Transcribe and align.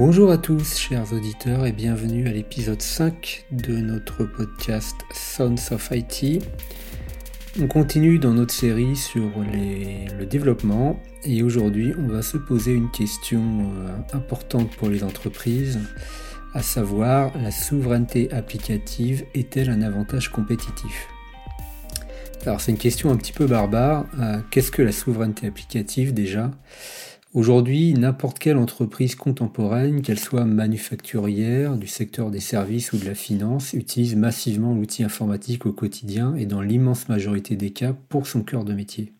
Bonjour 0.00 0.30
à 0.30 0.38
tous, 0.38 0.78
chers 0.78 1.12
auditeurs, 1.12 1.66
et 1.66 1.72
bienvenue 1.72 2.26
à 2.26 2.32
l'épisode 2.32 2.80
5 2.80 3.44
de 3.50 3.76
notre 3.76 4.24
podcast 4.24 4.96
Sounds 5.12 5.72
of 5.72 5.90
IT. 5.92 6.42
On 7.60 7.66
continue 7.66 8.18
dans 8.18 8.32
notre 8.32 8.54
série 8.54 8.96
sur 8.96 9.30
le 9.36 10.24
développement 10.24 10.98
et 11.22 11.42
aujourd'hui 11.42 11.92
on 11.98 12.06
va 12.06 12.22
se 12.22 12.38
poser 12.38 12.72
une 12.72 12.90
question 12.90 13.42
euh, 13.42 14.16
importante 14.16 14.74
pour 14.78 14.88
les 14.88 15.04
entreprises, 15.04 15.78
à 16.54 16.62
savoir 16.62 17.36
la 17.36 17.50
souveraineté 17.50 18.32
applicative 18.32 19.26
est-elle 19.34 19.68
un 19.68 19.82
avantage 19.82 20.30
compétitif? 20.30 21.08
Alors 22.46 22.62
c'est 22.62 22.72
une 22.72 22.78
question 22.78 23.10
un 23.10 23.16
petit 23.16 23.34
peu 23.34 23.46
barbare. 23.46 24.06
Euh, 24.18 24.38
qu'est-ce 24.50 24.70
que 24.70 24.80
la 24.80 24.92
souveraineté 24.92 25.46
applicative 25.46 26.14
déjà? 26.14 26.50
Aujourd'hui, 27.32 27.94
n'importe 27.94 28.40
quelle 28.40 28.56
entreprise 28.56 29.14
contemporaine, 29.14 30.02
qu'elle 30.02 30.18
soit 30.18 30.44
manufacturière, 30.44 31.76
du 31.76 31.86
secteur 31.86 32.28
des 32.32 32.40
services 32.40 32.92
ou 32.92 32.98
de 32.98 33.04
la 33.04 33.14
finance, 33.14 33.72
utilise 33.72 34.16
massivement 34.16 34.74
l'outil 34.74 35.04
informatique 35.04 35.64
au 35.64 35.72
quotidien 35.72 36.34
et 36.34 36.44
dans 36.44 36.60
l'immense 36.60 37.08
majorité 37.08 37.54
des 37.54 37.70
cas 37.70 37.94
pour 38.08 38.26
son 38.26 38.42
cœur 38.42 38.64
de 38.64 38.74
métier. 38.74 39.12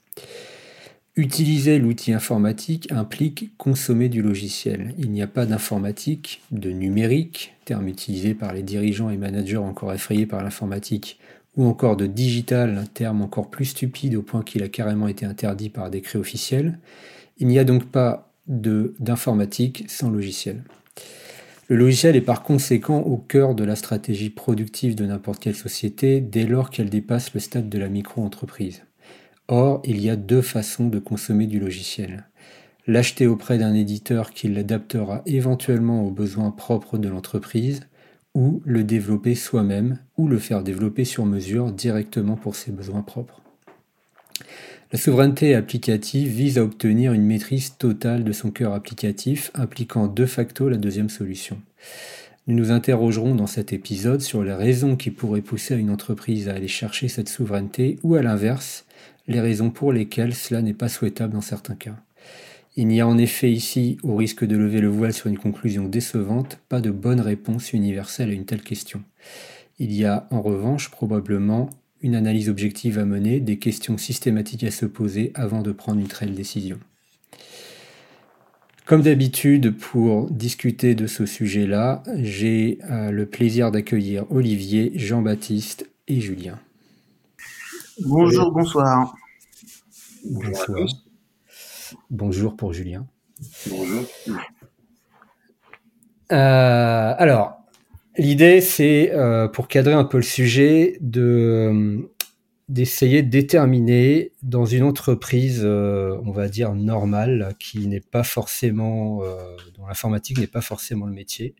Utiliser 1.14 1.78
l'outil 1.78 2.12
informatique 2.12 2.90
implique 2.90 3.56
consommer 3.56 4.08
du 4.08 4.22
logiciel. 4.22 4.92
Il 4.98 5.12
n'y 5.12 5.22
a 5.22 5.28
pas 5.28 5.46
d'informatique, 5.46 6.42
de 6.50 6.70
numérique, 6.70 7.54
terme 7.64 7.86
utilisé 7.86 8.34
par 8.34 8.52
les 8.52 8.64
dirigeants 8.64 9.10
et 9.10 9.18
managers 9.18 9.56
encore 9.56 9.92
effrayés 9.92 10.26
par 10.26 10.42
l'informatique, 10.42 11.20
ou 11.56 11.64
encore 11.64 11.96
de 11.96 12.06
digital, 12.06 12.86
terme 12.92 13.22
encore 13.22 13.50
plus 13.50 13.66
stupide 13.66 14.16
au 14.16 14.22
point 14.22 14.42
qu'il 14.42 14.64
a 14.64 14.68
carrément 14.68 15.06
été 15.06 15.26
interdit 15.26 15.68
par 15.68 15.90
décret 15.90 16.18
officiel. 16.18 16.80
Il 17.40 17.46
n'y 17.46 17.58
a 17.58 17.64
donc 17.64 17.86
pas 17.86 18.32
d'informatique 18.46 19.84
sans 19.88 20.10
logiciel. 20.10 20.62
Le 21.68 21.76
logiciel 21.76 22.16
est 22.16 22.20
par 22.20 22.42
conséquent 22.42 22.98
au 22.98 23.16
cœur 23.16 23.54
de 23.54 23.64
la 23.64 23.76
stratégie 23.76 24.28
productive 24.28 24.94
de 24.94 25.06
n'importe 25.06 25.40
quelle 25.40 25.54
société 25.54 26.20
dès 26.20 26.44
lors 26.44 26.68
qu'elle 26.68 26.90
dépasse 26.90 27.32
le 27.32 27.40
stade 27.40 27.68
de 27.68 27.78
la 27.78 27.88
micro-entreprise. 27.88 28.82
Or, 29.48 29.80
il 29.84 30.00
y 30.00 30.10
a 30.10 30.16
deux 30.16 30.42
façons 30.42 30.88
de 30.88 30.98
consommer 30.98 31.46
du 31.46 31.58
logiciel. 31.58 32.26
L'acheter 32.86 33.26
auprès 33.26 33.56
d'un 33.56 33.74
éditeur 33.74 34.32
qui 34.32 34.48
l'adaptera 34.48 35.22
éventuellement 35.26 36.04
aux 36.04 36.10
besoins 36.10 36.50
propres 36.50 36.98
de 36.98 37.08
l'entreprise, 37.08 37.80
ou 38.34 38.62
le 38.64 38.84
développer 38.84 39.34
soi-même, 39.34 39.98
ou 40.16 40.28
le 40.28 40.38
faire 40.38 40.62
développer 40.62 41.04
sur 41.04 41.24
mesure 41.24 41.72
directement 41.72 42.36
pour 42.36 42.54
ses 42.54 42.70
besoins 42.70 43.02
propres. 43.02 43.40
La 44.92 44.98
souveraineté 44.98 45.54
applicative 45.54 46.28
vise 46.32 46.58
à 46.58 46.64
obtenir 46.64 47.12
une 47.12 47.24
maîtrise 47.24 47.76
totale 47.78 48.24
de 48.24 48.32
son 48.32 48.50
cœur 48.50 48.72
applicatif, 48.72 49.52
impliquant 49.54 50.08
de 50.08 50.26
facto 50.26 50.68
la 50.68 50.78
deuxième 50.78 51.10
solution. 51.10 51.60
Nous 52.48 52.56
nous 52.56 52.72
interrogerons 52.72 53.36
dans 53.36 53.46
cet 53.46 53.72
épisode 53.72 54.20
sur 54.20 54.42
les 54.42 54.52
raisons 54.52 54.96
qui 54.96 55.12
pourraient 55.12 55.42
pousser 55.42 55.76
une 55.76 55.90
entreprise 55.90 56.48
à 56.48 56.54
aller 56.54 56.66
chercher 56.66 57.06
cette 57.06 57.28
souveraineté 57.28 58.00
ou 58.02 58.16
à 58.16 58.22
l'inverse, 58.22 58.84
les 59.28 59.38
raisons 59.38 59.70
pour 59.70 59.92
lesquelles 59.92 60.34
cela 60.34 60.60
n'est 60.60 60.74
pas 60.74 60.88
souhaitable 60.88 61.34
dans 61.34 61.40
certains 61.40 61.76
cas. 61.76 61.94
Il 62.74 62.88
n'y 62.88 63.00
a 63.00 63.06
en 63.06 63.16
effet 63.16 63.52
ici, 63.52 63.96
au 64.02 64.16
risque 64.16 64.44
de 64.44 64.56
lever 64.56 64.80
le 64.80 64.88
voile 64.88 65.12
sur 65.12 65.28
une 65.28 65.38
conclusion 65.38 65.84
décevante, 65.84 66.58
pas 66.68 66.80
de 66.80 66.90
bonne 66.90 67.20
réponse 67.20 67.72
universelle 67.72 68.30
à 68.30 68.32
une 68.32 68.44
telle 68.44 68.62
question. 68.62 69.04
Il 69.78 69.92
y 69.92 70.04
a 70.04 70.26
en 70.32 70.42
revanche 70.42 70.90
probablement 70.90 71.70
une 72.02 72.14
analyse 72.14 72.48
objective 72.48 72.98
à 72.98 73.04
mener, 73.04 73.40
des 73.40 73.58
questions 73.58 73.98
systématiques 73.98 74.64
à 74.64 74.70
se 74.70 74.86
poser 74.86 75.32
avant 75.34 75.62
de 75.62 75.72
prendre 75.72 76.00
une 76.00 76.08
telle 76.08 76.34
décision. 76.34 76.78
Comme 78.86 79.02
d'habitude, 79.02 79.76
pour 79.76 80.28
discuter 80.30 80.96
de 80.96 81.06
ce 81.06 81.24
sujet-là, 81.24 82.02
j'ai 82.16 82.78
euh, 82.90 83.10
le 83.12 83.26
plaisir 83.26 83.70
d'accueillir 83.70 84.24
Olivier, 84.32 84.92
Jean-Baptiste 84.96 85.88
et 86.08 86.20
Julien. 86.20 86.58
Bonjour, 88.04 88.50
bonsoir. 88.50 89.14
Bonjour. 90.24 90.88
Bonjour 92.10 92.56
pour 92.56 92.72
Julien. 92.72 93.06
Bonjour. 93.68 94.04
Euh, 96.32 97.14
alors, 97.16 97.59
L'idée, 98.20 98.60
c'est, 98.60 99.12
euh, 99.14 99.48
pour 99.48 99.66
cadrer 99.66 99.94
un 99.94 100.04
peu 100.04 100.18
le 100.18 100.22
sujet, 100.22 100.98
de 101.00 102.06
d'essayer 102.68 103.22
de 103.22 103.30
déterminer 103.30 104.32
dans 104.42 104.66
une 104.66 104.82
entreprise, 104.82 105.62
euh, 105.64 106.20
on 106.26 106.30
va 106.30 106.48
dire 106.48 106.74
normale, 106.74 107.54
qui 107.58 107.86
n'est 107.86 108.00
pas 108.00 108.22
forcément, 108.22 109.24
euh, 109.24 109.56
dont 109.74 109.86
l'informatique 109.86 110.38
n'est 110.38 110.46
pas 110.46 110.60
forcément 110.60 111.06
le 111.06 111.14
métier, 111.14 111.54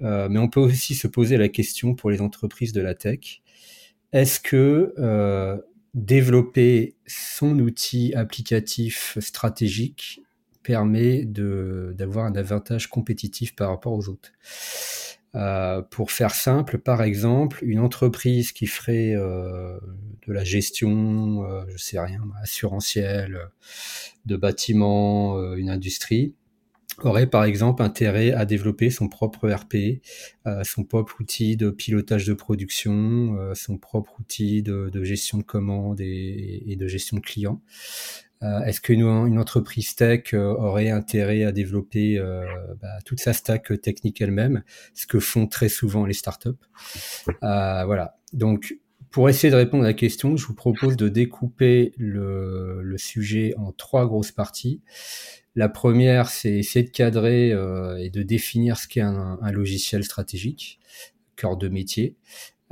mais 0.00 0.38
on 0.38 0.48
peut 0.48 0.60
aussi 0.60 0.94
se 0.94 1.08
poser 1.08 1.36
la 1.38 1.48
question 1.48 1.96
pour 1.96 2.08
les 2.08 2.20
entreprises 2.20 2.72
de 2.72 2.80
la 2.80 2.94
tech. 2.94 3.42
Est-ce 4.12 4.38
que 4.38 4.94
développer 5.94 6.94
son 7.06 7.58
outil 7.58 8.14
applicatif 8.14 9.18
stratégique 9.20 10.22
permet 10.62 11.24
d'avoir 11.24 12.26
un 12.26 12.36
avantage 12.36 12.88
compétitif 12.88 13.56
par 13.56 13.70
rapport 13.70 13.92
aux 13.92 14.08
autres? 14.08 14.30
Euh, 15.34 15.82
pour 15.82 16.12
faire 16.12 16.34
simple, 16.34 16.78
par 16.78 17.02
exemple, 17.02 17.58
une 17.62 17.80
entreprise 17.80 18.52
qui 18.52 18.66
ferait 18.66 19.14
euh, 19.16 19.78
de 20.26 20.32
la 20.32 20.44
gestion, 20.44 21.44
euh, 21.44 21.64
je 21.68 21.76
sais 21.76 21.98
rien, 21.98 22.22
assurantielle, 22.40 23.40
de 24.26 24.36
bâtiments, 24.36 25.54
une 25.54 25.70
industrie, 25.70 26.34
aurait 27.02 27.26
par 27.26 27.44
exemple 27.44 27.82
intérêt 27.82 28.30
à 28.30 28.44
développer 28.44 28.88
son 28.90 29.08
propre 29.08 29.50
RP, 29.50 30.00
son 30.62 30.84
propre 30.84 31.20
outil 31.20 31.56
de 31.56 31.70
pilotage 31.70 32.24
de 32.24 32.32
production, 32.32 33.36
son 33.54 33.76
propre 33.76 34.20
outil 34.20 34.62
de, 34.62 34.90
de 34.90 35.04
gestion 35.04 35.38
de 35.38 35.42
commandes 35.42 36.00
et, 36.00 36.62
et, 36.66 36.76
de 36.76 36.86
gestion 36.86 37.16
de 37.16 37.22
clients. 37.22 37.60
Euh, 38.44 38.60
est-ce 38.64 38.80
qu'une 38.80 39.02
une 39.02 39.38
entreprise 39.38 39.94
tech 39.94 40.34
euh, 40.34 40.54
aurait 40.54 40.90
intérêt 40.90 41.44
à 41.44 41.52
développer 41.52 42.18
euh, 42.18 42.44
bah, 42.80 42.98
toute 43.04 43.20
sa 43.20 43.32
stack 43.32 43.80
technique 43.80 44.20
elle-même, 44.20 44.62
ce 44.92 45.06
que 45.06 45.18
font 45.18 45.46
très 45.46 45.68
souvent 45.68 46.04
les 46.04 46.14
startups? 46.14 46.50
Voilà. 47.40 48.16
Donc, 48.32 48.76
pour 49.10 49.28
essayer 49.28 49.50
de 49.50 49.56
répondre 49.56 49.84
à 49.84 49.88
la 49.88 49.94
question, 49.94 50.36
je 50.36 50.46
vous 50.46 50.54
propose 50.54 50.96
de 50.96 51.08
découper 51.08 51.92
le, 51.96 52.82
le 52.82 52.98
sujet 52.98 53.54
en 53.56 53.72
trois 53.72 54.06
grosses 54.06 54.32
parties. 54.32 54.82
La 55.54 55.68
première, 55.68 56.28
c'est 56.28 56.52
essayer 56.52 56.84
de 56.84 56.90
cadrer 56.90 57.50
et 57.50 58.10
de 58.10 58.22
définir 58.22 58.76
ce 58.76 58.88
qu'est 58.88 59.02
un, 59.02 59.38
un, 59.40 59.52
logiciel 59.52 60.02
stratégique, 60.02 60.80
cœur 61.36 61.56
de 61.56 61.68
métier. 61.68 62.16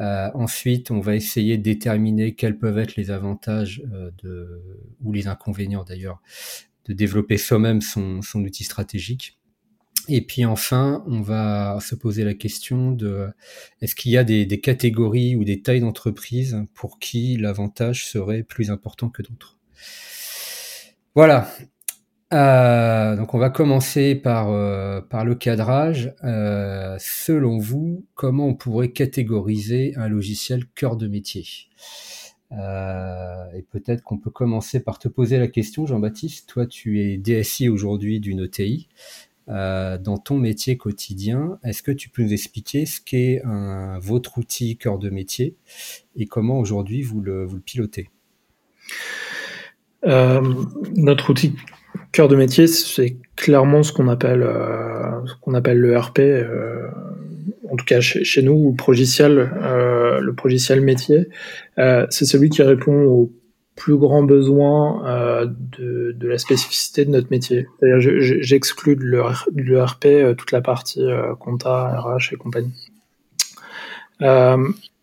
Euh, 0.03 0.31
ensuite, 0.35 0.91
on 0.91 1.01
va 1.01 1.15
essayer 1.15 1.57
de 1.59 1.63
déterminer 1.63 2.34
quels 2.34 2.59
peuvent 2.59 2.78
être 2.78 2.97
les 2.97 3.10
avantages 3.10 3.83
euh, 3.93 4.10
de, 4.22 4.60
ou 5.03 5.13
les 5.13 5.28
inconvénients 5.28 5.84
d'ailleurs 5.84 6.21
de 6.87 6.93
développer 6.93 7.39
soi-même 7.39 7.81
son, 7.81 8.21
outil 8.34 8.65
stratégique. 8.65 9.39
Et 10.09 10.21
puis 10.27 10.45
enfin, 10.45 11.04
on 11.07 11.21
va 11.21 11.78
se 11.81 11.95
poser 11.95 12.25
la 12.25 12.34
question 12.34 12.91
de 12.91 13.28
est-ce 13.81 13.95
qu'il 13.95 14.10
y 14.10 14.16
a 14.16 14.25
des, 14.25 14.45
des, 14.45 14.60
catégories 14.60 15.37
ou 15.37 15.45
des 15.45 15.63
tailles 15.63 15.81
d'entreprise 15.81 16.65
pour 16.75 16.98
qui 16.98 17.37
l'avantage 17.37 18.05
serait 18.07 18.43
plus 18.43 18.72
important 18.72 19.10
que 19.10 19.22
d'autres? 19.22 19.60
Voilà, 21.15 21.48
euh, 22.33 23.15
donc 23.17 23.34
on 23.34 23.39
va 23.39 23.51
commencer 23.51 24.15
par, 24.15 24.51
euh, 24.51 25.01
par 25.03 25.25
le 25.25 25.34
cadrage. 25.34 26.15
Euh, 26.25 26.97
selon 26.99 27.59
vous, 27.59 28.07
comment 28.15 28.47
on 28.47 28.55
pourrait 28.55 28.91
catégoriser 28.91 29.95
un 29.97 30.09
logiciel 30.09 30.65
cœur 30.75 30.97
de 30.97 31.09
métier? 31.09 31.45
Et 33.55 33.63
peut-être 33.71 34.03
qu'on 34.03 34.19
peut 34.19 34.31
commencer 34.31 34.81
par 34.81 34.99
te 34.99 35.09
poser 35.09 35.39
la 35.39 35.49
question, 35.49 35.87
Jean-Baptiste. 35.87 36.47
Toi, 36.49 36.67
tu 36.67 37.01
es 37.01 37.17
DSI 37.17 37.71
aujourd'hui 37.71 38.21
d'une 38.21 38.41
ETI. 38.41 38.89
dans 39.47 40.19
ton 40.23 40.37
métier 40.37 40.77
quotidien, 40.77 41.59
est-ce 41.65 41.83
que 41.83 41.93
tu 41.93 42.11
peux 42.11 42.23
nous 42.23 42.33
expliquer 42.34 42.84
ce 42.84 43.01
qu'est 43.01 43.41
votre 44.03 44.37
outil 44.37 44.77
cœur 44.77 44.99
de 44.99 45.09
métier 45.09 45.57
et 46.15 46.27
comment 46.27 46.59
aujourd'hui 46.59 47.01
vous 47.01 47.23
le, 47.23 47.47
vous 47.47 47.57
le 47.57 47.63
pilotez? 47.63 48.11
Notre 50.05 51.31
outil 51.31 51.55
cœur 52.12 52.28
de 52.28 52.36
métier, 52.36 52.66
c'est 52.66 53.16
clairement 53.36 53.82
ce 53.82 53.92
qu'on 53.92 54.09
appelle, 54.09 54.42
euh, 54.42 55.26
ce 55.26 55.34
qu'on 55.41 55.54
appelle 55.54 55.78
le 55.78 55.98
RP, 55.98 56.20
euh, 56.20 56.88
en 57.70 57.76
tout 57.76 57.86
cas 57.86 58.00
chez, 58.00 58.42
nous, 58.42 58.76
euh, 58.88 60.20
le 60.20 60.34
progiciel 60.34 60.80
métier. 60.82 61.28
C'est 61.76 62.26
celui 62.26 62.50
qui 62.50 62.62
répond 62.62 63.04
aux 63.04 63.32
plus 63.74 63.97
grands 63.97 64.22
besoins 64.22 65.06
euh, 65.06 65.47
de, 65.48 66.28
la 66.28 66.36
spécificité 66.36 67.06
de 67.06 67.10
notre 67.10 67.28
métier. 67.30 67.66
J'exclus 67.80 68.97
de 68.97 69.03
le, 69.03 69.22
le, 69.54 69.82
RP 69.82 70.36
toute 70.36 70.53
la 70.53 70.60
partie 70.60 71.06
compta, 71.41 71.98
RH 71.98 72.34
et 72.34 72.36
compagnie. 72.36 72.91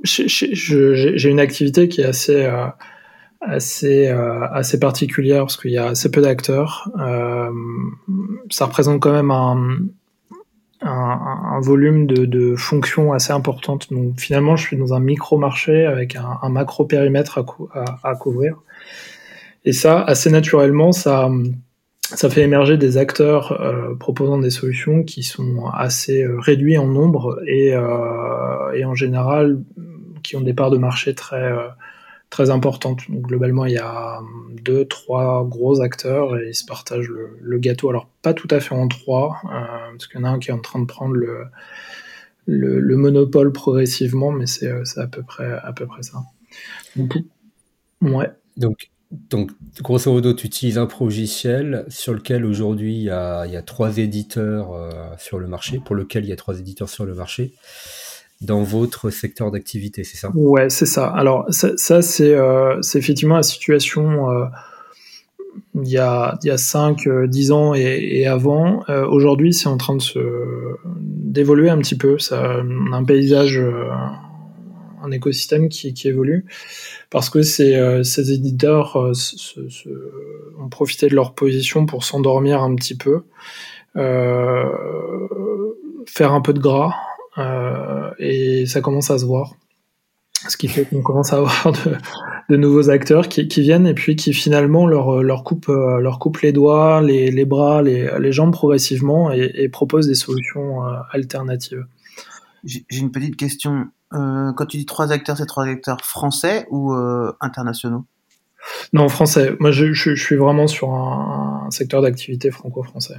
J'ai 0.03 1.29
une 1.29 1.39
activité 1.39 1.89
qui 1.89 2.01
est 2.01 2.06
assez 2.06 2.47
assez 3.41 4.07
euh, 4.07 4.47
assez 4.51 4.80
particulière 4.80 5.41
parce 5.41 5.57
qu'il 5.57 5.71
y 5.71 5.77
a 5.77 5.88
assez 5.88 6.12
peu 6.12 6.21
d'acteurs. 6.21 6.89
Euh, 7.00 7.50
ça 8.50 8.65
représente 8.65 9.01
quand 9.01 9.13
même 9.13 9.31
un, 9.31 9.80
un, 10.81 11.59
volume 11.62 12.07
de, 12.07 12.56
fonctions 12.56 13.13
assez 13.13 13.33
importante. 13.33 13.91
Donc 13.91 14.19
finalement, 14.19 14.56
je 14.56 14.65
suis 14.65 14.77
dans 14.77 14.94
un 14.94 15.00
micro-marché 15.00 15.86
avec 15.86 16.15
un, 16.15 16.50
macro 16.50 16.86
périmètre 16.86 17.44
à, 18.03 18.15
couvrir. 18.15 18.57
Et 19.65 19.74
ça, 19.74 20.01
assez 20.01 20.31
naturellement, 20.31 20.92
ça, 20.92 21.30
ça 22.01 22.30
fait 22.30 22.42
émerger 22.42 22.77
des 22.77 22.97
acteurs 22.97 23.51
euh, 23.62 23.95
proposant 23.95 24.39
des 24.39 24.50
solutions 24.50 25.03
qui 25.03 25.24
sont 25.24 25.68
assez 25.68 26.24
euh, 26.24 26.39
réduits 26.39 26.77
en 26.77 26.88
nombre 26.88 27.42
et, 27.45 27.74
euh, 27.74 28.71
et, 28.74 28.85
en 28.85 28.95
général 28.95 29.59
qui 30.24 30.35
ont 30.35 30.42
des 30.42 30.53
parts 30.53 30.71
de 30.71 30.77
marché 30.77 31.13
très 31.13 31.53
très 32.30 32.50
importante. 32.50 33.02
Donc, 33.10 33.24
globalement, 33.24 33.66
il 33.66 33.74
y 33.74 33.78
a 33.78 34.22
deux, 34.62 34.86
trois 34.86 35.46
gros 35.46 35.81
acteurs 35.81 36.38
et 36.38 36.50
ils 36.50 36.56
se 36.56 36.66
partagent 36.66 37.10
le, 37.10 37.58
gâteau. 37.58 37.90
Alors, 37.90 38.08
pas 38.22 38.34
tout 38.34 38.48
à 38.52 38.60
fait 38.60 38.76
en 38.76 38.88
trois, 38.88 39.38
euh, 39.46 39.92
parce 39.92 40.08
qu'il 40.08 40.20
y 40.20 40.24
en 40.24 40.26
a 40.26 40.30
un 40.30 40.40
qui 40.40 40.50
est 40.50 40.54
en 40.54 40.60
train 40.60 40.80
de 40.80 40.86
prendre 40.86 41.16
le, 41.16 41.46
le, 42.46 42.98
monopole 42.98 43.52
progressivement, 43.52 44.31
mais 44.31 44.46
c'est 44.48 44.72
à 44.98 45.08
peu 45.08 45.24
près, 45.24 45.52
à 45.52 45.74
peu 45.74 45.86
près 45.88 46.04
ça. 46.04 46.24
Donc, 46.96 47.18
ouais. 48.02 48.30
Donc, 48.58 48.90
donc, 49.12 49.52
grosso 49.81 50.12
modo, 50.12 50.34
tu 50.34 50.46
utilises 50.46 50.78
un 50.78 50.88
logiciel 51.00 51.86
sur 51.88 52.14
lequel 52.14 52.46
aujourd'hui 52.46 52.96
il, 52.98 53.04
y 53.06 53.10
a, 53.10 53.64
trois 53.66 53.98
éditeurs 53.98 54.72
euh, 54.74 54.92
sur 55.18 55.40
le 55.40 55.48
marché, 55.48 55.80
pour 55.84 55.96
lequel 55.96 56.26
il 56.26 56.30
y 56.30 56.34
a 56.34 56.36
trois 56.36 56.60
éditeurs 56.60 56.90
sur 56.90 57.06
le 57.06 57.16
marché 57.16 57.54
dans 58.41 58.63
votre 58.63 59.09
secteur 59.09 59.51
d'activité, 59.51 60.03
c'est 60.03 60.18
ça? 60.18 60.31
Ouais, 60.33 60.69
c'est 60.69 60.86
ça. 60.86 61.07
Alors 61.07 61.45
ça, 61.50 61.68
euh, 62.21 62.81
c'est 62.81 62.97
effectivement 62.97 63.36
la 63.36 63.44
situation 63.44 64.31
euh, 64.31 64.45
il, 65.75 65.89
y 65.89 65.97
a, 65.97 66.38
a 66.41 66.57
5, 66.57 67.07
10 67.27 67.51
euh, 67.51 67.53
ans 67.53 67.74
et, 67.74 68.25
avant. 68.27 68.83
Aujourd'hui, 69.09 69.53
c'est 69.53 69.68
en 69.68 69.75
train 69.77 69.97
d'évoluer 70.95 71.69
un 71.69 71.80
petit 71.80 71.97
peu. 71.97 72.18
Ça, 72.18 72.62
un 72.94 73.03
paysage, 73.03 73.62
un 75.03 75.12
écosystème 75.12 75.68
qui, 75.68 75.94
qui, 75.94 76.07
évolue 76.07 76.45
parce 77.09 77.30
que 77.30 77.42
ces, 77.42 78.01
ces 78.03 78.31
éditeurs 78.31 78.95
ont 78.95 80.69
profité 80.69 81.09
de 81.09 81.15
leur 81.15 81.33
position 81.33 81.85
pour 81.85 82.06
s'endormir 82.06 82.63
un 82.63 82.74
petit 82.75 82.95
peu, 82.95 83.24
faire 83.95 84.71
un 86.33 86.42
peu 86.42 86.53
de 86.53 86.59
gras 86.59 86.94
et 88.19 88.65
ça 88.65 88.81
commence 88.81 89.12
à 89.12 89.18
se 89.18 89.25
voir. 89.25 89.56
Ce 90.47 90.56
qui 90.56 90.69
fait 90.69 90.86
qu'on 90.86 91.01
commence 91.01 91.33
à 91.33 91.38
avoir 91.38 91.74
de, 92.50 92.56
nouveaux 92.56 92.89
acteurs 92.89 93.27
qui, 93.27 93.45
viennent 93.62 93.86
et 93.86 93.94
puis 93.94 94.15
qui 94.15 94.33
finalement 94.33 94.88
leur, 94.88 95.21
leur, 95.21 95.44
coupent, 95.44 95.68
euh, 95.69 96.00
leur 96.00 96.18
coupe 96.18 96.38
les 96.39 96.53
doigts, 96.53 97.01
les, 97.01 97.30
les 97.30 97.45
bras, 97.45 97.81
les, 97.81 98.09
les, 98.19 98.31
jambes 98.31 98.53
progressivement 98.53 99.31
et, 99.31 99.68
proposent 99.68 100.07
des 100.07 100.15
solutions 100.15 100.86
euh, 100.86 100.95
alternatives. 101.12 101.86
J'ai 102.63 102.83
une 102.91 103.12
petite 103.12 103.36
question. 103.36 103.88
quand 104.12 104.65
tu 104.68 104.77
dis 104.77 104.85
trois 104.85 105.12
acteurs, 105.12 105.38
c'est 105.38 105.45
trois 105.45 105.65
acteurs 105.65 106.01
français 106.01 106.68
ou 106.69 106.94
internationaux? 107.42 108.06
Non, 108.92 109.07
français. 109.07 109.56
Moi, 109.59 109.71
je, 109.71 109.94
je, 109.94 110.13
suis 110.15 110.35
vraiment 110.35 110.68
sur 110.68 110.94
un, 110.94 111.68
secteur 111.69 112.01
d'activité 112.01 112.51
franco-français. 112.51 113.15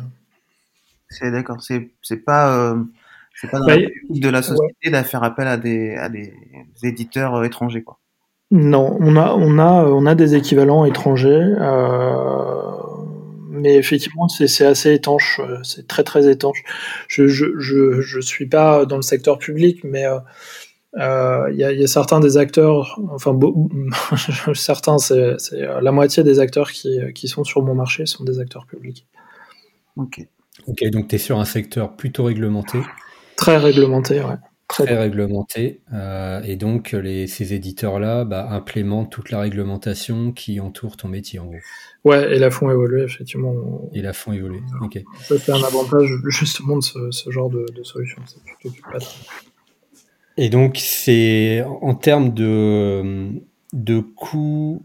C'est 1.08 1.30
d'accord. 1.30 1.62
C'est 1.62 2.24
pas 2.24 2.74
c'est 3.40 3.50
pas 3.50 3.58
dans 3.58 3.66
bah, 3.66 3.76
de 3.76 4.28
la 4.28 4.42
société 4.42 4.90
de 4.90 5.02
faire 5.02 5.22
appel 5.22 5.46
à 5.46 5.56
des, 5.56 5.94
à 5.96 6.08
des 6.08 6.32
éditeurs 6.82 7.36
euh, 7.36 7.44
étrangers, 7.44 7.82
quoi. 7.82 7.98
Non, 8.52 8.96
on 9.00 9.14
a, 9.16 9.32
on 9.34 9.58
a, 9.58 9.84
on 9.84 10.06
a 10.06 10.16
des 10.16 10.34
équivalents 10.34 10.84
étrangers, 10.84 11.54
euh, 11.60 12.62
mais 13.48 13.76
effectivement, 13.76 14.28
c'est 14.28 14.66
assez 14.66 14.92
étanche, 14.92 15.40
euh, 15.40 15.58
c'est 15.62 15.86
très 15.86 16.02
très 16.02 16.28
étanche. 16.28 16.64
Je, 17.06 17.28
je, 17.28 17.46
je, 17.58 18.00
je, 18.00 18.20
suis 18.20 18.46
pas 18.46 18.86
dans 18.86 18.96
le 18.96 19.02
secteur 19.02 19.38
public, 19.38 19.84
mais 19.84 20.02
il 20.02 21.00
euh, 21.00 21.52
y, 21.52 21.62
a, 21.62 21.70
y, 21.70 21.84
a, 21.84 21.86
certains 21.86 22.18
des 22.18 22.38
acteurs, 22.38 22.98
enfin 23.12 23.38
certains, 24.54 24.98
c'est 24.98 25.36
la 25.80 25.92
moitié 25.92 26.24
des 26.24 26.40
acteurs 26.40 26.72
qui, 26.72 26.98
qui 27.14 27.28
sont 27.28 27.44
sur 27.44 27.62
mon 27.62 27.76
marché 27.76 28.04
sont 28.04 28.24
des 28.24 28.40
acteurs 28.40 28.66
publics. 28.66 29.06
Ok. 29.94 30.26
Ok, 30.66 30.84
donc 30.90 31.06
tu 31.06 31.14
es 31.14 31.18
sur 31.18 31.38
un 31.38 31.44
secteur 31.44 31.94
plutôt 31.94 32.24
réglementé. 32.24 32.78
Très 33.40 33.56
réglementé, 33.56 34.20
ouais. 34.20 34.34
Très, 34.68 34.84
réglementé. 34.84 35.80
Euh, 35.94 36.42
et 36.42 36.56
donc, 36.56 36.92
les, 36.92 37.26
ces 37.26 37.54
éditeurs-là 37.54 38.26
bah, 38.26 38.46
implémentent 38.50 39.10
toute 39.10 39.30
la 39.30 39.40
réglementation 39.40 40.30
qui 40.30 40.60
entoure 40.60 40.98
ton 40.98 41.08
métier, 41.08 41.38
en 41.38 41.46
gros. 41.46 41.56
Ouais, 42.04 42.36
et 42.36 42.38
la 42.38 42.50
font 42.50 42.70
évoluer, 42.70 43.02
effectivement. 43.02 43.54
Et 43.94 44.02
la 44.02 44.12
font 44.12 44.32
évoluer, 44.32 44.60
ok. 44.82 45.00
Ça, 45.22 45.38
c'est 45.38 45.52
un 45.52 45.62
avantage, 45.62 46.10
justement, 46.28 46.76
de 46.76 46.82
ce, 46.82 47.30
genre 47.30 47.48
de, 47.48 47.64
solution. 47.82 48.20
Et 50.36 50.50
donc, 50.50 50.76
c'est 50.76 51.64
en 51.80 51.94
termes 51.94 52.34
de, 52.34 53.30
de 53.72 54.00
coûts 54.00 54.84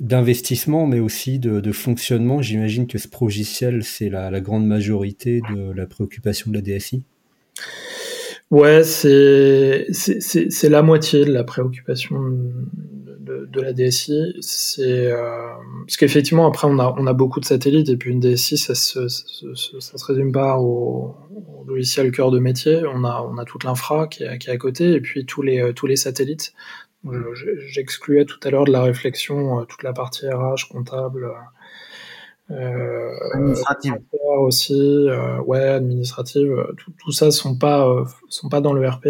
d'investissement, 0.00 0.88
mais 0.88 0.98
aussi 0.98 1.38
de, 1.38 1.72
fonctionnement, 1.72 2.42
j'imagine 2.42 2.88
que 2.88 2.98
ce 2.98 3.06
logiciel, 3.20 3.84
c'est 3.84 4.08
la, 4.08 4.28
la 4.32 4.40
grande 4.40 4.66
majorité 4.66 5.40
de 5.54 5.70
la 5.70 5.86
préoccupation 5.86 6.50
de 6.50 6.56
la 6.56 6.62
DSI 6.62 7.04
Ouais, 8.50 8.84
c'est 8.84 9.86
c'est 9.90 10.68
la 10.68 10.82
moitié 10.82 11.24
de 11.24 11.32
la 11.32 11.42
préoccupation 11.42 12.16
de, 12.20 13.46
de 13.46 13.60
la 13.60 13.72
DSI. 13.72 14.34
C'est 14.40 15.10
euh, 15.10 15.48
parce 15.84 15.96
qu'effectivement 15.96 16.46
après 16.46 16.68
on 16.68 16.78
a 16.78 16.94
on 16.96 17.06
a 17.08 17.12
beaucoup 17.12 17.40
de 17.40 17.44
satellites 17.44 17.88
et 17.88 17.96
puis 17.96 18.12
une 18.12 18.20
DSI 18.20 18.56
ça 18.56 18.76
se 18.76 19.08
ça, 19.08 19.98
se 19.98 20.04
résume 20.04 20.30
pas 20.30 20.58
au, 20.58 21.16
logiciel 21.66 22.12
cœur 22.12 22.30
de 22.30 22.38
métier. 22.38 22.82
On 22.86 23.02
a 23.02 23.20
on 23.28 23.36
a 23.36 23.44
toute 23.44 23.64
l'infra 23.64 24.06
qui 24.06 24.22
est 24.22 24.38
qui 24.38 24.48
est 24.48 24.52
à 24.52 24.58
côté 24.58 24.92
et 24.92 25.00
puis 25.00 25.26
tous 25.26 25.42
les 25.42 25.74
tous 25.74 25.88
les 25.88 25.96
satellites. 25.96 26.54
J'excluais 27.68 28.24
tout 28.24 28.40
à 28.42 28.50
l'heure 28.50 28.64
de 28.64 28.72
la 28.72 28.82
réflexion 28.82 29.60
euh, 29.60 29.64
toute 29.64 29.82
la 29.82 29.92
partie 29.92 30.28
RH 30.28 30.68
comptable 30.70 31.24
euh, 31.24 31.32
administrative 32.48 33.94
aussi, 34.38 34.74
euh, 34.74 35.40
ouais, 35.42 35.62
administrative, 35.62 36.50
euh, 36.50 36.72
tout, 36.76 36.92
tout, 36.98 37.12
ça 37.12 37.30
sont 37.30 37.56
pas 37.56 38.04
sont 38.28 38.48
pas 38.48 38.60
dans 38.60 38.72
le 38.72 38.88
RP, 38.88 39.08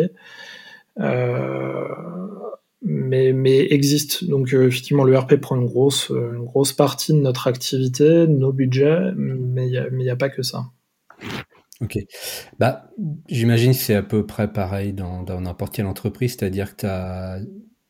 mais 2.83 3.33
mais 3.33 3.67
existe. 3.73 4.25
Donc 4.25 4.53
effectivement, 4.53 5.05
le 5.05 5.19
RP 5.19 5.37
prend 5.37 5.57
une 5.57 5.67
grosse 5.67 6.11
une 6.11 6.45
grosse 6.45 6.73
partie 6.73 7.13
de 7.13 7.19
notre 7.19 7.47
activité, 7.47 8.05
de 8.05 8.27
nos 8.27 8.53
budgets, 8.53 9.13
mais 9.17 9.67
il 9.67 9.73
y 9.73 9.79
a, 9.79 9.91
mais 9.91 10.05
il 10.05 10.07
y 10.07 10.11
a 10.11 10.17
pas 10.17 10.29
que 10.29 10.43
ça. 10.43 10.67
Ok. 11.83 11.99
Bah, 12.59 12.91
j'imagine 13.29 13.73
que 13.73 13.79
c'est 13.79 13.95
à 13.95 14.03
peu 14.03 14.25
près 14.25 14.51
pareil 14.51 14.95
dans 14.95 15.41
n'importe 15.41 15.75
quelle 15.75 15.87
entreprise, 15.87 16.37
c'est-à-dire 16.39 16.75
que 16.75 16.81
tu 16.81 16.87
as 16.87 17.41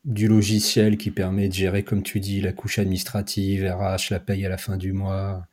du 0.07 0.29
logiciel 0.29 0.97
qui 0.97 1.11
permet 1.11 1.49
de 1.49 1.53
gérer, 1.53 1.83
comme 1.83 2.01
tu 2.01 2.21
dis, 2.21 2.39
la 2.39 2.53
couche 2.53 2.79
administrative, 2.79 3.65
RH, 3.65 4.11
la 4.11 4.19
paye 4.21 4.45
à 4.45 4.49
la 4.49 4.57
fin 4.57 4.77
du 4.77 4.93
mois, 4.93 5.45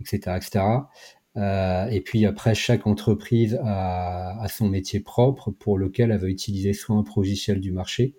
etc. 0.00 0.36
etc. 0.36 0.64
Euh, 1.36 1.86
et 1.86 2.00
puis 2.00 2.26
après, 2.26 2.54
chaque 2.54 2.86
entreprise 2.86 3.58
a, 3.64 4.44
son 4.48 4.68
métier 4.68 4.98
propre 5.00 5.52
pour 5.52 5.78
lequel 5.78 6.10
elle 6.10 6.18
va 6.18 6.28
utiliser 6.28 6.72
soit 6.72 6.96
un 6.96 7.04
logiciel 7.16 7.60
du 7.60 7.70
marché, 7.70 8.14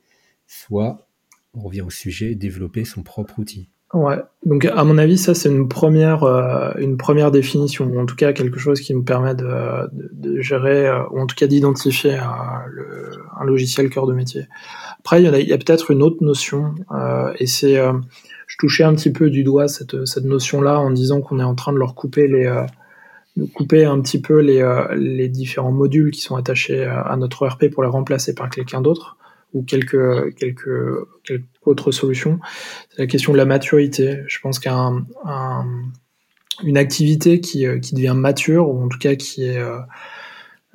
soit, 0.48 1.10
on 1.54 1.62
revient 1.64 1.82
au 1.82 1.90
sujet, 1.90 2.34
développer 2.34 2.86
son 2.86 3.04
propre 3.04 3.38
outil. 3.40 3.70
Ouais, 3.94 4.18
donc 4.44 4.66
à 4.66 4.84
mon 4.84 4.98
avis, 4.98 5.20
ça 5.20 5.36
c'est 5.36 5.50
une 5.50 5.68
première, 5.68 6.24
euh, 6.24 6.72
une 6.80 6.98
première 6.98 7.30
définition, 7.30 7.86
ou 7.86 8.00
en 8.00 8.08
tout 8.08 8.16
cas 8.16 8.34
quelque 8.34 8.58
chose 8.58 8.82
qui 8.82 8.92
nous 8.96 9.04
permet 9.04 9.36
de, 9.36 10.42
gérer, 10.42 10.88
euh, 10.88 11.04
ou 11.12 11.20
en 11.20 11.28
tout 11.28 11.36
cas 11.36 11.46
d'identifier 11.46 12.16
un 12.16 13.44
logiciel 13.46 13.92
cœur 13.92 14.08
de 14.08 14.14
métier. 14.14 14.48
Après, 15.00 15.22
il 15.22 15.26
y 15.26 15.52
a, 15.52 15.56
a 15.56 15.58
peut-être 15.60 15.92
une 15.92 16.02
autre 16.02 16.24
notion, 16.24 16.74
euh, 16.92 17.34
et 17.38 17.46
c'est, 17.46 17.76
je 18.48 18.58
touchais 18.58 18.84
un 18.84 18.96
petit 18.96 19.12
peu 19.12 19.30
du 19.30 19.44
doigt 19.44 19.68
cette, 19.68 20.08
cette 20.08 20.26
notion-là 20.26 20.80
en 20.80 20.90
disant 20.90 21.22
qu'on 21.22 21.40
est 21.40 21.44
en 21.44 21.54
train 21.54 21.72
de 21.72 21.78
leur 21.78 21.94
couper 21.94 22.28
les, 22.28 22.52
de 23.38 23.46
couper 23.46 23.86
un 23.86 24.02
petit 24.02 24.20
peu 24.20 24.40
les, 24.40 24.68
les 24.96 25.30
différents 25.30 25.72
modules 25.72 26.10
qui 26.10 26.22
sont 26.22 26.36
attachés 26.36 26.84
à 26.84 27.16
notre 27.16 27.46
ERP 27.46 27.70
pour 27.70 27.84
les 27.84 27.90
remplacer 27.90 28.34
par 28.34 28.50
quelqu'un 28.50 28.82
d'autre 28.82 29.18
ou 29.54 29.64
quelques, 29.64 30.36
quelques, 30.36 31.08
autres 31.66 31.92
solutions. 31.92 32.40
C'est 32.90 33.00
la 33.00 33.08
question 33.08 33.32
de 33.32 33.38
la 33.38 33.46
maturité. 33.46 34.22
Je 34.28 34.40
pense 34.40 34.60
qu'un 34.60 35.06
un, 35.24 35.66
une 36.64 36.78
activité 36.78 37.40
qui, 37.40 37.66
qui 37.82 37.96
devient 37.96 38.16
mature, 38.16 38.70
ou 38.70 38.84
en 38.84 38.90
tout 38.90 39.00
cas 39.00 39.16
qui 39.16 39.46
est 39.46 39.62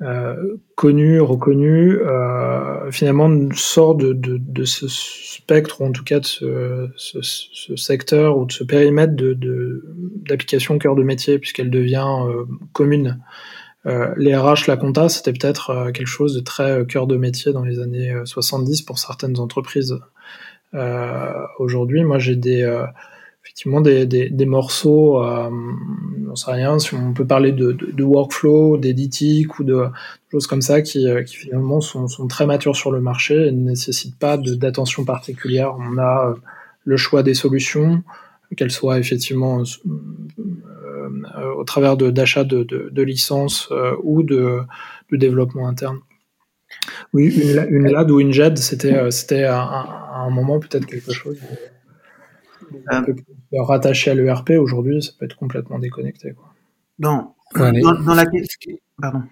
euh, 0.01 0.55
connu, 0.75 1.19
reconnu, 1.19 1.97
euh, 1.97 2.89
finalement 2.89 3.29
sort 3.53 3.95
de, 3.95 4.13
de, 4.13 4.63
ce 4.63 4.87
spectre, 4.87 5.81
ou 5.81 5.85
en 5.85 5.91
tout 5.91 6.05
cas 6.05 6.21
de 6.21 6.25
ce, 6.95 7.75
secteur 7.75 8.37
ou 8.37 8.45
de 8.45 8.51
ce 8.53 8.63
périmètre 8.63 9.13
d'application 9.13 10.75
de, 10.75 10.79
cœur 10.79 10.95
de 10.95 11.03
métier, 11.03 11.37
puisqu'elle 11.37 11.69
devient 11.69 12.07
euh, 12.27 12.45
commune. 12.71 13.19
Euh, 13.85 14.13
les 14.17 14.35
RH, 14.35 14.67
la 14.67 14.77
compta, 14.77 15.07
c'était 15.09 15.31
peut-être 15.31 15.69
euh, 15.69 15.91
quelque 15.91 16.07
chose 16.07 16.35
de 16.35 16.41
très 16.41 16.85
cœur 16.85 17.07
de 17.07 17.15
métier 17.15 17.53
dans 17.53 17.63
les 17.63 17.79
années 17.79 18.13
70 18.25 18.81
pour 18.81 18.99
certaines 18.99 19.39
entreprises. 19.39 19.99
Aujourd'hui, 21.57 22.03
moi 22.03 22.19
j'ai 22.19 22.35
des 22.35 22.63
effectivement 23.43 23.81
des, 23.81 24.05
des, 24.05 24.45
morceaux, 24.45 25.23
euh, 25.23 25.49
on 26.29 26.35
sait 26.35 26.51
rien, 26.51 26.77
si 26.77 26.93
on 26.93 27.13
peut 27.13 27.25
parler 27.25 27.51
de, 27.51 27.71
de, 27.71 28.03
workflow, 28.03 28.77
d'éditique 28.77 29.57
ou 29.57 29.63
de 29.63 29.85
choses 30.31 30.45
comme 30.45 30.61
ça 30.61 30.83
qui, 30.83 31.07
qui 31.25 31.35
finalement 31.35 31.81
sont, 31.81 32.07
sont, 32.07 32.27
très 32.27 32.45
matures 32.45 32.75
sur 32.75 32.91
le 32.91 33.01
marché 33.01 33.47
et 33.47 33.51
ne 33.51 33.69
nécessitent 33.69 34.19
pas 34.19 34.37
d'attention 34.37 35.03
particulière. 35.03 35.75
On 35.79 35.97
a 35.97 36.35
le 36.83 36.97
choix 36.97 37.23
des 37.23 37.33
solutions, 37.33 38.03
qu'elles 38.55 38.71
soient 38.71 38.99
effectivement 38.99 39.63
au 41.57 41.63
travers 41.63 41.97
d'achat 41.97 42.43
de, 42.43 42.63
de, 42.63 43.01
licences 43.01 43.69
ou 44.03 44.23
de, 44.23 44.61
de 45.11 45.17
développement 45.17 45.67
interne. 45.67 45.99
Oui, 47.13 47.27
une, 47.27 47.67
une 47.69 47.87
LAD 47.87 48.11
ou 48.11 48.19
une 48.19 48.31
JAD, 48.31 48.57
c'était 48.57 48.95
euh, 48.95 49.11
c'était 49.11 49.43
à, 49.43 49.61
un 49.61 50.29
moment 50.29 50.59
peut-être 50.59 50.85
quelque 50.85 51.11
chose 51.11 51.39
euh, 52.91 53.63
rattaché 53.63 54.11
à 54.11 54.15
l'ERP. 54.15 54.51
Aujourd'hui, 54.51 55.01
ça 55.01 55.11
peut 55.17 55.25
être 55.25 55.35
complètement 55.35 55.79
déconnecté. 55.79 56.33
Quoi. 56.33 56.53
Non. 56.99 57.33
dans, 57.55 58.13
la 58.13 58.25
question. 58.25 58.73
Pardon. 59.01 59.23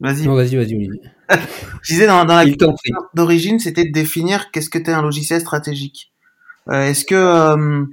Vas-y. 0.00 0.26
vas-y, 0.26 0.56
vas-y, 0.56 0.90
Je 1.82 1.92
disais 1.92 2.06
dans, 2.06 2.24
dans 2.24 2.36
la 2.36 2.44
question 2.44 2.74
d'origine, 3.14 3.58
c'était 3.58 3.84
de 3.84 3.92
définir 3.92 4.50
qu'est-ce 4.50 4.68
que 4.68 4.78
tu 4.78 4.90
un 4.90 5.02
logiciel 5.02 5.40
stratégique. 5.40 6.12
Euh, 6.68 6.82
est-ce 6.82 7.04
que 7.04 7.86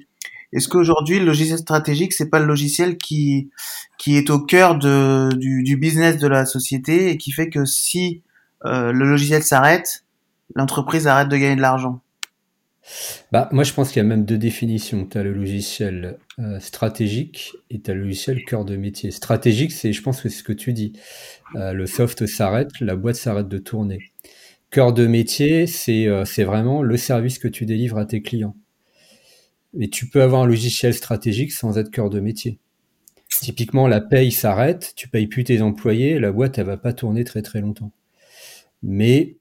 est-ce 0.53 0.67
qu'aujourd'hui 0.67 1.19
le 1.19 1.25
logiciel 1.25 1.57
stratégique 1.57 2.13
c'est 2.13 2.29
pas 2.29 2.39
le 2.39 2.45
logiciel 2.45 2.98
qui 2.98 3.50
qui 3.98 4.17
est 4.17 4.29
au 4.29 4.39
cœur 4.39 4.77
du, 4.77 5.77
business 5.79 6.17
de 6.17 6.27
la 6.27 6.45
société 6.45 7.10
et 7.10 7.17
qui 7.17 7.31
fait 7.31 7.50
que 7.50 7.65
si 7.65 8.22
euh, 8.65 8.91
le 8.91 9.05
logiciel 9.05 9.43
s'arrête, 9.43 10.03
l'entreprise 10.55 11.07
arrête 11.07 11.29
de 11.29 11.38
gagner 11.38 11.55
de 11.55 11.62
l'argent? 11.62 12.01
Bah, 13.31 13.48
moi, 13.53 13.63
je 13.63 13.72
pense 13.72 13.89
qu'il 13.89 14.01
y 14.01 14.05
a 14.05 14.07
même 14.07 14.25
deux 14.25 14.38
définitions. 14.38 15.05
Tu 15.05 15.17
as 15.17 15.24
le 15.24 15.31
logiciel 15.31 16.17
euh, 16.39 16.60
stratégique 16.60 17.53
et 17.69 17.79
tu 17.79 17.91
as 17.91 17.93
le 17.93 18.01
logiciel 18.01 18.43
cœur 18.43 18.65
de 18.65 18.75
métier. 18.75 19.12
Stratégique, 19.12 19.72
c'est, 19.72 19.93
je 19.93 20.01
pense 20.01 20.22
que 20.22 20.27
c'est 20.27 20.39
ce 20.39 20.43
que 20.43 20.51
tu 20.51 20.74
dis. 20.74 20.91
Euh, 21.55 21.72
le 21.72 21.86
soft 21.86 22.25
s'arrête, 22.25 22.72
la 22.81 22.98
boîte 22.98 23.15
s'arrête 23.15 23.48
de 23.48 23.57
tourner. 23.57 24.00
Cœur 24.69 24.91
de 24.91 25.07
métier, 25.07 25.65
c'est, 25.65 26.07
c'est 26.25 26.43
vraiment 26.43 26.81
le 26.81 26.98
service 26.98 27.38
que 27.38 27.48
tu 27.48 27.65
délivres 27.65 28.00
à 28.00 28.05
tes 28.05 28.22
clients. 28.22 28.55
Mais 29.74 29.88
tu 29.88 30.08
peux 30.08 30.22
avoir 30.22 30.44
un 30.44 30.48
logiciel 30.48 30.94
stratégique 30.94 31.51
sans 31.51 31.77
être 31.77 31.92
cœur 31.92 32.10
de 32.10 32.20
métier. 32.20 32.60
Typiquement, 33.42 33.88
la 33.88 34.01
paye 34.01 34.32
s'arrête, 34.32 34.94
tu 34.96 35.08
payes 35.08 35.27
plus 35.27 35.44
tes 35.44 35.62
employés, 35.62 36.20
la 36.20 36.32
boîte, 36.32 36.60
elle 36.60 36.65
va 36.65 36.77
pas 36.77 36.94
tourner 36.94 37.24
très 37.24 37.42
très 37.42 37.62
longtemps 37.62 37.92
mais 38.84 39.38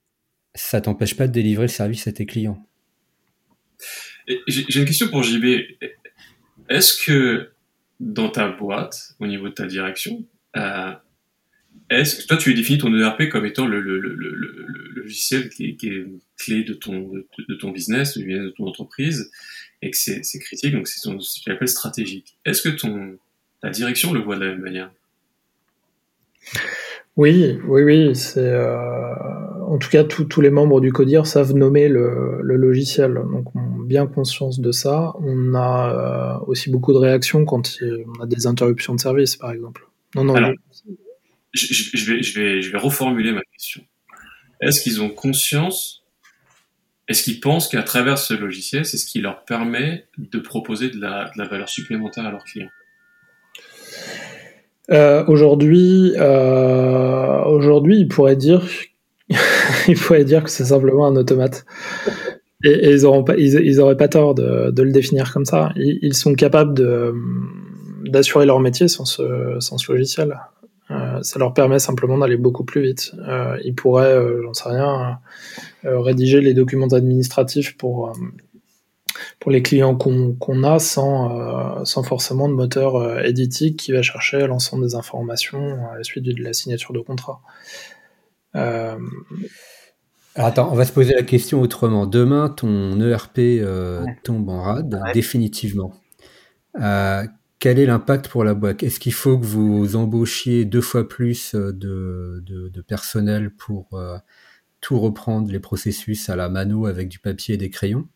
ça 0.54 0.80
t'empêche 0.80 1.16
pas 1.16 1.26
de 1.26 1.32
délivrer 1.32 1.64
le 1.64 1.68
service 1.68 2.06
à 2.06 2.12
tes 2.12 2.24
clients. 2.24 2.66
J'ai 4.46 4.80
une 4.80 4.86
question 4.86 5.08
pour 5.08 5.24
JB. 5.24 5.44
Est-ce 6.68 7.04
que 7.04 7.50
dans 7.98 8.30
ta 8.30 8.48
boîte, 8.48 9.14
au 9.18 9.26
niveau 9.26 9.48
de 9.48 9.54
ta 9.54 9.66
direction, 9.66 10.24
euh, 10.56 10.92
est-ce 11.90 12.22
que 12.22 12.26
toi 12.26 12.36
tu 12.36 12.54
définis 12.54 12.78
ton 12.78 12.96
ERP 12.96 13.28
comme 13.28 13.44
étant 13.44 13.66
le, 13.66 13.80
logiciel 14.94 15.50
qui 15.50 15.64
est, 15.66 16.06
clé 16.38 16.62
de 16.62 16.74
ton, 16.74 17.12
de, 17.12 17.54
ton 17.54 17.70
business, 17.70 18.16
de 18.16 18.54
ton 18.56 18.66
entreprise, 18.66 19.30
et 19.82 19.90
que 19.90 19.96
c'est 19.96 20.38
critique, 20.38 20.72
donc 20.72 20.86
c'est 20.86 21.00
ce 21.00 21.08
que 21.08 21.44
tu 21.44 21.50
appelles 21.50 21.68
stratégique. 21.68 22.38
Est-ce 22.44 22.62
que 22.62 22.68
ton, 22.68 23.18
ta 23.60 23.70
direction 23.70 24.12
le 24.12 24.20
voit 24.20 24.36
de 24.36 24.44
la 24.44 24.50
même 24.52 24.60
manière? 24.60 24.90
Oui, 27.16 27.58
oui, 27.66 27.82
oui. 27.82 28.16
C'est 28.16 28.40
euh, 28.40 29.14
en 29.66 29.78
tout 29.78 29.90
cas 29.90 30.04
tous 30.04 30.40
les 30.40 30.50
membres 30.50 30.80
du 30.80 30.92
CODIR 30.92 31.26
savent 31.26 31.52
nommer 31.52 31.88
le, 31.88 32.40
logiciel, 32.42 33.14
donc 33.14 33.54
on 33.56 33.82
a 33.82 33.84
bien 33.84 34.06
conscience 34.06 34.60
de 34.60 34.70
ça. 34.70 35.14
On 35.18 35.54
a 35.54 36.38
euh, 36.40 36.44
aussi 36.46 36.70
beaucoup 36.70 36.92
de 36.92 36.98
réactions 36.98 37.44
quand 37.44 37.76
on 37.82 38.22
a 38.22 38.26
des 38.26 38.46
interruptions 38.46 38.94
de 38.94 39.00
service, 39.00 39.36
par 39.36 39.50
exemple. 39.50 39.88
Non, 40.14 40.24
non. 40.24 40.34
je, 41.52 41.66
vais, 41.66 42.22
je, 42.22 42.40
vais, 42.40 42.62
je 42.62 42.72
vais 42.72 42.78
reformuler 42.78 43.32
ma 43.32 43.42
question. 43.42 43.82
Est-ce 44.60 44.80
qu'ils 44.80 45.02
ont 45.02 45.10
conscience 45.10 46.01
Est-ce 47.12 47.24
qu'ils 47.24 47.40
pensent 47.40 47.68
qu'à 47.68 47.82
travers 47.82 48.16
ce 48.16 48.32
logiciel, 48.32 48.86
c'est 48.86 48.96
ce 48.96 49.04
qui 49.04 49.20
leur 49.20 49.44
permet 49.44 50.06
de 50.16 50.38
proposer 50.38 50.88
de 50.88 50.98
la, 50.98 51.30
valeur 51.36 51.68
supplémentaire 51.68 52.24
à 52.24 52.30
leurs 52.30 52.42
clients? 52.42 52.70
Euh, 54.90 55.22
aujourd'hui, 55.26 56.14
euh, 56.16 57.44
aujourd'hui, 57.44 57.98
il 57.98 58.08
pourrait 58.08 58.36
dire, 58.36 58.66
dire 60.24 60.42
que 60.42 60.48
c'est 60.48 60.64
simplement 60.64 61.06
un 61.06 61.14
automate. 61.16 61.66
Et, 62.64 62.92
ils 62.92 63.02
n'auraient 63.02 63.24
pas, 63.24 63.36
ils, 63.36 63.96
pas 63.98 64.08
tort 64.08 64.34
de, 64.34 64.72
le 64.74 64.90
définir 64.90 65.34
comme 65.34 65.44
ça. 65.44 65.70
Ils, 65.76 66.14
sont 66.14 66.32
capables 66.32 66.72
d'assurer 68.06 68.46
leur 68.46 68.58
métier 68.58 68.88
sans 68.88 69.04
ce 69.04 69.92
logiciel. 69.92 70.34
Euh, 70.92 71.22
ça 71.22 71.38
leur 71.38 71.54
permet 71.54 71.78
simplement 71.78 72.18
d'aller 72.18 72.36
beaucoup 72.36 72.64
plus 72.64 72.82
vite. 72.82 73.12
Euh, 73.26 73.56
ils 73.64 73.74
pourraient, 73.74 74.14
euh, 74.14 74.42
j'en 74.44 74.54
sais 74.54 74.68
rien, 74.68 75.18
rédiger 75.84 76.40
les 76.40 76.54
documents 76.54 76.88
administratifs 76.88 77.76
pour 77.76 78.12
pour 79.40 79.50
les 79.50 79.62
clients 79.62 79.94
qu'on 79.96 80.62
a 80.62 80.78
sans, 80.78 81.80
euh, 81.80 81.84
sans 81.84 82.02
forcément 82.02 82.48
de 82.48 82.54
moteur 82.54 82.96
euh, 82.96 83.20
éditique 83.22 83.78
qui 83.78 83.92
va 83.92 84.02
chercher 84.02 84.46
l'ensemble 84.46 84.84
des 84.84 84.94
informations 84.94 85.88
à 85.90 85.96
la 85.96 86.04
suite 86.04 86.24
de 86.24 86.42
la 86.42 86.52
signature 86.52 86.92
de 86.92 87.00
contrat. 87.00 87.40
Euh, 88.54 88.96
Alors 90.34 90.48
attends, 90.48 90.70
on 90.70 90.74
va 90.74 90.84
se 90.84 90.92
poser 90.92 91.14
la 91.14 91.22
question 91.22 91.60
autrement. 91.60 92.06
Demain, 92.06 92.48
ton 92.50 93.00
ERP 93.00 93.40
tombe 94.22 94.48
en 94.48 94.62
rade, 94.62 95.02
définitivement. 95.14 95.92
Quel 97.62 97.78
est 97.78 97.86
l'impact 97.86 98.26
pour 98.26 98.42
la 98.42 98.54
boîte? 98.54 98.82
Est-ce 98.82 98.98
qu'il 98.98 99.12
faut 99.12 99.38
que 99.38 99.44
vous 99.44 99.94
embauchiez 99.94 100.64
deux 100.64 100.80
fois 100.80 101.08
plus 101.08 101.54
de, 101.54 102.42
de, 102.44 102.80
personnel 102.82 103.54
pour 103.54 103.96
tout 104.80 104.98
reprendre 104.98 105.48
les 105.48 105.60
processus 105.60 106.28
à 106.28 106.34
la 106.34 106.48
mano 106.48 106.86
avec 106.86 107.08
du 107.08 107.20
papier 107.20 107.54
et 107.54 107.58
des 107.58 107.70
crayons? 107.70 108.08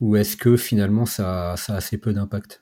Ou 0.00 0.16
est-ce 0.16 0.36
que 0.36 0.56
finalement 0.56 1.06
ça, 1.06 1.52
a 1.52 1.72
assez 1.72 1.98
peu 1.98 2.12
d'impact? 2.12 2.60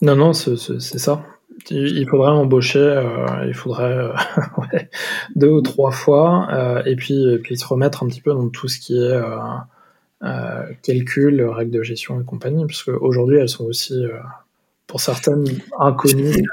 Non, 0.00 0.14
non, 0.14 0.32
c'est 0.32 0.56
ça. 0.78 1.26
Il 1.70 2.08
faudrait 2.08 2.30
embaucher, 2.30 2.78
euh, 2.78 3.52
euh, 3.80 4.12
deux 5.34 5.48
ou 5.48 5.60
trois 5.60 5.90
fois, 5.90 6.46
euh, 6.52 6.84
et, 6.84 6.94
puis, 6.94 7.36
puis 7.42 7.56
se 7.56 7.66
remettre 7.66 8.04
un 8.04 8.06
petit 8.06 8.20
peu 8.20 8.30
dans 8.30 8.48
tout 8.48 8.68
ce 8.68 8.78
qui 8.78 8.96
est 8.96 9.20
calcul, 10.84 11.42
règles 11.42 11.72
de 11.72 11.82
gestion 11.82 12.20
et 12.20 12.24
compagnie, 12.24 12.64
parce 12.64 12.84
qu'aujourd'hui 12.84 13.38
elles 13.38 13.48
sont 13.48 13.64
aussi, 13.64 14.04
pour 14.86 15.00
certaines, 15.00 15.44
inconnues. 15.78 16.44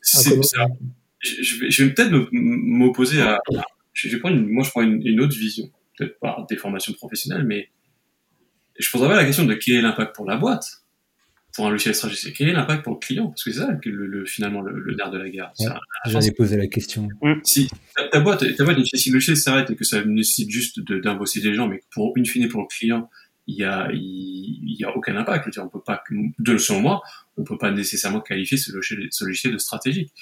Ça. 0.00 0.30
Je 1.20 1.60
vais, 1.60 1.70
je 1.70 1.84
vais 1.84 1.92
peut-être 1.92 2.28
m'opposer 2.32 3.20
à. 3.20 3.40
Je 3.92 4.08
vais 4.08 4.18
prendre 4.18 4.36
moi, 4.36 4.62
je 4.62 4.70
prends 4.70 4.82
une, 4.82 5.04
une 5.04 5.20
autre 5.20 5.36
vision, 5.36 5.70
peut-être 5.96 6.18
par 6.20 6.46
des 6.46 6.56
formations 6.56 6.92
professionnelles, 6.92 7.44
mais 7.44 7.70
je 8.78 8.90
poserais 8.90 9.08
pas 9.08 9.16
la 9.16 9.24
question 9.24 9.44
de 9.44 9.54
quel 9.54 9.76
est 9.76 9.82
l'impact 9.82 10.14
pour 10.14 10.26
la 10.26 10.36
boîte, 10.36 10.82
pour 11.54 11.66
un 11.66 11.70
logiciel 11.70 11.94
stratégique, 11.94 12.34
quel 12.36 12.48
est 12.48 12.52
l'impact 12.52 12.84
pour 12.84 12.92
le 12.92 12.98
client, 12.98 13.28
parce 13.28 13.42
que 13.42 13.50
c'est 13.50 13.60
ça 13.60 13.70
le, 13.82 14.26
finalement 14.26 14.60
le, 14.60 14.94
nerf 14.94 15.10
de 15.10 15.18
la 15.18 15.28
guerre. 15.30 15.52
J'en 16.06 16.20
ai 16.20 16.32
posé 16.32 16.56
la 16.56 16.66
question. 16.66 17.08
Mm. 17.22 17.32
Si 17.42 17.68
ta, 18.12 18.20
boîte, 18.20 18.44
ta 18.56 18.64
boîte, 18.64 18.78
si 18.84 19.08
le 19.08 19.14
logiciel 19.14 19.36
s'arrête 19.36 19.70
et 19.70 19.76
que 19.76 19.84
ça 19.84 20.04
nécessite 20.04 20.50
juste 20.50 20.80
d'invosser 20.80 21.40
des 21.40 21.54
gens, 21.54 21.66
mais 21.66 21.80
pour 21.90 22.12
une 22.16 22.26
fine 22.26 22.48
pour 22.48 22.60
le 22.60 22.66
client, 22.66 23.08
il 23.46 23.56
y 23.56 23.64
a, 23.64 23.88
il, 23.92 24.76
y 24.78 24.84
a 24.84 24.96
aucun 24.96 25.16
impact. 25.16 25.58
on 25.58 25.68
peut 25.68 25.80
pas, 25.80 26.02
de 26.10 26.58
selon 26.58 26.80
moi, 26.80 27.02
on 27.36 27.44
peut 27.44 27.58
pas 27.58 27.70
nécessairement 27.70 28.20
qualifier 28.20 28.58
ce 28.58 28.72
logiciel, 29.24 29.52
de 29.52 29.58
stratégique 29.58 30.12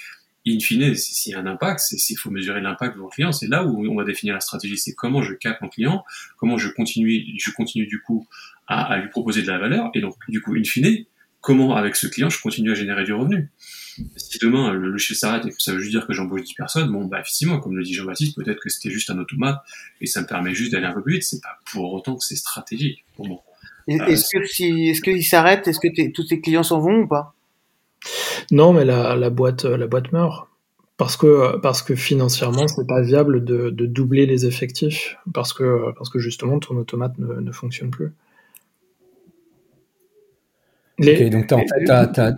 in 0.46 0.60
fine, 0.60 0.94
s'il 0.94 1.32
y 1.32 1.34
a 1.34 1.38
un 1.38 1.46
impact, 1.46 1.80
c'est 1.80 1.96
s'il 1.96 2.18
faut 2.18 2.30
mesurer 2.30 2.60
l'impact 2.60 2.96
de 2.96 3.00
mon 3.00 3.08
client. 3.08 3.32
C'est 3.32 3.46
là 3.46 3.64
où 3.64 3.86
on 3.90 3.94
va 3.96 4.04
définir 4.04 4.34
la 4.34 4.40
stratégie. 4.40 4.76
C'est 4.76 4.92
comment 4.92 5.22
je 5.22 5.32
capte 5.32 5.62
mon 5.62 5.68
client, 5.68 6.04
comment 6.36 6.58
je 6.58 6.68
continue, 6.68 7.24
je 7.38 7.50
continue 7.50 7.86
du 7.86 8.00
coup 8.00 8.26
à, 8.66 8.98
lui 8.98 9.08
proposer 9.08 9.42
de 9.42 9.46
la 9.46 9.58
valeur, 9.58 9.90
et 9.94 10.00
donc 10.00 10.16
du 10.28 10.40
coup, 10.40 10.54
in 10.54 10.64
fine, 10.64 11.04
comment 11.40 11.76
avec 11.76 11.96
ce 11.96 12.06
client 12.06 12.30
je 12.30 12.40
continue 12.40 12.72
à 12.72 12.74
générer 12.74 13.04
du 13.04 13.12
revenu. 13.12 13.50
Si 14.16 14.38
demain 14.40 14.72
le 14.72 14.90
logiciel 14.90 15.16
s'arrête 15.16 15.46
et 15.46 15.50
que 15.50 15.62
ça 15.62 15.72
veut 15.72 15.78
juste 15.78 15.92
dire 15.92 16.06
que 16.06 16.12
j'embauche 16.12 16.42
10 16.42 16.54
personnes, 16.54 16.90
bon 16.90 17.04
bah 17.04 17.20
effectivement, 17.20 17.60
comme 17.60 17.76
le 17.76 17.82
dit 17.82 17.94
Jean-Baptiste, 17.94 18.36
peut-être 18.36 18.60
que 18.60 18.68
c'était 18.68 18.90
juste 18.90 19.10
un 19.10 19.18
automate 19.18 19.60
et 20.00 20.06
ça 20.06 20.20
me 20.20 20.26
permet 20.26 20.54
juste 20.54 20.72
d'aller 20.72 20.86
un 20.86 20.92
peu 20.92 21.02
plus 21.02 21.14
vite. 21.14 21.22
C'est 21.22 21.40
pas 21.40 21.58
pour 21.70 21.92
autant 21.92 22.16
que 22.16 22.24
c'est 22.24 22.36
stratégique 22.36 23.04
pour 23.16 23.26
moi. 23.26 23.42
Est-ce 23.86 24.28
que 24.32 24.44
si, 24.46 24.88
est-ce 24.88 25.00
qu'il 25.00 25.24
s'arrête, 25.24 25.68
est-ce 25.68 25.78
que 25.78 26.10
tous 26.10 26.24
tes 26.24 26.40
clients 26.40 26.62
s'en 26.62 26.80
vont 26.80 27.00
ou 27.00 27.06
pas? 27.06 27.34
Non, 28.50 28.72
mais 28.72 28.84
la, 28.84 29.30
boîte, 29.30 29.64
la 29.64 29.86
boîte 29.86 30.12
meurt. 30.12 30.48
Parce 30.96 31.16
que, 31.16 31.58
parce 31.58 31.82
que 31.82 31.96
financièrement, 31.96 32.68
c'est 32.68 32.86
pas 32.86 33.02
viable 33.02 33.44
de, 33.44 33.70
doubler 33.70 34.26
les 34.26 34.46
effectifs, 34.46 35.16
parce 35.32 35.52
que, 35.52 35.92
parce 35.98 36.08
que 36.08 36.18
justement, 36.18 36.58
ton 36.60 36.76
automate 36.76 37.18
ne, 37.18 37.52
fonctionne 37.52 37.90
plus. 37.90 38.12
ok, 41.00 41.30
donc 41.30 41.52
en 41.52 41.58
fait, 41.58 42.34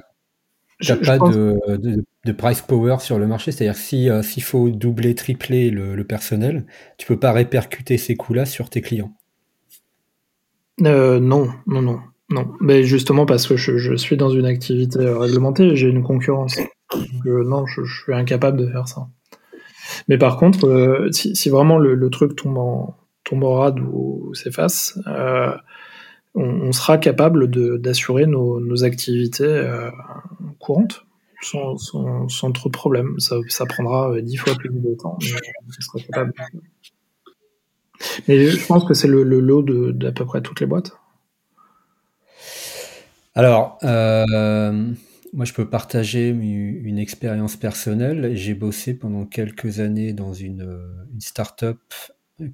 t'as 0.80 0.96
pas 0.96 1.18
de, 1.18 2.32
price 2.32 2.60
power 2.60 2.96
sur 3.00 3.18
le 3.18 3.26
marché, 3.26 3.52
c'est-à-dire 3.52 3.76
si 3.76 4.10
euh, 4.10 4.22
s'il 4.22 4.42
faut 4.42 4.68
doubler, 4.68 5.14
tripler 5.14 5.70
le, 5.70 6.04
personnel, 6.04 6.66
tu 6.98 7.06
peux 7.06 7.18
pas 7.18 7.32
répercuter 7.32 7.98
ces 7.98 8.16
coûts-là 8.16 8.46
sur 8.46 8.70
tes 8.70 8.80
clients. 8.80 9.12
Euh, 10.82 11.18
non, 11.20 11.48
non, 11.66 11.82
non. 11.82 12.00
Non, 12.28 12.52
mais 12.60 12.82
justement 12.82 13.24
parce 13.24 13.46
que 13.46 13.56
je, 13.56 13.94
suis 13.94 14.16
dans 14.16 14.30
une 14.30 14.46
activité 14.46 14.98
réglementée 14.98 15.68
et 15.68 15.76
j'ai 15.76 15.88
une 15.88 16.02
concurrence. 16.02 16.58
non, 17.24 17.66
je, 17.66 17.82
suis 17.84 18.12
incapable 18.12 18.58
de 18.58 18.66
faire 18.66 18.88
ça. 18.88 19.06
Mais 20.08 20.18
par 20.18 20.36
contre, 20.36 20.66
euh, 20.66 21.08
si, 21.12 21.48
vraiment 21.48 21.78
le, 21.78 22.10
truc 22.10 22.34
tombe 22.34 22.58
en, 22.58 22.96
tombe 23.24 23.44
en 23.44 23.54
rade 23.54 23.78
ou 23.78 24.34
s'efface, 24.34 24.98
euh, 26.36 26.40
on, 26.40 26.72
sera 26.72 26.98
capable 26.98 27.50
d'assurer 27.80 28.26
nos, 28.26 28.84
activités 28.84 29.44
euh, 29.44 29.90
courantes 30.58 31.04
sans, 31.42 31.76
trop 32.52 32.68
de 32.68 32.72
problèmes. 32.72 33.18
Ça, 33.18 33.66
prendra 33.66 34.20
dix 34.20 34.36
fois 34.36 34.54
plus 34.54 34.70
de 34.70 34.94
temps, 34.94 35.18
mais 35.22 35.30
on 35.66 35.80
sera 35.80 35.98
capable. 36.00 36.32
Mais 38.28 38.46
je 38.46 38.66
pense 38.66 38.84
que 38.84 38.94
c'est 38.94 39.08
le, 39.08 39.22
lot 39.22 39.62
d'à 39.92 40.12
peu 40.12 40.24
près 40.24 40.42
toutes 40.42 40.60
les 40.60 40.66
boîtes. 40.66 40.92
Alors, 43.34 43.78
euh, 43.84 44.92
moi, 45.32 45.44
je 45.44 45.52
peux 45.52 45.68
partager 45.68 46.28
une 46.28 46.98
expérience 46.98 47.56
personnelle. 47.56 48.34
J'ai 48.34 48.54
bossé 48.54 48.94
pendant 48.94 49.26
quelques 49.26 49.80
années 49.80 50.12
dans 50.12 50.32
une, 50.32 50.80
une 51.12 51.20
start-up 51.20 51.80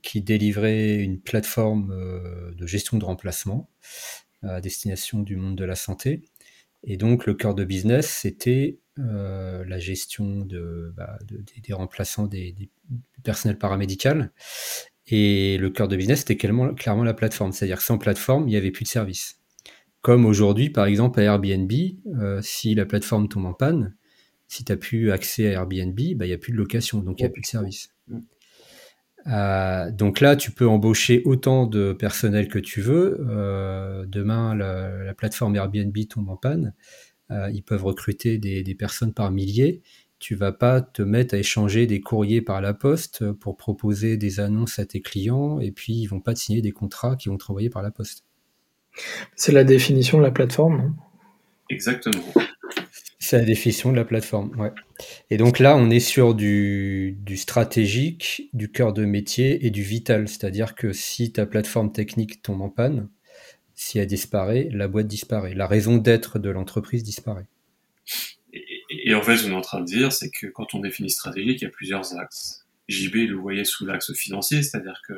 qui 0.03 0.23
délivrait 0.23 0.97
une 0.97 1.21
plateforme 1.21 1.93
euh, 1.93 2.53
de 2.55 2.67
gestion 2.67 2.99
de 2.99 3.05
remplacement 3.05 3.69
à 4.43 4.61
destination 4.61 5.21
du 5.21 5.37
monde 5.37 5.57
de 5.57 5.65
la 5.65 5.77
santé. 5.77 6.23
Et 6.85 6.97
donc, 6.97 7.27
le 7.27 7.35
cœur 7.35 7.55
de 7.55 7.65
business, 7.65 8.09
c'était 8.09 8.79
euh, 8.99 9.65
la 9.67 9.79
gestion 9.79 10.45
de, 10.45 10.93
bah, 10.97 11.19
des 11.29 11.73
remplaçants 11.73 12.27
des, 12.27 12.53
des, 12.53 12.69
personnels 13.23 13.59
paramédical. 13.59 14.33
Et 15.07 15.59
le 15.59 15.71
cœur 15.71 15.89
de 15.89 15.97
business, 15.97 16.21
c'était 16.21 16.37
clairement, 16.37 16.75
clairement 16.75 17.05
la 17.05 17.15
plateforme. 17.15 17.53
C'est-à-dire 17.53 17.79
que 17.79 17.85
sans 17.85 17.99
plateforme, 17.99 18.49
il 18.49 18.51
n'y 18.51 18.57
avait 18.57 18.73
plus 18.73 18.85
de 18.85 18.89
service. 18.89 19.41
Comme 20.01 20.27
aujourd'hui, 20.27 20.71
par 20.71 20.87
exemple, 20.87 21.21
à 21.21 21.23
Airbnb, 21.23 21.71
euh, 22.21 22.41
si 22.43 22.75
la 22.75 22.85
plateforme 22.85 23.29
tombe 23.29 23.47
en 23.47 23.55
panne, 23.55 23.95
si 24.49 24.65
tu 24.65 24.73
n'as 24.73 24.77
plus 24.77 25.13
accès 25.13 25.47
à 25.47 25.53
Airbnb, 25.53 25.99
bah, 26.17 26.27
il 26.27 26.29
n'y 26.29 26.35
a 26.35 26.39
plus 26.39 26.53
de 26.53 26.59
location, 26.59 26.99
donc 26.99 27.21
il 27.21 27.23
n'y 27.23 27.29
a 27.29 27.31
plus 27.31 27.43
de 27.43 27.47
service. 27.47 27.92
Euh, 29.27 29.91
donc 29.91 30.21
là, 30.21 30.37
tu 30.37 30.51
peux 30.51 30.67
embaucher 30.67 31.23
autant 31.25 31.67
de 31.67 31.93
personnel 31.93 32.49
que 32.49 32.59
tu 32.59 32.81
veux. 32.81 33.25
Euh, 33.29 34.05
demain, 34.07 34.55
la, 34.55 35.15
plateforme 35.15 35.57
Airbnb 35.57 35.97
tombe 36.09 36.29
en 36.29 36.37
panne. 36.37 36.75
ils 37.31 37.63
peuvent 37.63 37.85
recruter 37.85 38.39
des, 38.39 38.63
des, 38.63 38.75
personnes 38.75 39.13
par 39.15 39.31
milliers. 39.31 39.83
Tu 40.19 40.35
vas 40.35 40.53
pas 40.53 40.81
te 40.81 41.03
mettre 41.03 41.35
à 41.35 41.39
échanger 41.39 41.87
des 41.87 42.01
courriers 42.01 42.43
par 42.43 42.61
la 42.61 42.75
poste 42.75 43.33
pour 43.33 43.57
proposer 43.57 44.17
des 44.17 44.41
annonces 44.41 44.79
à 44.79 44.87
tes 44.87 45.01
clients 45.01 45.59
et 45.59 45.73
puis 45.73 45.95
ils 45.95 46.07
vont 46.07 46.21
pas 46.21 46.35
te 46.35 46.39
signer 46.39 46.63
des 46.63 46.71
contrats 46.73 47.17
qui 47.17 47.29
vont 47.29 47.39
te 47.39 47.45
renvoyer 47.45 47.71
par 47.71 47.83
la 47.83 47.91
poste. 47.91 48.25
C'est 49.37 49.53
la 49.53 49.65
définition 49.65 50.19
de 50.19 50.23
la 50.23 50.31
plateforme, 50.31 50.77
non? 50.79 50.95
Exactement. 51.71 52.23
C'est 53.33 53.39
la 53.39 53.45
définition 53.47 53.91
de 53.91 53.97
la 53.97 54.05
plateforme, 54.05 54.55
ouais. 54.61 54.73
Et 55.31 55.39
donc 55.39 55.59
là, 55.59 55.75
on 55.75 55.89
est 55.89 56.01
sur 56.01 56.35
du, 56.35 57.17
stratégique, 57.35 58.51
du 58.53 58.71
cœur 58.71 58.93
de 58.93 59.07
métier 59.07 59.65
et 59.65 59.71
du 59.71 59.81
vital. 59.83 60.29
C'est-à-dire 60.29 60.75
que 60.75 60.93
si 60.93 61.33
ta 61.33 61.47
plateforme 61.47 61.93
technique 61.93 62.43
tombe 62.43 62.61
en 62.61 62.69
panne, 62.69 63.09
si 63.75 63.99
elle 63.99 64.07
disparaît, 64.07 64.69
la 64.71 64.87
boîte 64.87 65.07
disparaît. 65.07 65.55
La 65.55 65.67
raison 65.67 65.97
d'être 65.97 66.39
de 66.39 66.51
l'entreprise 66.51 67.05
disparaît. 67.05 67.47
Et, 68.91 69.15
en 69.15 69.23
fait, 69.23 69.39
ce 69.39 69.47
qu'on 69.47 69.53
est 69.53 69.55
en 69.55 69.63
train 69.63 69.81
de 69.81 69.87
dire, 69.87 70.13
c'est 70.13 70.29
que 70.29 70.49
quand 70.49 70.75
on 70.75 70.81
définit 70.81 71.09
stratégique, 71.09 71.63
il 71.63 71.65
y 71.65 71.69
a 71.69 71.71
plusieurs 71.71 72.19
axes. 72.19 72.67
JB 72.91 73.15
le 73.31 73.37
voyait 73.37 73.65
sous 73.65 73.87
l'axe 73.87 74.13
financier, 74.13 74.63
c'est-à-dire 74.63 75.01
que 75.09 75.15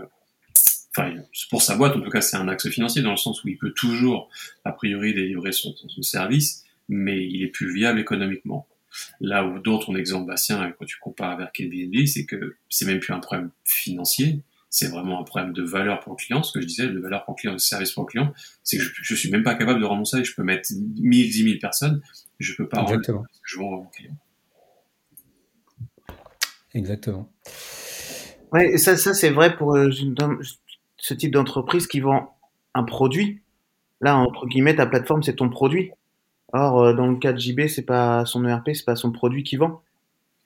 enfin, 0.97 1.17
pour 1.51 1.63
sa 1.63 1.75
boîte, 1.75 1.97
en 1.97 2.01
tout 2.01 2.11
cas, 2.11 2.21
c'est 2.21 2.37
un 2.37 2.47
axe 2.47 2.69
financier 2.69 3.03
dans 3.03 3.11
le 3.11 3.17
sens 3.17 3.43
où 3.43 3.49
il 3.49 3.59
peut 3.59 3.73
toujours, 3.73 4.31
a 4.65 4.71
priori, 4.71 5.15
délivrer 5.15 5.51
son, 5.51 5.75
son 5.75 6.03
service, 6.03 6.64
mais 6.89 7.27
il 7.27 7.43
est 7.43 7.49
plus 7.49 7.73
viable 7.73 7.99
économiquement. 7.99 8.67
Là 9.21 9.45
où 9.45 9.59
d'autres, 9.59 9.91
on 9.91 9.97
exemple 9.97 10.27
Bastien, 10.27 10.73
quand 10.79 10.85
tu 10.85 10.99
compares 10.99 11.33
avec 11.33 11.59
Airbnb, 11.61 12.07
c'est 12.07 12.27
que 12.27 12.57
c'est 12.69 12.87
même 12.87 13.01
plus 13.01 13.13
un 13.13 13.19
problème 13.19 13.51
financier, 13.65 14.41
c'est 14.71 14.89
vraiment 14.89 15.21
un 15.21 15.25
problème 15.25 15.53
de 15.53 15.63
valeur 15.63 16.01
pour 16.01 16.13
le 16.13 16.17
client. 16.17 16.43
Ce 16.43 16.53
que 16.53 16.61
je 16.61 16.67
disais, 16.67 16.89
de 16.89 16.99
valeur 16.99 17.25
pour 17.25 17.35
le 17.35 17.41
client, 17.41 17.53
de 17.53 17.59
service 17.59 17.93
pour 17.93 18.05
le 18.05 18.09
client, 18.09 18.35
c'est 18.63 18.77
que 18.77 18.83
je, 18.83 18.93
je 19.03 19.15
suis 19.15 19.31
même 19.31 19.43
pas 19.43 19.55
capable 19.55 19.81
de 19.81 19.85
rendre 19.85 20.07
ça 20.07 20.23
Je 20.23 20.33
peux 20.35 20.43
mettre 20.43 20.69
1000, 20.73 21.31
10 21.31 21.45
000 21.45 21.59
personnes, 21.61 22.03
je 22.39 22.55
peux 22.55 22.69
pas 22.69 22.83
Exactement. 22.83 23.19
rendre 23.19 23.29
je 23.43 23.59
vends 23.59 23.75
à 23.75 23.77
mon 23.77 23.87
client. 23.87 24.17
Exactement. 26.75 27.31
Ouais, 28.53 28.77
ça, 28.79 28.97
ça 28.97 29.15
c'est 29.15 29.31
vrai 29.31 29.57
pour 29.57 29.77
euh, 29.77 29.91
ce 30.97 31.15
type 31.15 31.33
d'entreprise 31.33 31.87
qui 31.87 32.01
vend 32.01 32.37
un 32.75 32.85
produit. 32.85 33.43
Là, 34.01 34.17
entre 34.17 34.47
guillemets, 34.47 34.77
ta 34.77 34.87
plateforme, 34.87 35.23
c'est 35.23 35.37
ton 35.37 35.49
produit. 35.49 35.93
Or, 36.55 36.81
euh, 36.81 36.95
dans 36.95 37.09
le 37.09 37.17
cas 37.17 37.33
de 37.33 37.39
JB, 37.39 37.67
c'est 37.67 37.83
pas 37.83 38.25
son 38.25 38.47
ERP, 38.47 38.71
c'est 38.75 38.85
pas 38.85 38.95
son 38.95 39.11
produit 39.11 39.43
qui 39.43 39.57
vend. 39.57 39.83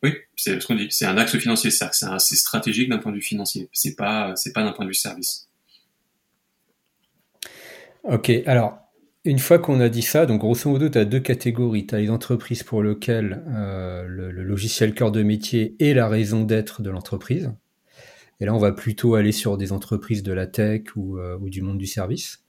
Oui, 0.02 0.14
c'est 0.36 0.58
ce 0.58 0.66
qu'on 0.66 0.74
dit. 0.74 0.86
C'est 0.90 1.04
un 1.04 1.18
axe 1.18 1.36
financier, 1.36 1.70
ça. 1.70 1.90
C'est 2.18 2.36
stratégique 2.36 2.88
d'un 2.88 2.98
point 2.98 3.12
de 3.12 3.16
vue 3.16 3.22
financier. 3.22 3.68
C'est 3.72 3.94
pas, 3.94 4.34
c'est 4.34 4.54
pas 4.54 4.62
d'un 4.62 4.72
point 4.72 4.86
de 4.86 4.90
vue 4.90 4.94
service. 4.94 5.48
Ok, 8.04 8.30
alors, 8.46 8.78
une 9.26 9.38
fois 9.38 9.58
qu'on 9.58 9.80
a 9.80 9.90
dit 9.90 10.00
ça, 10.00 10.24
donc 10.24 10.40
grosso 10.40 10.70
modo, 10.70 10.88
tu 10.88 10.96
as 10.96 11.04
deux 11.04 11.20
catégories. 11.20 11.86
Tu 11.86 11.94
as 11.94 11.98
les 11.98 12.08
entreprises 12.08 12.62
pour 12.62 12.82
lesquelles 12.82 13.44
euh, 13.50 14.06
le, 14.08 14.30
logiciel 14.30 14.94
cœur 14.94 15.12
de 15.12 15.22
métier 15.22 15.76
est 15.78 15.92
la 15.92 16.08
raison 16.08 16.44
d'être 16.44 16.80
de 16.80 16.88
l'entreprise. 16.88 17.52
Et 18.40 18.46
là, 18.46 18.54
on 18.54 18.58
va 18.58 18.72
plutôt 18.72 19.14
aller 19.14 19.32
sur 19.32 19.58
des 19.58 19.72
entreprises 19.72 20.22
de 20.22 20.32
la 20.32 20.46
tech 20.46 20.96
ou, 20.96 21.18
euh, 21.18 21.38
du 21.42 21.60
monde 21.60 21.76
du 21.76 21.86
service. 21.86 22.44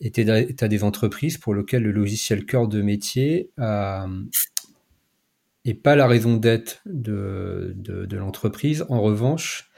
Et 0.00 0.10
tu 0.10 0.28
as 0.28 0.68
des 0.68 0.84
entreprises 0.84 1.38
pour 1.38 1.54
lesquelles 1.54 1.82
le 1.82 1.92
logiciel 1.92 2.44
cœur 2.44 2.68
de 2.68 2.82
métier 2.82 3.50
n'est 3.58 3.64
euh, 3.64 4.24
pas 5.82 5.96
la 5.96 6.06
raison 6.06 6.36
d'être 6.36 6.82
de, 6.86 7.74
de, 7.76 8.16
l'entreprise. 8.16 8.84
En 8.88 9.00
revanche, 9.00 9.70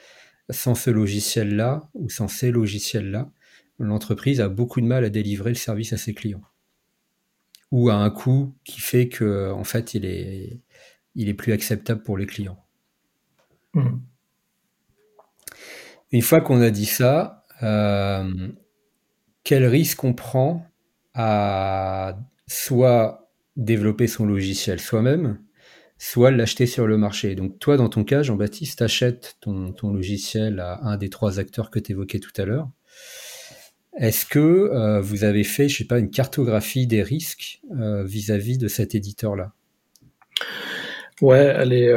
sans 0.51 0.75
ce 0.75 0.91
logiciel-là 0.91 1.89
ou 1.95 2.09
sans 2.09 2.29
ces 2.29 2.51
logiciels-là, 2.51 3.31
l'entreprise 3.79 4.41
a 4.41 4.49
beaucoup 4.49 4.81
de 4.81 4.87
mal 4.87 5.05
à 5.05 5.11
délivrer 5.11 5.51
le 5.51 5.57
service 5.57 5.93
à 5.93 5.99
ses 5.99 6.15
clients. 6.15 6.43
Ou 7.71 7.91
à 7.91 7.95
un 7.95 8.11
coût 8.11 8.55
qui 8.65 8.81
fait 8.81 9.09
que, 9.09 9.51
en 9.53 9.65
fait, 9.65 9.93
il 9.95 10.07
est, 10.07 10.61
il 11.15 11.29
est 11.29 11.35
plus 11.35 11.53
acceptable 11.53 12.03
pour 12.03 12.17
les 12.17 12.27
clients. 12.27 12.65
Mmh. 13.75 13.99
Une 16.13 16.23
fois 16.23 16.41
qu'on 16.41 16.61
a 16.63 16.71
dit 16.71 16.87
ça, 16.87 17.45
euh, 17.63 18.49
quel 19.47 19.65
risque 19.65 20.03
on 20.03 20.13
prend 20.13 20.67
à 21.15 22.19
soit 22.49 23.31
développer 23.55 24.09
son 24.09 24.27
logiciel 24.27 24.81
soi-même, 24.81 25.39
soit 25.99 26.33
l'acheter 26.33 26.67
sur 26.67 26.89
le 26.89 26.99
marché. 26.99 27.37
Donc 27.37 27.61
toi, 27.61 27.77
dans 27.77 27.89
ton 27.89 28.03
cas, 28.03 28.25
Jean-Baptiste, 28.25 28.83
achètes 28.83 29.37
ton, 29.41 29.73
logiciel 29.85 30.59
à 30.59 30.81
un 30.83 30.97
des 30.97 31.11
trois 31.11 31.39
acteurs 31.39 31.71
que 31.71 31.79
tu 31.79 31.93
évoquais 31.93 32.19
tout 32.19 32.33
à 32.37 32.45
l'heure. 32.45 32.69
Est-ce 33.97 34.27
que 34.27 34.41
euh, 34.41 35.01
vous 35.01 35.23
avez 35.23 35.45
fait, 35.45 35.69
je 35.69 35.79
sais 35.79 35.85
pas, 35.85 36.01
une 36.01 36.11
cartographie 36.11 36.89
des 36.89 37.05
risques 37.05 37.61
euh, 37.71 38.03
vis-à-vis 38.03 38.59
de 38.59 38.67
cet 38.67 38.97
éditeur-là? 38.97 39.53
Ouais, 41.23 41.55
elle 41.57 41.73
est, 41.73 41.93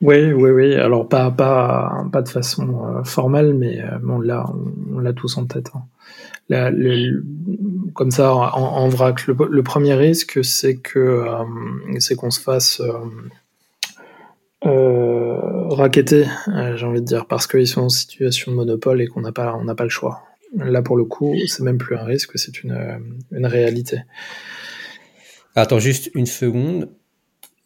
oui, 0.00 0.32
oui, 0.32 0.50
oui. 0.50 0.74
Alors 0.76 1.08
pas 1.08 1.30
pas 1.30 2.06
pas 2.12 2.22
de 2.22 2.28
façon 2.28 2.84
euh, 2.84 3.04
formelle, 3.04 3.54
mais 3.54 3.80
euh, 3.80 3.98
on 4.08 4.20
l'a 4.20 4.46
on, 4.94 5.00
l'a 5.00 5.12
tous 5.12 5.36
en 5.38 5.46
tête. 5.46 5.70
Hein. 5.74 6.72
comme 7.94 8.10
ça, 8.12 8.32
en, 8.32 8.88
vrac, 8.88 9.26
le, 9.26 9.62
premier 9.62 9.94
risque, 9.94 10.44
c'est 10.44 10.76
que 10.76 10.98
euh, 10.98 11.44
c'est 11.98 12.14
qu'on 12.14 12.30
se 12.30 12.40
fasse 12.40 12.80
raqueter, 14.62 16.26
j'ai 16.76 16.86
envie 16.86 17.00
de 17.00 17.06
dire, 17.06 17.26
parce 17.26 17.46
qu'ils 17.46 17.66
sont 17.68 17.82
en 17.82 17.88
situation 17.88 18.52
de 18.52 18.56
monopole 18.56 19.00
et 19.02 19.06
qu'on 19.08 19.20
n'a 19.20 19.32
pas 19.32 19.56
on 19.56 19.64
n'a 19.64 19.74
pas 19.74 19.84
le 19.84 19.90
choix. 19.90 20.22
Là, 20.56 20.80
pour 20.80 20.96
le 20.96 21.04
coup, 21.04 21.34
c'est 21.46 21.62
même 21.62 21.76
plus 21.76 21.96
un 21.96 22.04
risque, 22.04 22.38
c'est 22.38 22.62
une 22.62 23.02
une 23.32 23.46
réalité. 23.46 24.02
Attends 25.56 25.80
juste 25.80 26.10
une 26.14 26.26
seconde 26.26 26.88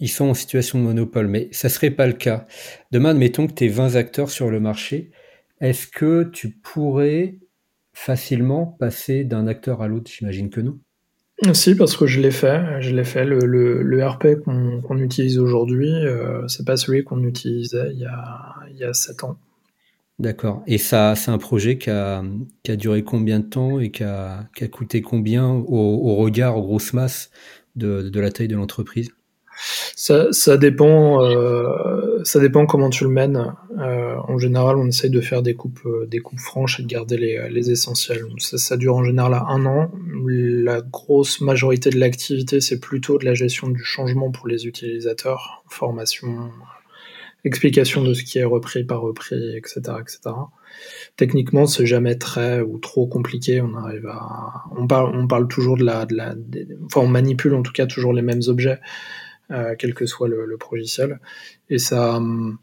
ils 0.03 0.09
sont 0.09 0.25
en 0.25 0.35
situation 0.35 0.81
de 0.81 0.85
monopole, 0.85 1.29
mais 1.29 1.49
ça 1.53 1.69
serait 1.69 1.93
pas 1.93 2.09
le 2.09 2.13
cas. 2.13 2.45
Demain, 2.91 3.11
admettons 3.11 3.47
que 3.47 3.53
tu 3.53 3.67
es 3.67 3.69
20 3.69 3.95
acteurs 3.95 4.31
sur 4.31 4.51
le 4.51 4.59
marché. 4.59 5.13
Est-ce 5.61 5.87
que 5.87 6.25
tu 6.25 6.51
pourrais 6.51 7.37
facilement 7.93 8.67
passer 8.67 9.23
d'un 9.23 9.47
acteur 9.47 9.81
à 9.81 9.87
l'autre? 9.87 10.11
J'imagine 10.11 10.51
que 10.51 10.61
non. 10.61 10.77
Si, 11.53 11.77
parce 11.77 11.97
que 11.97 12.07
je 12.07 12.21
l'ai 12.21 12.33
fait. 12.33 12.83
Je 12.83 12.93
l'ai 12.97 13.05
fait. 13.05 13.25
Le, 13.25 13.39
le, 13.83 14.05
RP 14.05 14.41
qu'on 14.45 14.99
utilise 14.99 15.39
aujourd'hui, 15.39 15.93
euh, 15.93 16.49
c'est 16.49 16.67
pas 16.67 16.77
celui 16.77 17.05
qu'on 17.05 17.23
utilisait 17.23 17.93
il 17.93 18.01
y, 18.01 18.05
a, 18.05 18.57
il 18.73 18.77
y 18.79 18.85
a 18.85 18.93
7 18.93 19.23
ans. 19.23 19.39
D'accord. 20.19 20.65
Et 20.67 20.79
ça, 20.79 21.15
c'est 21.15 21.31
un 21.31 21.39
projet 21.39 21.79
qui 21.79 21.91
a, 21.91 22.25
qui 22.65 22.73
a, 22.73 22.77
duré 22.77 23.05
combien 23.05 23.39
de 23.39 23.47
temps 23.47 23.79
et 23.79 23.93
qui 23.93 24.03
a, 24.03 24.49
qui 24.57 24.65
a 24.65 24.69
coûté 24.69 25.01
combien 25.01 25.49
au, 25.49 25.69
au 25.69 26.17
regard, 26.17 26.57
aux 26.59 26.63
grosses 26.63 26.93
masses 26.93 27.31
de, 27.77 28.09
de 28.09 28.21
la 28.21 28.33
taille 28.33 28.49
de 28.49 28.57
l'entreprise? 28.57 29.13
Ça, 29.95 30.57
dépend, 30.57 31.25
euh, 31.25 32.23
ça 32.25 32.41
dépend 32.41 32.67
comment 32.67 32.91
tu 32.91 33.05
le 33.05 33.11
mènes. 33.11 33.55
Euh, 33.79 34.17
en 34.29 34.39
général, 34.39 34.77
on 34.77 34.87
essaye 34.87 35.11
de 35.11 35.21
faire 35.21 35.43
des 35.43 35.55
coupes, 35.55 35.81
euh, 35.87 36.09
franches 36.37 36.81
et 36.81 36.83
de 36.83 36.89
garder 36.89 37.17
les, 37.17 37.71
essentiels. 37.71 38.25
Ça, 38.39 38.77
dure 38.77 38.97
en 38.97 39.05
général 39.05 39.35
à 39.35 39.45
un 39.49 39.65
an. 39.67 39.91
La 40.27 40.81
grosse 40.81 41.41
majorité 41.41 41.91
de 41.91 41.99
l'activité, 41.99 42.61
c'est 42.61 42.81
plutôt 42.81 43.19
de 43.19 43.25
la 43.25 43.35
gestion 43.35 43.69
du 43.69 43.83
changement 43.83 44.31
pour 44.31 44.49
les 44.49 44.67
utilisateurs, 44.67 45.65
formation, 45.69 46.51
explication 47.45 48.03
de 48.03 48.15
ce 48.15 48.23
qui 48.23 48.39
est 48.39 48.45
repris 48.45 48.85
par 48.85 49.01
repris, 49.01 49.57
etc., 49.57 49.81
etc. 50.01 50.35
Techniquement, 51.17 51.67
c'est 51.67 51.87
jamais 51.87 52.17
très 52.17 52.61
ou 52.61 52.79
trop 52.79 53.07
compliqué. 53.07 53.61
On 53.61 53.75
arrive 53.75 54.07
à, 54.07 54.65
on 54.77 54.87
parle, 54.87 55.49
toujours 55.49 55.77
de 55.77 55.85
la, 55.85 56.07
enfin, 56.87 57.01
on 57.01 57.09
manipule 57.09 57.55
en 57.55 57.63
tout 57.63 57.73
cas 57.73 57.87
toujours 57.87 58.13
les 58.13 58.23
mêmes 58.23 58.43
objets, 58.47 58.81
quel 59.79 59.95
que 59.95 60.07
soit 60.07 60.29
le, 60.29 60.47
le 60.47 60.59
logiciel. 60.71 61.21
Et 61.71 61.79
ça, 61.79 62.17
hum, 62.17 62.59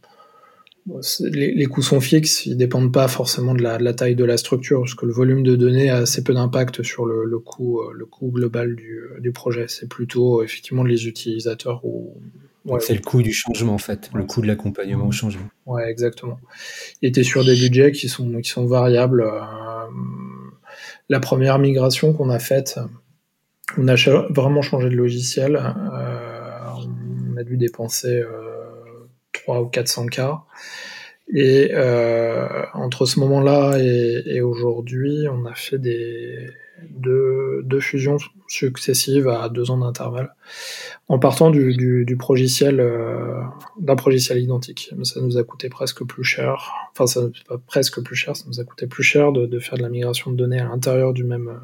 les, 1.19 1.53
les, 1.53 1.65
coûts 1.65 1.81
sont 1.81 1.99
fixes, 2.01 2.45
ils 2.45 2.57
dépendent 2.57 2.91
pas 2.91 3.07
forcément 3.07 3.53
de 3.53 3.61
la, 3.61 3.77
de 3.77 3.83
la, 3.83 3.93
taille 3.93 4.15
de 4.15 4.25
la 4.25 4.37
structure, 4.37 4.79
parce 4.81 4.95
que 4.95 5.05
le 5.05 5.13
volume 5.13 5.43
de 5.43 5.55
données 5.55 5.89
a 5.89 5.97
assez 5.97 6.23
peu 6.23 6.33
d'impact 6.33 6.83
sur 6.83 7.05
le, 7.05 7.25
le, 7.25 7.39
coût, 7.39 7.81
le 7.91 8.05
coût 8.05 8.31
global 8.31 8.75
du, 8.75 9.01
du 9.19 9.31
projet. 9.31 9.65
C'est 9.67 9.87
plutôt 9.87 10.43
effectivement 10.43 10.83
les 10.83 11.07
utilisateurs 11.07 11.85
ou 11.85 12.21
Ouais, 12.65 12.79
c'est 12.81 12.93
le 12.93 13.01
coût 13.01 13.21
du 13.21 13.31
changement 13.31 13.73
en 13.73 13.79
fait, 13.79 14.09
le 14.13 14.25
coût 14.25 14.41
de 14.41 14.47
l'accompagnement 14.47 15.07
au 15.07 15.11
changement. 15.11 15.47
Ouais, 15.65 15.89
exactement. 15.89 16.39
Et 17.01 17.11
tu 17.11 17.21
es 17.21 17.23
sur 17.23 17.45
des 17.45 17.55
budgets 17.55 17.91
qui 17.91 18.09
sont, 18.09 18.41
qui 18.41 18.49
sont 18.49 18.65
variables. 18.65 19.21
Euh, 19.21 19.39
la 21.07 21.19
première 21.19 21.57
migration 21.57 22.13
qu'on 22.13 22.29
a 22.29 22.37
faite, 22.37 22.79
on 23.77 23.87
a 23.87 23.95
vraiment 24.29 24.61
changé 24.61 24.89
de 24.89 24.95
logiciel. 24.95 25.55
Euh, 25.55 26.08
a 27.39 27.43
dû 27.43 27.57
dépenser 27.57 28.21
euh, 28.21 29.07
3 29.33 29.61
ou 29.61 29.67
400 29.67 30.07
k. 30.07 30.19
Et 31.31 31.69
euh, 31.73 32.65
entre 32.73 33.05
ce 33.05 33.19
moment-là 33.19 33.77
et, 33.77 34.41
aujourd'hui, 34.41 35.27
on 35.31 35.45
a 35.45 35.53
fait 35.53 35.77
des, 35.77 36.49
deux, 36.89 37.79
fusions 37.79 38.17
successives 38.47 39.27
à 39.27 39.47
deux 39.47 39.69
ans 39.69 39.77
d'intervalle 39.77 40.33
en 41.07 41.19
partant 41.19 41.51
du, 41.51 41.75
du, 41.75 42.03
euh, 42.03 43.41
d'un 43.79 43.95
progiciel 43.95 44.39
identique. 44.39 44.91
Ça 45.03 45.21
nous 45.21 45.37
a 45.37 45.43
coûté 45.43 45.69
presque 45.69 46.03
plus 46.03 46.23
cher, 46.23 46.73
enfin 46.91 47.05
ça 47.05 47.21
pas 47.47 47.59
presque 47.59 48.01
plus 48.01 48.15
cher, 48.15 48.35
ça 48.35 48.45
nous 48.47 48.59
a 48.59 48.63
coûté 48.63 48.87
plus 48.87 49.03
cher 49.03 49.31
de 49.31 49.59
faire 49.59 49.77
de 49.77 49.83
la 49.83 49.89
migration 49.89 50.31
de 50.31 50.35
données 50.35 50.59
à 50.59 50.65
l'intérieur 50.65 51.13
du 51.13 51.23
même, 51.23 51.59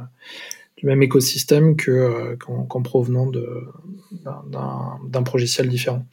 du 0.78 0.86
même 0.86 1.02
écosystème 1.04 1.76
que, 1.76 1.92
euh, 1.92 2.36
qu'en, 2.38 2.82
provenant 2.82 3.28
de, 3.28 3.48
d'un, 4.22 5.24
progiciel 5.24 5.70
différent. 5.70 6.06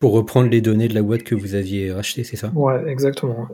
Pour 0.00 0.12
reprendre 0.12 0.48
les 0.48 0.60
données 0.60 0.88
de 0.88 0.94
la 0.94 1.02
boîte 1.02 1.22
que 1.22 1.34
vous 1.34 1.54
aviez 1.54 1.92
rachetée, 1.92 2.24
c'est 2.24 2.36
ça? 2.36 2.50
Ouais, 2.54 2.88
exactement. 2.88 3.48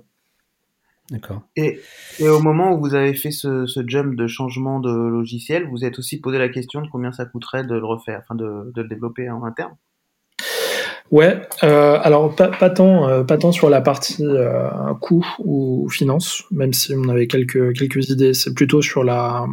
D'accord. 1.11 1.43
Et, 1.57 1.81
et, 2.19 2.29
au 2.29 2.41
moment 2.41 2.75
où 2.75 2.81
vous 2.81 2.95
avez 2.95 3.13
fait 3.13 3.31
ce, 3.31 3.67
ce, 3.67 3.87
jump 3.87 4.15
de 4.15 4.27
changement 4.27 4.81
de 4.81 4.91
logiciel, 4.91 5.69
vous 5.69 5.85
êtes 5.85 5.99
aussi 5.99 6.19
posé 6.19 6.39
la 6.39 6.49
question 6.49 6.81
de 6.81 6.89
combien 6.91 7.13
ça 7.13 7.27
coûterait 7.27 7.65
de 7.65 7.75
le 7.75 7.85
refaire, 7.85 8.21
enfin 8.23 8.35
de, 8.35 8.73
de 8.75 8.83
le 8.83 8.89
développer 8.89 9.29
en 9.29 9.45
interne? 9.45 9.77
Ouais, 11.11 11.41
euh, 11.63 11.99
alors 12.03 12.35
pas, 12.35 12.49
pas, 12.49 12.71
tant, 12.71 13.09
euh, 13.09 13.25
pas 13.25 13.37
tant 13.37 13.53
sur 13.53 13.69
la 13.71 13.81
partie 13.81 14.25
euh, 14.25 14.69
coût 15.01 15.25
ou 15.39 15.89
finance, 15.91 16.45
même 16.51 16.73
si 16.73 16.95
on 16.95 17.09
avait 17.09 17.27
quelques, 17.27 17.75
quelques 17.75 18.09
idées, 18.11 18.35
c'est 18.35 18.55
plutôt 18.55 18.83
sur 18.83 19.05
la, 19.05 19.47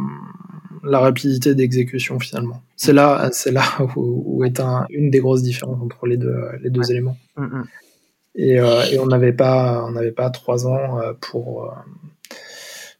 la 0.82 0.98
rapidité 0.98 1.54
d'exécution 1.54 2.18
finalement. 2.18 2.62
C'est 2.76 2.92
là, 2.92 3.28
c'est 3.32 3.52
là 3.52 3.62
où, 3.96 4.22
où 4.26 4.44
est 4.44 4.60
un, 4.60 4.86
une 4.90 5.10
des 5.10 5.20
grosses 5.20 5.42
différences 5.42 5.80
entre 5.82 6.06
les 6.06 6.16
deux, 6.16 6.36
les 6.62 6.70
deux 6.70 6.80
ouais. 6.80 6.90
éléments. 6.90 7.16
Mm 7.36 7.44
-hmm. 7.44 7.64
Et, 8.34 8.54
et 8.92 8.98
on 8.98 9.06
n'avait 9.06 9.34
pas, 9.34 9.84
on 9.86 9.90
n'avait 9.92 10.16
pas 10.22 10.30
trois 10.30 10.66
ans 10.66 11.00
pour 11.20 11.70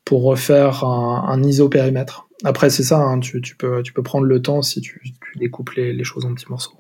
pour 0.05 0.25
refaire 0.25 0.85
un, 0.85 1.25
un 1.29 1.43
ISO 1.43 1.69
périmètre. 1.69 2.29
Après, 2.45 2.71
c'est 2.71 2.83
ça, 2.83 2.99
hein, 2.99 3.21
tu, 3.21 3.41
tu, 3.41 3.57
peux, 3.57 3.83
tu 3.83 3.93
peux 3.93 4.03
prendre 4.03 4.27
le 4.27 4.43
temps 4.43 4.63
si 4.63 4.81
tu, 4.81 5.01
tu 5.01 5.39
découpes 5.39 5.71
les, 5.71 5.93
les, 5.93 6.05
choses 6.05 6.25
en 6.25 6.35
petits 6.35 6.51
morceaux. 6.51 6.77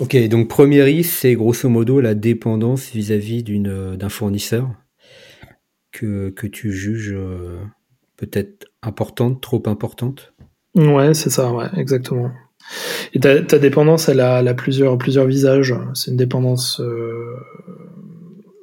Ok, 0.00 0.16
donc 0.28 0.48
premier 0.48 0.82
risque, 0.82 1.10
c'est 1.10 1.34
grosso 1.34 1.68
modo 1.68 2.00
la 2.00 2.14
dépendance 2.14 2.90
vis-à-vis 2.90 3.42
-vis 3.42 3.96
d'un 3.96 4.08
fournisseur 4.08 4.70
que, 5.92 6.30
que 6.30 6.46
tu 6.46 6.72
juges 6.72 7.12
euh, 7.14 7.58
peut-être 8.16 8.66
importante, 8.82 9.40
trop 9.40 9.62
importante? 9.66 10.32
Ouais, 10.74 11.14
c'est 11.14 11.30
ça, 11.30 11.52
ouais, 11.52 11.66
exactement. 11.76 12.30
Et 13.14 13.20
ta, 13.20 13.58
dépendance, 13.58 14.08
elle 14.08 14.20
a, 14.20 14.54
plusieurs, 14.54 14.96
plusieurs 14.98 15.26
visages. 15.26 15.74
C'est 15.94 16.10
une 16.10 16.16
dépendance. 16.16 16.80
Euh, 16.80 17.34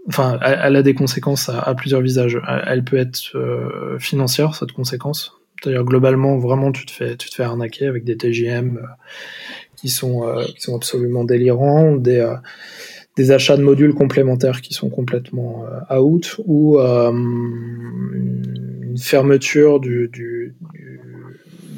enfin, 0.08 0.39
elle, 0.41 0.76
a 0.76 0.84
des 0.84 0.93
conséquences 0.93 1.50
à, 1.50 1.73
plusieurs 1.76 2.02
visages. 2.02 2.39
Elle, 2.65 2.84
peut 2.84 2.97
être 2.97 3.36
euh, 3.36 4.00
financière, 4.00 4.56
cette 4.56 4.71
conséquence. 4.71 5.34
C'est-à-dire, 5.62 5.84
globalement, 5.84 6.38
vraiment, 6.38 6.71
tu 6.71 6.86
te 6.86 6.91
fais, 6.91 7.17
tu 7.17 7.30
te 7.30 7.36
fais 7.36 7.43
arnaquer 7.43 7.88
avec 7.88 8.04
des 8.04 8.15
TGM 8.15 8.78
euh, 8.78 8.88
qui, 9.77 9.89
sont, 9.89 10.27
euh, 10.27 10.43
qui 10.43 10.61
sont 10.61 10.75
absolument 10.75 11.23
délirants, 11.23 11.95
des, 11.95 12.19
euh, 12.19 12.35
des 13.15 13.31
achats 13.31 13.57
de 13.57 13.63
modules 13.63 13.93
complémentaires 13.93 14.61
qui 14.61 14.73
sont 14.73 14.89
complètement 14.89 15.65
out, 15.91 16.35
ou 16.45 16.79
une 16.79 18.95
fermeture 18.97 19.79
du, 19.79 20.09
du, 20.09 20.55
du 20.73 20.97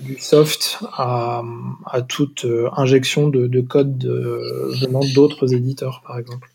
du 0.10 0.20
soft 0.20 0.80
à, 0.94 1.44
à 1.86 2.02
toute 2.02 2.46
euh, 2.46 2.70
injection 2.76 3.30
de, 3.30 3.48
de 3.48 3.62
code 3.62 3.98
de, 3.98 4.42
venant 4.82 5.02
d'autres 5.14 5.54
éditeurs, 5.54 6.02
par 6.06 6.18
exemple. 6.18 6.50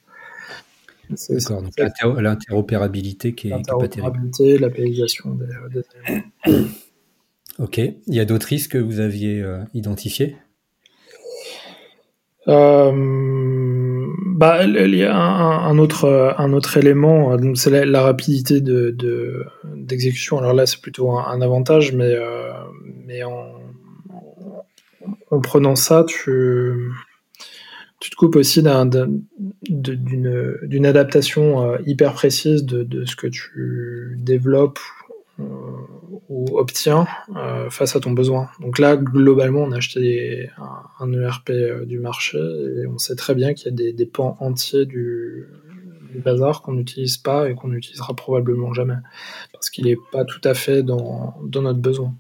D'accord, 1.29 1.63
donc 1.63 1.75
l'interopérabilité 2.21 3.35
qui 3.35 3.49
est, 3.49 3.51
L'interopérabilité, 3.51 4.59
l'APIisation 4.59 5.35
des, 5.35 5.47
des 5.73 6.63
Ok, 7.59 7.79
il 7.79 8.15
y 8.15 8.19
a 8.19 8.25
d'autres 8.25 8.49
risques 8.49 8.73
que 8.73 8.79
vous 8.79 8.99
aviez 8.99 9.41
euh, 9.41 9.63
identifiés? 9.75 10.37
Euh, 12.49 14.07
bah, 14.35 14.65
il 14.65 14.95
y 14.95 15.05
a 15.05 15.17
un, 15.17 15.79
autre, 15.79 16.35
un 16.39 16.53
autre 16.53 16.77
élément, 16.77 17.37
c'est 17.55 17.85
la, 17.85 18.03
rapidité 18.03 18.61
de, 18.61 18.91
de, 18.91 19.45
d'exécution. 19.75 20.39
Alors 20.39 20.53
là, 20.53 20.67
c'est 20.67 20.81
plutôt 20.81 21.13
un, 21.13 21.41
avantage, 21.41 21.93
mais, 21.93 22.13
euh, 22.15 22.53
mais 23.07 23.23
en, 23.23 23.55
en, 25.31 25.41
prenant 25.41 25.77
ça, 25.77 26.05
tu, 26.07 26.93
tu 28.01 28.11
te 28.11 28.17
coupes 28.17 28.37
aussi 28.37 28.63
d'un, 28.63 28.87
d'une, 29.63 30.87
adaptation 30.87 31.63
euh, 31.63 31.79
hyper 31.87 32.13
précise 32.13 32.65
de, 32.65 32.83
de, 32.83 33.05
ce 33.05 33.17
que 33.17 33.29
tu 33.29 34.17
développes 34.19 34.81
euh, 35.41 35.45
ou 36.35 36.59
obtiens 36.59 37.07
euh, 37.37 37.71
face 37.71 37.95
à 37.95 38.01
ton 38.01 38.11
besoin. 38.11 38.51
Donc 38.59 38.81
là, 38.81 38.97
globalement, 38.97 39.63
on 39.63 39.71
a 39.71 39.77
acheté 39.77 40.51
un, 40.99 41.13
ERP 41.13 41.51
euh, 41.51 41.85
du 41.85 42.01
marché 42.01 42.39
et 42.39 42.87
on 42.89 42.99
sait 42.99 43.15
très 43.15 43.37
bien 43.37 43.55
qu'il 43.55 43.67
y 43.67 43.89
a 43.89 43.93
des, 43.93 44.07
pans 44.07 44.37
entiers 44.41 44.85
du, 44.85 45.47
bazar 46.25 46.63
qu'on 46.63 46.73
n'utilise 46.73 47.19
pas 47.19 47.49
et 47.49 47.55
qu'on 47.55 47.69
n'utilisera 47.69 48.15
probablement 48.15 48.73
jamais 48.73 48.97
parce 49.53 49.69
qu'il 49.71 49.85
n'est 49.87 49.99
pas 50.13 50.25
tout 50.25 50.41
à 50.45 50.55
fait 50.55 50.83
dans, 50.83 51.37
notre 51.43 51.81
besoin 51.81 52.15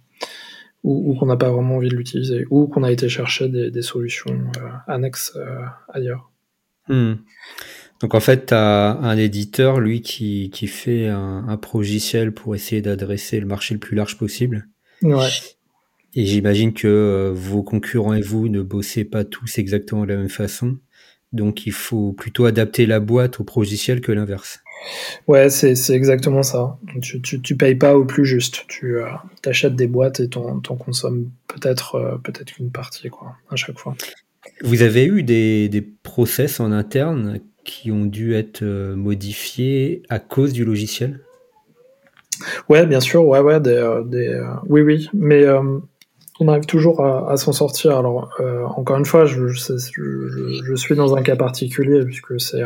ou, 0.85 1.15
qu'on 1.15 1.27
n'a 1.27 1.37
pas 1.37 1.51
vraiment 1.51 1.77
envie 1.77 1.89
de 1.89 1.97
l'utiliser 1.97 2.47
ou 2.51 2.67
qu'on 2.67 2.83
a 2.85 2.93
été 2.93 3.09
chercher 3.09 3.49
des, 3.49 3.83
solutions 3.83 4.45
euh, 4.59 4.69
annexes 4.87 5.37
ailleurs. 5.89 6.31
Hmm. 6.89 7.15
Donc 8.05 8.15
en 8.15 8.21
fait, 8.21 8.49
tu 8.49 8.55
as 8.55 8.99
un 9.01 9.17
éditeur, 9.17 9.81
lui, 9.81 10.03
qui, 10.03 10.51
qui 10.53 10.67
fait 10.67 11.09
un, 11.09 11.47
un 11.49 11.57
progiciel 11.57 12.33
pour 12.33 12.55
essayer 12.55 12.83
d'adresser 12.83 13.41
le 13.41 13.47
marché 13.47 13.73
le 13.73 13.81
plus 13.81 13.97
large 13.97 14.19
possible. 14.19 14.69
Ouais. 15.01 15.31
Et 16.13 16.27
j'imagine 16.27 16.75
que 16.75 16.87
euh, 16.87 17.33
vos 17.35 17.63
concurrents 17.63 18.13
et 18.13 18.21
vous 18.21 18.51
ne 18.51 18.61
bossez 18.61 19.05
pas 19.05 19.25
tous 19.25 19.57
exactement 19.57 20.03
de 20.03 20.09
la 20.09 20.17
même 20.19 20.29
façon. 20.29 20.77
Donc 21.33 21.65
il 21.65 21.73
faut 21.73 22.13
plutôt 22.13 22.45
adapter 22.45 22.85
la 22.85 23.01
boîte 23.01 23.41
au 23.41 23.45
progiciel 23.45 24.03
que 24.03 24.13
l'inverse. 24.13 24.61
Ouais, 25.27 25.49
c'est 25.49 25.75
exactement 25.89 26.43
ça. 26.43 26.77
Tu, 27.01 27.23
tu, 27.23 27.41
tu, 27.41 27.57
payes 27.57 27.75
pas 27.75 27.97
au 27.97 28.05
plus 28.05 28.27
juste. 28.27 28.67
Tu 28.69 28.99
euh, 28.99 29.07
achètes 29.47 29.77
des 29.77 29.87
boîtes 29.87 30.21
et 30.21 30.29
t'en 30.29 30.61
consommes 30.61 31.31
peut-être 31.49 31.95
euh, 31.95 32.19
peut-être 32.19 32.53
qu'une 32.53 32.71
partie 32.71 33.09
quoi, 33.09 33.37
à 33.49 33.57
chaque 33.57 33.79
fois. 33.79 33.97
Vous 34.63 34.83
avez 34.83 35.07
eu 35.07 35.23
des, 35.23 35.71
des 35.71 35.81
process 35.81 36.61
en 36.61 36.71
interne 36.71 37.41
qui 37.65 37.91
ont 37.91 38.05
dû 38.05 38.35
être 38.35 38.63
euh, 38.63 38.95
modifiés 38.95 40.03
à 40.09 40.19
cause 40.19 40.53
du 40.53 40.65
logiciel? 40.65 41.21
Ouais, 42.69 42.87
bien 42.87 43.01
sûr, 43.01 43.25
ouais, 43.27 43.41
ouais, 43.41 43.61
des, 43.61 43.71
euh, 43.71 44.03
des 44.03 44.29
euh, 44.29 44.45
oui, 44.67 44.83
oui, 44.83 45.09
mais 45.15 45.45
on 46.41 46.49
arrive 46.49 46.67
toujours 46.67 47.05
à, 47.05 47.37
s'en 47.37 47.53
sortir. 47.53 47.97
Alors, 47.97 48.31
encore 48.77 48.99
une 48.99 49.05
fois, 49.05 49.25
je, 49.25 49.47
suis 50.77 50.97
dans 50.97 51.17
un 51.17 51.23
cas 51.23 51.37
particulier 51.37 52.05
puisque 52.05 52.41
c'est 52.41 52.63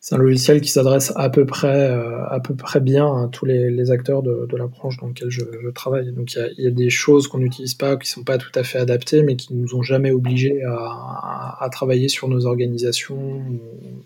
c'est 0.00 0.14
un 0.14 0.18
logiciel 0.18 0.60
qui 0.60 0.70
s'adresse 0.70 1.12
à 1.16 1.28
peu 1.28 1.44
près 1.44 1.90
euh, 1.90 2.24
à 2.28 2.40
peu 2.40 2.54
près 2.54 2.80
bien 2.80 3.06
à 3.06 3.28
tous 3.28 3.46
les, 3.46 3.90
acteurs 3.90 4.22
de, 4.22 4.56
la 4.56 4.66
branche 4.66 4.96
dans 4.98 5.08
laquelle 5.08 5.30
je, 5.30 5.42
travaille. 5.74 6.12
Donc 6.12 6.34
il 6.34 6.64
y, 6.64 6.66
a, 6.66 6.70
des 6.70 6.90
choses 6.90 7.26
qu'on 7.26 7.38
n'utilise 7.38 7.74
pas, 7.74 7.96
qui 7.96 8.08
sont 8.08 8.22
pas 8.22 8.38
tout 8.38 8.52
à 8.54 8.62
fait 8.62 8.78
adaptées, 8.78 9.22
mais 9.22 9.36
qui 9.36 9.54
nous 9.54 9.74
ont 9.74 9.82
jamais 9.82 10.10
obligés 10.10 10.62
à, 10.64 11.68
travailler 11.72 12.08
sur 12.08 12.28
nos 12.28 12.46
organisations 12.46 13.42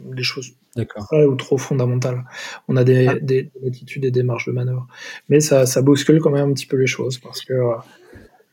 ou 0.05 0.15
des 0.15 0.23
choses 0.23 0.53
très 0.75 1.25
ou 1.25 1.37
trop 1.37 1.59
fondamentales. 1.59 2.25
On 2.69 2.77
a 2.77 2.85
des, 2.85 3.09
des, 3.21 3.51
attitudes 3.67 4.05
et 4.05 4.11
des 4.11 4.23
marges 4.23 4.47
de 4.47 4.53
manœuvre, 4.53 4.87
mais 5.29 5.41
ça, 5.41 5.67
ça 5.67 5.83
bouscule 5.83 6.21
quand 6.21 6.31
même 6.31 6.51
un 6.51 6.53
petit 6.53 6.67
peu 6.67 6.77
les 6.77 6.87
choses 6.87 7.19
parce 7.19 7.43
que 7.43 7.53
euh, 7.53 7.75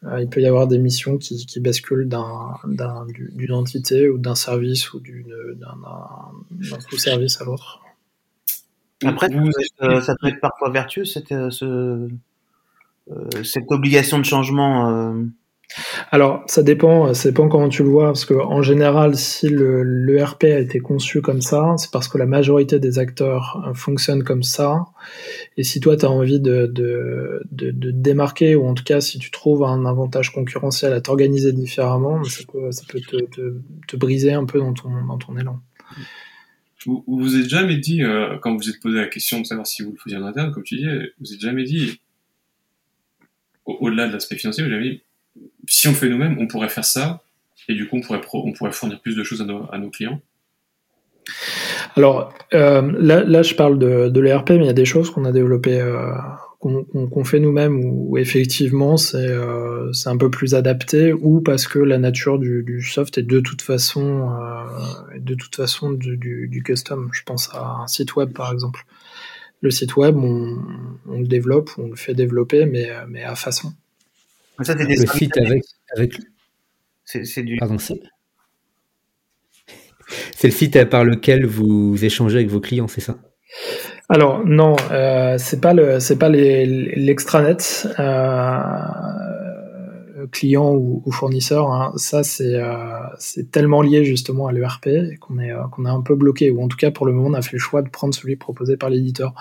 il 0.04 0.30
peut 0.30 0.42
y 0.42 0.46
avoir 0.46 0.68
des 0.68 0.78
missions 0.78 1.18
qui, 1.18 1.46
qui 1.46 1.60
basculent 1.60 2.08
d'une 2.08 3.52
entité 3.52 4.10
ou 4.10 4.18
d'un 4.18 4.36
service 4.36 4.94
ou 4.94 5.02
d'un 5.02 6.80
sous-service 6.90 7.42
à 7.42 7.46
l'autre. 7.46 7.82
Après, 9.06 9.30
euh, 9.82 10.02
ça 10.02 10.16
peut 10.20 10.28
être 10.28 10.42
parfois 10.42 10.70
vertueux 10.72 11.06
cette, 11.06 11.32
euh, 11.32 11.50
ce, 11.50 12.10
cette 13.44 13.66
obligation 13.70 14.20
de 14.20 14.26
changement. 14.26 15.16
Alors, 16.12 16.44
ça 16.48 16.64
dépend, 16.64 17.14
ça 17.14 17.30
dépend 17.30 17.48
comment 17.48 17.70
tu 17.70 17.84
le 17.84 17.90
vois, 17.90 18.08
parce 18.08 18.26
que 18.26 18.34
en 18.34 18.62
général, 18.64 19.16
si 19.16 19.48
le, 19.50 20.24
RP 20.24 20.46
a 20.46 20.60
été 20.60 20.80
conçu 20.80 21.22
comme 21.22 21.42
ça, 21.42 21.76
c'est 21.78 21.92
parce 21.92 22.08
que 22.08 22.18
la 22.18 22.26
majorité 22.26 22.80
des 22.80 22.98
acteurs 22.98 23.64
euh, 23.68 23.74
fonctionnent 23.74 24.24
comme 24.24 24.42
ça. 24.42 24.86
Et 25.58 25.64
si 25.64 25.80
toi, 25.80 25.96
tu 25.96 26.06
as 26.06 26.10
envie 26.10 26.40
de, 26.40 26.66
de, 26.66 27.44
de, 27.52 27.92
démarquer, 27.92 28.56
ou 28.56 28.66
en 28.66 28.74
tout 28.74 28.84
cas, 28.84 29.00
si 29.00 29.20
tu 29.20 29.30
trouves 29.30 29.64
un 29.64 29.86
avantage 29.86 30.32
concurrentiel 30.32 30.92
à 30.94 31.02
t'organiser 31.02 31.54
différemment, 31.54 32.24
ça 32.24 32.44
peut, 32.52 32.72
ça 32.72 32.84
peut 32.90 33.02
te, 33.02 33.18
te, 33.88 33.96
briser 33.96 34.34
un 34.34 34.46
peu 34.46 34.60
dans 34.60 34.74
ton, 34.74 34.90
dans 35.06 35.18
ton 35.18 35.38
élan. 35.38 35.60
Vous 36.86 37.04
vous 37.08 37.38
êtes 37.38 37.50
jamais 37.50 37.78
dit, 37.78 38.04
euh, 38.04 38.38
quand 38.42 38.56
vous 38.56 38.70
êtes 38.70 38.80
posé 38.80 38.98
la 38.98 39.08
question 39.08 39.40
de 39.42 39.46
savoir 39.46 39.68
si 39.68 39.84
vous 39.84 39.92
le 39.92 39.98
faisiez 39.98 40.18
en 40.18 40.24
interne, 40.24 40.52
comme 40.52 40.64
tu 40.64 40.78
dis, 40.78 40.88
vous 41.20 41.34
êtes 41.34 41.42
jamais 41.42 41.64
dit, 41.64 42.02
au-delà 43.66 44.08
de 44.08 44.14
l'aspect 44.14 44.38
financier, 44.38 44.64
vous 44.64 44.74
avez 44.74 44.90
dit, 44.90 45.02
si 45.68 45.88
on 45.88 45.94
fait 45.94 46.10
nous-mêmes, 46.10 46.38
on 46.40 46.48
pourrait 46.48 46.70
faire 46.70 46.86
ça, 46.86 47.22
et 47.70 47.76
du 47.76 47.88
coup, 47.88 47.98
on 47.98 48.52
pourrait, 48.52 48.72
fournir 48.72 49.00
plus 49.00 49.16
de 49.16 49.24
choses 49.24 49.42
à 49.42 49.78
nos, 49.78 49.90
clients. 49.90 50.20
Alors 51.96 52.34
euh, 52.54 52.92
là, 53.00 53.44
je 53.44 53.54
parle 53.54 53.78
de, 53.78 54.20
l'ERP, 54.20 54.52
mais 54.52 54.58
il 54.58 54.66
y 54.66 54.70
a 54.70 54.74
des 54.74 54.86
choses 54.86 55.12
qu'on 55.12 55.26
a 55.26 55.32
développées, 55.32 55.80
euh, 55.80 56.12
qu'on 56.60 57.24
fait 57.24 57.40
nous-mêmes, 57.40 57.80
où, 57.80 58.18
effectivement 58.18 58.96
euh, 59.14 59.94
c'est 59.94 60.10
un 60.10 60.18
peu 60.18 60.32
plus 60.32 60.56
adapté, 60.56 61.14
ou 61.14 61.42
parce 61.42 61.68
que 61.68 61.78
la 61.78 62.00
nature 62.00 62.40
du, 62.40 62.82
soft 62.82 63.20
est 63.20 63.24
de 63.24 63.40
toute 63.40 63.62
façon, 63.62 64.32
de 65.16 65.36
toute 65.36 65.56
façon 65.56 65.92
du, 65.92 66.64
custom. 66.66 67.10
Je 67.12 67.22
pense 67.24 67.50
à 67.54 67.82
un 67.84 67.88
site 67.88 68.16
web 68.16 68.34
par 68.34 68.52
exemple. 68.52 68.86
Le 69.62 69.72
site 69.72 69.98
web, 69.98 70.16
on, 70.18 70.58
le 71.20 71.28
développe, 71.28 71.70
on 71.78 71.90
le 71.90 71.96
fait 71.96 72.16
développer, 72.16 72.66
mais 72.66 72.90
à 73.24 73.36
façon 73.36 73.74
le 74.60 75.06
site 75.08 75.38
avec, 75.38 75.64
avec... 75.96 76.14
C'est 77.06 77.44
du. 77.44 77.58
Pardon, 77.58 77.78
c'est 80.36 80.48
le 80.48 80.52
site 80.52 80.86
par 80.86 81.04
lequel 81.04 81.46
vous 81.46 82.04
échangez 82.04 82.38
avec 82.38 82.50
vos 82.50 82.60
clients, 82.60 82.88
c'est 82.88 83.02
ça? 83.02 83.18
Alors 84.10 84.46
non, 84.46 84.76
euh, 84.92 85.36
c'est 85.38 85.62
pas 85.62 85.74
le, 85.74 86.00
c'est 86.00 86.18
pas 86.18 86.30
l'extranet 86.30 87.88
euh, 88.00 88.80
client 90.32 90.74
ou, 90.76 91.12
fournisseur. 91.12 91.72
Hein. 91.72 91.94
Ça 91.96 92.24
c'est 92.24 92.56
euh, 92.56 92.74
c'est 93.18 93.52
tellement 93.52 93.82
lié 93.82 94.04
justement 94.04 94.48
à 94.48 94.52
l'ERP 94.52 94.90
qu'on 95.20 95.40
est 95.40 95.52
qu'on 95.72 95.86
est 95.86 95.90
un 95.90 96.02
peu 96.02 96.16
bloqué. 96.16 96.50
Ou 96.52 96.64
en 96.64 96.68
tout 96.68 96.78
cas 96.78 96.92
pour 96.92 97.06
le 97.06 97.14
moment 97.14 97.30
on 97.30 97.34
a 97.34 97.42
fait 97.42 97.54
le 97.54 97.60
choix 97.60 97.82
de 97.82 97.90
prendre 97.90 98.14
celui 98.14 98.36
proposé 98.36 98.78
par 98.78 98.90
l'éditeur. 98.90 99.34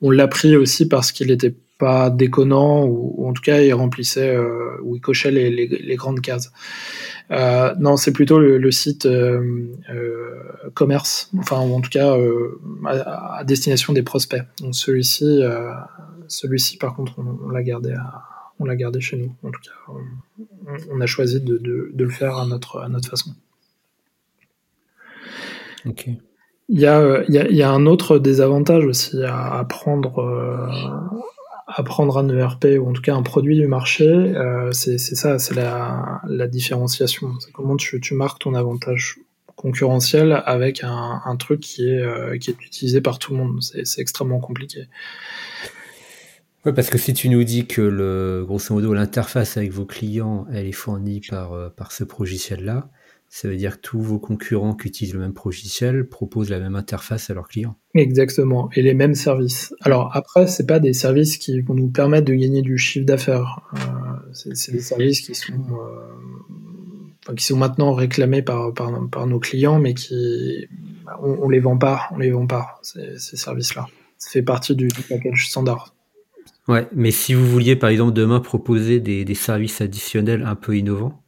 On 0.00 0.10
l'a 0.10 0.28
pris 0.28 0.56
aussi 0.56 0.88
parce 0.88 1.12
qu'il 1.12 1.30
était 1.30 1.54
pas 1.78 2.10
déconnant 2.10 2.84
ou, 2.84 3.26
en 3.26 3.32
tout 3.32 3.42
cas 3.42 3.60
il 3.60 3.72
remplissait 3.74 4.34
euh, 4.34 4.78
ou 4.82 4.96
il 4.96 5.00
cochait 5.00 5.30
les, 5.30 5.50
les, 5.50 5.96
grandes 5.96 6.20
cases. 6.20 6.52
Euh, 7.30 7.74
non, 7.78 7.96
c'est 7.96 8.12
plutôt 8.12 8.38
le, 8.38 8.70
site 8.70 9.06
euh, 9.06 9.66
commerce, 10.74 11.30
enfin 11.38 11.60
ou 11.60 11.74
en 11.74 11.80
tout 11.80 11.90
cas 11.90 12.16
à, 12.86 13.42
destination 13.44 13.92
des 13.92 14.02
prospects. 14.02 14.42
Donc 14.60 14.74
celui-ci, 14.74 15.40
celui-ci 16.28 16.76
par 16.78 16.94
contre 16.94 17.14
on, 17.18 17.48
l'a 17.50 17.62
gardé 17.62 17.92
à, 17.92 18.22
on 18.60 18.64
l'a 18.64 18.76
gardé 18.76 19.00
chez 19.00 19.16
nous. 19.16 19.34
En 19.42 19.50
tout 19.50 19.60
cas, 19.60 19.92
on, 20.90 21.00
a 21.00 21.06
choisi 21.06 21.40
de, 21.40 21.58
de, 21.58 21.90
de, 21.92 22.04
le 22.04 22.10
faire 22.10 22.36
à 22.36 22.46
notre, 22.46 22.80
à 22.80 22.88
notre 22.88 23.08
façon. 23.08 23.30
Ok. 25.86 26.08
Il 26.70 26.80
y, 26.80 26.86
a, 26.86 27.22
il, 27.28 27.34
y 27.34 27.38
a, 27.38 27.46
il 27.46 27.56
y 27.56 27.62
a, 27.62 27.70
un 27.70 27.84
autre 27.84 28.18
désavantage 28.18 28.86
aussi 28.86 29.22
à, 29.22 29.58
à 29.58 29.64
prendre 29.64 30.18
apprendre 31.66 32.18
un 32.18 32.28
ERP 32.28 32.66
ou 32.78 32.88
en 32.88 32.92
tout 32.92 33.02
cas 33.02 33.14
un 33.14 33.22
produit 33.22 33.56
du 33.56 33.66
marché, 33.66 34.06
euh, 34.06 34.72
c'est 34.72 34.98
ça, 34.98 35.38
c'est 35.38 35.54
la, 35.54 36.20
la, 36.28 36.46
différenciation. 36.46 37.32
comment 37.52 37.76
tu, 37.76 38.00
marques 38.14 38.40
ton 38.40 38.54
avantage 38.54 39.18
concurrentiel 39.56 40.42
avec 40.44 40.82
un, 40.84 41.36
truc 41.38 41.60
qui 41.60 41.88
est, 41.88 42.02
euh, 42.02 42.36
qui 42.38 42.50
est 42.50 42.62
utilisé 42.64 43.00
par 43.00 43.18
tout 43.18 43.32
le 43.32 43.38
monde. 43.38 43.62
C'est 43.62 44.00
extrêmement 44.00 44.40
compliqué. 44.40 44.88
Ouais, 46.64 46.72
parce 46.72 46.88
que 46.88 46.98
si 46.98 47.12
tu 47.12 47.28
nous 47.28 47.44
dis 47.44 47.66
que 47.66 47.82
le, 47.82 48.44
grosso 48.46 48.74
modo 48.74 48.94
l'interface 48.94 49.56
avec 49.56 49.70
vos 49.70 49.84
clients, 49.84 50.46
elle 50.52 50.66
est 50.66 50.72
fournie 50.72 51.20
par, 51.20 51.52
euh, 51.52 51.68
par 51.68 51.92
ce 51.92 52.04
logiciel-là, 52.04 52.90
ça 53.34 53.48
veut 53.48 53.56
dire 53.56 53.78
que 53.78 53.80
tous 53.80 54.00
vos 54.00 54.20
concurrents 54.20 54.74
qui 54.74 54.86
utilisent 54.86 55.12
le 55.12 55.18
même 55.18 55.34
logiciel 55.44 56.08
proposent 56.08 56.50
la 56.50 56.60
même 56.60 56.76
interface 56.76 57.30
à 57.30 57.34
leurs 57.34 57.48
clients. 57.48 57.74
Exactement, 57.96 58.70
et 58.76 58.80
les 58.80 58.94
mêmes 58.94 59.16
services. 59.16 59.74
Alors 59.80 60.14
après, 60.14 60.46
c'est 60.46 60.66
pas 60.66 60.78
des 60.78 60.92
services 60.92 61.36
qui 61.36 61.60
vont 61.60 61.74
nous 61.74 61.88
permettre 61.88 62.26
de 62.26 62.34
gagner 62.34 62.62
du 62.62 62.78
chiffre 62.78 63.04
d'affaires. 63.04 63.58
Euh, 63.74 64.32
c'est 64.54 64.70
des 64.70 64.80
services 64.80 65.20
qui 65.22 65.34
sont, 65.34 65.52
euh, 65.52 67.34
qui 67.34 67.44
sont 67.44 67.56
maintenant 67.56 67.92
réclamés 67.92 68.42
par, 68.42 68.72
par, 68.72 69.26
nos 69.26 69.40
clients, 69.40 69.80
mais 69.80 69.94
qui 69.94 70.68
on, 71.20 71.38
on, 71.42 71.48
les 71.48 71.58
vend 71.58 71.76
pas, 71.76 72.02
on 72.12 72.18
les 72.18 72.30
vend 72.30 72.46
pas 72.46 72.78
ces, 72.82 73.18
services-là. 73.18 73.88
Ça 74.16 74.30
fait 74.30 74.42
partie 74.42 74.76
du, 74.76 74.86
package 75.08 75.48
standard. 75.48 75.92
Ouais, 76.68 76.86
mais 76.94 77.10
si 77.10 77.34
vous 77.34 77.50
vouliez 77.50 77.74
par 77.74 77.90
exemple 77.90 78.12
demain 78.12 78.38
proposer 78.38 79.00
des, 79.00 79.24
des 79.24 79.34
services 79.34 79.80
additionnels 79.80 80.44
un 80.46 80.54
peu 80.54 80.76
innovants, 80.76 81.23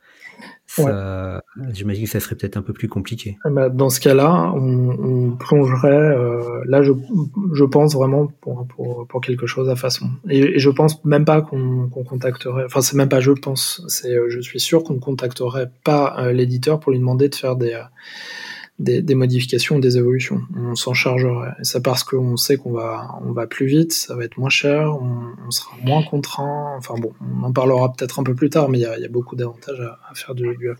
J'imagine 1.72 2.04
que 2.04 2.10
ça 2.10 2.20
serait 2.20 2.36
peut-être 2.36 2.56
un 2.56 2.62
peu 2.62 2.72
plus 2.72 2.88
compliqué. 2.88 3.38
Ah 3.44 3.50
bah, 3.50 3.68
dans 3.68 3.88
ce 3.88 4.00
cas-là, 4.00 4.52
on, 4.54 5.36
plongerait, 5.38 5.90
euh, 5.90 6.62
là 6.66 6.82
je, 6.82 6.92
je, 7.52 7.64
pense 7.64 7.94
vraiment 7.94 8.26
pour, 8.40 8.66
pour, 8.66 9.06
pour, 9.06 9.20
quelque 9.20 9.46
chose 9.46 9.68
à 9.68 9.76
façon. 9.76 10.06
Et, 10.28 10.58
je 10.58 10.70
pense 10.70 11.04
même 11.04 11.24
pas 11.24 11.42
qu'on 11.42 11.88
contacterait, 11.88 12.64
enfin 12.64 12.80
c'est 12.80 12.96
même 12.96 13.08
pas 13.08 13.20
je 13.20 13.32
pense, 13.32 13.82
c'est 13.88 14.12
euh, 14.12 14.26
je 14.28 14.40
suis 14.40 14.60
sûr 14.60 14.84
qu'on 14.84 14.94
ne 14.94 14.98
contacterait 14.98 15.70
pas 15.84 16.16
euh, 16.18 16.32
l'éditeur 16.32 16.80
pour 16.80 16.92
lui 16.92 16.98
demander 16.98 17.28
de 17.28 17.34
faire 17.34 17.56
des, 17.56 17.78
des, 18.78 19.00
des, 19.00 19.14
modifications, 19.14 19.78
des 19.78 19.96
évolutions. 19.96 20.42
On 20.56 20.74
s'en 20.74 20.92
chargerait. 20.92 21.52
Et 21.60 21.64
c'est 21.64 21.82
parce 21.82 22.04
qu'on 22.04 22.36
sait 22.36 22.56
qu'on 22.56 22.72
va, 22.72 23.08
on 23.26 23.32
va 23.32 23.46
plus 23.46 23.66
vite, 23.66 23.92
ça 23.92 24.14
va 24.14 24.24
être 24.24 24.36
moins 24.36 24.50
cher, 24.50 24.96
on, 25.00 25.32
on 25.46 25.50
sera 25.50 25.76
moins 25.82 26.02
contraint. 26.02 26.74
Enfin 26.76 26.94
bon, 26.98 27.12
on 27.20 27.44
en 27.44 27.52
parlera 27.52 27.92
peut-être 27.92 28.20
un 28.20 28.22
peu 28.22 28.34
plus 28.34 28.50
tard, 28.50 28.68
mais 28.68 28.78
il 28.78 28.82
y 28.82 28.86
a, 28.86 28.98
y 28.98 29.04
a, 29.04 29.08
beaucoup 29.08 29.36
d'avantages 29.36 29.80
à, 29.80 29.98
à, 30.10 30.14
faire 30.14 30.34
du, 30.34 30.56
du 30.56 30.70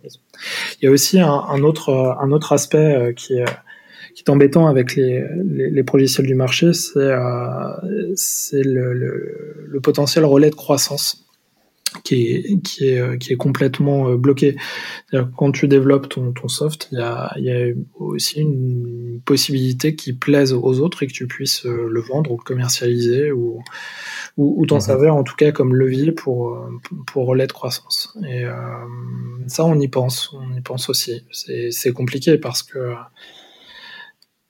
Il 0.81 0.85
y 0.85 0.89
a 0.89 0.91
aussi 0.91 1.21
un, 1.21 1.31
un, 1.31 1.63
autre, 1.63 2.17
un 2.21 2.31
autre 2.33 2.53
aspect 2.53 2.79
euh, 2.79 3.13
qui 3.13 3.35
est, 3.35 3.45
qui 4.15 4.23
est 4.23 4.31
embêtant 4.31 4.67
avec 4.67 4.95
les, 4.95 5.25
les, 5.45 5.71
les 5.71 5.83
logiciels 5.83 6.27
du 6.27 6.35
marché, 6.35 6.73
c'est 6.73 6.99
euh, 7.01 7.71
le, 8.53 8.93
le, 8.93 9.67
le 9.67 9.81
potentiel 9.81 10.25
relais 10.25 10.51
de 10.51 10.55
croissance 10.55 11.26
qui 12.05 12.15
est, 12.15 12.63
qui 12.63 12.89
est, 12.89 12.99
euh, 12.99 13.17
qui 13.17 13.33
est 13.33 13.37
complètement 13.37 14.09
euh, 14.09 14.17
bloqué. 14.17 14.57
Quand 15.37 15.53
tu 15.53 15.69
développes 15.69 16.09
ton, 16.09 16.33
ton 16.33 16.49
soft, 16.49 16.89
il 16.93 16.99
y 16.99 17.03
a, 17.03 17.33
y 17.37 17.51
a 17.51 17.73
aussi 17.95 18.41
une 18.41 19.21
possibilité 19.25 19.95
qui 19.95 20.13
plaise 20.13 20.53
aux 20.53 20.81
autres 20.81 21.03
et 21.03 21.07
que 21.07 21.13
tu 21.13 21.27
puisses 21.27 21.65
euh, 21.67 21.89
le 21.89 22.01
vendre 22.01 22.33
ou 22.33 22.37
le 22.37 22.43
commercialiser 22.43 23.33
ou, 23.33 23.63
ou, 24.37 24.61
ou 24.61 24.67
t'en 24.67 24.81
servir 24.81 25.15
en 25.15 25.23
tout 25.23 25.37
cas 25.37 25.53
comme 25.53 25.75
levier 25.75 26.13
pour, 26.13 26.69
pour 27.07 27.27
relais 27.27 27.47
de 27.47 27.53
croissance. 27.53 28.17
Et 28.29 28.45
euh, 28.45 28.53
ça, 29.47 29.65
on 29.65 29.79
y 29.79 29.89
pense, 29.89 30.33
on 30.35 30.57
y 30.57 30.61
pense 30.61 30.89
aussi. 30.91 31.25
C'est 31.33 31.93
compliqué 31.93 32.39
parce 32.39 32.63
que 32.63 32.95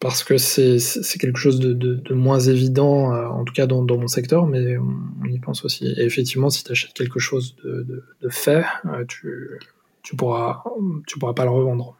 parce 0.00 0.24
que 0.24 0.36
c'est 0.36 1.18
quelque 1.18 1.38
chose 1.38 1.58
de, 1.58 1.72
de, 1.72 1.94
de, 1.94 2.14
moins 2.14 2.40
évident, 2.40 3.14
euh, 3.14 3.26
en 3.28 3.44
tout 3.44 3.54
cas 3.54 3.66
dans, 3.66 3.82
dans, 3.82 3.98
mon 3.98 4.08
secteur, 4.08 4.46
mais 4.46 4.76
on, 4.76 5.24
y 5.24 5.38
pense 5.38 5.64
aussi. 5.64 5.86
Et 5.86 6.04
effectivement, 6.04 6.50
si 6.50 6.64
tu 6.64 6.72
achètes 6.72 6.92
quelque 6.92 7.18
chose 7.18 7.56
de, 7.64 8.04
de 8.20 8.28
fait, 8.28 8.64
euh, 8.84 9.04
tu, 9.06 9.58
tu, 10.02 10.14
pourras, 10.16 10.62
tu 11.06 11.18
pourras 11.18 11.34
pas 11.34 11.44
le 11.44 11.50
revendre. 11.50 11.96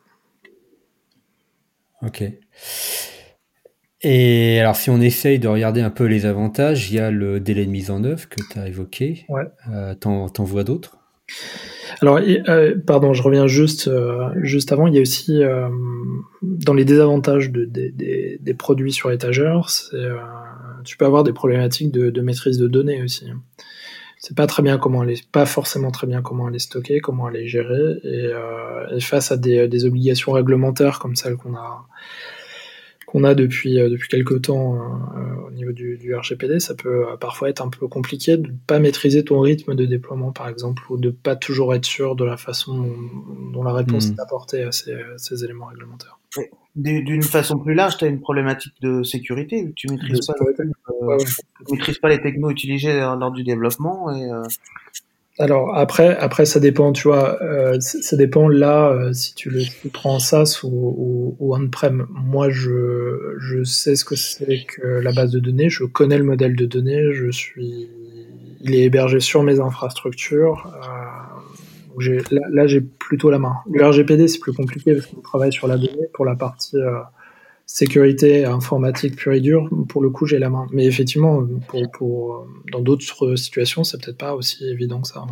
Ok. 2.03 2.23
Et 4.03 4.61
alors, 4.61 4.77
si 4.77 4.91
on 4.91 5.01
essaye 5.01 5.39
de 5.39 5.49
regarder 5.49 5.81
un 5.81 5.91
peu 5.91 6.05
les 6.05 6.27
avantages, 6.27 6.91
il 6.91 6.97
y 6.97 7.01
a 7.01 7.11
le 7.11 7.41
délai 7.41 7.65
de 7.65 7.71
mise 7.71 7.91
en 7.91 8.05
œuvre 8.05 8.29
que 8.29 8.43
tu 8.53 8.59
as 8.59 8.69
évoqué. 8.69 9.25
Ouais. 9.29 9.45
Euh, 9.73 9.95
T'en 9.95 10.45
vois 10.45 10.65
d'autres? 10.65 10.96
Alors, 12.01 12.21
pardon, 12.87 13.15
je 13.15 13.23
reviens 13.23 13.47
juste, 13.47 13.91
juste 14.43 14.73
avant. 14.73 14.87
Il 14.87 14.95
y 14.95 14.99
a 14.99 15.01
aussi, 15.01 15.41
dans 16.43 16.75
les 16.75 16.85
désavantages 16.85 17.51
de, 17.51 17.65
des 17.65 18.55
produits 18.55 18.93
sur 18.93 19.11
étagère, 19.11 19.67
tu 20.85 20.97
peux 20.97 21.05
avoir 21.05 21.25
des 21.25 21.33
problématiques 21.33 21.93
de, 21.93 22.21
maîtrise 22.21 22.59
de 22.59 22.69
données 22.69 23.03
aussi 23.03 23.27
c'est 24.19 24.37
pas 24.37 24.47
très 24.47 24.63
bien 24.63 24.79
comment 24.79 25.03
les, 25.03 25.17
pas 25.31 25.47
forcément 25.47 25.91
très 25.91 26.07
bien 26.07 26.23
comment 26.23 26.49
les 26.49 26.59
stocker, 26.59 27.01
comment 27.01 27.29
les 27.29 27.47
gérer, 27.47 28.01
et, 28.03 28.27
euh, 28.27 28.99
face 29.01 29.31
à 29.31 29.37
des, 29.37 29.69
des, 29.69 29.85
obligations 29.85 30.33
réglementaires 30.33 30.99
comme 30.99 31.17
celles 31.17 31.37
qu'on 31.37 31.55
a 31.55 31.87
qu'on 33.17 33.25
a 33.25 33.35
depuis 33.35 33.81
euh, 33.81 33.89
depuis 33.89 34.09
quelques 34.09 34.43
temps 34.43 34.75
euh, 34.77 35.47
au 35.47 35.51
niveau 35.51 35.73
du, 35.73 35.97
du, 35.97 36.15
RGPD, 36.15 36.61
ça 36.61 36.75
peut 36.75 37.09
euh, 37.09 37.17
parfois 37.17 37.49
être 37.49 37.63
un 37.63 37.71
peu 37.71 37.89
compliqué 37.89 38.37
de 38.37 38.53
pas 38.67 38.79
maîtriser 38.79 39.25
ton 39.25 39.41
rythme 39.41 39.75
de 39.75 39.87
déploiement 39.87 40.33
par 40.33 40.51
exemple, 40.51 40.83
ou 40.91 40.99
de 40.99 41.09
pas 41.09 41.35
toujours 41.35 41.75
être 41.75 41.87
sûr 41.87 42.15
de 42.15 42.25
la 42.27 42.37
façon 42.37 42.95
dont, 43.55 43.63
la 43.63 43.73
réponse 43.73 44.11
hmm. 44.11 44.13
est 44.13 44.21
apportée 44.21 44.63
à 44.65 44.73
ces, 44.73 44.95
ces 45.17 45.45
éléments 45.45 45.65
réglementaires. 45.67 46.19
D'une 46.75 47.23
façon 47.23 47.59
plus 47.59 47.73
large, 47.73 47.97
tu 47.97 48.05
as 48.05 48.09
une 48.09 48.21
problématique 48.21 48.75
de 48.83 49.03
sécurité. 49.03 49.73
Tu 49.75 49.89
maîtrises, 49.89 50.27
pas, 50.27 50.35
euh, 50.45 51.17
maîtrises 51.73 51.99
pas 51.99 52.11
les 52.11 52.21
technos 52.21 52.51
utilisés 52.51 52.93
lors 52.93 53.31
du 53.31 53.45
développement. 53.45 54.15
Et, 54.15 54.31
euh... 54.31 54.43
Alors 55.39 55.77
après, 55.77 56.17
après 56.17 56.47
ça 56.47 56.61
dépend, 56.61 56.93
tu 56.93 57.09
vois, 57.09 57.43
euh, 57.43 57.79
ça 57.81 58.17
dépend 58.17 58.49
là 58.49 58.91
euh, 58.91 59.13
si 59.13 59.35
tu 59.35 59.51
le 59.51 59.63
prends 59.93 60.15
en 60.15 60.19
SaaS 60.19 60.61
ou, 60.63 60.69
ou, 60.69 61.37
ou 61.39 61.55
on-prem. 61.55 62.07
Moi, 62.11 62.49
je, 62.49 63.35
je 63.39 63.63
sais 63.63 63.97
ce 63.97 64.05
que 64.07 64.17
c'est 64.17 64.65
que 64.65 64.87
la 64.87 65.13
base 65.13 65.33
de 65.33 65.39
données, 65.39 65.69
je 65.69 65.85
connais 65.85 66.17
le 66.17 66.25
modèle 66.25 66.57
de 66.57 66.65
données, 66.65 67.13
je 67.13 67.31
suis, 67.31 67.91
il 68.63 68.75
est 68.75 68.85
hébergé 68.85 69.21
sur 69.21 69.43
mes 69.43 69.61
infrastructures. 69.61 70.73
Euh, 70.75 72.21
là, 72.31 72.67
j'ai 72.67 72.81
plutôt 72.81 73.31
la 73.31 73.39
main. 73.39 73.57
Le 73.71 73.87
RGPD, 73.87 74.29
c'est 74.29 74.39
plus 74.39 74.53
compliqué 74.53 74.95
parce 74.95 75.07
qu'on 75.07 75.21
travaille 75.21 75.53
sur 75.53 75.69
la 75.69 75.77
donnée. 75.77 76.09
Pour 76.15 76.25
la 76.25 76.35
partie 76.35 76.77
euh, 76.77 77.01
sécurité 77.67 78.45
informatique 78.45 79.17
pure 79.17 79.33
et 79.33 79.41
dure, 79.41 79.69
pour 79.89 80.01
le 80.01 80.11
coup, 80.11 80.25
j'ai 80.27 80.39
la 80.39 80.49
main. 80.49 80.67
Mais 80.73 80.87
effectivement, 80.87 81.45
pour, 81.67 81.91
pour 81.91 82.35
euh, 82.35 82.47
dans 82.73 82.81
d'autres 82.81 83.35
situations, 83.35 83.85
c'est 83.85 84.01
peut-être 84.03 84.19
pas 84.19 84.35
aussi 84.35 84.65
évident 84.65 85.03
que 85.03 85.09
ça. 85.09 85.27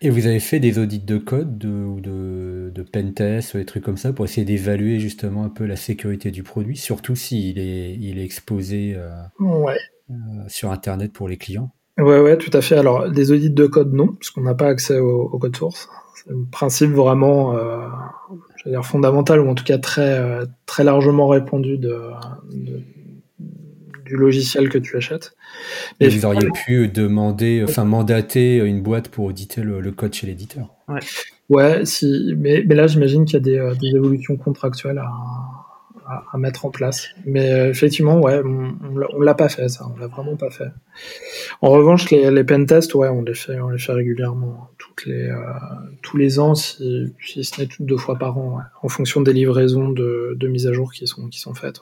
Et 0.00 0.08
vous 0.08 0.26
avez 0.26 0.40
fait 0.40 0.58
des 0.58 0.78
audits 0.78 0.98
de 0.98 1.18
code 1.18 1.62
ou 1.64 2.00
de, 2.00 2.72
de 2.74 2.82
pentest 2.82 3.54
ou 3.54 3.58
des 3.58 3.66
trucs 3.66 3.84
comme 3.84 3.98
ça 3.98 4.14
pour 4.14 4.24
essayer 4.24 4.46
d'évaluer 4.46 4.98
justement 4.98 5.44
un 5.44 5.50
peu 5.50 5.66
la 5.66 5.76
sécurité 5.76 6.30
du 6.30 6.42
produit, 6.42 6.78
surtout 6.78 7.14
s'il 7.14 7.58
est, 7.58 7.94
il 8.00 8.18
est 8.18 8.24
exposé 8.24 8.94
euh, 8.96 9.10
ouais. 9.38 9.78
sur 10.48 10.72
Internet 10.72 11.12
pour 11.12 11.28
les 11.28 11.36
clients? 11.36 11.70
Ouais, 11.98 12.20
ouais, 12.20 12.38
tout 12.38 12.50
à 12.54 12.62
fait. 12.62 12.76
Alors, 12.76 13.10
des 13.10 13.30
audits 13.30 13.50
de 13.50 13.66
code, 13.66 13.92
non, 13.92 14.08
parce 14.08 14.30
qu'on 14.30 14.40
n'a 14.40 14.54
pas 14.54 14.68
accès 14.68 14.98
au, 14.98 15.38
code 15.38 15.54
source. 15.54 15.88
C'est 16.14 16.32
un 16.32 16.44
principe 16.50 16.92
vraiment, 16.92 17.56
euh, 17.56 17.86
dire 18.68 18.84
fondamental, 18.84 19.40
ou 19.40 19.48
en 19.48 19.54
tout 19.54 19.64
cas 19.64 19.78
très, 19.78 20.18
euh, 20.18 20.44
très 20.66 20.84
largement 20.84 21.28
répandu 21.28 21.78
de, 21.78 21.98
du 24.04 24.16
logiciel 24.16 24.68
que 24.68 24.78
tu 24.78 24.96
achètes. 24.96 25.34
Mais 26.00 26.08
vous 26.08 26.26
auriez 26.26 26.48
pu 26.66 26.88
demander, 26.88 27.64
enfin 27.66 27.84
mandater 27.84 28.58
une 28.58 28.82
boîte 28.82 29.08
pour 29.08 29.24
auditer 29.24 29.62
le, 29.62 29.90
code 29.92 30.12
chez 30.12 30.26
l'éditeur. 30.26 30.74
Ouais. 30.88 31.00
ouais, 31.48 31.84
si, 31.84 32.34
mais, 32.36 32.64
mais 32.66 32.74
là 32.74 32.86
j'imagine 32.86 33.24
qu'il 33.24 33.34
y 33.34 33.36
a 33.36 33.40
des, 33.40 33.58
euh, 33.58 33.74
des, 33.74 33.88
évolutions 33.88 34.36
contractuelles 34.36 34.98
à, 34.98 35.10
à, 36.32 36.38
mettre 36.38 36.66
en 36.66 36.70
place. 36.70 37.08
Mais 37.24 37.52
euh, 37.52 37.70
effectivement, 37.70 38.18
ouais, 38.20 38.40
on, 38.44 38.74
on 39.12 39.20
l'a 39.20 39.34
pas 39.34 39.48
fait 39.48 39.68
ça, 39.68 39.86
on 39.94 39.98
l'a 39.98 40.06
vraiment 40.06 40.36
pas 40.36 40.50
fait. 40.50 40.70
En 41.60 41.70
revanche, 41.70 42.10
les, 42.10 42.30
les 42.30 42.44
pentests, 42.44 42.94
ouais, 42.94 43.08
on 43.08 43.22
les 43.22 43.34
fait, 43.34 43.60
on 43.60 43.70
les 43.70 43.78
fait 43.78 43.92
régulièrement, 43.92 44.70
toutes 44.78 45.06
les, 45.06 45.28
euh, 45.28 45.36
tous 46.02 46.16
les 46.16 46.38
ans, 46.38 46.54
si, 46.54 47.12
si 47.24 47.44
ce 47.44 47.60
n'est 47.60 47.68
deux 47.78 47.96
fois 47.96 48.18
par 48.18 48.38
an, 48.38 48.60
en 48.82 48.88
fonction 48.88 49.20
des 49.20 49.32
livraisons 49.32 49.90
de, 49.90 50.34
de 50.36 50.48
mise 50.48 50.66
à 50.66 50.72
jour 50.72 50.92
qui 50.92 51.06
sont, 51.06 51.28
qui 51.28 51.40
sont 51.40 51.54
faites. 51.54 51.80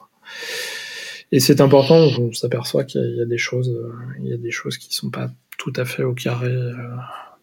Et 1.31 1.41
c'est 1.41 1.61
important, 1.61 1.97
on 2.19 2.33
s'aperçoit 2.33 2.85
qu'il 2.85 3.17
y, 3.17 3.21
a 3.21 3.27
des 3.27 3.39
choses, 3.39 3.71
euh, 3.71 3.93
il 4.21 4.29
y 4.29 4.33
a 4.33 4.39
des 4.39 4.51
choses 4.51 4.79
qui 4.79 4.95
sont 4.95 5.11
pas 5.11 5.31
tout 5.59 5.73
à 5.77 5.85
fait 5.85 6.05
au 6.05 6.15
carré 6.15 6.55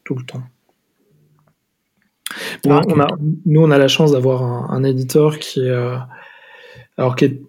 tout 0.03 0.15
le 0.15 0.23
temps. 0.23 0.43
Bon, 2.63 2.81
on 2.87 2.99
a, 2.99 3.07
nous, 3.45 3.61
on 3.61 3.71
a 3.71 3.77
la 3.77 3.87
chance 3.87 4.11
d'avoir 4.11 4.43
un, 4.43 4.69
un, 4.69 4.83
éditeur 4.83 5.37
qui 5.37 5.61
est, 5.61 5.97
alors 6.97 7.15
qui 7.15 7.25
est, 7.25 7.41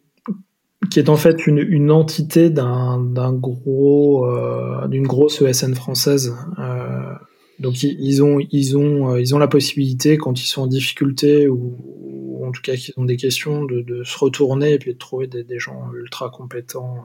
qui 0.91 0.99
est 0.99 1.09
en 1.09 1.17
fait 1.17 1.47
une, 1.47 1.59
une 1.59 1.91
entité 1.91 2.51
d'un, 2.51 2.99
d'un 2.99 3.33
gros, 3.33 4.27
euh, 4.27 4.87
d'une 4.89 5.07
grosse 5.07 5.41
ESN 5.43 5.75
française. 5.75 6.37
Euh, 6.59 7.13
donc 7.59 7.83
ils 7.83 8.23
ont, 8.23 8.39
ils 8.51 8.77
ont, 8.77 9.13
euh, 9.13 9.21
ils 9.21 9.35
ont 9.35 9.39
la 9.39 9.49
possibilité 9.49 10.19
quand 10.19 10.41
ils 10.41 10.47
sont 10.47 10.63
en 10.63 10.67
difficulté 10.67 11.49
ou, 11.49 12.45
en 12.45 12.53
tout 12.53 12.63
cas 12.63 12.77
qu'ils 12.77 12.95
ont 12.97 13.05
des 13.05 13.17
questions 13.17 13.65
de, 13.65 13.81
de, 13.81 14.05
se 14.05 14.17
retourner 14.19 14.75
et 14.75 14.79
puis 14.79 14.93
de 14.93 14.99
trouver 14.99 15.27
des, 15.27 15.43
des 15.43 15.59
gens 15.59 15.91
ultra 15.95 16.31
compétents 16.31 17.05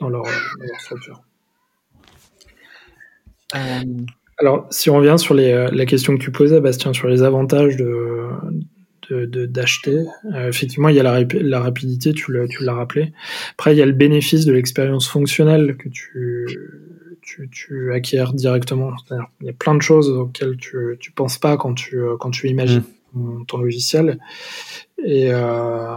dans 0.00 0.08
leur, 0.08 0.24
dans 0.24 0.64
leur 0.64 0.80
structure. 0.80 1.22
Alors, 4.38 4.66
si 4.70 4.90
on 4.90 4.96
revient 4.96 5.16
sur 5.18 5.34
les, 5.34 5.68
la 5.72 5.86
question 5.86 6.16
que 6.16 6.22
tu 6.22 6.30
posais, 6.30 6.60
Bastien, 6.60 6.92
sur 6.92 7.08
les 7.08 7.22
avantages 7.22 7.76
de, 7.76 8.28
d'acheter. 9.12 10.04
Euh, 10.34 10.48
effectivement, 10.48 10.88
il 10.88 10.96
y 10.96 11.00
a 11.00 11.02
la, 11.02 11.24
la 11.34 11.60
rapidité, 11.60 12.12
tu 12.12 12.32
l'as 12.32 12.74
rappelé. 12.74 13.12
Après, 13.52 13.74
il 13.74 13.78
y 13.78 13.82
a 13.82 13.86
le 13.86 13.92
bénéfice 13.92 14.44
de 14.44 14.52
l'expérience 14.52 15.08
fonctionnelle 15.08 15.76
que 15.76 15.88
tu, 15.88 16.46
tu, 17.22 17.48
tu 17.50 17.92
acquiers 17.92 18.24
directement. 18.34 18.92
Il 19.40 19.46
y 19.46 19.50
a 19.50 19.52
plein 19.52 19.74
de 19.74 19.82
choses 19.82 20.10
auxquelles 20.10 20.56
tu 20.56 20.76
ne 20.78 21.14
penses 21.14 21.38
pas 21.38 21.56
quand 21.56 21.74
tu, 21.74 22.00
quand 22.18 22.30
tu 22.30 22.48
imagines 22.48 22.82
mm. 23.14 23.46
ton, 23.46 23.58
logiciel. 23.58 24.18
Et 25.04 25.28
euh, 25.30 25.94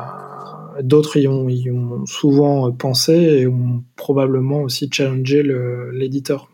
d'autres 0.82 1.17
y 1.17 1.28
ont, 1.28 1.49
y 1.49 1.69
ont 1.71 2.06
souvent 2.06 2.71
pensé 2.71 3.13
et 3.13 3.47
ont 3.47 3.84
probablement 3.95 4.62
aussi 4.62 4.89
challengé 4.91 5.43
l'éditeur 5.91 6.47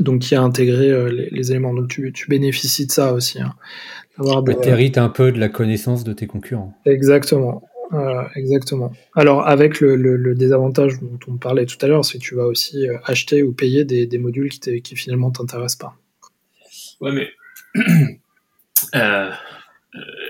donc 0.00 0.20
qui 0.22 0.34
a 0.34 0.42
intégré 0.42 0.90
euh, 0.90 1.10
les, 1.10 1.28
les, 1.30 1.50
éléments. 1.50 1.74
Donc 1.74 1.88
tu, 1.88 2.12
tu, 2.12 2.28
bénéficies 2.28 2.86
de 2.86 2.92
ça 2.92 3.12
aussi. 3.12 3.40
Hein. 3.40 3.54
Tu 4.16 4.68
hérites 4.68 4.98
un 4.98 5.08
peu 5.08 5.32
de 5.32 5.40
la 5.40 5.48
connaissance 5.48 6.04
de 6.04 6.12
tes 6.12 6.26
concurrents. 6.26 6.74
Exactement. 6.86 7.62
Euh, 7.92 8.24
exactement. 8.34 8.92
Alors 9.14 9.46
avec 9.46 9.80
le, 9.80 9.96
le, 9.96 10.34
désavantage 10.34 11.00
dont 11.00 11.18
on 11.28 11.36
parlait 11.36 11.66
tout 11.66 11.76
à 11.80 11.86
l'heure, 11.86 12.04
c'est 12.04 12.18
que 12.18 12.24
tu 12.24 12.34
vas 12.34 12.46
aussi 12.46 12.88
euh, 12.88 12.98
acheter 13.04 13.42
ou 13.42 13.52
payer 13.52 13.84
des, 13.84 14.06
des 14.06 14.18
modules 14.18 14.48
qui, 14.48 14.82
qui 14.82 14.96
finalement 14.96 15.30
t'intéressent 15.30 15.78
pas. 15.78 15.96
Ouais, 17.00 17.12
mais 17.12 17.30
euh, 18.94 19.30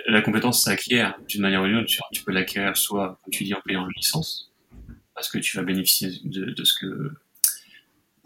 la 0.09 0.23
compétence 0.23 0.65
s'acquiert 0.65 1.19
d'une 1.29 1.43
manière 1.43 1.63
ou 1.63 1.67
d'une 1.67 1.77
autre. 1.77 1.91
Tu 2.13 2.23
peux 2.23 2.33
l'acquérir 2.33 2.77
soit, 2.77 3.19
comme 3.23 3.33
tu 3.33 3.45
dis, 3.45 3.55
en 3.55 3.61
payant 3.65 3.87
une 3.87 3.93
licence, 3.97 4.53
parce 5.15 5.31
que 5.31 5.39
tu 5.39 5.57
vas 5.57 5.63
bénéficier 5.63 6.11
de, 6.25 6.47
de 6.47 6.65
ce 6.65 6.75
que 6.79 7.13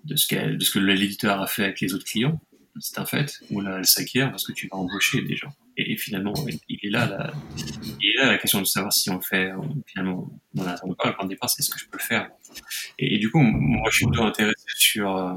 de 0.04 0.16
ce, 0.16 0.34
de 0.34 0.64
ce 0.64 0.70
que 0.70 0.78
l'éditeur 0.78 1.40
a 1.40 1.46
fait 1.46 1.64
avec 1.64 1.80
les 1.80 1.94
autres 1.94 2.04
clients, 2.04 2.40
c'est 2.80 2.98
un 2.98 3.06
fait, 3.06 3.40
ou 3.50 3.60
là 3.60 3.76
elle 3.78 3.86
s'acquiert 3.86 4.30
parce 4.30 4.46
que 4.46 4.52
tu 4.52 4.68
vas 4.68 4.76
embaucher 4.76 5.22
des 5.22 5.36
gens. 5.36 5.52
Et, 5.80 5.96
finalement, 5.96 6.34
il 6.68 6.78
est 6.82 6.90
là 6.90 7.06
la, 7.06 7.32
il 8.00 8.10
est 8.10 8.16
là 8.18 8.32
la 8.32 8.38
question 8.38 8.60
de 8.60 8.66
savoir 8.66 8.92
si 8.92 9.10
on 9.10 9.14
le 9.14 9.20
fait, 9.20 9.52
finalement, 9.86 10.28
on 10.56 10.64
n'attend 10.64 10.92
pas, 10.94 11.10
le 11.10 11.14
point 11.14 11.24
de 11.24 11.30
départ, 11.30 11.48
c'est 11.48 11.62
ce 11.62 11.70
que 11.70 11.78
je 11.78 11.84
peux 11.84 11.98
le 11.98 12.02
faire. 12.02 12.30
Et, 12.98 13.18
du 13.18 13.30
coup, 13.30 13.38
moi, 13.38 13.88
je 13.92 13.98
suis 13.98 14.06
plutôt 14.06 14.24
intéressé 14.24 14.64
sur, 14.76 15.16
euh, 15.16 15.34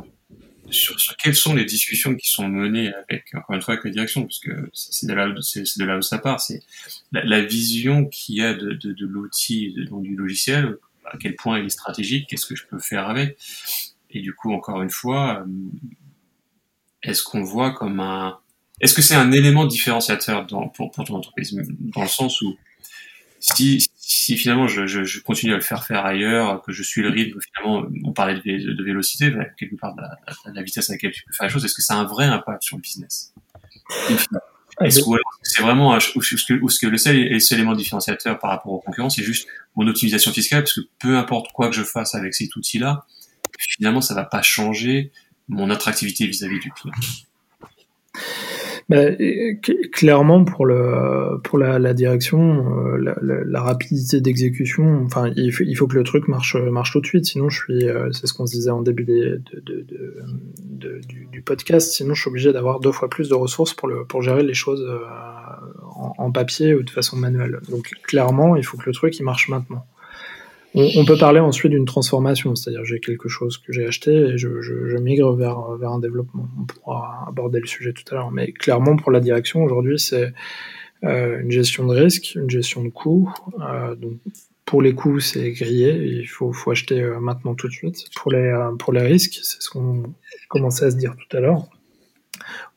sur, 0.72 1.00
sur, 1.00 1.16
quelles 1.18 1.36
sont 1.36 1.54
les 1.54 1.64
discussions 1.64 2.16
qui 2.16 2.28
sont 2.28 2.48
menées 2.48 2.92
avec, 2.92 3.36
encore 3.36 3.56
une 3.56 3.62
fois, 3.62 3.76
avec 3.76 3.86
la 3.86 3.92
direction, 3.92 4.24
parce 4.24 4.40
que 4.40 4.72
c'est 4.74 5.06
de 5.06 5.14
là, 5.14 5.98
où 5.98 6.02
ça 6.02 6.18
part, 6.18 6.42
c'est 6.42 6.64
la, 7.12 7.24
la, 7.24 7.42
vision 7.42 8.06
qu'il 8.06 8.38
y 8.38 8.42
a 8.42 8.56
de, 8.56 8.74
de, 8.74 8.94
de 8.94 9.06
l'outil, 9.06 9.76
du 9.76 10.16
logiciel, 10.16 10.78
à 11.06 11.18
quel 11.18 11.36
point 11.36 11.60
il 11.60 11.68
est 11.68 11.70
stratégique, 11.70 12.28
qu'est-ce 12.28 12.48
que 12.48 12.56
je 12.56 12.66
peux 12.66 12.80
faire 12.80 13.08
avec. 13.08 13.38
Et 14.12 14.22
du 14.22 14.34
coup, 14.34 14.54
encore 14.54 14.82
une 14.82 14.90
fois, 14.90 15.42
euh, 15.42 15.46
est-ce 17.04 17.24
qu'on 17.24 17.44
voit 17.44 17.72
comme 17.72 18.00
un, 18.00 18.38
est-ce 18.82 18.94
que 18.94 19.02
c'est 19.02 19.16
un 19.16 19.32
élément 19.32 19.66
différenciateur 19.66 20.46
pour, 20.48 20.92
ton 20.92 21.16
entreprise, 21.16 21.56
dans 21.80 22.02
le 22.02 22.08
sens 22.08 22.42
où 22.42 22.58
si, 23.40 23.90
finalement 24.38 24.68
je, 24.68 25.20
continue 25.22 25.54
à 25.54 25.56
le 25.56 25.62
faire 25.62 25.86
faire 25.86 26.06
ailleurs, 26.06 26.62
que 26.62 26.72
je 26.72 26.84
suis 26.84 27.02
le 27.02 27.10
rythme, 27.10 27.40
finalement, 27.40 27.88
on 28.04 28.14
parlait 28.14 28.36
de, 28.36 28.74
de 28.74 28.84
vélocité, 28.84 29.34
quelque 29.58 29.76
part 29.76 29.96
la, 30.54 30.62
vitesse 30.62 30.90
à 30.90 30.94
laquelle 30.94 31.12
tu 31.12 31.24
peux 31.24 31.34
faire 31.34 31.48
les 31.48 31.54
choses, 31.54 31.66
est-ce 31.66 31.74
que 31.76 31.82
ça 31.82 31.96
a 31.96 31.98
un 31.98 32.06
vrai 32.06 32.26
impact 32.26 32.64
sur 32.64 32.78
le 32.78 32.82
business? 32.82 33.34
Est-ce 34.80 35.00
que 35.00 35.10
c'est 35.44 35.62
vraiment, 35.62 35.96
ou 36.16 36.22
ce 36.22 36.36
que, 36.36 36.70
ce 36.70 36.80
que 36.80 36.88
le 36.88 36.98
seul, 36.98 37.18
élément 37.18 37.74
différenciateur 37.74 38.40
par 38.40 38.52
rapport 38.52 38.74
aux 38.74 38.80
concurrents, 38.80 39.10
c'est 39.10 39.24
juste 39.24 39.48
mon 39.76 39.88
optimisation 39.88 40.32
fiscale, 40.32 40.64
parce 40.64 40.74
que 40.74 40.82
peu 41.00 41.18
importe 41.18 41.52
quoi 41.52 41.70
que 41.70 41.76
je 41.76 41.84
fasse 41.84 42.16
avec 42.16 42.34
cet 42.34 42.56
outil-là, 42.56 43.06
finalement, 43.60 44.02
ça 44.02 44.14
va 44.14 44.24
pas 44.24 44.42
changer 44.42 45.12
mon 45.48 45.70
attractivité 45.70 46.26
vis-à-vis 46.28 46.60
du 46.60 46.72
client. 46.72 46.94
Bah, 48.90 49.06
clairement, 49.94 50.44
pour, 50.44 50.66
le, 50.66 51.40
pour 51.44 51.58
la, 51.58 51.94
direction, 51.94 52.98
euh, 52.98 52.98
la, 53.24 53.62
rapidité 53.62 54.20
d'exécution, 54.20 55.04
enfin, 55.06 55.32
il 55.38 55.54
faut, 55.54 55.88
que 55.88 55.96
le 55.96 56.04
truc 56.04 56.28
marche, 56.28 56.58
marche 56.58 56.92
tout 56.92 57.00
de 57.00 57.06
suite. 57.06 57.26
Sinon, 57.26 57.48
je 57.48 57.58
suis, 57.58 57.88
euh, 57.88 58.12
c'est 58.12 58.28
ce 58.28 58.34
qu'on 58.34 58.46
se 58.46 58.54
disait 58.54 58.70
en 58.70 58.82
début 58.82 59.06
de, 59.06 59.42
du, 61.32 61.42
podcast, 61.42 61.94
sinon 61.94 62.14
je 62.14 62.22
suis 62.22 62.30
obligé 62.30 62.52
d'avoir 62.52 62.80
deux 62.82 62.92
fois 62.92 63.10
plus 63.10 63.30
de 63.30 63.34
ressources 63.34 63.74
pour, 63.74 63.88
le, 63.88 64.06
pour 64.06 64.22
gérer 64.22 64.44
les 64.44 64.54
choses 64.54 64.86
euh, 64.88 65.00
en, 66.18 66.32
papier 66.32 66.76
ou 66.76 66.84
de 66.84 66.90
façon 66.90 67.16
manuelle. 67.16 67.60
Donc 67.70 67.92
clairement, 68.04 68.58
il 68.58 68.64
faut 68.64 68.78
que 68.78 68.88
le 68.88 68.94
truc 68.94 69.18
il 69.18 69.24
marche 69.24 69.48
maintenant. 69.48 69.86
On, 70.74 71.06
peut 71.06 71.18
parler 71.18 71.42
ensuite 71.42 71.72
d'une 71.72 71.86
transformation, 71.86 72.56
c'est-à-dire 72.56 72.86
j'ai 72.86 73.00
quelque 73.00 73.28
chose 73.28 73.58
que 73.58 73.74
j'ai 73.74 73.86
acheté 73.86 74.12
et 74.12 74.38
je, 74.38 74.98
migre 74.98 75.34
vers, 75.36 75.72
vers 75.78 75.92
un 75.92 76.00
développement. 76.00 76.48
On 76.60 76.66
pourra 76.66 77.26
aborder 77.28 77.60
le 77.60 77.68
sujet 77.68 77.92
tout 77.92 78.04
à 78.12 78.16
l'heure, 78.16 78.32
mais 78.32 78.54
clairement 78.54 78.96
pour 78.96 79.12
la 79.12 79.20
direction 79.20 79.64
aujourd'hui, 79.64 80.00
c'est 80.00 80.34
euh, 81.04 81.42
une 81.42 81.52
gestion 81.52 81.88
de 81.88 81.96
risque, 81.96 82.36
une 82.36 82.50
gestion 82.50 82.84
de 82.84 82.90
coûts. 82.90 83.34
Euh, 83.60 83.96
donc 83.96 84.14
pour 84.72 84.82
les 84.82 84.96
coûts, 84.96 85.20
c'est 85.20 85.52
grillé, 85.52 86.20
il 86.22 86.28
faut, 86.28 86.54
faut 86.54 86.72
acheter 86.72 87.02
euh, 87.02 87.20
maintenant 87.20 87.56
tout 87.56 87.68
de 87.68 87.74
suite. 87.74 88.06
Pour 88.16 88.32
les, 88.32 88.38
euh, 88.38 88.72
pour 88.78 88.94
les 88.94 89.02
risques, 89.02 89.40
c'est 89.44 89.62
ce 89.62 89.70
qu'on 89.70 90.04
commençait 90.48 90.86
à 90.86 90.92
se 90.92 90.96
dire 90.96 91.14
tout 91.18 91.36
à 91.36 91.42
l'heure. 91.42 91.68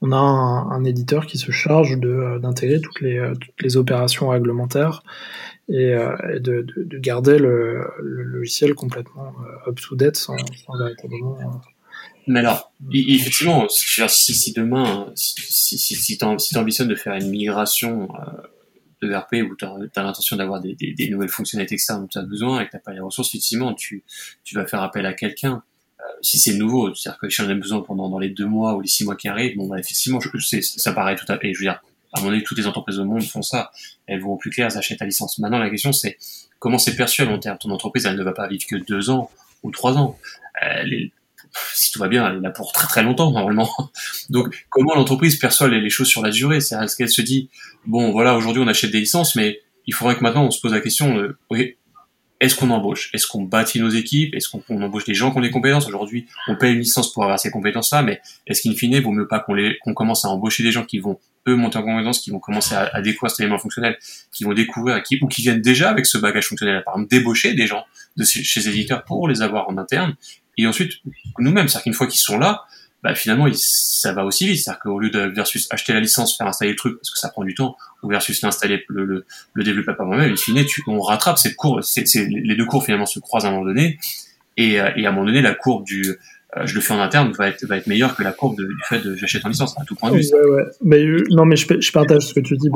On 0.01 0.13
a 0.13 0.17
un, 0.17 0.85
éditeur 0.85 1.27
qui 1.27 1.39
se 1.39 1.51
charge 1.51 1.99
euh, 2.03 2.39
d'intégrer 2.39 2.81
toutes 2.81 3.01
les, 3.01 3.33
toutes 3.41 3.63
les 3.63 3.77
opérations 3.77 4.29
réglementaires 4.29 5.03
et, 5.69 5.95
de, 6.41 6.67
de, 6.77 6.99
garder 6.99 7.39
le, 7.39 7.87
logiciel 8.01 8.75
complètement 8.75 9.33
up-to-date 9.67 10.17
sans, 10.17 10.37
sans, 10.37 10.77
véritablement. 10.79 11.39
Mais 12.27 12.41
alors, 12.41 12.73
effectivement, 12.93 13.67
si, 13.69 14.53
demain, 14.53 15.11
si, 15.15 16.19
tu 16.19 16.57
ambitionnes 16.57 16.89
de 16.89 16.95
faire 16.95 17.15
une 17.15 17.31
migration 17.31 18.09
de 19.01 19.15
RP 19.15 19.51
où 19.51 19.57
tu 19.57 19.65
as, 19.65 20.03
l'intention 20.03 20.37
d'avoir 20.37 20.61
des, 20.61 20.77
nouvelles 21.11 21.29
fonctionnalités 21.29 21.75
externes 21.75 22.03
dont 22.03 22.09
tu 22.09 22.19
as 22.19 22.23
besoin 22.23 22.61
et 22.61 22.67
que 22.67 22.71
tu 22.71 22.77
n'as 22.77 22.81
pas 22.81 22.93
les 22.93 23.01
ressources, 23.01 23.29
effectivement, 23.29 23.75
tu 23.75 24.05
vas 24.53 24.67
faire 24.67 24.83
appel 24.83 25.07
à 25.07 25.15
quelqu'un. 25.15 25.63
Si 26.25 26.39
c'est 26.39 26.55
nouveau, 26.55 26.95
c'est-à-dire 26.95 27.19
que 27.19 27.29
si 27.29 27.43
on 27.43 27.51
a 27.51 27.55
besoin 27.55 27.83
pendant 27.83 28.09
dans 28.09 28.19
les 28.19 28.31
deux 28.31 28.47
mois 28.47 28.75
ou 28.75 28.81
les 28.81 28.89
six 28.89 29.05
mois 29.05 29.15
qui 29.15 29.29
arrivent, 29.29 29.59
bon, 29.59 29.67
bah, 29.69 29.79
effectivement, 29.79 30.19
ça 30.49 30.93
paraît 30.93 31.17
tout 31.17 31.31
à 31.31 31.39
fait. 31.39 31.53
Je 31.53 31.59
veux 31.59 31.67
dire, 31.67 31.81
à 32.15 32.21
mon 32.23 32.31
avis, 32.31 32.43
toutes 32.43 32.57
les 32.57 32.67
entreprises 32.67 32.99
au 32.99 33.05
monde 33.05 33.23
font 33.23 33.43
ça. 33.43 33.71
Elles 34.07 34.21
vont 34.21 34.31
au 34.31 34.37
plus 34.37 34.51
clair, 34.51 34.69
elles 34.71 34.79
achètent 34.79 35.01
ta 35.01 35.05
licence. 35.05 35.39
Maintenant, 35.39 35.59
la 35.59 35.69
question, 35.69 35.93
c'est 35.93 36.17
comment 36.59 36.79
c'est 36.79 36.97
perçu 36.97 37.21
à 37.21 37.27
long 37.27 37.39
terme? 37.39 37.59
Ton 37.59 37.71
entreprise, 37.71 38.07
elle 38.07 38.17
ne 38.17 38.25
va 38.25 38.33
pas 38.33 38.49
vivre 38.49 38.65
que 38.67 38.77
deux 38.77 39.11
ans 39.11 39.31
ou 39.63 39.71
trois 39.71 39.99
ans. 39.99 40.17
Si 41.75 41.93
tout 41.93 41.99
va 41.99 42.09
bien, 42.09 42.27
elle 42.29 42.39
est 42.39 42.41
là 42.41 42.51
pour 42.51 42.73
très 42.73 42.89
très 42.89 43.03
longtemps 43.03 43.31
normalement. 43.31 43.69
Donc, 44.31 44.67
comment 44.71 44.95
l'entreprise 44.95 45.37
perçoit 45.37 45.69
les, 45.69 45.91
choses 45.91 46.09
sur 46.09 46.23
la 46.23 46.31
durée? 46.31 46.61
C'est 46.61 46.75
est-ce 46.77 46.97
qu'elle 46.97 47.11
se 47.11 47.23
dit, 47.23 47.51
bon, 47.85 48.13
voilà, 48.13 48.35
aujourd'hui 48.35 48.63
on 48.63 48.67
achète 48.67 48.91
des 48.91 49.01
licences, 49.01 49.37
mais 49.37 49.61
il 49.87 49.95
faudrait 49.95 50.17
que 50.17 50.23
maintenant 50.23 50.47
on 50.47 50.51
se 50.51 50.61
pose 50.61 50.73
la 50.73 50.81
question, 50.81 51.15
de, 51.15 51.37
est-ce 52.45 52.57
qu'on 52.57 52.71
embauche? 52.71 53.11
Est-ce 53.15 53.27
qu'on 53.27 53.43
bâtit 53.43 53.81
nos 53.81 53.89
équipes? 53.89 54.35
Est-ce 54.35 54.49
qu'on 54.49 54.83
embauche 54.83 55.05
des 55.05 55.15
gens 55.15 55.31
qui 55.31 55.39
ont 55.39 55.41
des 55.41 55.51
compétences? 55.51 55.87
Aujourd'hui, 55.87 56.27
on 56.49 56.57
paye 56.57 56.75
une 56.75 56.81
licence 56.81 57.13
pour 57.13 57.23
avoir 57.25 57.39
ces 57.39 57.51
compétences-là, 57.51 58.03
mais 58.03 58.21
est-ce 58.47 58.63
qu'in 58.63 58.75
fine, 58.75 59.01
vaut 59.01 59.13
mieux 59.13 59.27
pas 59.27 59.41
qu'on 59.41 59.95
commence 59.95 60.25
à 60.25 60.29
embaucher 60.29 60.63
des 60.63 60.73
gens 60.73 60.85
qui 60.85 60.99
vont 60.99 61.19
eux 61.49 61.57
monter 61.57 61.79
en 61.79 61.83
compétences, 61.83 62.21
qui 62.21 62.31
vont 62.31 62.39
commencer 62.39 62.75
à, 62.75 62.91
à 62.95 63.03
découvrir 63.03 63.31
cet 63.31 63.41
élément 63.41 63.59
fonctionnel, 63.59 63.99
qui 64.33 64.45
vont 64.45 64.53
découvrir, 64.53 65.03
qui, 65.03 65.19
ou 65.23 65.29
qui 65.29 65.43
viennent 65.43 65.61
déjà 65.61 65.91
avec 65.91 66.07
ce 66.07 66.19
bagage 66.19 66.49
fonctionnel, 66.49 66.83
par 66.85 66.95
exemple, 66.95 67.11
débaucher 67.11 67.55
des 67.55 67.67
gens 67.67 67.85
de 68.17 68.25
chez, 68.25 68.43
chez 68.43 68.61
les 68.61 68.69
éditeurs 68.69 69.05
pour 69.05 69.29
les 69.29 69.43
avoir 69.43 69.69
en 69.69 69.77
interne, 69.77 70.15
et 70.57 70.67
ensuite, 70.67 70.93
nous-mêmes, 71.39 71.69
c'est-à-dire 71.69 71.85
qu'une 71.85 71.95
fois 71.95 72.07
qu'ils 72.07 72.21
sont 72.21 72.39
là, 72.39 72.63
bah, 73.05 73.15
finalement, 73.15 73.47
ça 73.53 74.15
va 74.15 74.25
aussi 74.25 74.47
vite. 74.47 74.65
C'est-à-dire 74.65 74.81
qu'au 74.81 74.99
lieu 74.99 75.11
de 75.11 75.21
versus 75.21 75.69
acheter 75.71 75.93
la 75.93 76.01
licence, 76.01 76.37
faire 76.39 76.47
installer 76.47 76.71
le 76.71 76.77
truc 76.77 76.97
parce 76.97 77.11
que 77.11 77.19
ça 77.19 77.29
prend 77.29 77.45
du 77.45 77.55
temps, 77.55 77.77
ou 78.03 78.09
versus 78.09 78.41
l'installer, 78.41 78.83
le, 78.89 79.05
le, 79.05 79.27
le 79.63 79.85
par 79.85 80.07
moi-même, 80.07 80.33
in 80.33 80.37
fine, 80.37 80.65
on 80.87 81.01
rattrape 81.01 81.37
cette 81.37 81.55
courbe. 81.55 81.83
Les 82.17 82.57
deux 82.57 82.65
courbes 82.65 82.85
finalement 82.85 83.05
se 83.05 83.21
croisent 83.21 83.45
à 83.45 83.49
un 83.49 83.53
moment 83.53 83.67
donné, 83.67 83.99
et, 84.57 84.81
euh, 84.81 84.91
et 84.97 85.05
à 85.05 85.11
un 85.11 85.13
moment 85.13 85.27
donné, 85.27 85.43
la 85.43 85.55
courbe 85.55 85.85
du 85.85 86.17
je 86.65 86.75
le 86.75 86.81
fais 86.81 86.95
en 86.95 87.01
interne 87.01 87.33
va 87.33 87.49
être, 87.49 87.65
va 87.67 87.77
être 87.77 87.87
meilleur 87.87 88.15
que 88.15 88.23
la 88.23 88.33
courbe 88.33 88.57
du 88.57 88.67
fait 88.89 89.01
de 89.01 89.17
j'achète 89.17 89.45
en 89.45 89.49
licence, 89.49 89.79
à 89.79 89.85
tout 89.85 89.95
point 89.95 90.11
de 90.11 90.17
vue. 90.17 90.25
Ouais, 90.33 90.51
ouais. 90.51 90.63
Mais, 90.83 91.05
euh, 91.05 91.25
non, 91.31 91.45
mais 91.45 91.57
je, 91.57 91.67
je, 91.81 91.93
partage 91.93 92.29
ce 92.29 92.35
que 92.35 92.41
tu 92.41 92.57
dis, 92.57 92.69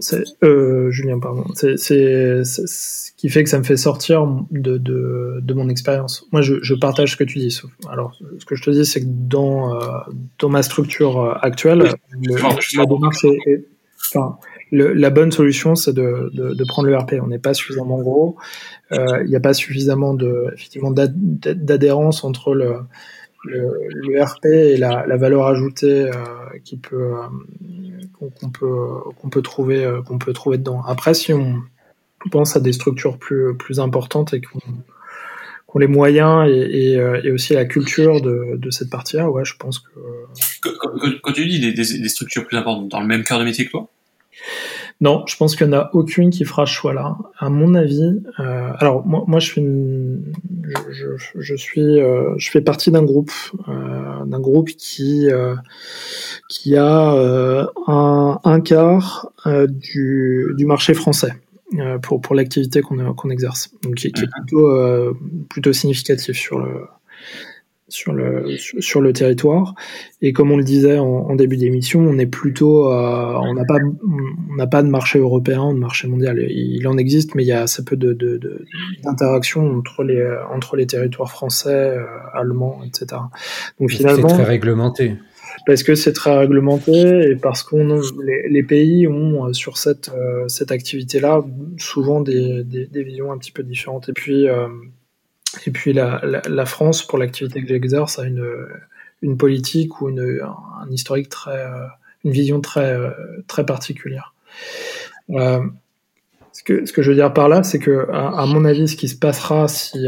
C'est, 0.00 0.22
euh, 0.44 0.90
Julien, 0.90 1.18
pardon. 1.18 1.44
C'est, 1.54 1.76
c'est, 1.76 2.44
ce 2.44 3.10
qui 3.16 3.28
fait 3.28 3.42
que 3.42 3.50
ça 3.50 3.58
me 3.58 3.64
fait 3.64 3.76
sortir 3.76 4.26
de, 4.50 4.78
de, 4.78 5.40
de 5.42 5.54
mon 5.54 5.68
expérience. 5.68 6.26
Moi, 6.32 6.42
je, 6.42 6.56
je, 6.62 6.74
partage 6.74 7.12
ce 7.12 7.16
que 7.16 7.24
tu 7.24 7.38
dis. 7.38 7.60
Alors, 7.90 8.16
ce 8.38 8.44
que 8.44 8.54
je 8.54 8.62
te 8.62 8.70
dis, 8.70 8.84
c'est 8.84 9.00
que 9.00 9.08
dans, 9.08 9.74
euh, 9.74 9.80
dans 10.38 10.48
ma 10.48 10.62
structure 10.62 11.38
actuelle, 11.42 11.78
le, 11.78 12.36
la 12.36 12.86
démarche 12.86 13.24
est, 13.24 13.64
enfin, 14.14 14.38
la 14.72 15.10
bonne 15.10 15.32
solution, 15.32 15.74
c'est 15.74 15.92
de, 15.92 16.30
de, 16.32 16.64
prendre 16.66 16.88
le 16.88 16.96
RP. 16.96 17.14
On 17.22 17.28
n'est 17.28 17.38
pas 17.38 17.54
suffisamment 17.54 18.00
gros. 18.00 18.36
Il 18.90 19.26
n'y 19.26 19.36
a 19.36 19.40
pas 19.40 19.54
suffisamment 19.54 20.14
de, 20.14 20.46
effectivement, 20.54 20.90
d'adhérence 20.90 22.24
entre 22.24 22.54
le, 22.54 22.80
le, 23.46 24.22
RP 24.22 24.46
et 24.46 24.76
la, 24.76 25.06
la 25.06 25.16
valeur 25.16 25.46
ajoutée 25.46 26.04
euh, 26.04 26.12
qui 26.64 26.76
peut 26.76 27.14
euh, 27.14 28.28
qu'on 28.30 28.50
peut 28.50 29.12
qu'on 29.20 29.28
peut 29.28 29.42
trouver 29.42 29.84
euh, 29.84 30.02
qu'on 30.02 30.18
peut 30.18 30.32
trouver 30.32 30.58
dedans. 30.58 30.82
Après, 30.86 31.14
si 31.14 31.32
on 31.32 31.62
pense 32.30 32.56
à 32.56 32.60
des 32.60 32.72
structures 32.72 33.18
plus 33.18 33.56
plus 33.56 33.80
importantes 33.80 34.34
et 34.34 34.40
qu'on 34.40 34.58
ont 35.74 35.78
les 35.78 35.86
moyens 35.86 36.48
et, 36.50 36.94
et, 36.94 37.30
aussi 37.30 37.52
la 37.52 37.66
culture 37.66 38.22
de, 38.22 38.56
de 38.56 38.70
cette 38.70 38.88
partie-là, 38.88 39.30
ouais, 39.30 39.44
je 39.44 39.56
pense 39.58 39.78
que. 39.78 39.90
Quand, 41.22 41.32
tu 41.32 41.44
dis 41.44 41.60
des, 41.60 41.72
des, 41.72 42.08
structures 42.08 42.46
plus 42.46 42.56
importantes, 42.56 42.88
dans 42.88 43.00
le 43.00 43.06
même 43.06 43.24
cœur 43.24 43.38
de 43.38 43.44
métier 43.44 43.66
que 43.66 43.72
toi? 43.72 43.90
Non, 45.00 45.24
je 45.26 45.36
pense 45.36 45.56
qu'il 45.56 45.66
n'y 45.66 45.74
en 45.74 45.78
a 45.78 45.90
aucune 45.92 46.30
qui 46.30 46.44
fera 46.44 46.64
ce 46.64 46.72
choix-là. 46.72 47.18
À 47.38 47.50
mon 47.50 47.74
avis, 47.74 48.22
euh, 48.40 48.72
alors 48.78 49.06
moi, 49.06 49.24
moi 49.26 49.40
je 49.40 49.46
suis, 49.46 49.62
je, 50.90 51.06
je, 51.38 51.54
suis, 51.54 52.00
euh, 52.00 52.32
je 52.38 52.50
fais 52.50 52.62
partie 52.62 52.90
d'un 52.90 53.02
groupe, 53.02 53.32
euh, 53.68 54.24
d'un 54.24 54.40
groupe 54.40 54.70
qui 54.70 55.28
qui 56.48 56.76
a 56.76 57.12
un, 57.86 58.40
un, 58.42 58.60
quart 58.60 59.30
du, 59.68 60.54
du 60.56 60.64
marché 60.64 60.94
français 60.94 61.34
pour 62.02 62.22
pour 62.22 62.34
l'activité 62.34 62.80
qu'on 62.80 63.12
qu'on 63.14 63.28
exerce, 63.28 63.70
donc 63.82 63.96
qui, 63.96 64.12
qui 64.12 64.24
est 64.24 64.30
plutôt 64.30 65.14
plutôt 65.50 65.72
significatif 65.74 66.36
sur 66.36 66.58
le 66.58 66.86
sur 67.88 68.12
le 68.12 68.56
sur 68.58 69.00
le 69.00 69.12
territoire. 69.12 69.74
Et 70.20 70.32
comme 70.32 70.50
on 70.50 70.56
le 70.56 70.64
disait 70.64 70.98
en, 70.98 71.34
début 71.36 71.56
d'émission 71.56 72.00
on 72.00 72.18
est 72.18 72.26
plutôt 72.26 72.90
euh, 72.90 73.38
on 73.42 73.54
n'a 73.54 73.64
pas 73.64 73.78
on 74.50 74.56
n'a 74.56 74.66
pas 74.66 74.82
de 74.82 74.88
marché 74.88 75.18
européen 75.18 75.72
de 75.72 75.78
marché 75.78 76.08
mondial. 76.08 76.38
Il 76.50 76.86
en 76.88 76.98
existe 76.98 77.34
mais 77.34 77.44
il 77.44 77.46
y 77.46 77.52
a 77.52 77.62
assez 77.62 77.84
peu 77.84 77.96
de 77.96 78.66
entre 79.04 80.02
les 80.02 80.26
entre 80.52 80.76
les 80.76 80.86
territoires 80.86 81.30
français 81.30 81.96
euh, 81.96 82.04
allemands 82.34 82.80
etc 82.84 83.20
donc 83.78 83.90
finalement 83.90 84.28
c'est 84.28 84.34
très 84.34 84.44
réglementé. 84.44 85.14
parce 85.66 85.82
que 85.82 85.94
c'est 85.94 86.12
très 86.12 86.36
réglementé 86.36 87.30
et 87.30 87.36
parce 87.36 87.62
qu'on 87.62 88.00
les, 88.24 88.48
les, 88.48 88.62
pays 88.62 89.06
ont 89.06 89.46
euh, 89.46 89.52
sur 89.52 89.78
cette 89.78 90.10
cette 90.48 90.72
activité 90.72 91.20
là 91.20 91.44
souvent 91.76 92.20
des, 92.20 92.64
des, 92.64 92.86
des, 92.86 93.04
visions 93.04 93.30
un 93.30 93.38
petit 93.38 93.52
peu 93.52 93.62
différentes. 93.62 94.08
Et 94.08 94.12
puis 94.12 94.46
et 95.66 95.70
puis 95.70 95.92
la, 95.92 96.66
France, 96.66 97.02
pour 97.02 97.18
l'activité 97.18 97.62
que 97.62 97.68
j'exerce, 97.68 98.18
a 98.18 98.24
une, 98.24 98.44
une 99.22 99.36
politique 99.36 100.00
ou 100.00 100.08
une, 100.08 100.40
un 100.40 100.90
historique 100.90 101.28
très, 101.28 101.58
euh, 101.58 101.86
une 102.24 102.32
vision 102.32 102.60
très, 102.60 102.92
euh, 102.92 103.10
très 103.46 103.64
particulière. 103.64 104.34
Euh, 105.30 105.60
ce, 106.52 106.62
que, 106.62 106.86
ce 106.86 106.92
que 106.92 107.02
je 107.02 107.10
veux 107.10 107.16
dire 107.16 107.32
par 107.32 107.48
là, 107.48 107.62
c'est 107.62 107.78
que, 107.78 108.08
à, 108.12 108.46
mon 108.46 108.64
avis, 108.64 108.88
ce 108.88 108.96
qui 108.96 109.08
se 109.08 109.16
passera 109.16 109.68
si, 109.68 110.06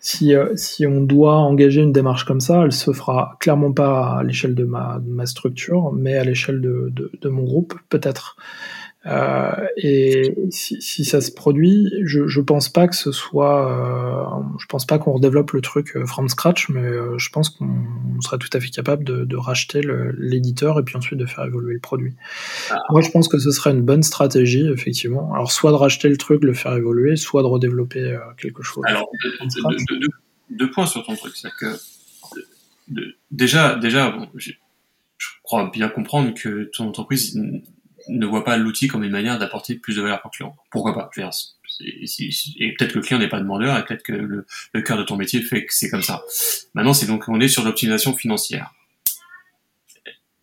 si, 0.00 0.34
si 0.56 0.86
on 0.86 1.00
doit 1.02 1.36
engager 1.36 1.82
une 1.82 1.92
démarche 1.92 2.24
comme 2.24 2.40
ça, 2.40 2.62
elle 2.64 2.72
se 2.72 2.92
fera 2.92 3.36
clairement 3.38 3.72
pas 3.72 4.18
à 4.18 4.22
l'échelle 4.24 4.54
de 4.54 4.64
ma, 4.64 4.98
de 5.00 5.10
ma 5.10 5.26
structure, 5.26 5.92
mais 5.92 6.16
à 6.16 6.24
l'échelle 6.24 6.60
de, 6.60 6.88
de, 6.90 7.12
de, 7.20 7.28
mon 7.28 7.44
groupe, 7.44 7.74
peut-être. 7.88 8.36
Euh, 9.06 9.66
et 9.76 10.34
si, 10.50 10.82
si, 10.82 11.04
ça 11.04 11.20
se 11.20 11.30
produit, 11.30 11.92
je, 12.04 12.26
je 12.26 12.40
pense 12.40 12.68
pas 12.68 12.88
que 12.88 12.96
ce 12.96 13.12
soit, 13.12 13.70
euh, 13.70 14.42
je 14.58 14.66
pense 14.66 14.86
pas 14.86 14.98
qu'on 14.98 15.12
redéveloppe 15.12 15.52
le 15.52 15.60
truc 15.60 15.96
euh, 15.96 16.04
from 16.04 16.28
scratch, 16.28 16.68
mais 16.68 16.82
je 17.16 17.30
pense 17.30 17.50
qu'on 17.50 18.20
sera 18.20 18.38
tout 18.38 18.48
à 18.52 18.60
fait 18.60 18.70
capable 18.70 19.04
de, 19.04 19.24
de 19.24 19.36
racheter 19.36 19.80
l'éditeur 20.18 20.80
et 20.80 20.82
puis 20.82 20.96
ensuite 20.96 21.18
de 21.18 21.26
faire 21.26 21.44
évoluer 21.44 21.74
le 21.74 21.80
produit. 21.80 22.14
Ah. 22.70 22.78
Moi, 22.90 23.00
je 23.00 23.10
pense 23.10 23.28
que 23.28 23.38
ce 23.38 23.50
serait 23.52 23.70
une 23.70 23.82
bonne 23.82 24.02
stratégie, 24.02 24.68
effectivement. 24.68 25.32
Alors, 25.32 25.52
soit 25.52 25.70
de 25.70 25.76
racheter 25.76 26.08
le 26.08 26.16
truc, 26.16 26.42
le 26.42 26.52
faire 26.52 26.74
évoluer, 26.74 27.16
soit 27.16 27.42
de 27.42 27.46
redévelopper 27.48 28.18
quelque 28.36 28.62
chose. 28.62 28.82
Alors, 28.86 29.08
deux, 29.40 30.08
deux, 30.50 30.70
points 30.70 30.86
sur 30.86 31.04
ton 31.04 31.14
truc, 31.14 31.34
c'est 31.36 31.52
que 31.58 31.66
déjà, 33.30 33.76
déjà, 33.76 34.10
bon, 34.10 34.28
je 34.34 34.52
crois 35.44 35.70
bien 35.72 35.88
comprendre 35.88 36.34
que 36.34 36.70
ton 36.74 36.88
entreprise 36.88 37.38
ne 38.08 38.26
voit 38.26 38.44
pas 38.44 38.56
l'outil 38.56 38.88
comme 38.88 39.04
une 39.04 39.12
manière 39.12 39.38
d'apporter 39.38 39.74
plus 39.74 39.96
de 39.96 40.02
valeur 40.02 40.20
pour 40.20 40.30
le 40.32 40.36
client. 40.36 40.56
Pourquoi 40.70 40.94
pas 40.94 41.10
Et 41.80 42.74
peut-être 42.74 42.92
que 42.92 42.98
le 42.98 43.04
client 43.04 43.18
n'est 43.18 43.28
pas 43.28 43.40
demandeur, 43.40 43.76
et 43.78 43.84
peut-être 43.84 44.02
que 44.02 44.12
le, 44.12 44.46
le 44.72 44.82
cœur 44.82 44.96
de 44.96 45.02
ton 45.02 45.16
métier 45.16 45.40
fait 45.42 45.64
que 45.64 45.74
c'est 45.74 45.90
comme 45.90 46.02
ça. 46.02 46.24
Maintenant, 46.74 46.94
c'est 46.94 47.06
donc 47.06 47.24
on 47.28 47.40
est 47.40 47.48
sur 47.48 47.64
l'optimisation 47.64 48.14
financière. 48.14 48.72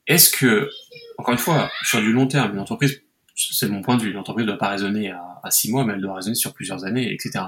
Est-ce 0.07 0.30
que, 0.30 0.70
encore 1.18 1.34
une 1.34 1.39
fois, 1.39 1.72
sur 1.84 1.99
du 1.99 2.13
long 2.13 2.28
terme, 2.28 2.53
une 2.53 2.59
entreprise, 2.59 3.01
c'est 3.36 3.68
mon 3.68 3.82
point 3.82 3.97
de 3.97 4.03
vue, 4.03 4.11
l'entreprise 4.11 4.45
ne 4.45 4.51
doit 4.51 4.59
pas 4.59 4.70
raisonner 4.70 5.11
à, 5.11 5.22
à 5.43 5.51
six 5.51 5.72
mois, 5.72 5.84
mais 5.84 5.93
elle 5.93 6.01
doit 6.01 6.16
raisonner 6.16 6.36
sur 6.36 6.53
plusieurs 6.53 6.86
années, 6.86 7.11
etc. 7.11 7.45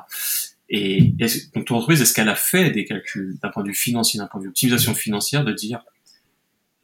Et 0.70 1.13
donc 1.55 1.65
ton 1.65 1.76
entreprise, 1.76 2.01
est-ce 2.01 2.13
qu'elle 2.13 2.30
a 2.30 2.36
fait 2.36 2.72
des 2.72 2.84
calculs 2.84 3.38
d'un 3.41 3.49
point 3.49 3.63
de 3.63 3.70
vue 3.70 3.76
financier, 3.76 4.20
d'un 4.20 4.28
point 4.28 4.39
de 4.39 4.45
vue 4.45 4.49
optimisation 4.49 4.93
financière, 4.93 5.45
de 5.45 5.53
dire 5.53 5.82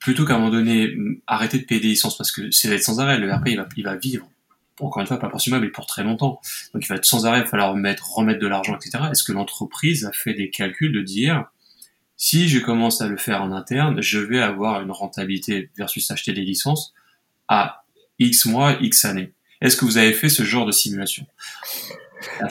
plutôt 0.04 0.26
qu'à 0.26 0.36
un 0.36 0.38
moment 0.38 0.52
donné 0.52 0.92
arrêter 1.28 1.58
de 1.58 1.64
payer 1.64 1.82
des 1.82 1.88
licences 1.88 2.18
parce 2.18 2.32
que 2.32 2.52
c'est 2.52 2.70
d'être 2.70 2.84
sans 2.84 3.00
arrêt, 3.00 3.18
le 3.18 3.34
RP 3.34 3.48
il 3.48 3.58
va, 3.58 3.68
il 3.78 3.84
va 3.84 3.96
vivre 3.96 4.28
encore 4.80 5.02
une 5.02 5.08
fois 5.08 5.20
pas 5.20 5.30
pour 5.30 5.42
ce 5.42 5.50
mais 5.50 5.70
pour 5.70 5.86
très 5.86 6.04
longtemps. 6.04 6.42
Donc 6.74 6.84
il 6.84 6.88
va 6.88 6.96
être 6.96 7.06
sans 7.06 7.26
arrêt 7.26 7.46
falloir 7.46 7.72
remettre, 7.72 8.12
remettre 8.14 8.40
de 8.40 8.48
l'argent, 8.48 8.76
etc. 8.76 9.06
Est-ce 9.12 9.24
que 9.24 9.32
l'entreprise 9.32 10.06
a 10.06 10.12
fait 10.12 10.34
des 10.34 10.50
calculs 10.50 10.92
de 10.92 11.02
dire 11.02 11.46
si 12.18 12.48
je 12.48 12.60
commence 12.60 13.02
à 13.02 13.08
le 13.08 13.18
faire 13.18 13.42
en 13.42 13.52
interne, 13.52 14.02
je 14.02 14.20
vais 14.20 14.42
avoir 14.42 14.82
une 14.82 14.92
rentabilité 14.92 15.70
versus 15.78 16.10
acheter 16.12 16.34
des 16.34 16.42
licences 16.42 16.94
à 17.48 17.84
X 18.20 18.46
mois, 18.46 18.78
X 18.82 19.06
années? 19.06 19.34
Est-ce 19.62 19.78
que 19.78 19.86
vous 19.86 19.98
avez 19.98 20.14
fait 20.14 20.30
ce 20.30 20.44
genre 20.44 20.66
de 20.66 20.72
simulation? 20.72 21.26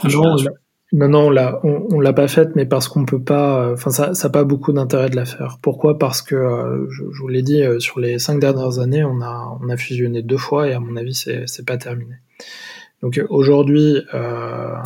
Non, 0.04 0.36
non, 0.92 1.26
on 1.26 1.30
l'a, 1.30 1.60
on, 1.64 2.00
l'a 2.00 2.12
pas 2.12 2.28
faite, 2.28 2.50
mais 2.54 2.66
parce 2.66 2.88
qu'on 2.88 3.06
peut 3.06 3.22
pas. 3.22 3.64
Euh, 3.64 3.74
enfin, 3.74 3.90
ça, 3.90 4.14
ça 4.14 4.28
n'a 4.28 4.32
pas 4.32 4.44
beaucoup 4.44 4.72
d'intérêt 4.72 5.08
de 5.08 5.16
la 5.16 5.24
faire. 5.24 5.58
Pourquoi? 5.62 5.98
Parce 5.98 6.20
que 6.20 6.34
euh, 6.34 6.86
je, 6.90 7.02
vous 7.02 7.28
l'ai 7.28 7.42
dit, 7.42 7.62
euh, 7.62 7.80
sur 7.80 7.98
les 7.98 8.18
cinq 8.18 8.40
dernières 8.40 8.78
années, 8.78 9.02
on 9.02 9.22
a, 9.22 9.58
on 9.62 9.68
a 9.70 9.76
fusionné 9.76 10.22
deux 10.22 10.36
fois 10.36 10.68
et 10.68 10.74
à 10.74 10.80
mon 10.80 10.96
avis, 10.96 11.14
c'est, 11.14 11.44
c'est 11.46 11.66
pas 11.66 11.78
terminé. 11.78 12.16
Donc 13.02 13.20
aujourd'hui, 13.30 13.96
euh, 14.14 14.76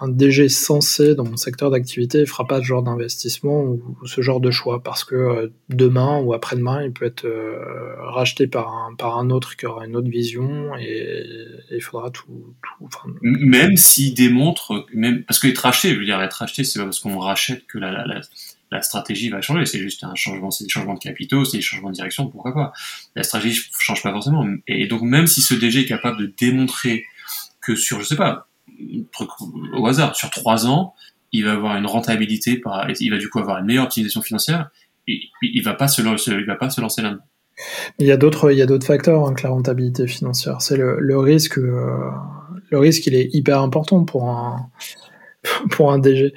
un 0.00 0.08
DG 0.08 0.48
censé 0.48 1.14
dans 1.14 1.24
mon 1.24 1.36
secteur 1.36 1.70
d'activité 1.70 2.20
ne 2.20 2.24
fera 2.24 2.46
pas 2.46 2.60
ce 2.60 2.64
genre 2.64 2.82
d'investissement 2.82 3.60
ou, 3.60 4.06
ce 4.06 4.22
genre 4.22 4.40
de 4.40 4.50
choix 4.50 4.82
parce 4.82 5.04
que 5.04 5.14
euh, 5.14 5.52
demain 5.68 6.18
ou 6.20 6.32
après-demain, 6.32 6.82
il 6.82 6.92
peut 6.92 7.04
être 7.04 7.26
euh, 7.26 7.94
racheté 7.98 8.46
par 8.46 8.74
un, 8.74 8.94
par 8.94 9.18
un 9.18 9.28
autre 9.28 9.56
qui 9.56 9.66
aura 9.66 9.86
une 9.86 9.96
autre 9.96 10.08
vision 10.08 10.74
et, 10.76 11.24
il 11.70 11.80
faudra 11.82 12.10
tout. 12.10 12.54
tout 12.80 12.88
même 13.22 13.76
s'il 13.76 14.14
démontre, 14.14 14.86
même 14.94 15.22
parce 15.24 15.38
qu'être 15.38 15.58
racheté, 15.58 15.94
je 15.94 15.98
veux 15.98 16.04
dire, 16.06 16.20
être 16.22 16.34
racheté, 16.34 16.64
c'est 16.64 16.78
pas 16.78 16.86
parce 16.86 17.00
qu'on 17.00 17.18
rachète 17.18 17.66
que 17.66 17.78
la, 17.78 17.90
la, 17.90 18.20
la 18.70 18.80
stratégie 18.80 19.28
va 19.28 19.42
changer, 19.42 19.66
c'est 19.66 19.78
juste 19.78 20.02
un 20.04 20.14
changement, 20.14 20.50
c'est 20.50 20.64
des 20.64 20.70
changements 20.70 20.94
de 20.94 20.98
capitaux, 20.98 21.44
c'est 21.44 21.58
des 21.58 21.62
changements 21.62 21.90
de 21.90 21.94
direction, 21.94 22.28
pourquoi 22.28 22.54
pas. 22.54 22.72
La 23.14 23.22
stratégie 23.22 23.60
change 23.78 24.02
pas 24.02 24.12
forcément. 24.12 24.46
Et 24.66 24.86
donc 24.86 25.02
même 25.02 25.26
si 25.26 25.42
ce 25.42 25.54
DG 25.54 25.80
est 25.80 25.86
capable 25.86 26.18
de 26.18 26.32
démontrer 26.38 27.04
que 27.62 27.74
sur, 27.74 28.00
je 28.00 28.04
sais 28.04 28.16
pas, 28.16 28.48
au 29.74 29.86
hasard, 29.86 30.14
sur 30.14 30.30
trois 30.30 30.66
ans, 30.66 30.94
il 31.32 31.44
va 31.44 31.52
avoir 31.52 31.76
une 31.76 31.86
rentabilité, 31.86 32.58
par, 32.58 32.88
il 33.00 33.10
va 33.10 33.18
du 33.18 33.28
coup 33.28 33.38
avoir 33.38 33.58
une 33.58 33.66
meilleure 33.66 33.84
optimisation 33.84 34.20
financière, 34.20 34.70
et 35.08 35.20
il 35.40 35.62
va 35.62 35.74
pas 35.74 35.88
se, 35.88 36.02
il 36.02 36.46
va 36.46 36.56
pas 36.56 36.70
se 36.70 36.80
lancer 36.80 37.02
là-dedans. 37.02 37.22
Il 37.98 38.06
y 38.06 38.12
a 38.12 38.16
d'autres, 38.16 38.52
il 38.52 38.58
y 38.58 38.62
a 38.62 38.66
d'autres 38.66 38.86
facteurs 38.86 39.26
hein, 39.26 39.34
que 39.34 39.42
la 39.42 39.50
rentabilité 39.50 40.06
financière. 40.06 40.60
C'est 40.60 40.76
le, 40.76 40.98
le, 40.98 41.18
risque, 41.18 41.58
euh, 41.58 42.10
le 42.70 42.78
risque, 42.78 43.06
il 43.06 43.14
est 43.14 43.28
hyper 43.34 43.60
important 43.60 44.04
pour 44.04 44.28
un, 44.28 44.70
pour 45.70 45.92
un 45.92 45.98
DG 45.98 46.34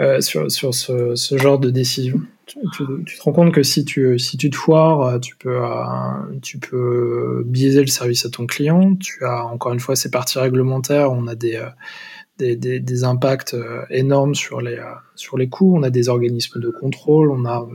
euh, 0.00 0.20
sur, 0.20 0.50
sur 0.50 0.74
ce, 0.74 1.14
ce, 1.14 1.38
genre 1.38 1.58
de 1.58 1.70
décision. 1.70 2.20
Tu, 2.46 2.56
te 2.56 3.22
rends 3.22 3.32
compte 3.32 3.52
que 3.52 3.62
si 3.62 3.84
tu, 3.84 4.18
si 4.18 4.36
tu 4.36 4.50
te 4.50 4.56
foires, 4.56 5.02
euh, 5.02 5.18
tu 5.18 5.36
peux, 5.36 5.62
euh, 5.62 6.38
tu 6.42 6.58
peux 6.58 7.42
biaiser 7.46 7.82
le 7.82 7.88
service 7.88 8.24
à 8.24 8.30
ton 8.30 8.46
client. 8.46 8.96
Tu 8.96 9.24
as 9.24 9.44
encore 9.44 9.72
une 9.72 9.80
fois 9.80 9.96
ces 9.96 10.10
parties 10.10 10.38
réglementaires, 10.38 11.12
on 11.12 11.26
a 11.26 11.34
des, 11.34 11.62
des, 12.38 12.56
des, 12.56 12.80
des 12.80 13.04
impacts 13.04 13.54
énormes 13.90 14.34
sur 14.34 14.60
les, 14.60 14.82
sur 15.14 15.36
les 15.36 15.48
coûts, 15.48 15.76
on 15.76 15.82
a 15.82 15.90
des 15.90 16.08
organismes 16.08 16.60
de 16.60 16.70
contrôle, 16.70 17.30
on 17.30 17.44
a. 17.44 17.68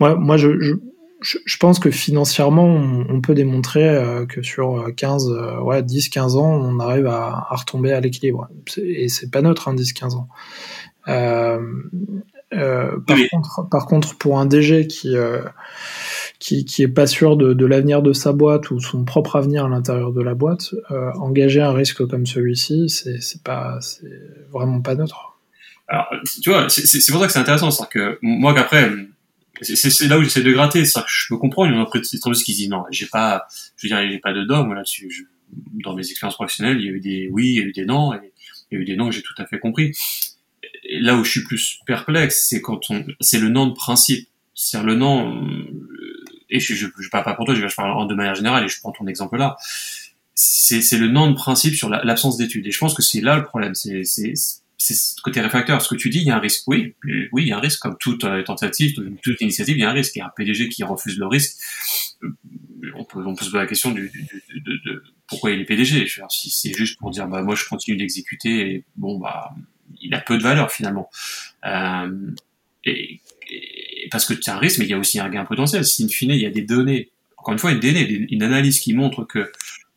Moi, 0.00 0.14
moi 0.16 0.36
je, 0.36 0.58
je 0.60 0.74
je, 1.20 1.56
pense 1.58 1.78
que 1.78 1.90
financièrement, 1.90 2.64
on, 2.66 3.20
peut 3.20 3.34
démontrer 3.34 3.86
euh, 3.88 4.26
que 4.26 4.42
sur 4.42 4.86
15, 4.96 5.28
euh, 5.28 5.60
ouais, 5.60 5.82
10, 5.82 6.08
15 6.08 6.36
ans, 6.36 6.50
on 6.50 6.80
arrive 6.80 7.06
à, 7.06 7.46
retomber 7.50 7.92
à 7.92 8.00
l'équilibre. 8.00 8.48
Et 8.78 9.08
c'est 9.08 9.30
pas 9.30 9.42
neutre, 9.42 9.68
hein, 9.68 9.74
10, 9.74 9.92
15 9.92 10.14
ans. 10.14 10.28
Euh, 11.08 11.58
par, 13.06 13.18
contre, 13.30 13.68
par 13.70 13.86
contre, 13.86 14.16
pour 14.16 14.38
un 14.38 14.46
DG 14.46 14.86
qui, 14.86 15.14
qui, 16.38 16.64
qui 16.64 16.82
est 16.82 16.88
pas 16.88 17.06
sûr 17.06 17.36
de, 17.36 17.52
de 17.52 17.66
l'avenir 17.66 18.02
de 18.02 18.12
sa 18.12 18.32
boîte 18.32 18.70
ou 18.70 18.80
son 18.80 19.04
propre 19.04 19.36
avenir 19.36 19.66
à 19.66 19.68
l'intérieur 19.68 20.12
de 20.12 20.22
la 20.22 20.34
boîte, 20.34 20.74
engager 21.16 21.60
un 21.60 21.72
risque 21.72 22.06
comme 22.06 22.26
celui-ci, 22.26 22.88
c'est 22.88 23.42
pas, 23.42 23.78
c'est 23.80 24.10
vraiment 24.50 24.80
pas 24.80 24.94
neutre. 24.94 25.36
Alors, 25.86 26.08
tu 26.42 26.50
vois, 26.50 26.68
c'est 26.68 27.12
pour 27.12 27.20
ça 27.20 27.26
que 27.26 27.32
c'est 27.32 27.40
intéressant, 27.40 27.70
c'est 27.70 27.88
que 27.88 28.18
moi 28.22 28.54
qu'après, 28.54 28.90
c'est 29.62 30.06
là 30.08 30.18
où 30.18 30.22
j'essaie 30.22 30.42
de 30.42 30.52
gratter. 30.52 30.82
Que 30.82 30.88
je 31.06 31.26
peux 31.28 31.36
comprendre 31.36 31.72
une 31.72 31.80
entreprise 31.80 32.20
qui 32.44 32.54
dit 32.54 32.68
non, 32.68 32.84
j'ai 32.90 33.06
pas, 33.06 33.46
je 33.76 33.86
veux 33.86 33.94
dire, 33.94 34.10
j'ai 34.10 34.18
pas 34.18 34.32
de 34.32 34.44
dogme 34.44 34.74
là-dessus. 34.74 35.28
Dans 35.84 35.94
mes 35.94 36.08
expériences 36.08 36.36
professionnelles, 36.36 36.78
il 36.80 36.86
y 36.86 36.88
a 36.88 36.92
eu 36.92 37.00
des 37.00 37.28
oui, 37.30 37.48
il 37.48 37.54
y 37.56 37.60
a 37.60 37.62
eu 37.62 37.72
des 37.72 37.84
non, 37.84 38.14
et 38.14 38.32
il 38.70 38.76
y 38.76 38.78
a 38.78 38.82
eu 38.82 38.84
des 38.84 38.96
non 38.96 39.08
que 39.08 39.14
j'ai 39.14 39.22
tout 39.22 39.34
à 39.38 39.46
fait 39.46 39.58
compris. 39.58 39.96
Là 40.90 41.16
où 41.16 41.24
je 41.24 41.30
suis 41.30 41.44
plus 41.44 41.80
perplexe, 41.86 42.46
c'est 42.48 42.60
quand 42.60 42.90
on, 42.90 43.04
c'est 43.20 43.38
le 43.38 43.48
non 43.48 43.66
de 43.66 43.74
principe. 43.74 44.28
C'est 44.54 44.82
le 44.82 44.94
non, 44.94 45.42
et 46.50 46.60
je, 46.60 46.74
je, 46.74 46.86
je, 46.98 47.08
parle 47.08 47.24
pas 47.24 47.34
pour 47.34 47.46
toi, 47.46 47.54
je, 47.54 47.66
je 47.66 47.74
parle 47.74 48.08
de 48.08 48.14
manière 48.14 48.34
générale, 48.34 48.64
et 48.64 48.68
je 48.68 48.78
prends 48.80 48.92
ton 48.92 49.06
exemple 49.06 49.38
là. 49.38 49.56
C'est 50.34 50.96
le 50.96 51.08
non 51.08 51.30
de 51.30 51.34
principe 51.34 51.74
sur 51.74 51.90
l'absence 51.90 52.38
d'études. 52.38 52.66
Et 52.66 52.70
je 52.70 52.78
pense 52.78 52.94
que 52.94 53.02
c'est 53.02 53.20
là 53.20 53.36
le 53.36 53.44
problème. 53.44 53.74
C'est 53.74 54.04
c'est 54.82 55.20
côté 55.22 55.42
réfractaire. 55.42 55.82
Ce 55.82 55.88
que 55.88 55.94
tu 55.94 56.08
dis, 56.08 56.20
il 56.20 56.24
y 56.24 56.30
a 56.30 56.36
un 56.36 56.40
risque. 56.40 56.62
Oui, 56.66 56.94
oui, 57.32 57.42
il 57.42 57.48
y 57.48 57.52
a 57.52 57.58
un 57.58 57.60
risque. 57.60 57.80
Comme 57.80 57.98
toute 58.00 58.24
euh, 58.24 58.42
tentative, 58.42 58.94
toute, 59.22 59.40
initiative, 59.42 59.76
il 59.76 59.80
y 59.80 59.84
a 59.84 59.90
un 59.90 59.92
risque. 59.92 60.16
Il 60.16 60.20
y 60.20 60.22
a 60.22 60.26
un 60.26 60.32
PDG 60.34 60.70
qui 60.70 60.82
refuse 60.84 61.18
le 61.18 61.26
risque. 61.26 61.58
Euh, 62.22 62.30
on 62.96 63.04
peut, 63.04 63.22
on 63.26 63.34
peut 63.34 63.44
se 63.44 63.50
poser 63.50 63.62
la 63.62 63.66
question 63.66 63.90
du, 63.90 64.08
du, 64.08 64.26
de, 64.60 64.72
de, 64.86 65.04
pourquoi 65.26 65.50
il 65.50 65.60
est 65.60 65.64
PDG. 65.66 66.06
Je 66.06 66.20
veux 66.20 66.22
dire, 66.22 66.30
si 66.30 66.48
c'est 66.48 66.72
juste 66.72 66.98
pour 66.98 67.10
dire, 67.10 67.28
bah 67.28 67.42
moi 67.42 67.54
je 67.54 67.66
continue 67.66 67.98
d'exécuter, 67.98 68.74
et 68.74 68.84
bon 68.96 69.18
bah 69.18 69.54
il 70.00 70.14
a 70.14 70.20
peu 70.20 70.38
de 70.38 70.42
valeur 70.42 70.72
finalement. 70.72 71.10
Euh, 71.66 72.32
et, 72.84 73.20
parce 74.10 74.24
que 74.24 74.32
c'est 74.40 74.50
un 74.50 74.58
risque, 74.58 74.78
mais 74.78 74.86
il 74.86 74.90
y 74.90 74.94
a 74.94 74.98
aussi 74.98 75.20
un 75.20 75.28
gain 75.28 75.44
potentiel. 75.44 75.84
Si 75.84 76.04
in 76.04 76.08
fine 76.08 76.30
il 76.30 76.40
y 76.40 76.46
a 76.46 76.50
des 76.50 76.62
données, 76.62 77.10
encore 77.36 77.52
une 77.52 77.58
fois 77.58 77.74
donnée, 77.74 78.08
une 78.30 78.42
analyse 78.42 78.80
qui 78.80 78.94
montre 78.94 79.24
que 79.24 79.52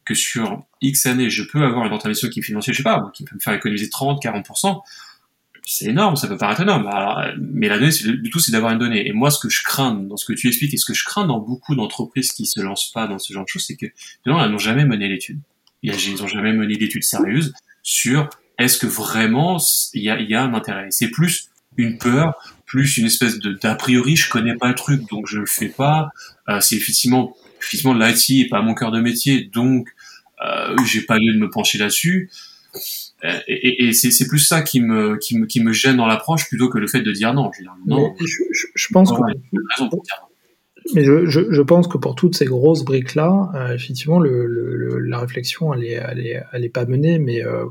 que 0.06 0.14
sur 0.14 0.64
X 0.82 1.06
années, 1.06 1.30
je 1.30 1.44
peux 1.44 1.64
avoir 1.64 1.86
une 1.86 1.92
rentabilité 1.92 2.30
qui 2.30 2.40
est 2.40 2.44
financière, 2.44 2.74
je 2.74 2.78
sais 2.78 2.84
pas, 2.84 3.12
qui 3.14 3.24
peut 3.24 3.36
me 3.36 3.40
faire 3.40 3.54
économiser 3.54 3.90
30, 3.90 4.24
40%, 4.24 4.82
c'est 5.66 5.86
énorme, 5.86 6.16
ça 6.16 6.28
peut 6.28 6.38
paraître 6.38 6.62
énorme. 6.62 6.90
mais 7.40 7.70
la 7.70 7.80
donnée, 7.80 7.92
du 7.92 8.30
tout, 8.30 8.40
c'est 8.40 8.52
d'avoir 8.52 8.74
une 8.74 8.80
donnée. 8.80 9.08
Et 9.08 9.14
moi, 9.14 9.32
ce 9.32 9.40
que 9.40 9.50
je 9.50 9.64
crains 9.64 9.94
dans 9.94 10.18
ce 10.18 10.26
que 10.26 10.34
tu 10.34 10.48
expliques 10.48 10.74
et 10.74 10.78
ce 10.78 10.86
que 10.86 10.94
je 10.94 11.06
crains 11.06 11.26
dans 11.26 11.40
beaucoup 11.40 11.76
d'entreprises 11.76 12.34
qui 12.34 12.46
se 12.46 12.60
lancent 12.60 12.92
pas 12.92 13.08
dans 13.08 13.20
ce 13.20 13.34
genre 13.34 13.44
de 13.44 13.50
choses, 13.50 13.66
c'est 13.66 13.78
que, 13.78 13.86
non, 14.26 14.44
elles 14.44 14.52
n'ont 14.52 14.58
jamais 14.58 14.86
mené 14.86 15.08
l'étude. 15.08 15.40
Ils 15.82 16.16
n'ont 16.20 16.28
jamais 16.28 16.54
mené 16.54 16.76
d'études 16.76 17.04
sérieuses 17.04 17.54
sur 17.82 18.30
est-ce 18.58 18.78
que 18.78 18.88
vraiment 18.88 19.58
il 19.94 20.04
y 20.04 20.10
a, 20.10 20.20
y 20.20 20.36
a 20.36 20.44
un 20.44 20.54
intérêt. 20.54 20.88
C'est 20.92 21.10
plus 21.10 21.50
une 21.78 21.98
peur, 21.98 22.36
plus 22.66 22.98
une 22.98 23.06
espèce 23.06 23.40
de 23.40 23.54
d'a 23.54 23.76
priori, 23.76 24.16
je 24.16 24.30
connais 24.30 24.56
pas 24.56 24.68
le 24.68 24.76
truc, 24.76 25.10
donc 25.10 25.28
je 25.28 25.40
le 25.40 25.46
fais 25.46 25.70
pas. 25.70 26.10
Euh, 26.50 26.60
c'est 26.60 26.76
effectivement 26.76 27.36
effectivement 27.64 27.94
l'IT 27.94 28.46
est 28.46 28.50
pas 28.50 28.62
mon 28.62 28.74
cœur 28.74 28.92
de 28.92 29.00
métier, 29.00 29.50
donc 29.54 29.90
euh, 30.46 30.76
j'ai 30.86 31.02
pas 31.02 31.18
lieu 31.18 31.34
de 31.34 31.40
me 31.40 31.50
pencher 31.50 31.78
là-dessus. 31.78 32.30
Euh, 33.24 33.40
et, 33.48 33.88
et, 33.88 33.94
c'est 33.94 34.28
plus 34.28 34.40
ça 34.40 34.62
qui 34.62 34.82
me, 34.82 35.18
qui 35.18 35.38
me, 35.38 35.46
qui 35.46 35.64
me 35.64 35.72
gêne 35.72 35.96
dans 35.96 36.08
l'approche 36.08 36.48
plutôt 36.50 36.70
que 36.70 36.78
le 36.78 36.88
fait 36.88 37.02
de 37.02 37.12
dire 37.12 37.34
non. 37.34 37.52
Je, 37.58 37.64
non. 37.86 38.14
Je, 38.20 38.88
pense 38.92 39.12
que. 39.12 39.18
Mais 40.94 41.06
je, 41.06 41.26
je, 41.30 41.62
pense 41.62 41.88
que 41.88 41.98
pour 41.98 42.16
toutes 42.16 42.36
ces 42.36 42.46
grosses 42.46 42.84
briques-là, 42.84 43.52
euh, 43.56 43.74
effectivement, 43.74 44.20
le, 44.20 44.46
le, 44.46 45.00
la 45.00 45.20
réflexion, 45.20 45.74
elle 45.74 45.86
est, 45.86 46.04
elle 46.06 46.20
est, 46.20 46.44
elle 46.52 46.66
est 46.66 46.70
pas 46.70 46.86
menée, 46.86 47.20
mais 47.20 47.46
euh, 47.46 47.66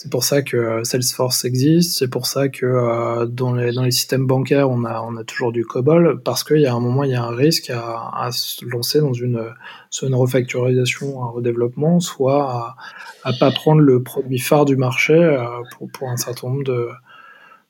c'est 0.00 0.08
pour 0.08 0.24
ça 0.24 0.40
que 0.40 0.56
euh, 0.56 0.82
Salesforce 0.82 1.44
existe, 1.44 1.98
c'est 1.98 2.08
pour 2.08 2.24
ça 2.24 2.48
que 2.48 2.64
euh, 2.64 3.26
dans, 3.26 3.52
les, 3.52 3.70
dans 3.70 3.82
les 3.82 3.90
systèmes 3.90 4.26
bancaires, 4.26 4.70
on 4.70 4.86
a, 4.86 5.02
on 5.02 5.14
a 5.18 5.24
toujours 5.24 5.52
du 5.52 5.62
COBOL, 5.66 6.22
parce 6.24 6.42
qu'il 6.42 6.62
y 6.62 6.66
a 6.66 6.72
un 6.72 6.80
moment, 6.80 7.04
il 7.04 7.10
y 7.10 7.14
a 7.14 7.22
un 7.22 7.36
risque 7.36 7.68
à, 7.68 8.10
à 8.14 8.32
se 8.32 8.64
lancer 8.64 9.00
dans 9.00 9.12
une, 9.12 9.44
soit 9.90 10.08
une 10.08 10.14
refactorisation, 10.14 11.22
un 11.22 11.28
redéveloppement, 11.28 12.00
soit 12.00 12.50
à, 12.50 12.76
à 13.24 13.34
pas 13.34 13.50
prendre 13.50 13.82
le 13.82 14.02
produit 14.02 14.38
phare 14.38 14.64
du 14.64 14.76
marché 14.76 15.12
euh, 15.12 15.44
pour, 15.76 15.90
pour 15.90 16.08
un 16.08 16.16
certain 16.16 16.48
nombre 16.48 16.64
de, 16.64 16.88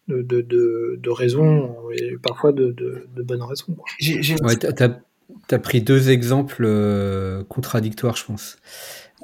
de, 0.07 0.23
de, 0.23 1.01
de, 1.03 1.11
raisons, 1.11 1.75
et 1.93 2.17
parfois 2.23 2.53
de, 2.53 2.71
de 2.71 3.23
bonnes 3.25 3.43
raisons. 3.43 3.77
Ouais, 4.45 4.57
tu 4.57 5.55
as, 5.55 5.59
pris 5.59 5.83
deux 5.83 6.11
exemples 6.11 6.65
contradictoires, 7.49 8.15
je 8.15 8.25
pense. 8.27 8.57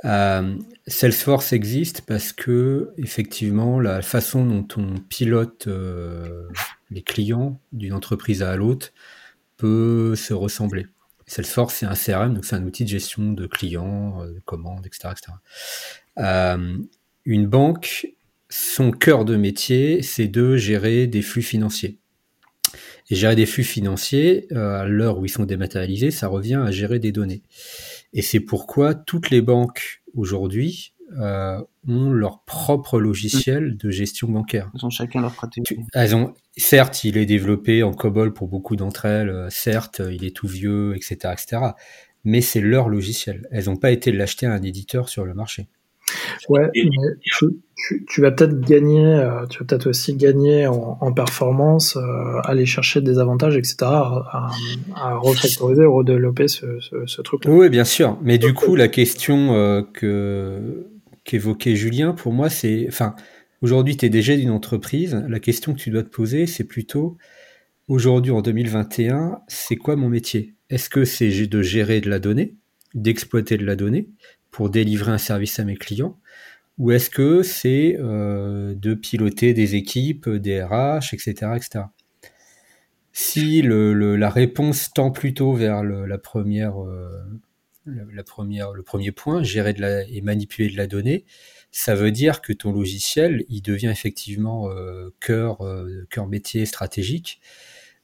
Euh, 0.05 0.57
Salesforce 0.87 1.53
existe 1.53 2.03
parce 2.03 2.33
que 2.33 2.93
effectivement 2.99 3.81
la 3.81 4.03
façon 4.03 4.45
dont 4.45 4.67
on 4.77 4.99
pilote 5.01 5.67
euh, 5.69 6.49
les 6.91 7.03
clients 7.03 7.61
d'une 7.73 7.95
entreprise 7.95 8.43
à 8.43 8.57
l'autre 8.57 8.93
peut 9.57 10.15
se 10.17 10.35
ressembler. 10.35 10.87
Salesforce 11.27 11.77
c'est 11.77 11.87
un 11.87 11.95
CRM 11.95 12.35
donc 12.35 12.45
c'est 12.45 12.57
un 12.57 12.65
outil 12.65 12.85
de 12.85 12.91
gestion 12.91 13.33
de 13.33 13.47
clients, 13.47 14.23
euh, 14.23 14.35
de 14.35 14.41
commandes, 14.41 14.87
etc. 14.87 15.09
une 17.25 17.47
banque, 17.47 18.09
son 18.49 18.91
cœur 18.93 19.25
de 19.25 19.37
métier 19.37 20.03
c'est 20.03 20.29
de 20.29 20.57
gérer 20.57 21.07
des 21.07 21.23
flux 21.23 21.43
financiers. 21.43 21.99
Et 23.09 23.15
gérer 23.15 23.37
des 23.37 23.47
flux 23.47 23.63
financiers, 23.63 24.53
à 24.53 24.85
l'heure 24.85 25.19
où 25.19 25.25
ils 25.25 25.31
sont 25.31 25.45
dématérialisés, 25.45 26.11
ça 26.11 26.27
revient 26.27 26.61
à 26.67 26.73
gérer 26.73 26.99
des 26.99 27.13
données. 27.13 27.43
Et 28.17 28.23
c'est 28.23 28.41
pourquoi 28.41 28.95
toutes 28.95 29.29
les 29.29 29.43
banques 29.43 30.03
aujourd'hui 30.15 30.95
euh, 31.21 31.63
ont 31.87 32.11
leur 32.11 32.45
propre 32.45 32.99
logiciel 32.99 33.77
de 33.77 33.91
gestion 33.91 34.27
bancaire. 34.27 34.71
Ils 34.75 34.87
ont 34.87 34.91
chacun 34.91 35.21
leur 35.21 35.33
stratégie. 35.33 35.77
Elles 35.93 36.17
ont, 36.17 36.33
certes, 36.57 37.05
il 37.05 37.19
est 37.19 37.27
développé 37.27 37.83
en 37.83 37.93
COBOL 37.93 38.33
pour 38.33 38.49
beaucoup 38.49 38.75
d'entre 38.75 39.05
elles. 39.05 39.29
euh, 39.29 39.51
certes, 39.51 40.01
il 40.11 40.25
est 40.25 40.35
tout 40.35 40.49
vieux, 40.49 40.97
etc., 40.97 41.35
etc. 41.35 41.63
Mais 42.25 42.41
c'est 42.41 42.63
leur 42.63 42.89
logiciel. 42.89 43.47
Elles 43.53 43.67
n'ont 43.67 43.77
pas 43.77 43.91
été 43.91 44.11
l'acheter 44.13 44.47
à 44.47 44.53
un 44.53 44.63
éditeur 44.63 45.11
sur 45.11 45.27
le 45.27 45.35
marché. 45.35 45.69
Ouais, 46.49 46.71
mais 46.75 46.91
tu, 47.23 47.47
tu- 47.77 48.05
tu 48.09 48.21
vas 48.21 48.31
peut-être 48.31 48.61
gagner, 48.61 49.05
euh, 49.05 49.47
tu 49.47 49.59
vas 49.59 49.65
peut-être 49.67 49.89
aussi 49.89 50.15
gagner 50.15 50.67
en, 50.67 50.99
en 51.01 51.13
performance, 51.13 51.97
euh, 51.97 52.41
aller 52.45 52.67
chercher 52.67 53.01
des 53.01 53.19
avantages, 53.19 53.57
etc., 53.57 53.77
à, 53.83 54.51
à 54.95 55.15
refactoriser, 55.17 55.85
redévelopper 55.85 56.49
ce, 56.49 56.81
ce, 56.81 57.07
ce 57.07 57.23
truc-là. 57.23 57.51
Oui, 57.51 57.69
bien 57.69 57.85
sûr. 57.85 58.19
Mais 58.23 58.39
du 58.39 58.55
coup, 58.55 58.77
la 58.77 58.89
question 58.89 59.55
euh, 59.55 59.83
que 59.93 60.87
qu'évoquait 61.25 61.75
Julien, 61.75 62.13
pour 62.13 62.33
moi, 62.33 62.49
c'est, 62.49 62.87
enfin, 62.89 63.15
aujourd'hui, 63.61 63.97
tu 63.97 64.07
es 64.07 64.09
DG 64.09 64.37
d'une 64.37 64.51
entreprise. 64.51 65.25
La 65.29 65.41
question 65.41 65.75
que 65.75 65.79
tu 65.79 65.91
dois 65.91 66.05
te 66.05 66.09
poser, 66.09 66.47
c'est 66.47 66.65
plutôt, 66.65 67.19
aujourd'hui, 67.89 68.31
en 68.33 68.43
2021, 68.43 69.41
c'est 69.49 69.77
quoi 69.77 69.97
mon 69.97 70.09
métier? 70.09 70.55
Est-ce 70.71 70.89
que 70.89 71.05
c'est 71.05 71.29
de 71.47 71.63
gérer 71.63 72.01
de 72.01 72.09
la 72.09 72.19
donnée, 72.21 72.55
d'exploiter 72.95 73.57
de 73.57 73.65
la 73.67 73.75
donnée? 73.77 74.09
Pour 74.57 74.71
délivrer 74.71 75.13
un 75.13 75.19
service 75.19 75.59
à 75.59 75.65
mes 75.65 75.77
clients 75.77 76.19
ou 76.79 76.91
est-ce 76.91 77.11
que 77.11 77.43
c'est 77.43 77.99
euh, 78.01 78.75
de 78.75 78.95
piloter 78.95 79.53
des 79.53 79.75
équipes, 79.75 80.31
des 80.31 80.63
RH, 80.63 81.13
etc., 81.13 81.53
etc. 81.57 81.85
Si 83.13 83.61
la 83.61 84.31
réponse 84.31 84.95
tend 84.95 85.11
plutôt 85.11 85.53
vers 85.53 85.83
le- 85.83 86.07
la 86.07 86.17
première, 86.17 86.83
euh, 86.83 87.11
la, 87.85 88.25
première, 88.25 88.73
le 88.73 88.83
premier 88.83 89.13
point, 89.13 89.43
gérer 89.43 89.75
de 89.75 89.83
la, 89.83 90.05
et 90.09 90.23
manipuler 90.23 90.71
de 90.71 90.79
la 90.79 90.87
donnée, 90.87 91.27
ça 91.71 91.95
veut 91.95 92.11
dire 92.11 92.41
que 92.41 92.55
ton 92.55 92.73
logiciel, 92.73 93.45
il 93.51 93.61
devient 93.61 93.89
effectivement 93.93 94.71
euh, 94.71 95.11
cœur, 95.21 95.59
cœur 96.09 96.27
métier 96.29 96.65
stratégique. 96.65 97.43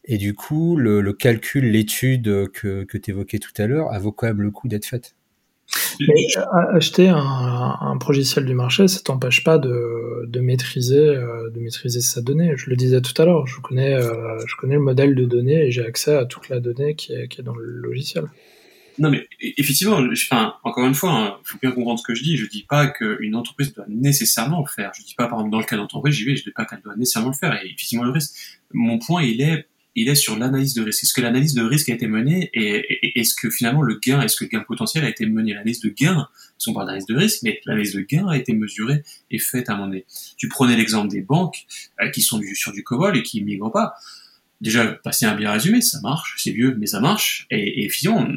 Et 0.04 0.18
du 0.18 0.34
coup, 0.34 0.76
le, 0.76 1.12
calcul, 1.14 1.70
l'étude 1.70 2.50
que, 2.52 2.84
que 2.84 2.98
tu 2.98 3.10
évoquais 3.10 3.38
tout 3.38 3.54
à 3.56 3.66
l'heure, 3.66 3.88
elle 3.94 4.02
vaut 4.02 4.12
quand 4.12 4.26
même 4.26 4.42
le 4.42 4.50
coup 4.50 4.68
d'être 4.68 4.84
faite. 4.84 5.14
Mais 6.00 6.26
a- 6.36 6.74
acheter 6.74 7.08
un, 7.08 7.16
un 7.18 7.98
logiciel 8.06 8.44
du 8.44 8.54
marché, 8.54 8.88
ça 8.88 9.00
t'empêche 9.00 9.44
pas 9.44 9.58
de, 9.58 10.26
de 10.26 10.40
maîtriser, 10.40 10.98
euh, 10.98 11.50
de 11.50 11.60
maîtriser 11.60 12.00
sa 12.00 12.20
donnée. 12.20 12.52
Je 12.56 12.68
le 12.70 12.76
disais 12.76 13.00
tout 13.00 13.20
à 13.20 13.24
l'heure, 13.24 13.46
je 13.46 13.60
connais, 13.60 13.94
euh, 13.94 14.38
je 14.46 14.56
connais 14.56 14.74
le 14.74 14.80
modèle 14.80 15.14
de 15.14 15.24
données 15.24 15.66
et 15.66 15.70
j'ai 15.70 15.84
accès 15.84 16.14
à 16.14 16.24
toute 16.24 16.48
la 16.48 16.60
donnée 16.60 16.94
qui 16.94 17.12
est, 17.12 17.28
qui 17.28 17.40
est 17.40 17.44
dans 17.44 17.54
le 17.54 17.64
logiciel. 17.64 18.24
Non, 18.98 19.10
mais 19.10 19.18
e- 19.42 19.52
effectivement, 19.56 19.98
je- 20.14 20.26
enfin, 20.26 20.54
encore 20.64 20.86
une 20.86 20.94
fois, 20.94 21.40
il 21.42 21.48
faut 21.48 21.58
bien 21.62 21.72
comprendre 21.72 21.98
ce 21.98 22.04
que 22.04 22.14
je 22.14 22.22
dis. 22.22 22.36
Je 22.36 22.46
dis 22.46 22.64
pas 22.68 22.88
qu'une 22.88 23.34
entreprise 23.34 23.72
doit 23.72 23.86
nécessairement 23.88 24.60
le 24.60 24.70
faire. 24.70 24.92
Je 24.94 25.02
dis 25.02 25.14
pas, 25.14 25.26
par 25.28 25.38
exemple, 25.38 25.52
dans 25.52 25.60
le 25.60 25.64
cas 25.64 25.76
d'entreprise, 25.76 26.14
j'y 26.14 26.24
vais, 26.24 26.36
je 26.36 26.44
dis 26.44 26.50
pas 26.52 26.64
qu'elle 26.66 26.82
doit 26.82 26.96
nécessairement 26.96 27.30
le 27.30 27.34
faire. 27.36 27.54
Et 27.62 27.66
effectivement, 27.66 28.04
le 28.04 28.10
risque. 28.10 28.34
Mon 28.74 28.98
point, 28.98 29.22
il 29.22 29.40
est, 29.40 29.66
il 29.94 30.08
est 30.08 30.14
sur 30.14 30.38
l'analyse 30.38 30.74
de 30.74 30.82
risque. 30.82 31.04
Est-ce 31.04 31.12
que 31.12 31.20
l'analyse 31.20 31.54
de 31.54 31.62
risque 31.62 31.88
a 31.90 31.94
été 31.94 32.06
menée 32.06 32.50
et, 32.54 33.20
est-ce 33.20 33.34
que 33.34 33.50
finalement 33.50 33.82
le 33.82 33.98
gain, 33.98 34.22
est-ce 34.22 34.36
que 34.36 34.44
le 34.44 34.50
gain 34.50 34.60
potentiel 34.60 35.04
a 35.04 35.08
été 35.08 35.26
mené? 35.26 35.52
L'analyse 35.52 35.80
de 35.80 35.90
gain, 35.90 36.28
si 36.58 36.68
on 36.68 36.72
parle 36.72 36.86
d'analyse 36.86 37.06
de 37.06 37.16
risque, 37.16 37.40
mais 37.42 37.60
l'analyse 37.66 37.94
de 37.94 38.00
gain 38.00 38.26
a 38.28 38.36
été 38.36 38.54
mesurée 38.54 39.02
et 39.30 39.38
faite 39.38 39.68
à 39.68 39.74
un 39.74 39.76
moment 39.76 39.88
donné. 39.88 40.06
Tu 40.36 40.48
prenais 40.48 40.76
l'exemple 40.76 41.08
des 41.08 41.20
banques 41.20 41.66
euh, 42.00 42.08
qui 42.10 42.22
sont 42.22 42.40
sur 42.54 42.72
du 42.72 42.82
COBOL 42.82 43.16
et 43.16 43.22
qui 43.22 43.42
migrent 43.42 43.72
pas. 43.72 43.94
Déjà, 44.60 44.98
Bastien 45.04 45.30
a 45.30 45.34
bien 45.34 45.50
résumé, 45.50 45.80
ça 45.80 46.00
marche, 46.00 46.36
c'est 46.38 46.52
vieux, 46.52 46.76
mais 46.78 46.86
ça 46.86 47.00
marche. 47.00 47.46
Et, 47.50 47.84
et 47.84 47.88
finalement, 47.88 48.28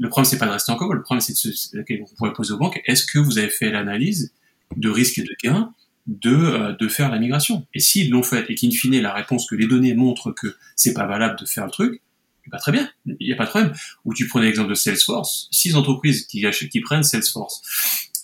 le 0.00 0.08
problème, 0.08 0.24
c'est 0.24 0.38
pas 0.38 0.46
de 0.46 0.52
rester 0.52 0.72
en 0.72 0.76
COBOL. 0.76 0.96
Le 0.96 1.02
problème, 1.02 1.20
c'est 1.20 1.34
de 1.34 1.38
se, 1.38 1.76
vous 1.76 2.14
pourrez 2.16 2.32
poser 2.32 2.54
aux 2.54 2.58
banques. 2.58 2.80
Est-ce 2.86 3.04
que 3.04 3.18
vous 3.18 3.38
avez 3.38 3.50
fait 3.50 3.70
l'analyse 3.70 4.32
de 4.76 4.88
risque 4.88 5.18
et 5.18 5.22
de 5.22 5.36
gain 5.42 5.74
de, 6.06 6.34
euh, 6.34 6.72
de 6.72 6.88
faire 6.88 7.10
la 7.10 7.18
migration? 7.18 7.66
Et 7.74 7.80
s'ils 7.80 8.10
l'ont 8.10 8.22
fait 8.22 8.44
et 8.48 8.54
qu'in 8.54 8.70
fine, 8.70 9.00
la 9.00 9.12
réponse 9.12 9.46
que 9.48 9.54
les 9.54 9.66
données 9.66 9.94
montrent 9.94 10.32
que 10.32 10.56
c'est 10.76 10.94
pas 10.94 11.06
valable 11.06 11.38
de 11.38 11.44
faire 11.46 11.64
le 11.64 11.70
truc, 11.70 12.02
bah, 12.50 12.58
très 12.58 12.72
bien. 12.72 12.88
Il 13.06 13.26
n'y 13.26 13.32
a 13.32 13.36
pas 13.36 13.44
de 13.44 13.50
problème. 13.50 13.72
Ou 14.04 14.14
tu 14.14 14.26
prenais 14.26 14.46
l'exemple 14.46 14.70
de 14.70 14.74
Salesforce. 14.74 15.48
Six 15.50 15.76
entreprises 15.76 16.26
qui, 16.26 16.44
qui 16.70 16.80
prennent 16.80 17.02
Salesforce 17.02 17.62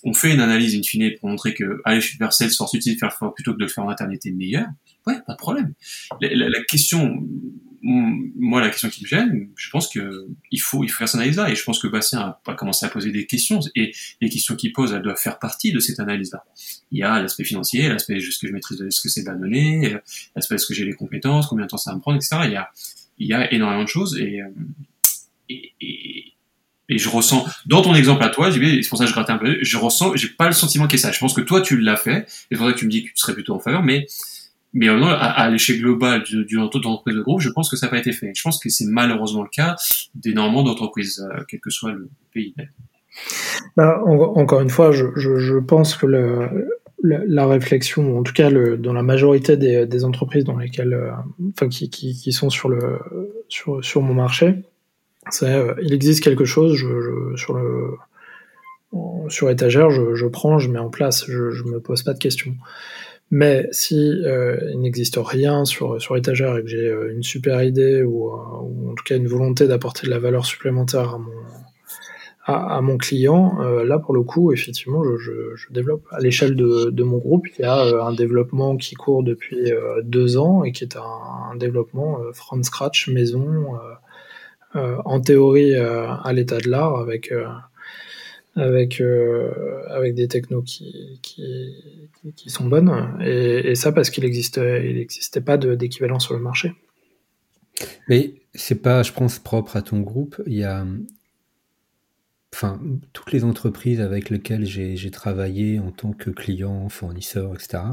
ont 0.03 0.13
fait 0.13 0.33
une 0.33 0.41
analyse 0.41 0.75
in 0.75 0.83
fine 0.83 1.11
pour 1.19 1.29
montrer 1.29 1.53
que 1.53 1.81
aller 1.85 2.01
vers 2.19 2.33
Salesforce, 2.33 2.73
utiliser 2.73 2.95
de 2.95 2.99
faire 2.99 3.33
plutôt 3.33 3.53
que 3.53 3.57
de 3.57 3.63
le 3.63 3.69
faire 3.69 3.83
en 3.83 3.89
interne 3.89 4.13
était 4.13 4.31
meilleur. 4.31 4.67
Ouais, 5.05 5.15
pas 5.25 5.33
de 5.33 5.37
problème. 5.37 5.73
La, 6.21 6.61
question, 6.63 7.25
moi, 7.81 8.61
la 8.61 8.69
question 8.69 8.89
qui 8.89 9.03
me 9.03 9.07
gêne, 9.07 9.49
je 9.55 9.69
pense 9.69 9.87
que 9.87 10.27
il 10.51 10.59
faut, 10.59 10.83
il 10.83 10.89
faut 10.89 10.97
faire 10.99 11.09
cette 11.09 11.19
analyse-là. 11.19 11.49
Et 11.51 11.55
je 11.55 11.63
pense 11.63 11.79
que 11.79 11.87
Bastien 11.87 12.35
a, 12.45 12.53
commencé 12.55 12.85
à 12.85 12.89
poser 12.89 13.11
des 13.11 13.25
questions. 13.25 13.59
Et 13.75 13.93
les 14.21 14.29
questions 14.29 14.55
qu'il 14.55 14.73
pose, 14.73 14.93
elles 14.93 15.01
doivent 15.01 15.19
faire 15.19 15.39
partie 15.39 15.71
de 15.71 15.79
cette 15.79 15.99
analyse-là. 15.99 16.43
Il 16.91 16.99
y 16.99 17.03
a 17.03 17.21
l'aspect 17.21 17.43
financier, 17.43 17.87
l'aspect 17.89 18.17
est-ce 18.17 18.39
que 18.39 18.47
je 18.47 18.53
maîtrise 18.53 18.79
de 18.79 18.89
ce 18.89 19.01
que 19.01 19.09
c'est 19.09 19.21
de 19.21 19.27
la 19.27 19.35
donnée, 19.35 19.95
l'aspect 20.35 20.55
est-ce 20.55 20.65
que 20.65 20.73
j'ai 20.73 20.85
les 20.85 20.93
compétences, 20.93 21.47
combien 21.47 21.65
de 21.65 21.69
temps 21.69 21.77
ça 21.77 21.91
va 21.91 21.97
me 21.97 22.01
prendre, 22.01 22.17
etc. 22.17 22.41
Il 22.45 22.51
y 22.51 22.55
a, 22.55 22.69
il 23.19 23.27
y 23.27 23.33
a 23.33 23.53
énormément 23.53 23.83
de 23.83 23.89
choses. 23.89 24.17
Et, 24.19 24.41
euh, 24.41 24.49
et, 25.49 26.33
et, 26.89 26.97
je 26.97 27.09
ressens, 27.09 27.45
dans 27.65 27.81
ton 27.81 27.93
exemple 27.93 28.23
à 28.23 28.29
toi, 28.29 28.51
c'est 28.51 28.89
pour 28.89 28.97
ça 28.97 29.03
que 29.03 29.09
je 29.09 29.13
grattais 29.13 29.33
un 29.33 29.37
peu, 29.37 29.57
je 29.61 29.77
ressens, 29.77 30.15
j'ai 30.15 30.29
pas 30.29 30.47
le 30.47 30.53
sentiment 30.53 30.87
qu'il 30.87 30.97
y 30.97 30.99
ait 30.99 31.03
ça. 31.03 31.11
Je 31.11 31.19
pense 31.19 31.33
que 31.33 31.41
toi, 31.41 31.61
tu 31.61 31.79
l'as 31.79 31.97
fait, 31.97 32.19
et 32.19 32.25
c'est 32.51 32.57
pour 32.57 32.67
ça 32.67 32.73
que 32.73 32.79
tu 32.79 32.85
me 32.85 32.91
dis 32.91 33.03
que 33.03 33.09
tu 33.09 33.17
serais 33.17 33.33
plutôt 33.33 33.53
en 33.53 33.59
faveur, 33.59 33.83
mais, 33.83 34.07
mais 34.77 34.89
à, 34.89 34.95
à 34.95 35.49
l'échelle 35.49 35.79
globale 35.79 36.21
du, 36.21 36.45
du 36.45 36.55
d'entreprise 36.55 37.15
de 37.15 37.21
groupe, 37.21 37.41
je 37.41 37.49
pense 37.49 37.69
que 37.69 37.75
ça 37.75 37.87
n'a 37.87 37.89
pas 37.89 37.97
été 37.97 38.11
fait. 38.11 38.31
Je 38.35 38.43
pense 38.43 38.59
que 38.59 38.69
c'est 38.69 38.85
malheureusement 38.85 39.41
le 39.41 39.49
cas 39.49 39.75
d'énormément 40.13 40.61
d'entreprises, 40.61 41.27
euh, 41.33 41.41
quel 41.47 41.59
que 41.59 41.71
soit 41.71 41.91
le 41.91 42.09
pays. 42.31 42.53
Bah, 43.75 43.99
en- 44.05 44.39
encore 44.39 44.61
une 44.61 44.69
fois, 44.69 44.91
je, 44.91 45.57
pense 45.59 45.95
que 45.95 46.05
la, 46.05 47.47
réflexion, 47.47 48.19
en 48.19 48.23
tout 48.23 48.33
cas 48.33 48.51
dans 48.77 48.93
la 48.93 49.01
majorité 49.01 49.57
des, 49.57 50.05
entreprises 50.05 50.43
dans 50.43 50.57
lesquelles, 50.57 50.93
euh, 50.93 51.11
enfin 51.49 51.69
qui, 51.69 52.31
sont 52.31 52.51
sur 52.51 52.69
le 52.69 52.99
sur, 53.49 54.01
mon 54.03 54.13
marché, 54.13 54.61
c'est 55.31 55.55
euh, 55.55 55.73
il 55.81 55.91
existe 55.91 56.23
quelque 56.23 56.45
chose 56.45 56.77
sur 57.35 57.59
sur 59.29 59.49
étagère, 59.49 59.89
je, 59.89 60.25
prends, 60.27 60.59
je 60.59 60.69
mets 60.69 60.79
en 60.79 60.89
place, 60.89 61.25
je, 61.27 61.51
je 61.51 61.63
me 61.63 61.79
pose 61.79 62.03
pas 62.03 62.13
de 62.13 62.19
questions. 62.19 62.55
Mais 63.29 63.67
si 63.71 64.23
euh, 64.25 64.57
il 64.71 64.79
n'existe 64.79 65.19
rien 65.21 65.65
sur, 65.65 66.01
sur 66.01 66.15
étagère 66.15 66.57
et 66.57 66.61
que 66.61 66.67
j'ai 66.69 66.87
euh, 66.87 67.11
une 67.13 67.23
super 67.23 67.61
idée 67.61 68.03
ou, 68.03 68.29
euh, 68.29 68.37
ou 68.61 68.91
en 68.91 68.95
tout 68.95 69.03
cas 69.03 69.17
une 69.17 69.27
volonté 69.27 69.67
d'apporter 69.67 70.07
de 70.07 70.11
la 70.11 70.19
valeur 70.19 70.45
supplémentaire 70.45 71.15
à 71.15 71.17
mon, 71.17 71.33
à, 72.45 72.77
à 72.77 72.81
mon 72.81 72.97
client, 72.97 73.59
euh, 73.59 73.83
là 73.83 73.99
pour 73.99 74.13
le 74.13 74.21
coup, 74.23 74.53
effectivement, 74.53 75.03
je, 75.03 75.17
je, 75.17 75.31
je 75.55 75.73
développe. 75.73 76.05
À 76.11 76.21
l'échelle 76.21 76.55
de, 76.55 76.89
de 76.89 77.03
mon 77.03 77.17
groupe, 77.17 77.47
il 77.57 77.63
y 77.63 77.65
a 77.65 77.85
euh, 77.85 78.01
un 78.01 78.13
développement 78.13 78.77
qui 78.77 78.95
court 78.95 79.23
depuis 79.23 79.73
deux 80.03 80.37
ans 80.37 80.63
et 80.63 80.71
qui 80.71 80.85
est 80.85 80.95
un, 80.95 81.51
un 81.51 81.55
développement 81.57 82.19
from 82.33 82.63
scratch, 82.63 83.09
maison, 83.09 83.73
en 84.73 85.19
théorie 85.21 85.75
à 85.75 86.31
l'état 86.33 86.59
de 86.59 86.69
l'art, 86.69 86.97
avec, 86.97 87.33
avec, 88.57 89.01
euh, 89.01 89.51
avec 89.89 90.15
des 90.15 90.27
technos 90.27 90.63
qui, 90.63 91.19
qui, 91.21 91.43
qui 92.35 92.49
sont 92.49 92.65
bonnes. 92.65 92.91
Et, 93.21 93.75
ça 93.75 93.91
parce 93.91 94.09
qu'il 94.09 94.23
n'existait 94.23 94.83
il 94.89 95.41
pas 95.43 95.57
d'équivalent 95.57 96.19
sur 96.19 96.33
le 96.33 96.39
marché. 96.39 96.73
Mais 98.09 98.33
c'est 98.53 98.81
pas, 98.81 99.03
je 99.03 99.11
pense, 99.11 99.39
propre 99.39 99.75
à 99.75 99.81
ton 99.81 99.99
groupe. 99.99 100.41
Il 100.47 100.55
y 100.55 100.63
a, 100.63 100.85
enfin, 102.53 102.81
toutes 103.13 103.31
les 103.31 103.43
entreprises 103.43 104.01
avec 104.01 104.29
lesquelles 104.29 104.65
j'ai 104.65 105.11
travaillé 105.11 105.79
en 105.79 105.91
tant 105.91 106.11
que 106.11 106.29
client, 106.29 106.89
fournisseur, 106.89 107.53
etc. 107.53 107.83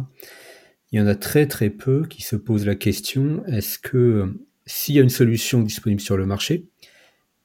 Il 0.92 0.98
y 0.98 1.02
en 1.02 1.06
a 1.06 1.14
très 1.14 1.46
très 1.46 1.70
peu 1.70 2.06
qui 2.06 2.22
se 2.22 2.36
posent 2.36 2.66
la 2.66 2.76
question 2.76 3.44
est-ce 3.46 3.78
que 3.78 4.32
s'il 4.66 4.94
y 4.94 4.98
a 4.98 5.02
une 5.02 5.10
solution 5.10 5.60
disponible 5.60 6.00
sur 6.00 6.16
le 6.16 6.24
marché, 6.24 6.66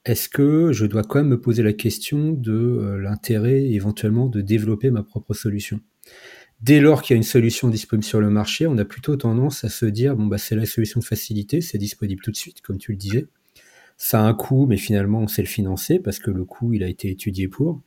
est-ce 0.10 0.28
que 0.28 0.72
je 0.74 0.88
dois 0.88 1.04
quand 1.04 1.20
même 1.20 1.28
me 1.28 1.40
poser 1.40 1.62
la 1.62 1.74
question 1.74 2.32
de 2.32 2.52
euh, 2.52 2.98
l'intérêt 3.00 3.64
éventuellement 3.64 4.28
de 4.28 4.42
développer 4.42 4.90
ma 4.90 5.04
propre 5.04 5.34
solution? 5.36 5.80
Dès 6.62 6.80
lors 6.80 7.04
qu'il 7.04 7.14
y 7.14 7.16
a 7.16 7.18
une 7.18 7.24
solution 7.24 7.70
disponible 7.70 8.04
sur 8.04 8.20
le 8.20 8.30
marché, 8.30 8.66
on 8.66 8.78
a 8.80 8.86
plutôt 8.86 9.16
tendance 9.16 9.64
à 9.64 9.70
se 9.70 9.86
dire 9.86 10.16
bon 10.16 10.26
bah 10.26 10.40
c'est 10.40 10.56
la 10.56 10.66
solution 10.66 11.00
de 11.00 11.06
facilité, 11.06 11.62
c'est 11.62 11.78
disponible 11.78 12.22
tout 12.22 12.32
de 12.32 12.36
suite, 12.36 12.62
comme 12.62 12.80
tu 12.80 12.92
le 12.92 12.98
disais. 12.98 13.28
Ça 13.98 14.22
a 14.22 14.24
un 14.24 14.34
coût, 14.34 14.66
mais 14.66 14.78
finalement 14.78 15.20
on 15.20 15.28
sait 15.28 15.44
le 15.44 15.48
financer 15.48 16.00
parce 16.00 16.18
que 16.18 16.32
le 16.32 16.44
coût 16.44 16.74
il 16.74 16.84
a 16.84 16.88
été 16.88 17.10
étudié 17.10 17.48
pour. 17.48 17.82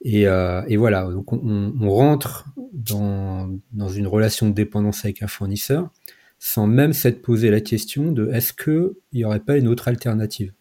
Et, 0.00 0.26
euh, 0.26 0.62
voilà, 0.76 1.04
donc 1.12 1.32
on, 1.32 1.72
on 1.80 1.90
rentre 1.90 2.48
dans, 2.72 3.48
dans 3.72 3.88
une 3.88 4.08
relation 4.08 4.48
de 4.48 4.54
dépendance 4.54 5.04
avec 5.04 5.22
un 5.22 5.28
fournisseur 5.28 5.90
sans 6.40 6.66
même 6.66 6.92
s'être 6.92 7.22
posé 7.22 7.52
la 7.52 7.60
question 7.60 8.10
de 8.10 8.28
est-ce 8.32 8.52
qu'il 8.52 8.90
n'y 9.12 9.24
aurait 9.24 9.38
pas 9.38 9.56
une 9.56 9.68
autre 9.68 9.86
alternative? 9.86 10.52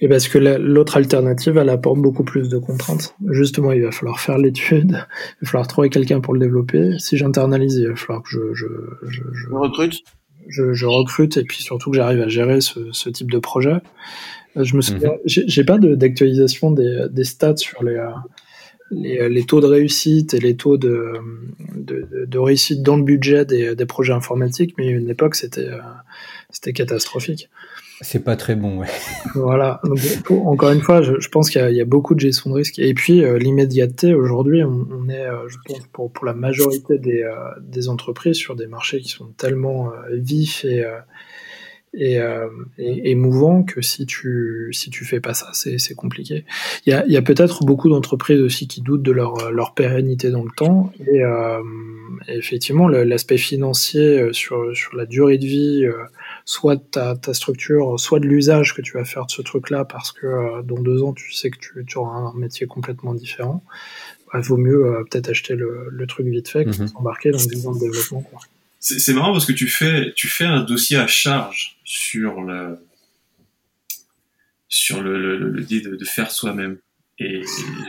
Et 0.00 0.08
parce 0.08 0.28
que 0.28 0.38
la- 0.38 0.58
l'autre 0.58 0.96
alternative, 0.96 1.56
elle 1.58 1.68
apporte 1.68 1.98
beaucoup 1.98 2.24
plus 2.24 2.48
de 2.48 2.58
contraintes. 2.58 3.14
Justement, 3.30 3.72
il 3.72 3.82
va 3.82 3.90
falloir 3.90 4.20
faire 4.20 4.38
l'étude, 4.38 4.90
il 5.42 5.44
va 5.44 5.50
falloir 5.50 5.66
trouver 5.66 5.90
quelqu'un 5.90 6.20
pour 6.20 6.34
le 6.34 6.40
développer. 6.40 6.92
Si 6.98 7.16
j'internalise, 7.16 7.74
il 7.76 7.88
va 7.88 7.96
falloir 7.96 8.22
que 8.22 8.28
je, 8.30 8.38
je, 8.54 8.66
je, 9.08 9.20
je, 9.32 9.48
Je 9.48 9.54
recrute. 9.54 9.94
je, 10.48 10.72
je 10.72 10.86
recrute 10.86 11.36
et 11.36 11.42
puis 11.44 11.62
surtout 11.62 11.90
que 11.90 11.96
j'arrive 11.96 12.20
à 12.20 12.28
gérer 12.28 12.60
ce, 12.60 12.78
ce 12.92 13.10
type 13.10 13.30
de 13.30 13.38
projet. 13.38 13.76
Euh, 14.56 14.64
Je 14.64 14.76
me 14.76 14.80
souviens, 14.80 15.12
j'ai 15.24 15.44
j'ai 15.48 15.64
pas 15.64 15.78
de- 15.78 15.94
d'actualisation 15.96 16.70
des, 16.70 17.06
des 17.10 17.24
stats 17.24 17.56
sur 17.56 17.82
les, 17.82 17.96
euh, 17.96 19.28
les, 19.28 19.44
taux 19.44 19.60
de 19.60 19.66
réussite 19.66 20.32
et 20.34 20.38
les 20.40 20.56
taux 20.56 20.78
de, 20.78 21.12
de, 21.76 22.38
réussite 22.38 22.82
dans 22.82 22.96
le 22.96 23.02
budget 23.02 23.44
des, 23.44 23.74
des, 23.74 23.86
projets 23.86 24.14
informatiques, 24.14 24.74
mais 24.78 24.88
à 24.88 24.92
une 24.92 25.10
époque, 25.10 25.34
c'était 25.34 25.68
c'était 26.50 26.72
catastrophique. 26.72 27.50
C'est 28.00 28.22
pas 28.22 28.36
très 28.36 28.54
bon, 28.54 28.78
ouais. 28.78 28.86
Voilà. 29.34 29.80
encore 30.30 30.70
une 30.70 30.80
fois, 30.80 31.02
je, 31.02 31.28
pense 31.28 31.50
qu'il 31.50 31.70
y, 31.70 31.80
a 31.80 31.84
beaucoup 31.84 32.14
de 32.14 32.20
gestion 32.20 32.50
de 32.50 32.56
risque. 32.56 32.78
Et 32.78 32.94
puis, 32.94 33.22
l'immédiateté, 33.38 34.14
aujourd'hui, 34.14 34.62
on, 34.62 35.08
est, 35.08 35.26
je 35.48 35.56
pense, 35.64 35.80
pour, 35.92 36.24
la 36.24 36.34
majorité 36.34 36.98
des, 36.98 37.28
des, 37.60 37.88
entreprises 37.88 38.36
sur 38.36 38.54
des 38.54 38.66
marchés 38.66 39.00
qui 39.00 39.08
sont 39.08 39.32
tellement 39.36 39.90
vifs 40.12 40.64
et, 40.64 40.84
euh, 41.96 42.48
et, 42.76 43.10
émouvant 43.10 43.62
que 43.62 43.80
si 43.80 44.04
tu 44.04 44.68
si 44.72 44.90
tu 44.90 45.04
fais 45.04 45.20
pas 45.20 45.34
ça, 45.34 45.50
c'est 45.52 45.94
compliqué. 45.94 46.44
Il 46.86 46.90
y 46.90 46.92
a, 46.92 47.06
y 47.06 47.16
a 47.16 47.22
peut-être 47.22 47.64
beaucoup 47.64 47.88
d'entreprises 47.88 48.40
aussi 48.40 48.68
qui 48.68 48.82
doutent 48.82 49.02
de 49.02 49.12
leur, 49.12 49.50
leur 49.50 49.74
pérennité 49.74 50.30
dans 50.30 50.44
le 50.44 50.50
temps 50.54 50.92
et, 51.00 51.22
euh, 51.24 51.62
effectivement 52.28 52.88
l'aspect 52.88 53.38
financier 53.38 54.20
euh, 54.20 54.32
sur 54.32 54.76
sur 54.76 54.96
la 54.96 55.06
durée 55.06 55.38
de 55.38 55.46
vie, 55.46 55.86
soit 56.44 56.76
de 56.76 56.82
ta, 56.82 57.16
ta 57.16 57.32
structure, 57.32 57.98
soit 57.98 58.20
de 58.20 58.26
l'usage 58.26 58.74
que 58.74 58.82
tu 58.82 58.92
vas 58.92 59.04
faire 59.04 59.26
de 59.26 59.30
ce 59.30 59.42
truc-là, 59.42 59.84
parce 59.84 60.12
que 60.12 60.62
dans 60.62 60.80
deux 60.80 61.02
ans 61.02 61.14
tu 61.14 61.32
sais 61.32 61.50
que 61.50 61.58
tu, 61.58 61.84
tu 61.86 61.98
auras 61.98 62.18
un 62.18 62.34
métier 62.34 62.66
complètement 62.66 63.14
différent. 63.14 63.64
Il 64.34 64.40
bah, 64.40 64.40
vaut 64.42 64.58
mieux 64.58 65.04
peut-être 65.10 65.30
acheter 65.30 65.54
le, 65.54 65.86
le, 65.90 66.06
truc 66.06 66.26
vite 66.26 66.48
fait 66.48 66.66
que 66.66 66.70
mm-hmm. 66.70 66.88
s'embarquer 66.88 67.30
dans 67.30 67.42
des 67.46 67.66
ans 67.66 67.72
de 67.72 67.80
développement. 67.80 68.20
Quoi. 68.20 68.40
C'est 68.80 69.12
marrant 69.12 69.32
parce 69.32 69.46
que 69.46 69.52
tu 69.52 69.66
fais, 69.66 70.12
tu 70.14 70.28
fais 70.28 70.44
un 70.44 70.62
dossier 70.62 70.98
à 70.98 71.06
charge 71.06 71.77
sur 71.88 72.42
le, 72.42 72.78
sur 74.68 75.02
le, 75.02 75.38
le, 75.38 75.62
dit 75.62 75.80
de, 75.80 75.96
de 75.96 76.04
faire 76.04 76.30
soi-même 76.30 76.76
et 77.18 77.40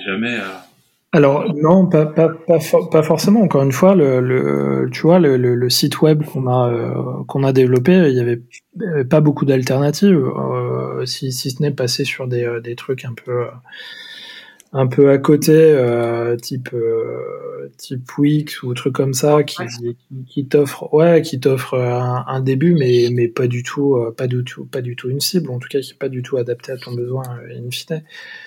jamais 0.08 0.38
à... 0.38 0.66
Alors 1.12 1.54
non, 1.54 1.86
pas, 1.88 2.06
pas, 2.06 2.30
pas, 2.30 2.60
pas, 2.92 3.04
forcément. 3.04 3.42
Encore 3.42 3.64
une 3.64 3.74
fois, 3.74 3.96
le, 3.96 4.22
le 4.22 4.90
tu 4.92 5.02
vois, 5.02 5.20
le, 5.20 5.36
le, 5.38 5.70
site 5.70 6.02
web 6.02 6.24
qu'on 6.24 6.48
a 6.48 6.72
euh, 6.72 7.24
qu'on 7.28 7.44
a 7.44 7.52
développé, 7.52 8.10
il 8.10 8.16
y 8.16 8.20
avait, 8.22 8.42
pas 9.06 9.20
beaucoup 9.20 9.44
d'alternatives, 9.44 10.16
euh, 10.16 11.06
si, 11.06 11.32
si 11.32 11.50
ce 11.50 11.62
n'est 11.62 11.72
passer 11.72 12.06
sur 12.06 12.28
des, 12.28 12.44
euh, 12.44 12.62
des 12.62 12.76
trucs 12.76 13.06
un 13.06 13.14
peu 13.14 13.48
un 14.72 14.88
peu 14.88 15.10
à 15.10 15.18
côté, 15.18 15.54
euh, 15.56 16.36
type 16.36 16.70
euh, 16.74 17.70
type 17.78 18.06
Wix 18.18 18.62
ou 18.62 18.74
truc 18.74 18.94
comme 18.94 19.14
ça, 19.14 19.44
qui, 19.44 19.64
qui, 20.28 20.48
t'offre 20.48 20.94
ouais, 20.94 21.22
qui 21.22 21.40
t'offre 21.40 21.74
un, 21.76 22.40
début, 22.40 22.76
mais 22.76 23.10
mais 23.12 23.28
pas 23.28 23.48
du 23.48 23.64
tout, 23.64 23.96
euh, 23.96 24.14
pas 24.16 24.28
du 24.28 24.44
tout, 24.44 24.66
pas 24.66 24.82
du 24.82 24.96
tout 24.96 25.10
une 25.10 25.20
cible, 25.20 25.50
en 25.50 25.60
tout 25.60 25.68
cas 25.70 25.80
qui 25.80 25.92
est 25.92 25.98
pas 25.98 26.10
du 26.10 26.22
tout 26.22 26.38
adapté 26.38 26.72
à 26.72 26.78
ton 26.78 26.94
besoin 26.94 27.24
in 27.52 27.70
fine. 27.72 28.04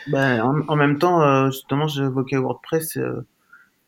Ben, 0.09 0.41
en, 0.69 0.77
même 0.77 0.99
temps, 0.99 1.51
justement, 1.51 1.89
j'évoquais 1.89 2.37
WordPress, 2.37 2.99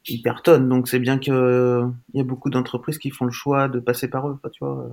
il 0.09 0.23
cartonne, 0.23 0.69
donc 0.69 0.89
c'est 0.89 0.99
bien 0.99 1.19
que 1.19 1.85
il 2.15 2.19
y 2.19 2.21
a 2.21 2.25
beaucoup 2.25 2.51
d'entreprises 2.51 2.99
qui 2.99 3.11
font 3.11 3.27
le 3.27 3.33
choix 3.33 3.69
de 3.69 3.79
passer 3.79 4.09
par 4.09 4.29
eux, 4.29 4.39
tu 4.53 4.65
vois. 4.65 4.89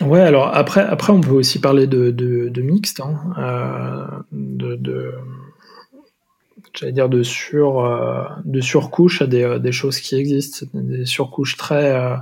Ouais, 0.00 0.20
alors 0.20 0.48
après, 0.54 0.80
après, 0.80 1.12
on 1.12 1.20
peut 1.20 1.30
aussi 1.30 1.60
parler 1.60 1.86
de, 1.86 2.10
de, 2.10 2.48
de 2.48 2.62
mixte, 2.62 3.00
hein, 3.00 4.24
de, 4.32 4.74
de, 4.76 5.12
j'allais 6.74 6.92
dire 6.92 7.08
de 7.08 7.22
sur 7.22 7.84
euh, 7.84 8.24
de 8.44 8.60
surcouche 8.60 9.22
à 9.22 9.26
des, 9.26 9.42
euh, 9.42 9.58
des, 9.58 9.72
choses 9.72 10.00
qui 10.00 10.16
existent, 10.16 10.66
des 10.74 11.06
surcouches 11.06 11.56
très 11.56 11.94
euh, 11.94 12.16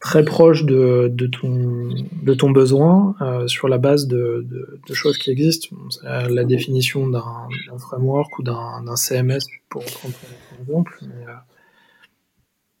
très 0.00 0.24
proches 0.24 0.64
de, 0.64 1.10
de, 1.12 1.26
ton 1.26 1.88
de 2.22 2.34
ton 2.34 2.50
besoin 2.50 3.16
sur 3.48 3.66
la 3.66 3.78
base 3.78 4.06
de, 4.06 4.46
de, 4.86 4.94
choses 4.94 5.18
qui 5.18 5.30
existent. 5.30 5.68
la 6.04 6.44
définition 6.44 7.08
d'un 7.08 7.48
framework 7.78 8.38
ou 8.38 8.42
d'un 8.42 8.94
CMS 8.94 9.40
pour 9.68 9.84
prendre 9.84 10.14
un 10.52 10.60
exemple. 10.60 11.00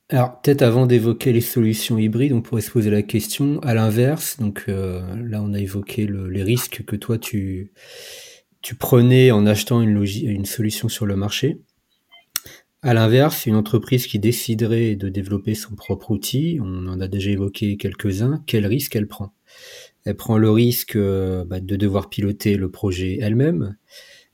alors 0.08 0.40
peut-être 0.40 0.62
avant 0.62 0.86
d'évoquer 0.86 1.32
les 1.32 1.40
solutions 1.40 1.98
hybrides, 1.98 2.32
on 2.32 2.42
pourrait 2.42 2.60
se 2.60 2.70
poser 2.70 2.90
la 2.90 3.02
question 3.02 3.58
à 3.62 3.74
l'inverse. 3.74 4.38
Donc 4.38 4.66
là, 4.68 5.42
on 5.42 5.52
a 5.52 5.58
évoqué 5.58 6.06
les 6.06 6.42
risques 6.44 6.84
que 6.86 6.94
toi 6.94 7.18
tu 7.18 7.72
tu 8.66 8.74
prenais 8.74 9.30
en 9.30 9.46
achetant 9.46 9.80
une, 9.80 10.44
solution 10.44 10.88
sur 10.88 11.06
le 11.06 11.14
marché. 11.14 11.60
À 12.82 12.94
l'inverse, 12.94 13.46
une 13.46 13.54
entreprise 13.54 14.08
qui 14.08 14.18
déciderait 14.18 14.96
de 14.96 15.08
développer 15.08 15.54
son 15.54 15.76
propre 15.76 16.10
outil, 16.10 16.58
on 16.60 16.88
en 16.88 17.00
a 17.00 17.06
déjà 17.06 17.30
évoqué 17.30 17.76
quelques-uns, 17.76 18.42
quel 18.44 18.66
risque 18.66 18.96
elle 18.96 19.06
prend? 19.06 19.32
Elle 20.04 20.16
prend 20.16 20.36
le 20.36 20.50
risque 20.50 20.96
euh, 20.96 21.44
bah, 21.44 21.60
de 21.60 21.76
devoir 21.76 22.10
piloter 22.10 22.56
le 22.56 22.68
projet 22.68 23.18
elle-même, 23.20 23.76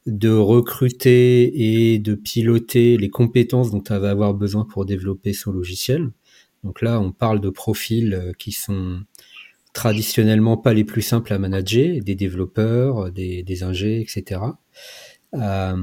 de 0.06 0.30
recruter 0.30 1.92
et 1.92 1.98
de 1.98 2.14
piloter 2.14 2.96
les 2.96 3.10
compétences 3.10 3.70
dont 3.70 3.84
elle 3.90 3.98
va 4.00 4.12
avoir 4.12 4.32
besoin 4.32 4.64
pour 4.64 4.86
développer 4.86 5.34
son 5.34 5.52
logiciel. 5.52 6.10
Donc 6.64 6.80
là, 6.80 6.98
on 7.02 7.12
parle 7.12 7.42
de 7.42 7.50
profils 7.50 8.14
euh, 8.14 8.32
qui 8.38 8.52
sont 8.52 9.02
traditionnellement 9.72 10.56
pas 10.56 10.74
les 10.74 10.84
plus 10.84 11.02
simples 11.02 11.32
à 11.32 11.38
manager, 11.38 12.00
des 12.02 12.14
développeurs, 12.14 13.10
des, 13.10 13.42
des 13.42 13.62
ingés, 13.62 14.00
etc. 14.00 14.40
Euh, 15.34 15.76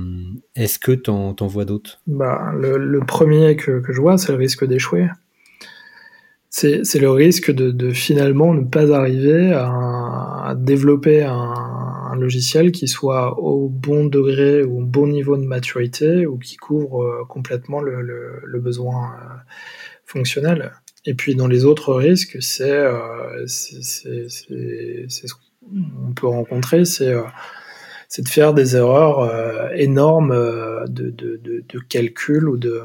Est-ce 0.56 0.78
que 0.80 0.92
tu 0.92 1.10
en, 1.10 1.36
vois 1.42 1.66
d'autres? 1.66 2.02
Bah, 2.08 2.54
le, 2.56 3.00
premier 3.00 3.56
que, 3.56 3.82
je 3.88 4.02
vois, 4.02 4.18
c'est 4.18 4.32
le 4.32 4.38
risque 4.38 4.66
d'échouer. 4.66 5.08
C'est 6.50 7.00
le 7.00 7.12
risque 7.12 7.52
de, 7.52 7.92
finalement 7.92 8.54
ne 8.54 8.66
pas 8.66 8.92
arriver 8.92 9.54
à, 9.54 10.56
développer 10.58 11.24
un, 11.24 12.16
logiciel 12.16 12.74
qui 12.74 12.90
soit 12.90 13.40
au 13.40 13.70
bon 13.70 14.06
degré 14.08 14.64
ou 14.64 14.82
au 14.82 14.86
bon 14.86 15.08
niveau 15.08 15.38
de 15.38 15.46
maturité 15.46 16.26
ou 16.26 16.38
qui 16.38 16.58
couvre 16.58 17.04
euh, 17.04 17.24
complètement 17.30 17.80
le 17.80 18.60
besoin 18.60 19.14
euh, 19.14 19.36
fonctionnel. 20.04 20.74
Et 21.06 21.14
puis 21.14 21.36
dans 21.36 21.48
les 21.48 21.66
autres 21.66 21.94
risques, 21.94 22.38
c'est 22.42 22.72
euh, 22.72 23.46
ce 23.48 25.34
qu'on 25.34 26.14
peut 26.14 26.28
rencontrer, 26.28 26.86
c'est 26.86 27.14
euh, 27.14 27.24
de 28.18 28.28
faire 28.28 28.54
des 28.54 28.76
erreurs 28.76 29.20
euh, 29.20 29.70
énormes 29.76 30.36
de, 30.88 31.10
de, 31.10 31.40
de, 31.44 31.80
calcul 31.88 32.50
ou 32.50 32.58
de 32.58 32.82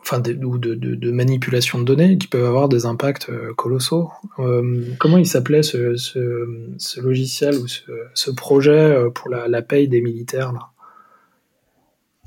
enfin 0.00 0.18
de, 0.18 0.32
de, 0.32 1.10
manipulation 1.12 1.78
de 1.78 1.84
données 1.84 2.18
qui 2.18 2.26
peuvent 2.26 2.44
avoir 2.44 2.68
des 2.68 2.84
impacts 2.84 3.30
colossaux. 3.56 4.10
Comment 4.98 5.18
il 5.18 5.26
s'appelait 5.26 5.62
ce, 5.62 5.96
ce, 5.96 6.74
ce, 6.78 7.00
logiciel 7.00 7.54
ou 7.54 7.68
ce, 7.68 7.82
ce 8.12 8.30
projet 8.32 8.96
pour 9.14 9.30
la, 9.30 9.46
la 9.46 9.62
paye 9.62 9.88
des 9.88 10.02
militaires 10.02 10.52
là? 10.52 10.71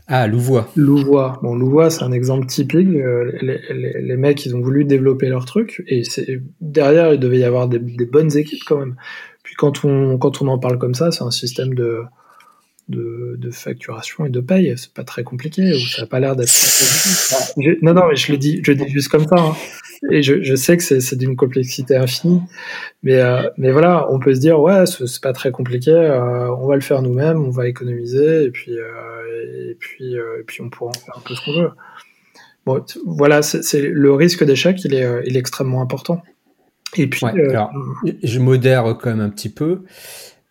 Ah, 0.08 0.28
Louvois. 0.28 0.70
Louvois. 0.76 1.40
Bon, 1.42 1.56
Louvois, 1.56 1.90
c'est 1.90 2.04
un 2.04 2.12
exemple 2.12 2.46
typique. 2.46 2.88
Euh, 2.90 3.32
les, 3.42 3.60
les, 3.74 4.02
les, 4.02 4.18
mecs, 4.18 4.46
ils 4.46 4.56
ont 4.56 4.62
voulu 4.62 4.86
développer 4.86 5.30
leur 5.30 5.46
truc, 5.46 5.84
et 5.88 6.04
c'est 6.04 6.42
derrière, 6.62 7.14
il 7.14 7.20
devait 7.20 7.40
y 7.40 7.44
avoir 7.44 7.68
des, 7.68 7.80
des, 7.80 8.06
bonnes 8.06 8.36
équipes 8.38 8.64
quand 8.68 8.78
même. 8.78 8.96
Puis 9.42 9.56
quand 9.56 9.84
on, 9.84 10.18
quand 10.20 10.42
on 10.44 10.48
en 10.48 10.60
parle 10.60 10.78
comme 10.78 10.94
ça, 10.94 11.12
c'est 11.12 11.24
un 11.24 11.32
système 11.32 11.74
de, 11.74 12.04
de, 12.90 13.36
de, 13.40 13.50
facturation 13.50 14.26
et 14.26 14.30
de 14.30 14.42
paye. 14.42 14.76
C'est 14.78 14.94
pas 14.94 15.04
très 15.04 15.24
compliqué, 15.24 15.74
ça 15.80 16.04
a 16.04 16.06
pas 16.06 16.20
l'air 16.20 16.36
d'être. 16.36 16.54
non, 17.82 17.94
non, 17.96 18.08
mais 18.08 18.16
je 18.16 18.32
le 18.32 18.38
dis, 18.38 18.62
je 18.64 18.74
le 18.74 18.78
dis 18.78 18.90
juste 18.90 19.10
comme 19.10 19.26
ça. 19.26 19.36
Hein. 19.40 19.56
Et 20.12 20.22
je, 20.22 20.42
je, 20.42 20.56
sais 20.56 20.78
que 20.78 20.84
c'est 20.84 21.16
d'une 21.16 21.36
complexité 21.36 21.96
infinie, 21.96 22.42
mais, 23.04 23.16
euh, 23.16 23.50
mais 23.58 23.72
voilà, 23.72 24.12
on 24.12 24.20
peut 24.20 24.34
se 24.34 24.40
dire 24.40 24.60
ouais, 24.60 24.86
c'est 24.86 25.22
pas 25.22 25.34
très 25.34 25.52
compliqué, 25.52 25.92
euh, 25.92 26.54
on 26.56 26.68
va 26.68 26.76
le 26.76 26.82
faire 26.82 27.02
nous-mêmes, 27.02 27.44
on 27.44 27.50
va 27.50 27.68
économiser, 27.68 28.46
et 28.46 28.52
puis 28.52 28.78
euh, 28.78 29.72
et 29.72 29.76
puis 29.80 30.14
et 30.16 30.44
puis 30.46 30.62
on 30.62 30.70
pourra 30.70 30.92
en 30.92 30.94
faire 30.94 31.18
un 31.18 31.22
peu 31.22 31.36
ce 31.36 31.46
qu'on 31.46 31.62
veut. 31.62 31.72
Bon, 32.66 32.84
voilà, 33.06 33.42
c'est 33.42 33.82
le 33.82 34.14
risque 34.14 34.44
d'échec, 34.44 34.84
il 34.84 34.94
est 34.94 35.08
il 35.26 35.36
est 35.36 35.40
extrêmement 35.40 35.82
important. 35.82 36.22
Et 36.98 37.08
puis, 37.08 37.26
alors, 37.26 37.72
je 38.24 38.40
modère 38.40 38.84
quand 38.98 39.10
même 39.10 39.20
un 39.20 39.30
petit 39.30 39.50
peu. 39.50 39.84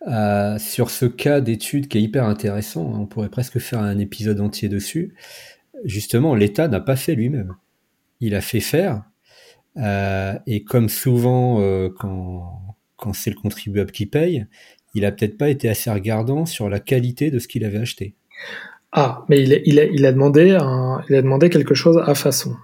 Euh, 0.07 0.59
sur 0.59 0.91
ce 0.91 1.05
cas 1.05 1.41
d'étude 1.41 1.87
qui 1.87 1.97
est 1.97 2.01
hyper 2.01 2.25
intéressant, 2.25 2.83
on 2.83 3.07
pourrait 3.07 3.29
presque 3.29 3.57
faire 3.57 3.79
un 3.79 3.97
épisode 3.97 4.39
entier 4.39 4.69
dessus. 4.69 5.15
Justement, 5.83 6.35
l'État 6.35 6.67
n'a 6.67 6.79
pas 6.79 6.95
fait 6.95 7.15
lui-même. 7.15 7.55
Il 8.19 8.35
a 8.35 8.41
fait 8.41 8.59
faire, 8.59 9.03
et 9.77 10.63
comme 10.63 10.89
souvent 10.89 11.61
euh, 11.61 11.89
quand, 11.99 12.61
quand 12.95 13.13
c'est 13.13 13.29
le 13.29 13.35
contribuable 13.35 13.91
qui 13.91 14.05
paye, 14.05 14.45
il 14.93 15.05
a 15.05 15.11
peut-être 15.11 15.37
pas 15.37 15.49
été 15.49 15.67
assez 15.69 15.89
regardant 15.89 16.45
sur 16.45 16.69
la 16.69 16.79
qualité 16.79 17.31
de 17.31 17.39
ce 17.39 17.47
qu'il 17.47 17.65
avait 17.65 17.79
acheté. 17.79 18.15
Ah, 18.91 19.25
mais 19.27 19.41
il, 19.41 19.53
a, 19.53 19.57
il, 19.65 19.79
a, 19.79 19.85
il, 19.85 20.05
a 20.05 20.13
demandé 20.13 20.51
un, 20.51 21.01
il 21.09 21.15
a 21.15 21.21
demandé 21.21 21.49
quelque 21.49 21.75
chose 21.75 22.01
à 22.05 22.15
façon 22.15 22.55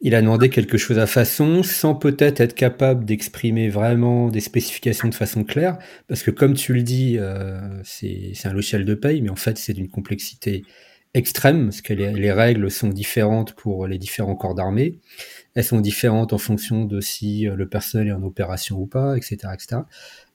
il 0.00 0.14
a 0.14 0.22
demandé 0.22 0.48
quelque 0.48 0.78
chose 0.78 0.98
à 0.98 1.06
façon 1.06 1.62
sans 1.62 1.94
peut-être 1.94 2.40
être 2.40 2.54
capable 2.54 3.04
d'exprimer 3.04 3.68
vraiment 3.68 4.28
des 4.28 4.40
spécifications 4.40 5.08
de 5.08 5.14
façon 5.14 5.44
claire, 5.44 5.78
parce 6.08 6.22
que 6.22 6.30
comme 6.30 6.54
tu 6.54 6.72
le 6.72 6.82
dis, 6.82 7.16
euh, 7.18 7.60
c'est 7.84 8.32
un 8.44 8.52
logiciel 8.52 8.84
de 8.84 8.94
paye, 8.94 9.20
mais 9.20 9.30
en 9.30 9.36
fait 9.36 9.58
c'est 9.58 9.74
d'une 9.74 9.88
complexité 9.88 10.64
extrême, 11.12 11.66
parce 11.66 11.82
que 11.82 11.92
les, 11.92 12.32
règles 12.32 12.70
sont 12.70 12.88
différentes 12.88 13.52
pour 13.54 13.86
les 13.86 13.98
différents 13.98 14.36
corps 14.36 14.54
d'armée. 14.54 14.98
Elles 15.54 15.64
sont 15.64 15.80
différentes 15.80 16.32
en 16.32 16.38
fonction 16.38 16.84
de 16.84 17.00
si 17.00 17.42
le 17.44 17.68
personnel 17.68 18.08
est 18.08 18.12
en 18.12 18.22
opération 18.22 18.78
ou 18.78 18.86
pas, 18.86 19.16
etc. 19.16 19.38
etc. 19.52 19.82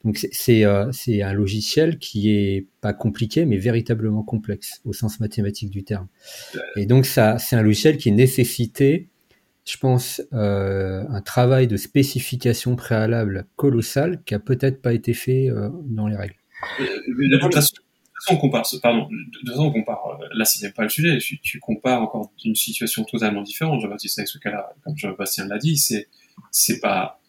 Donc 0.03 0.17
c'est 0.17 0.63
c'est 0.91 1.21
un 1.21 1.33
logiciel 1.33 1.97
qui 1.97 2.31
est 2.31 2.67
pas 2.81 2.93
compliqué, 2.93 3.45
mais 3.45 3.57
véritablement 3.57 4.23
complexe 4.23 4.81
au 4.83 4.93
sens 4.93 5.19
mathématique 5.19 5.69
du 5.69 5.83
terme. 5.83 6.07
Et 6.75 6.85
donc 6.85 7.05
ça, 7.05 7.37
c'est 7.39 7.55
un 7.55 7.61
logiciel 7.61 7.97
qui 7.97 8.11
nécessitait 8.11 9.07
je 9.65 9.77
pense, 9.77 10.21
euh, 10.33 11.03
un 11.09 11.21
travail 11.21 11.67
de 11.67 11.75
spécification 11.75 12.75
préalable 12.75 13.47
colossal 13.55 14.21
qui 14.23 14.35
a 14.35 14.39
peut-être 14.39 14.81
pas 14.81 14.93
été 14.93 15.13
fait 15.13 15.49
euh, 15.49 15.69
dans 15.85 16.07
les 16.07 16.15
règles. 16.15 16.35
de, 16.79 17.39
toute 17.39 17.53
façon, 17.53 17.73
on 18.29 18.37
compare, 18.37 18.65
pardon, 18.81 19.07
de, 19.09 19.39
toute 19.39 19.49
façon, 19.49 19.65
on 19.65 19.71
compare, 19.71 20.17
euh, 20.21 20.27
là, 20.33 20.45
c'est 20.45 20.73
pas 20.73 20.83
le 20.83 20.89
sujet, 20.89 21.17
tu, 21.17 21.59
compares 21.59 22.01
encore 22.01 22.31
d'une 22.41 22.55
situation 22.55 23.03
totalement 23.03 23.41
différente, 23.41 23.81
Jean-Baptiste, 23.81 24.19
avec 24.19 24.29
ce 24.29 24.37
cas-là, 24.39 24.73
comme 24.83 24.97
Jean-Bastien 24.97 25.47
l'a 25.47 25.57
dit, 25.57 25.77
c'est, 25.77 26.07
c'est 26.51 26.79
pas, 26.79 27.19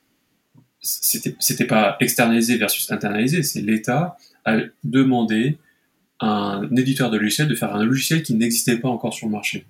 c'était, 0.80 1.64
pas 1.64 1.96
externalisé 2.00 2.56
versus 2.56 2.90
internalisé, 2.90 3.42
c'est 3.42 3.60
l'État 3.60 4.16
a 4.44 4.58
demandé 4.84 5.58
à 6.18 6.26
un 6.26 6.76
éditeur 6.76 7.10
de 7.10 7.18
logiciel 7.18 7.48
de 7.48 7.54
faire 7.54 7.74
un 7.74 7.84
logiciel 7.84 8.22
qui 8.22 8.34
n'existait 8.34 8.78
pas 8.78 8.88
encore 8.88 9.12
sur 9.12 9.26
le 9.26 9.32
marché. 9.32 9.66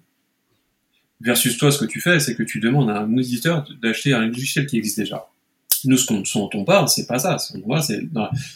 Versus 1.21 1.57
toi, 1.57 1.73
ce 1.73 1.79
que 1.79 1.87
tu 1.87 2.01
fais, 2.01 2.21
c'est 2.21 2.35
que 2.35 2.43
tu 2.43 2.61
demandes 2.61 2.91
à 2.91 3.01
un 3.01 3.17
éditeur 3.17 3.67
d'acheter 3.83 4.13
un 4.13 4.27
logiciel 4.27 4.67
qui 4.67 4.77
existe 4.77 4.99
déjà. 4.99 5.27
Nous, 5.85 5.97
ce, 5.97 6.13
dont 6.13 6.51
on 6.53 6.65
parle, 6.65 6.89
c'est 6.89 7.07
pas 7.07 7.19
ça. 7.19 7.39
c'est, 7.39 8.03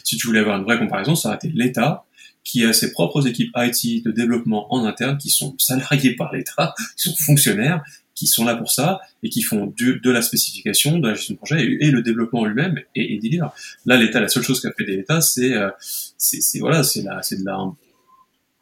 si 0.03 0.17
tu 0.17 0.27
voulais 0.27 0.39
avoir 0.39 0.57
une 0.57 0.63
vraie 0.63 0.77
comparaison, 0.77 1.15
ça 1.15 1.29
aurait 1.29 1.37
été 1.37 1.49
l'État 1.49 2.05
qui 2.43 2.65
a 2.65 2.73
ses 2.73 2.91
propres 2.91 3.27
équipes 3.27 3.51
IT 3.55 4.03
de 4.03 4.11
développement 4.11 4.73
en 4.73 4.85
interne, 4.85 5.17
qui 5.17 5.29
sont 5.29 5.55
salariés 5.57 6.15
par 6.15 6.33
l'État, 6.33 6.73
qui 6.97 7.09
sont 7.09 7.15
fonctionnaires, 7.15 7.83
qui 8.15 8.27
sont 8.27 8.45
là 8.45 8.55
pour 8.55 8.71
ça 8.71 8.99
et 9.23 9.29
qui 9.29 9.41
font 9.41 9.73
de, 9.75 10.11
la 10.11 10.21
spécification, 10.21 10.99
de 10.99 11.07
la 11.07 11.15
gestion 11.15 11.33
de 11.33 11.37
projet 11.37 11.63
et, 11.63 11.91
le 11.91 12.01
développement 12.01 12.45
lui-même 12.45 12.79
et, 12.95 13.15
et 13.15 13.19
délivre. 13.19 13.53
Là, 13.85 13.97
l'État, 13.97 14.19
la 14.19 14.27
seule 14.27 14.43
chose 14.43 14.61
qu'a 14.61 14.71
fait 14.71 14.83
l'État, 14.83 15.21
c'est, 15.21 15.53
euh, 15.53 15.69
c'est, 15.79 16.59
voilà, 16.59 16.83
c'est 16.83 17.01
la, 17.01 17.21
c'est 17.23 17.39
de 17.39 17.45
la 17.45 17.57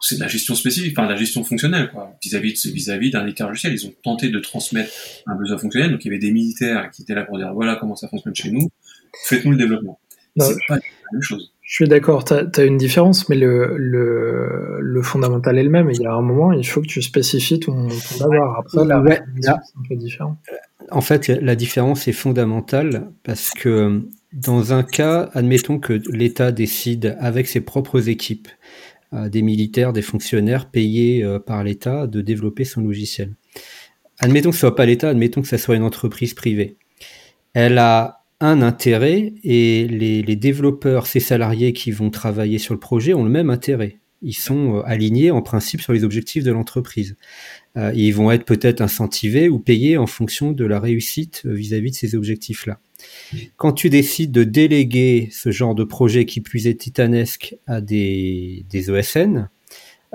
c'est 0.02 0.16
de 0.16 0.22
la 0.22 0.30
gestion 0.30 0.56
spécifique, 0.56 0.98
enfin 0.98 1.08
de 1.08 1.12
la 1.12 1.18
gestion 1.18 1.44
fonctionnelle, 1.44 1.92
quoi, 1.92 2.18
vis-à-vis 2.24 2.54
de 2.54 2.72
vis-à-vis 2.72 3.12
d'un 3.12 3.28
état 3.28 3.48
logiciel. 3.48 3.74
Ils 3.74 3.86
ont 3.86 3.94
tenté 4.02 4.30
de 4.30 4.40
transmettre 4.40 4.92
un 5.28 5.36
besoin 5.36 5.58
fonctionnel, 5.58 5.92
donc 5.92 6.06
il 6.06 6.08
y 6.08 6.12
avait 6.12 6.20
des 6.20 6.32
militaires 6.32 6.90
qui 6.90 7.02
étaient 7.02 7.16
là 7.16 7.24
pour 7.24 7.38
dire 7.38 7.54
voilà 7.54 7.76
comment 7.76 7.98
ça 7.98 8.08
fonctionne 8.08 8.34
chez 8.34 8.52
nous, 8.52 8.70
faites-nous 9.26 9.52
le 9.52 9.58
développement. 9.58 10.00
C'est 10.40 10.56
pas 10.70 10.76
la 10.76 10.82
même 11.12 11.22
chose. 11.22 11.52
Je 11.70 11.76
suis 11.76 11.88
d'accord, 11.88 12.26
tu 12.26 12.34
as, 12.34 12.64
une 12.64 12.78
différence, 12.78 13.30
mais 13.30 13.36
le, 13.36 13.78
le, 13.78 14.80
le 14.82 15.02
fondamental 15.04 15.56
est 15.60 15.64
le 15.64 15.70
même. 15.70 15.92
Il 15.92 16.02
y 16.02 16.06
a 16.08 16.14
un 16.14 16.22
moment, 16.24 16.52
il 16.52 16.66
faut 16.66 16.82
que 16.82 16.88
tu 16.88 17.00
spécifies 17.04 17.60
ton, 17.60 17.88
ton 17.88 18.26
avoir. 18.26 18.58
Après, 18.58 18.84
la 18.86 19.00
ouais, 19.00 19.22
c'est 19.40 19.50
un 19.52 19.60
peu 19.88 19.96
différent. 19.96 20.36
En 20.90 21.02
fait, 21.02 21.28
la 21.28 21.56
différence 21.56 22.08
est 22.08 22.12
fondamentale 22.12 23.12
parce 23.22 23.52
que 23.52 24.02
dans 24.34 24.74
un 24.74 24.82
cas, 24.82 25.30
admettons 25.36 25.78
que 25.78 26.02
l'État 26.12 26.52
décide 26.52 27.16
avec 27.20 27.48
ses 27.48 27.62
propres 27.62 28.10
équipes 28.10 28.48
des 29.14 29.44
militaires, 29.44 29.94
des 29.94 30.02
fonctionnaires 30.02 30.72
payés 30.72 31.24
euh, 31.24 31.38
par 31.38 31.64
l'État 31.64 32.08
de 32.08 32.22
développer 32.22 32.64
son 32.64 32.82
logiciel. 32.82 33.36
Admettons 34.18 34.50
que 34.50 34.56
ce 34.56 34.62
soit 34.62 34.76
pas 34.76 34.88
l'État, 34.88 35.10
admettons 35.10 35.44
que 35.44 35.48
ce 35.48 35.58
soit 35.58 35.76
une 35.76 35.84
entreprise 35.84 36.34
privée. 36.34 36.78
Elle 37.54 37.78
a 37.78 38.19
un 38.42 38.62
intérêt 38.62 39.34
et 39.44 39.88
les, 39.88 40.22
les, 40.22 40.36
développeurs, 40.36 41.08
ces 41.08 41.20
salariés 41.20 41.74
qui 41.74 41.92
vont 41.92 42.10
travailler 42.10 42.58
sur 42.58 42.74
le 42.74 42.80
projet 42.80 43.14
ont 43.14 43.24
le 43.24 43.30
même 43.30 43.50
intérêt. 43.50 43.98
Ils 44.22 44.34
sont 44.34 44.78
euh, 44.78 44.82
alignés 44.86 45.32
en 45.32 45.42
principe 45.42 45.82
sur 45.82 45.94
les 45.94 46.04
objectifs 46.04 46.44
de 46.44 46.52
l'entreprise. 46.52 47.16
Euh, 47.78 47.92
ils 47.96 48.12
vont 48.12 48.32
être 48.32 48.46
peut-être 48.46 48.82
incentivés 48.82 49.50
ou 49.50 49.60
payés 49.60 49.98
en 49.98 50.08
fonction 50.08 50.52
de 50.52 50.66
la 50.66 50.80
réussite 50.80 51.42
vis-à-vis 51.46 51.90
-vis 51.90 51.92
de 51.92 51.96
ces 51.96 52.16
objectifs-là. 52.16 52.80
Quand 53.58 53.74
tu 53.74 53.90
décides 53.90 54.32
de 54.32 54.44
déléguer 54.44 55.30
ce 55.32 55.52
genre 55.52 55.76
de 55.76 55.84
projet 55.84 56.26
qui 56.26 56.42
plus 56.42 56.68
est 56.68 56.76
titanesque 56.76 57.56
à 57.68 57.80
des, 57.80 58.66
des 58.70 58.92
ESN, 58.92 59.50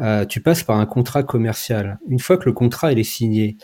euh, 0.00 0.24
tu 0.24 0.40
passes 0.40 0.64
par 0.64 0.78
un 0.78 0.86
contrat 0.86 1.22
commercial. 1.22 1.98
Une 2.08 2.18
fois 2.18 2.36
que 2.36 2.46
le 2.46 2.52
contrat 2.52 2.92
il 2.92 2.98
est 2.98 3.04
signé, 3.04 3.56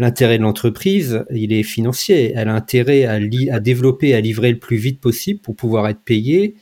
l'intérêt 0.00 0.38
de 0.38 0.42
l'entreprise, 0.42 1.24
il 1.30 1.52
est 1.52 1.62
financier. 1.62 2.32
Elle 2.34 2.48
a 2.48 2.54
intérêt 2.54 3.04
à, 3.04 3.60
développer, 3.60 4.14
à 4.14 4.20
livrer 4.20 4.50
le 4.50 4.58
plus 4.58 4.78
vite 4.78 4.98
possible 4.98 5.40
pour 5.40 5.54
pouvoir 5.54 5.86
être 5.88 6.00
payée, 6.00 6.56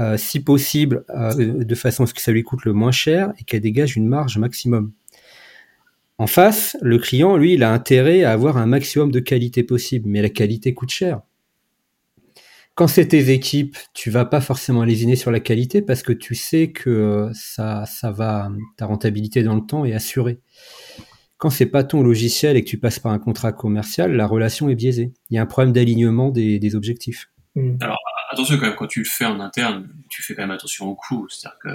euh, 0.00 0.16
si 0.16 0.40
possible, 0.40 1.04
euh, 1.10 1.64
de 1.64 1.74
façon 1.74 2.04
à 2.04 2.06
ce 2.06 2.14
que 2.14 2.22
ça 2.22 2.32
lui 2.32 2.42
coûte 2.42 2.64
le 2.64 2.72
moins 2.72 2.90
cher 2.90 3.32
et 3.38 3.44
qu'elle 3.44 3.60
dégage 3.60 3.96
une 3.96 4.06
marge 4.06 4.38
maximum. 4.38 4.92
En 6.16 6.26
face, 6.26 6.76
le 6.80 6.98
client, 6.98 7.36
lui, 7.36 7.54
il 7.54 7.62
a 7.62 7.72
intérêt 7.72 8.24
à 8.24 8.32
avoir 8.32 8.56
un 8.56 8.66
maximum 8.66 9.12
de 9.12 9.20
qualité 9.20 9.62
possible, 9.62 10.08
mais 10.08 10.22
la 10.22 10.30
qualité 10.30 10.72
coûte 10.72 10.90
cher 10.90 11.20
quand 12.74 12.86
c'est 12.86 13.08
tes 13.08 13.32
équipes, 13.32 13.76
tu 13.92 14.08
vas 14.08 14.24
pas 14.24 14.40
forcément 14.40 14.84
lésiner 14.84 15.16
sur 15.16 15.32
la 15.32 15.40
qualité 15.40 15.82
parce 15.82 16.04
que 16.04 16.12
tu 16.12 16.36
sais 16.36 16.70
que 16.70 16.88
euh, 16.88 17.30
ça 17.34 17.84
va, 18.12 18.52
ta 18.76 18.86
rentabilité 18.86 19.42
dans 19.42 19.56
le 19.56 19.66
temps 19.66 19.84
est 19.84 19.94
assurée. 19.94 20.38
Quand 21.38 21.50
c'est 21.50 21.66
pas 21.66 21.84
ton 21.84 22.02
logiciel 22.02 22.56
et 22.56 22.64
que 22.64 22.68
tu 22.68 22.78
passes 22.78 22.98
par 22.98 23.12
un 23.12 23.18
contrat 23.18 23.52
commercial, 23.52 24.12
la 24.12 24.26
relation 24.26 24.68
est 24.68 24.74
biaisée. 24.74 25.12
Il 25.30 25.36
y 25.36 25.38
a 25.38 25.42
un 25.42 25.46
problème 25.46 25.72
d'alignement 25.72 26.30
des, 26.30 26.74
objectifs. 26.74 27.30
Mmh. 27.54 27.76
Alors, 27.80 27.98
attention 28.30 28.56
quand 28.58 28.66
même, 28.66 28.74
quand 28.76 28.86
tu 28.86 29.00
le 29.00 29.06
fais 29.08 29.24
en 29.24 29.40
interne, 29.40 29.88
tu 30.10 30.22
fais 30.22 30.34
quand 30.34 30.42
même 30.42 30.50
attention 30.50 30.86
au 30.86 30.94
coût. 30.94 31.26
C'est-à-dire 31.28 31.58
que, 31.62 31.68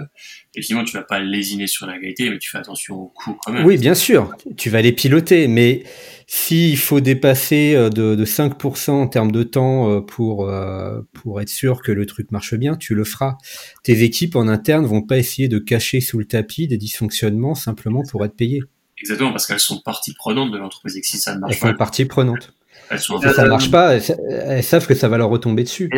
effectivement, 0.53 0.83
tu 0.83 0.95
vas 0.95 1.03
pas 1.03 1.19
lésiner 1.19 1.67
sur 1.67 1.87
la 1.87 1.99
qualité, 1.99 2.29
mais 2.29 2.37
tu 2.39 2.49
fais 2.49 2.57
attention 2.57 2.95
au 2.95 3.07
coût 3.07 3.37
quand 3.43 3.51
même. 3.51 3.65
Oui, 3.65 3.77
bien 3.77 3.95
sûr. 3.95 4.33
Tu 4.57 4.69
vas 4.69 4.81
les 4.81 4.91
piloter, 4.91 5.47
mais 5.47 5.83
s'il 6.27 6.77
faut 6.77 6.99
dépasser 6.99 7.73
euh, 7.75 7.89
de, 7.89 8.15
de 8.15 8.25
5% 8.25 8.91
en 8.91 9.07
termes 9.07 9.31
de 9.31 9.43
temps 9.43 9.89
euh, 9.89 10.01
pour, 10.01 10.49
euh, 10.49 11.01
pour 11.13 11.41
être 11.41 11.49
sûr 11.49 11.81
que 11.81 11.91
le 11.91 12.05
truc 12.05 12.31
marche 12.31 12.53
bien, 12.55 12.75
tu 12.75 12.95
le 12.95 13.03
feras. 13.03 13.37
Tes 13.83 14.03
équipes 14.03 14.35
en 14.35 14.47
interne 14.47 14.85
vont 14.85 15.01
pas 15.01 15.17
essayer 15.17 15.47
de 15.47 15.59
cacher 15.59 16.01
sous 16.01 16.19
le 16.19 16.25
tapis 16.25 16.67
des 16.67 16.77
dysfonctionnements 16.77 17.55
simplement 17.55 18.03
pour 18.09 18.23
être 18.25 18.35
payées. 18.35 18.61
Exactement, 19.03 19.31
parce 19.31 19.45
qu'elles 19.45 19.59
sont 19.59 19.81
partie 19.81 20.13
prenante 20.13 20.51
de 20.51 20.57
l'entreprise 20.57 20.95
et 20.95 21.01
que 21.01 21.07
si 21.07 21.17
ça 21.17 21.35
ne 21.35 21.41
marche 21.41 21.59
pas. 21.59 21.67
Elles 21.67 21.73
sont 21.73 21.77
partie 21.77 22.05
prenante. 22.05 22.53
Elles 22.89 22.99
sont 22.99 23.19
si 23.19 23.29
ça 23.33 23.43
ne 23.43 23.49
marche 23.49 23.69
pas, 23.69 23.95
elles, 23.95 24.63
savent 24.63 24.87
que 24.87 24.95
ça 24.95 25.09
va 25.09 25.17
leur 25.17 25.29
retomber 25.29 25.63
dessus. 25.63 25.89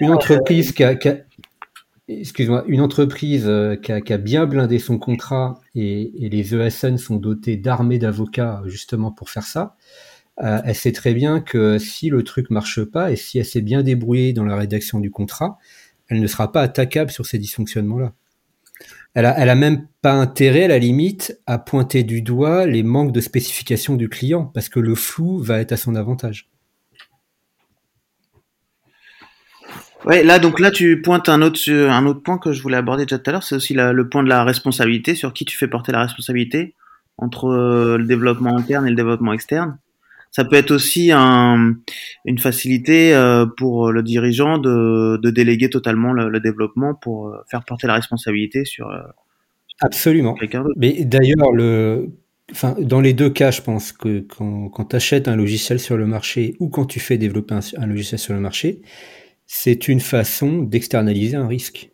Une 0.00 0.10
entreprise 0.10 0.72
qui 0.72 0.82
a, 0.82 0.94
qui 0.94 1.10
a 1.10 1.16
excuse-moi, 2.08 2.64
une 2.66 2.80
entreprise 2.80 3.44
euh, 3.46 3.76
qui 3.76 3.92
a, 3.92 4.00
qui 4.00 4.14
a, 4.14 4.16
bien 4.16 4.46
blindé 4.46 4.78
son 4.78 4.98
contrat 4.98 5.60
et, 5.74 6.24
et 6.24 6.30
les 6.30 6.54
ESN 6.54 6.96
sont 6.96 7.16
dotés 7.16 7.58
d'armées 7.58 7.98
d'avocats 7.98 8.62
justement 8.64 9.12
pour 9.12 9.28
faire 9.28 9.44
ça, 9.44 9.76
euh, 10.42 10.60
elle 10.64 10.74
sait 10.74 10.92
très 10.92 11.12
bien 11.12 11.40
que 11.40 11.78
si 11.78 12.08
le 12.08 12.22
truc 12.22 12.48
marche 12.48 12.82
pas 12.82 13.12
et 13.12 13.16
si 13.16 13.38
elle 13.38 13.44
s'est 13.44 13.60
bien 13.60 13.82
débrouillée 13.82 14.32
dans 14.32 14.46
la 14.46 14.56
rédaction 14.56 15.00
du 15.00 15.10
contrat, 15.10 15.58
elle 16.08 16.20
ne 16.20 16.26
sera 16.26 16.50
pas 16.50 16.62
attaquable 16.62 17.10
sur 17.10 17.26
ces 17.26 17.38
dysfonctionnements-là. 17.38 18.14
Elle 19.14 19.26
a, 19.26 19.54
même 19.54 19.86
pas 20.00 20.12
intérêt, 20.12 20.64
à 20.64 20.68
la 20.68 20.78
limite, 20.78 21.40
à 21.46 21.58
pointer 21.58 22.04
du 22.04 22.22
doigt 22.22 22.66
les 22.66 22.82
manques 22.82 23.12
de 23.12 23.20
spécification 23.20 23.96
du 23.96 24.08
client, 24.08 24.44
parce 24.44 24.68
que 24.68 24.78
le 24.78 24.94
flou 24.94 25.38
va 25.38 25.58
être 25.58 25.72
à 25.72 25.76
son 25.76 25.96
avantage. 25.96 26.48
Ouais, 30.04 30.22
là 30.22 30.38
donc 30.38 30.60
là 30.60 30.70
tu 30.70 31.02
pointes 31.02 31.28
un 31.28 31.42
autre 31.42 31.58
un 31.70 32.06
autre 32.06 32.22
point 32.22 32.38
que 32.38 32.52
je 32.52 32.62
voulais 32.62 32.76
aborder 32.76 33.04
déjà 33.04 33.18
tout 33.18 33.28
à 33.30 33.32
l'heure, 33.32 33.42
c'est 33.42 33.56
aussi 33.56 33.74
le 33.74 34.08
point 34.08 34.22
de 34.22 34.28
la 34.28 34.44
responsabilité, 34.44 35.16
sur 35.16 35.32
qui 35.32 35.44
tu 35.44 35.56
fais 35.56 35.66
porter 35.66 35.90
la 35.90 36.02
responsabilité 36.02 36.76
entre 37.18 37.46
euh, 37.46 37.98
le 37.98 38.04
développement 38.04 38.56
interne 38.56 38.86
et 38.86 38.90
le 38.90 38.96
développement 38.96 39.32
externe. 39.32 39.78
Ça 40.30 40.44
peut 40.44 40.56
être 40.56 40.70
aussi 40.70 41.10
un, 41.12 41.74
une 42.24 42.38
facilité 42.38 43.14
euh, 43.14 43.46
pour 43.56 43.90
le 43.90 44.02
dirigeant 44.02 44.58
de, 44.58 45.16
de 45.16 45.30
déléguer 45.30 45.70
totalement 45.70 46.12
le, 46.12 46.40
développement 46.40 46.94
pour 46.94 47.28
euh, 47.28 47.38
faire 47.50 47.64
porter 47.64 47.86
la 47.86 47.94
responsabilité 47.94 48.64
sur 48.64 48.88
absolument. 49.80 50.36
Mais 50.76 51.04
d'ailleurs 51.04 51.52
le 51.52 52.10
Enfin, 52.50 52.76
dans 52.80 53.02
les 53.02 53.12
deux 53.12 53.28
cas, 53.28 53.50
je 53.50 53.60
pense 53.60 53.92
que 53.92 54.20
quand, 54.20 54.70
quand 54.70 54.86
tu 54.86 54.96
achètes 54.96 55.28
un 55.28 55.36
logiciel 55.36 55.78
sur 55.78 55.98
le 55.98 56.06
marché 56.06 56.56
ou 56.60 56.70
quand 56.70 56.86
tu 56.86 56.98
fais 56.98 57.18
développer 57.18 57.54
un 57.76 57.86
logiciel 57.86 58.18
sur 58.18 58.32
le 58.32 58.40
marché, 58.40 58.80
c'est 59.46 59.88
une 59.88 60.00
façon 60.00 60.62
d'externaliser 60.62 61.36
un 61.36 61.46
risque. 61.46 61.90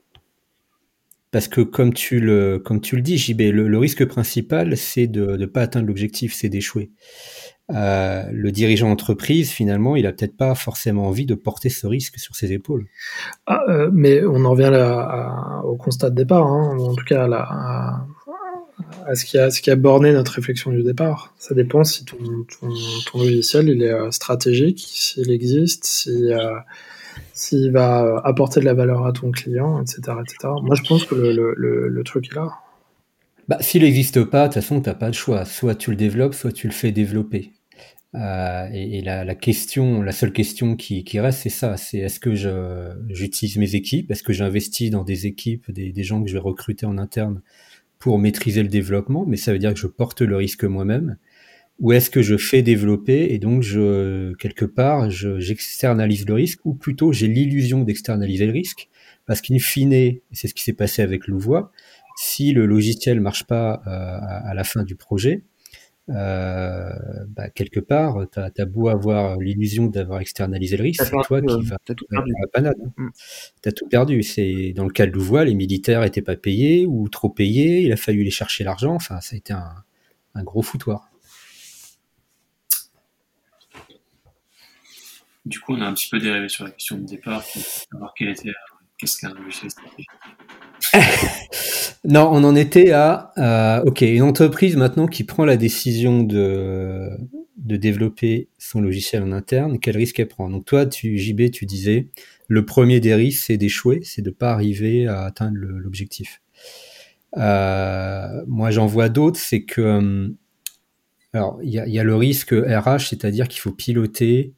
Parce 1.35 1.49
que 1.49 1.63
comme 1.63 1.93
tu 1.93 2.21
le, 2.21 2.61
comme 2.61 2.81
tu 2.81 2.95
le 2.95 3.03
dis, 3.03 3.19
JB, 3.19 3.41
le, 3.41 3.77
risque 3.77 4.05
principal, 4.05 4.77
c'est 4.77 5.09
de 5.09 5.37
ne 5.37 5.47
pas 5.47 5.63
atteindre 5.63 5.89
l'objectif, 5.89 6.33
c'est 6.33 6.49
d'échouer. 6.49 6.93
Euh, 7.75 8.23
le 8.31 8.53
dirigeant 8.53 8.89
d'entreprise, 8.89 9.51
finalement, 9.51 9.97
il 9.97 10.07
a 10.07 10.13
peut-être 10.13 10.37
pas 10.37 10.55
forcément 10.55 11.09
envie 11.09 11.27
de 11.27 11.35
porter 11.35 11.71
ce 11.71 11.89
risque 11.89 12.21
sur 12.21 12.37
ses 12.37 12.53
épaules. 12.53 12.87
Ah, 13.47 13.63
euh, 13.69 13.91
mais 13.93 14.25
on 14.25 14.45
en 14.45 14.51
revient 14.53 14.71
au 15.65 15.75
constat 15.75 16.11
de 16.11 16.15
départ, 16.15 16.47
hein, 16.47 16.79
en 16.79 16.95
tout 16.95 17.05
cas 17.05 17.27
à, 17.29 18.07
ce, 19.17 19.25
qui 19.25 19.37
a, 19.37 19.51
ce 19.51 19.61
qui 19.61 19.73
a 19.73 19.77
borné 19.77 20.13
notre 20.13 20.35
réflexion 20.35 20.71
du 20.71 20.85
départ. 20.85 21.35
Ça 21.37 21.57
dépend 21.57 21.83
si 21.83 22.05
ton, 22.05 22.17
ton, 22.61 23.19
logiciel 23.19 23.71
il 23.71 23.83
est 23.83 23.93
euh, 23.93 24.13
stratégique, 24.13 24.87
s'il 24.89 25.33
existe, 25.33 25.85
si 25.85 26.33
s'il 27.35 27.73
va 27.73 28.23
apporter 28.25 28.61
de 28.61 28.65
la 28.65 28.75
valeur 28.75 29.05
à 29.05 29.13
ton 29.13 29.31
client, 29.33 29.83
etc. 29.83 30.01
etc. 30.23 30.55
Moi, 30.63 30.77
je 30.77 30.83
pense 30.89 31.05
que 31.05 31.15
le, 31.15 31.55
le, 31.57 31.89
le, 31.89 32.05
truc 32.05 32.29
est 32.31 32.35
là. 32.35 32.53
Bah, 33.49 33.59
S'il 33.61 33.83
n'existe 33.83 34.25
pas, 34.25 34.43
de 34.49 34.55
toute 34.55 34.63
façon, 34.63 34.81
tu 34.81 34.89
n'as 34.89 34.95
pas 34.95 35.11
de 35.11 35.15
choix. 35.15 35.45
Soit 35.45 35.75
tu 35.75 35.91
le 35.91 35.97
développes, 35.97 36.35
soit 36.35 36.53
tu 36.53 36.69
le 36.69 36.73
fais 36.73 36.93
développer. 36.93 37.53
Euh, 38.15 38.69
et, 38.73 39.01
la, 39.03 39.35
question, 39.35 40.01
la 40.01 40.13
seule 40.13 40.33
question 40.33 40.77
qui, 40.77 41.05
reste, 41.19 41.41
c'est 41.41 41.49
ça, 41.49 41.77
c'est 41.77 41.99
est-ce 41.99 42.21
que 42.21 42.35
j'utilise 43.09 43.57
mes 43.57 43.75
équipes, 43.75 44.11
est-ce 44.13 44.23
que 44.23 44.33
j'investis 44.33 44.91
dans 44.91 45.03
des 45.03 45.27
équipes, 45.27 45.71
des, 45.73 45.91
des, 45.91 46.05
gens 46.05 46.23
que 46.23 46.29
je 46.29 46.35
vais 46.35 46.41
recruter 46.41 46.87
en 46.87 46.97
interne 46.97 47.43
pour 47.99 48.21
maîtriser 48.21 48.63
le 48.63 48.69
développement, 48.69 49.25
mais 49.27 49.37
ça 49.37 49.53
veut 49.53 49.59
dire 49.59 49.75
que 49.75 49.81
je 49.81 49.89
porte 49.89 50.21
le 50.23 50.37
risque 50.37 50.63
moi-même, 50.63 51.17
ou 51.81 51.93
est-ce 51.93 52.11
que 52.11 52.23
je 52.23 52.37
fais 52.37 52.63
développer 52.63 53.33
et 53.35 53.39
donc 53.39 53.63
je 53.63 54.33
quelque 54.35 54.65
part 54.65 55.11
j'externalise 55.11 56.27
le 56.27 56.35
risque, 56.35 56.61
ou 56.65 56.75
plutôt 56.75 57.13
j'ai 57.13 57.29
l'illusion 57.29 57.83
d'externaliser 57.83 58.47
le 58.47 58.53
risque, 58.53 58.89
parce 59.27 59.41
qu'in 59.41 59.59
fine, 59.59 60.19
c'est 60.33 60.49
ce 60.49 60.55
qui 60.55 60.63
s'est 60.63 60.73
passé 60.73 61.03
avec 61.03 61.27
Louvois, 61.27 61.73
si 62.17 62.53
le 62.53 62.67
logiciel 62.67 63.21
marche 63.21 63.45
pas 63.45 63.83
euh, 63.87 64.49
à 64.51 64.55
la 64.55 64.65
fin 64.65 64.85
du 64.85 64.95
projet, 64.95 65.43
euh, 66.11 66.91
bah, 67.29 67.49
quelque 67.49 67.81
part, 67.81 68.27
tu 68.31 68.39
as, 68.39 68.67
beau 68.67 68.89
avoir 68.89 69.39
l'illusion 69.39 69.87
d'avoir 69.87 70.21
externalisé 70.21 70.77
le 70.77 70.83
risque, 70.83 71.03
c'est 71.03 71.11
toi 71.11 71.41
qui 71.41 71.63
vas 71.65 71.77
as 71.89 71.95
tout 71.95 72.05
perdu. 72.09 72.31
la 72.41 72.47
panade. 72.49 72.77
Mm. 72.97 73.09
Tu 73.63 73.69
as 73.69 73.73
tout 73.73 73.89
perdu. 73.89 74.23
C'est 74.23 74.75
dans 74.77 74.85
le 74.85 74.91
cas 74.91 75.07
de 75.07 75.13
Louvois, 75.13 75.45
les 75.45 75.55
militaires 75.55 76.05
étaient 76.05 76.23
pas 76.23 76.37
payés 76.37 76.87
ou 76.87 77.09
trop 77.09 77.31
payés, 77.31 77.83
il 77.83 77.93
a 77.93 77.97
fallu 77.97 78.23
les 78.23 78.31
chercher 78.31 78.65
l'argent. 78.65 78.95
Enfin, 78.95 79.21
ça 79.21 79.35
a 79.35 79.37
été 79.39 79.55
un, 79.55 79.73
un 80.35 80.43
gros 80.43 80.63
foutoir. 80.63 81.11
Du 85.45 85.61
coup, 85.61 85.75
on 85.75 85.81
a 85.81 85.87
un 85.87 85.95
petit 85.95 86.09
peu 86.09 86.19
dérivé 86.19 86.49
sur 86.49 86.65
la 86.65 86.71
question 86.71 86.97
de 86.97 87.05
départ, 87.05 87.43
savoir 87.43 88.15
était, 88.21 88.53
qu'est-ce 88.99 89.19
qu'un 89.19 89.35
logiciel 89.35 89.71
stratégique. 89.71 90.09
non, 92.05 92.29
on 92.33 92.45
en 92.45 92.57
était 92.57 92.93
à, 92.93 93.83
ok, 93.85 94.01
une 94.03 94.23
entreprise 94.23 94.77
maintenant 94.77 95.07
qui 95.07 95.25
prend 95.25 95.45
la 95.45 95.57
décision 95.57 96.23
de, 96.23 97.11
de 97.57 97.77
développer 97.77 98.49
son 98.59 98.81
logiciel 98.81 99.23
en 99.23 99.33
interne, 99.33 99.79
quel 99.79 99.97
risque 99.97 100.21
elle 100.21 100.29
prend? 100.29 100.51
Donc 100.51 100.65
toi, 100.65 100.87
tu, 100.87 101.19
JB, 101.19 101.51
tu 101.51 101.67
disais, 101.67 102.09
le 102.49 102.65
premier 102.65 103.01
des 103.01 103.15
risques, 103.15 103.45
c'est 103.47 103.57
d'échouer, 103.57 104.01
c'est 104.03 104.23
de 104.23 104.31
pas 104.31 104.53
arriver 104.53 105.07
à 105.07 105.23
atteindre 105.23 105.57
l'objectif. 105.59 106.41
Euh, 107.37 108.43
moi, 108.47 108.71
j'en 108.71 108.87
vois 108.87 109.09
d'autres, 109.09 109.39
c'est 109.39 109.65
que, 109.65 109.81
euh, 109.81 110.29
alors, 111.33 111.59
il 111.63 111.71
y 111.71 111.99
a, 111.99 112.05
le 112.05 112.15
risque 112.15 112.53
RH, 112.53 113.09
c'est-à-dire 113.09 113.49
qu'il 113.49 113.61
faut 113.61 113.73
piloter 113.73 114.53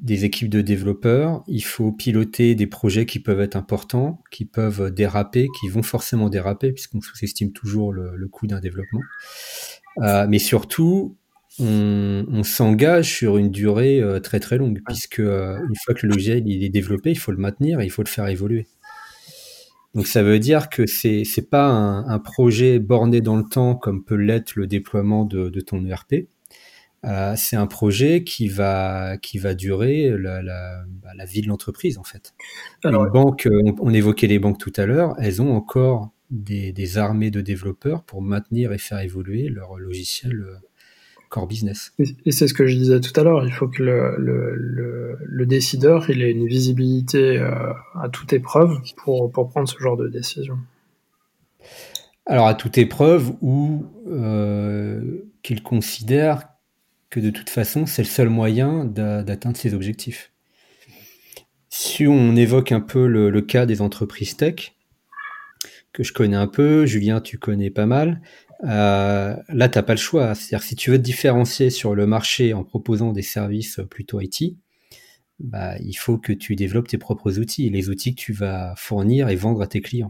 des 0.00 0.24
équipes 0.24 0.50
de 0.50 0.60
développeurs, 0.60 1.42
il 1.46 1.64
faut 1.64 1.90
piloter 1.92 2.54
des 2.54 2.66
projets 2.66 3.06
qui 3.06 3.18
peuvent 3.18 3.40
être 3.40 3.56
importants, 3.56 4.22
qui 4.30 4.44
peuvent 4.44 4.90
déraper, 4.90 5.48
qui 5.60 5.68
vont 5.68 5.82
forcément 5.82 6.28
déraper, 6.28 6.72
puisqu'on 6.72 7.00
sous-estime 7.00 7.52
toujours 7.52 7.92
le, 7.92 8.28
coût 8.28 8.46
d'un 8.46 8.60
développement. 8.60 9.00
Euh, 10.02 10.26
mais 10.28 10.38
surtout, 10.38 11.16
on, 11.58 12.42
s'engage 12.42 13.14
sur 13.14 13.38
une 13.38 13.50
durée 13.50 14.00
euh, 14.00 14.20
très 14.20 14.40
très 14.40 14.58
longue, 14.58 14.80
puisque 14.86 15.20
euh, 15.20 15.56
une 15.68 15.76
fois 15.84 15.94
que 15.94 16.06
le 16.06 16.12
logiciel 16.12 16.46
il 16.46 16.62
est 16.62 16.68
développé, 16.68 17.10
il 17.10 17.18
faut 17.18 17.32
le 17.32 17.38
maintenir 17.38 17.80
et 17.80 17.86
il 17.86 17.90
faut 17.90 18.02
le 18.02 18.08
faire 18.08 18.28
évoluer. 18.28 18.66
Donc 19.94 20.06
ça 20.06 20.22
veut 20.22 20.38
dire 20.38 20.68
que 20.68 20.84
c'est 20.84 21.24
c'est 21.24 21.48
pas 21.48 21.68
un, 21.68 22.18
projet 22.18 22.78
borné 22.78 23.22
dans 23.22 23.36
le 23.36 23.44
temps 23.44 23.74
comme 23.74 24.04
peut 24.04 24.16
l'être 24.16 24.54
le 24.54 24.66
déploiement 24.66 25.24
de, 25.24 25.48
de 25.48 25.60
ton 25.62 25.86
ERP 25.86 26.26
euh, 27.06 27.34
c'est 27.36 27.56
un 27.56 27.66
projet 27.66 28.24
qui 28.24 28.48
va, 28.48 29.16
qui 29.18 29.38
va 29.38 29.54
durer 29.54 30.10
la, 30.18 30.42
la, 30.42 30.82
bah, 31.02 31.10
la 31.14 31.24
vie 31.24 31.40
de 31.40 31.46
l'entreprise, 31.46 31.98
en 31.98 32.04
fait. 32.04 32.34
Alors, 32.82 33.08
banque, 33.10 33.48
on, 33.80 33.90
évoquait 33.90 34.26
les 34.26 34.40
banques 34.40 34.58
tout 34.58 34.72
à 34.76 34.86
l'heure, 34.86 35.14
elles 35.18 35.40
ont 35.40 35.54
encore 35.54 36.10
des, 36.30 36.72
des, 36.72 36.98
armées 36.98 37.30
de 37.30 37.40
développeurs 37.40 38.02
pour 38.02 38.22
maintenir 38.22 38.72
et 38.72 38.78
faire 38.78 38.98
évoluer 38.98 39.48
leur 39.48 39.78
logiciel 39.78 40.32
euh, 40.32 40.56
core 41.28 41.46
business. 41.46 41.92
Et, 42.00 42.32
c'est 42.32 42.48
ce 42.48 42.54
que 42.54 42.66
je 42.66 42.76
disais 42.76 43.00
tout 43.00 43.18
à 43.20 43.22
l'heure, 43.22 43.44
il 43.44 43.52
faut 43.52 43.68
que 43.68 43.84
le, 43.84 44.16
le, 44.18 45.16
le, 45.20 45.46
décideur 45.46 46.10
il 46.10 46.22
ait 46.22 46.32
une 46.32 46.46
visibilité 46.46 47.38
euh, 47.38 47.72
à 47.94 48.08
toute 48.08 48.32
épreuve 48.32 48.80
pour, 48.96 49.30
pour 49.30 49.48
prendre 49.48 49.68
ce 49.68 49.78
genre 49.78 49.96
de 49.96 50.08
décision. 50.08 50.58
Alors 52.26 52.48
à 52.48 52.54
toute 52.54 52.76
épreuve 52.78 53.34
ou 53.40 53.86
qu'il 55.42 55.62
considère 55.62 56.48
que 57.10 57.20
de 57.20 57.30
toute 57.30 57.50
façon, 57.50 57.86
c'est 57.86 58.02
le 58.02 58.08
seul 58.08 58.28
moyen 58.28 58.84
d'atteindre 58.84 59.56
ses 59.56 59.74
objectifs. 59.74 60.32
Si 61.68 62.06
on 62.06 62.36
évoque 62.36 62.72
un 62.72 62.80
peu 62.80 63.06
le, 63.06 63.40
cas 63.42 63.66
des 63.66 63.80
entreprises 63.80 64.36
tech, 64.36 64.74
que 65.92 66.02
je 66.02 66.12
connais 66.12 66.36
un 66.36 66.46
peu, 66.46 66.86
Julien, 66.86 67.20
tu 67.20 67.38
connais 67.38 67.70
pas 67.70 67.86
mal, 67.86 68.20
euh, 68.64 69.36
là, 69.48 69.68
tu 69.68 69.78
n'as 69.78 69.82
pas 69.82 69.94
le 69.94 70.00
choix. 70.00 70.34
C'est-à-dire 70.34 70.66
si 70.66 70.76
tu 70.76 70.90
veux 70.90 70.98
te 70.98 71.02
différencier 71.02 71.70
sur 71.70 71.94
le 71.94 72.06
marché 72.06 72.54
en 72.54 72.64
proposant 72.64 73.12
des 73.12 73.22
services 73.22 73.80
plutôt 73.90 74.20
IT, 74.20 74.56
bah, 75.38 75.76
il 75.80 75.94
faut 75.94 76.18
que 76.18 76.32
tu 76.32 76.56
développes 76.56 76.88
tes 76.88 76.98
propres 76.98 77.38
outils, 77.38 77.68
les 77.68 77.90
outils 77.90 78.14
que 78.14 78.20
tu 78.20 78.32
vas 78.32 78.74
fournir 78.76 79.28
et 79.28 79.36
vendre 79.36 79.60
à 79.62 79.66
tes 79.66 79.80
clients. 79.80 80.08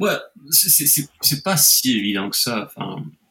Ouais, 0.00 0.16
c'est 0.50 1.42
pas 1.42 1.56
si 1.56 1.96
évident 1.96 2.30
que 2.30 2.36
ça. 2.36 2.70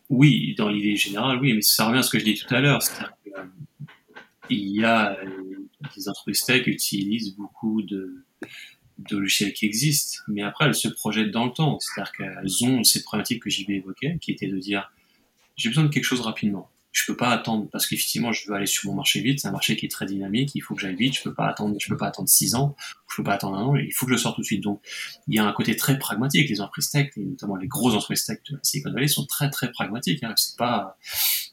Oui, 0.09 0.55
dans 0.57 0.69
l'idée 0.69 0.95
générale, 0.95 1.39
oui, 1.41 1.53
mais 1.53 1.61
ça 1.61 1.87
revient 1.87 1.99
à 1.99 2.03
ce 2.03 2.09
que 2.09 2.19
je 2.19 2.23
dis 2.23 2.35
tout 2.35 2.53
à 2.53 2.59
l'heure. 2.61 2.79
Euh, 3.37 3.43
il 4.49 4.69
y 4.69 4.83
a 4.83 5.17
euh, 5.17 5.67
des 5.95 6.07
entreprises 6.07 6.43
qui 6.43 6.69
utilisent 6.69 7.35
beaucoup 7.35 7.81
de, 7.81 8.23
logiciels 9.11 9.53
qui 9.53 9.65
existent, 9.65 10.23
mais 10.27 10.41
après 10.41 10.65
elles 10.65 10.75
se 10.75 10.87
projettent 10.87 11.31
dans 11.31 11.45
le 11.45 11.51
temps. 11.51 11.77
C'est-à-dire 11.79 12.11
qu'elles 12.13 12.65
ont 12.65 12.83
cette 12.83 13.03
problématique 13.03 13.43
que 13.43 13.49
JB 13.49 13.71
évoquait, 13.71 14.17
qui 14.21 14.31
était 14.31 14.47
de 14.47 14.57
dire 14.57 14.91
j'ai 15.55 15.69
besoin 15.69 15.83
de 15.83 15.89
quelque 15.89 16.03
chose 16.03 16.21
rapidement 16.21 16.69
je 16.91 17.03
peux 17.05 17.17
pas 17.17 17.29
attendre 17.29 17.67
parce 17.71 17.85
qu'effectivement 17.85 18.31
je 18.31 18.47
veux 18.47 18.55
aller 18.55 18.65
sur 18.65 18.89
mon 18.89 18.95
marché 18.95 19.21
vite 19.21 19.39
c'est 19.39 19.47
un 19.47 19.51
marché 19.51 19.75
qui 19.75 19.85
est 19.85 19.89
très 19.89 20.05
dynamique 20.05 20.51
il 20.55 20.61
faut 20.61 20.73
que 20.73 20.81
j'aille 20.81 20.95
vite 20.95 21.15
je 21.15 21.21
peux 21.21 21.33
pas 21.33 21.47
attendre 21.47 21.75
je 21.79 21.87
peux 21.87 21.97
pas 21.97 22.07
attendre 22.07 22.29
six 22.29 22.55
ans 22.55 22.75
je 23.09 23.17
peux 23.17 23.23
pas 23.23 23.33
attendre 23.33 23.57
un 23.57 23.63
an 23.63 23.75
il 23.75 23.93
faut 23.93 24.05
que 24.05 24.11
je 24.11 24.17
sorte 24.17 24.35
tout 24.35 24.41
de 24.41 24.45
suite. 24.45 24.63
Donc 24.63 24.81
il 25.27 25.35
y 25.35 25.39
a 25.39 25.45
un 25.45 25.51
côté 25.53 25.75
très 25.75 25.99
pragmatique 25.99 26.49
les 26.49 26.61
entreprises 26.61 26.89
tech 26.89 27.09
et 27.17 27.21
notamment 27.21 27.55
les 27.55 27.67
grosses 27.67 27.93
entreprises 27.93 28.25
tech 28.25 28.39
de 28.49 28.55
la 28.55 28.63
Silicon 28.63 28.91
Valley 28.91 29.07
sont 29.07 29.25
très 29.25 29.49
très 29.49 29.71
pragmatiques 29.71 30.23
hein. 30.23 30.33
c'est 30.35 30.57
pas 30.57 30.97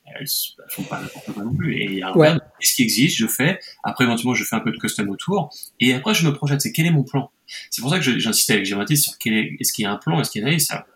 elles, 0.07 0.27
font 0.69 0.83
pas 0.83 1.01
n'importe 1.01 1.33
quoi 1.33 1.43
non 1.43 1.55
plus. 1.55 1.77
Et 1.77 1.85
il 1.85 1.95
y 1.95 2.03
a 2.03 2.09
un 2.09 2.39
ce 2.61 2.75
qui 2.75 2.83
existe 2.83 3.17
je 3.17 3.27
fais 3.27 3.59
après 3.83 4.05
éventuellement 4.05 4.35
je 4.35 4.45
fais 4.45 4.57
un 4.57 4.61
peu 4.61 4.73
de 4.73 4.79
custom 4.79 5.09
autour 5.11 5.55
et 5.81 5.95
après 5.95 6.15
je 6.15 6.27
me 6.27 6.33
projette 6.33 6.61
c'est 6.61 6.73
quel 6.73 6.87
est 6.87 6.91
mon 6.91 7.05
plan? 7.05 7.31
C'est 7.71 7.83
pour 7.83 7.91
ça 7.91 7.99
que 7.99 8.19
j'insiste 8.19 8.51
avec 8.51 8.65
Gématis 8.65 9.03
sur 9.03 9.19
quel 9.19 9.35
est, 9.35 9.57
est-ce 9.61 9.73
qu'il 9.73 9.83
y 9.83 9.87
a 9.87 9.93
un 9.93 9.97
plan 9.97 10.21
est-ce 10.21 10.31
qu'il 10.31 10.43
y 10.43 10.55
a 10.55 10.59
ça 10.59 10.87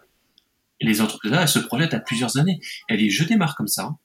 les 0.80 1.00
entreprises 1.00 1.32
là 1.32 1.42
elles 1.42 1.48
se 1.48 1.58
projettent 1.58 1.94
à 1.94 2.00
plusieurs 2.00 2.36
années. 2.38 2.60
Elles 2.88 2.98
disent 2.98 3.12
je 3.12 3.24
démarre 3.24 3.56
comme 3.56 3.68
ça 3.68 3.96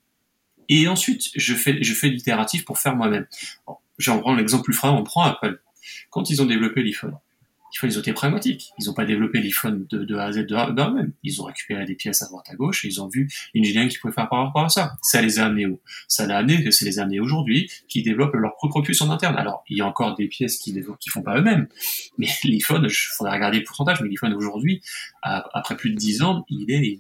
et 0.82 0.88
ensuite, 0.88 1.30
je 1.36 1.54
fais, 1.54 1.82
je 1.84 1.94
fais 1.94 2.10
l'itératif 2.10 2.66
pour 2.66 2.80
faire 2.80 2.96
moi-même. 2.96 3.28
Bon, 3.68 3.76
je 3.98 4.12
vais 4.12 4.18
en 4.18 4.20
prendre 4.20 4.38
l'exemple 4.38 4.64
plus 4.64 4.74
frais, 4.74 4.90
on 4.90 5.04
prend 5.04 5.24
Apple. 5.24 5.62
Quand 6.10 6.30
ils 6.30 6.42
ont 6.42 6.46
développé 6.46 6.82
l'iPhone, 6.84 7.18
ils 7.82 7.98
ont 7.98 8.02
été 8.02 8.14
pragmatiques. 8.14 8.72
Ils 8.80 8.86
n'ont 8.86 8.94
pas 8.94 9.06
développé 9.06 9.42
l'iPhone 9.42 9.86
de, 9.90 10.16
A 10.16 10.26
à 10.26 10.32
Z 10.32 10.46
de 10.46 10.56
eux-mêmes. 10.56 11.12
Ils 11.24 11.42
ont 11.42 11.46
récupéré 11.46 11.86
des 11.86 11.96
pièces 11.96 12.22
à 12.22 12.28
droite 12.28 12.46
à 12.50 12.56
gauche 12.56 12.86
et 12.86 12.88
ils 12.88 13.02
ont 13.02 13.08
vu 13.08 13.30
l'ingénierie 13.54 13.90
qu'ils 13.90 14.00
pouvaient 14.00 14.14
faire 14.14 14.30
par 14.30 14.46
rapport 14.46 14.66
à 14.66 14.70
ça. 14.70 14.94
Ça 15.02 15.22
les 15.22 15.40
a 15.40 15.46
amenés 15.46 15.66
où? 15.66 15.80
Ça 16.08 16.26
l'a 16.28 16.38
amené, 16.38 16.72
c'est 16.72 16.86
les 16.86 17.00
a 17.00 17.04
amenés 17.04 17.20
aujourd'hui 17.20 17.70
qui 17.88 18.04
développent 18.04 18.36
leur 18.36 18.56
propre 18.56 18.82
puce 18.82 19.02
en 19.02 19.10
interne. 19.10 19.36
Alors, 19.38 19.64
il 19.70 19.78
y 19.78 19.82
a 19.82 19.88
encore 19.88 20.16
des 20.16 20.28
pièces 20.28 20.58
qui 20.58 20.74
qui 21.00 21.10
font 21.10 21.22
pas 21.22 21.38
eux-mêmes. 21.40 21.68
Mais 22.18 22.28
l'iPhone, 22.44 22.86
il 22.88 22.94
faudrait 22.94 23.34
regarder 23.34 23.60
le 23.60 23.64
pourcentage, 23.64 24.02
mais 24.02 24.10
l'iPhone 24.10 24.34
aujourd'hui, 24.34 24.82
après 25.22 25.76
plus 25.76 25.92
de 25.92 25.96
10 25.96 26.22
ans, 26.22 26.46
il 26.50 26.72
est, 26.72 27.00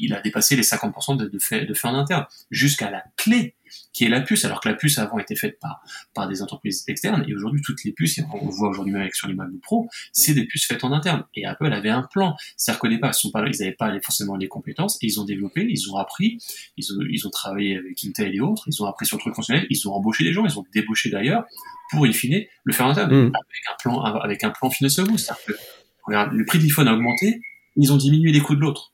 il 0.00 0.14
a 0.14 0.20
dépassé 0.20 0.56
les 0.56 0.62
50% 0.62 1.16
de, 1.16 1.26
de, 1.26 1.38
fait, 1.38 1.64
de 1.64 1.74
fait 1.74 1.88
en 1.88 1.94
interne, 1.94 2.26
jusqu'à 2.50 2.90
la 2.90 3.04
clé 3.16 3.54
qui 3.92 4.04
est 4.04 4.08
la 4.08 4.20
puce, 4.20 4.44
alors 4.44 4.60
que 4.60 4.68
la 4.68 4.74
puce 4.74 4.98
avant 4.98 5.18
était 5.18 5.36
faite 5.36 5.58
par, 5.60 5.82
par 6.14 6.28
des 6.28 6.42
entreprises 6.42 6.84
externes, 6.88 7.24
et 7.26 7.34
aujourd'hui 7.34 7.62
toutes 7.62 7.82
les 7.84 7.92
puces, 7.92 8.18
et 8.18 8.24
on 8.32 8.48
voit 8.48 8.68
aujourd'hui 8.68 8.92
même 8.92 9.02
avec 9.02 9.14
sur 9.14 9.28
les 9.28 9.34
MacBook 9.34 9.60
Pro, 9.60 9.88
c'est 10.12 10.34
des 10.34 10.44
puces 10.44 10.66
faites 10.66 10.84
en 10.84 10.92
interne. 10.92 11.24
Et 11.34 11.46
Apple 11.46 11.72
avait 11.72 11.90
un 11.90 12.02
plan, 12.02 12.36
c'est-à-dire 12.56 12.80
qu'au 12.80 12.88
départ 12.88 13.14
ils 13.24 13.58
n'avaient 13.58 13.72
pas 13.72 13.92
forcément 14.00 14.36
les 14.36 14.48
compétences, 14.48 14.96
et 15.02 15.06
ils 15.06 15.20
ont 15.20 15.24
développé, 15.24 15.66
ils 15.68 15.90
ont 15.90 15.96
appris, 15.96 16.38
ils 16.76 16.92
ont, 16.92 16.96
ils 17.10 17.26
ont 17.26 17.30
travaillé 17.30 17.76
avec 17.76 18.04
Intel 18.04 18.34
et 18.34 18.40
autres, 18.40 18.64
ils 18.66 18.82
ont 18.82 18.86
appris 18.86 19.06
sur 19.06 19.16
le 19.16 19.22
truc 19.22 19.34
fonctionnel, 19.34 19.66
ils 19.70 19.88
ont 19.88 19.92
embauché 19.92 20.24
des 20.24 20.32
gens, 20.32 20.44
ils 20.44 20.58
ont 20.58 20.64
débauché 20.72 21.10
d'ailleurs, 21.10 21.44
pour 21.90 22.04
in 22.04 22.12
fine 22.12 22.44
le 22.64 22.72
faire 22.72 22.86
en 22.86 22.90
interne, 22.90 23.10
mm. 23.10 23.32
avec 23.34 23.62
un 23.72 23.76
plan, 23.78 24.00
avec 24.00 24.44
un 24.44 24.50
plan 24.50 24.70
financier. 24.70 25.04
C'est-à-dire 25.16 25.44
que 25.46 25.52
regarde, 26.04 26.32
le 26.32 26.44
prix 26.44 26.58
de 26.58 26.64
l'iPhone 26.64 26.88
a 26.88 26.94
augmenté, 26.94 27.40
ils 27.76 27.92
ont 27.92 27.96
diminué 27.96 28.32
les 28.32 28.40
coûts 28.40 28.54
de 28.56 28.60
l'autre. 28.60 28.92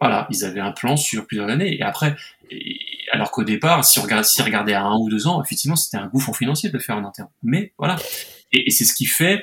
Voilà, 0.00 0.26
ils 0.30 0.44
avaient 0.44 0.60
un 0.60 0.72
plan 0.72 0.96
sur 0.96 1.26
plusieurs 1.26 1.48
années. 1.48 1.76
Et 1.76 1.82
après, 1.82 2.16
alors 3.12 3.30
qu'au 3.30 3.44
départ, 3.44 3.84
si 3.84 3.98
on 3.98 4.02
regarde, 4.02 4.24
si 4.24 4.40
regardait 4.42 4.72
à 4.72 4.84
un 4.84 4.96
ou 4.96 5.08
deux 5.08 5.26
ans, 5.26 5.42
effectivement, 5.42 5.76
c'était 5.76 5.98
un 5.98 6.06
gouffre 6.06 6.34
financier 6.34 6.70
de 6.70 6.74
le 6.74 6.80
faire 6.80 6.96
en 6.96 7.04
interne. 7.04 7.28
Mais 7.42 7.72
voilà. 7.78 7.96
Et, 8.52 8.70
c'est 8.70 8.84
ce 8.84 8.94
qui 8.94 9.06
fait, 9.06 9.42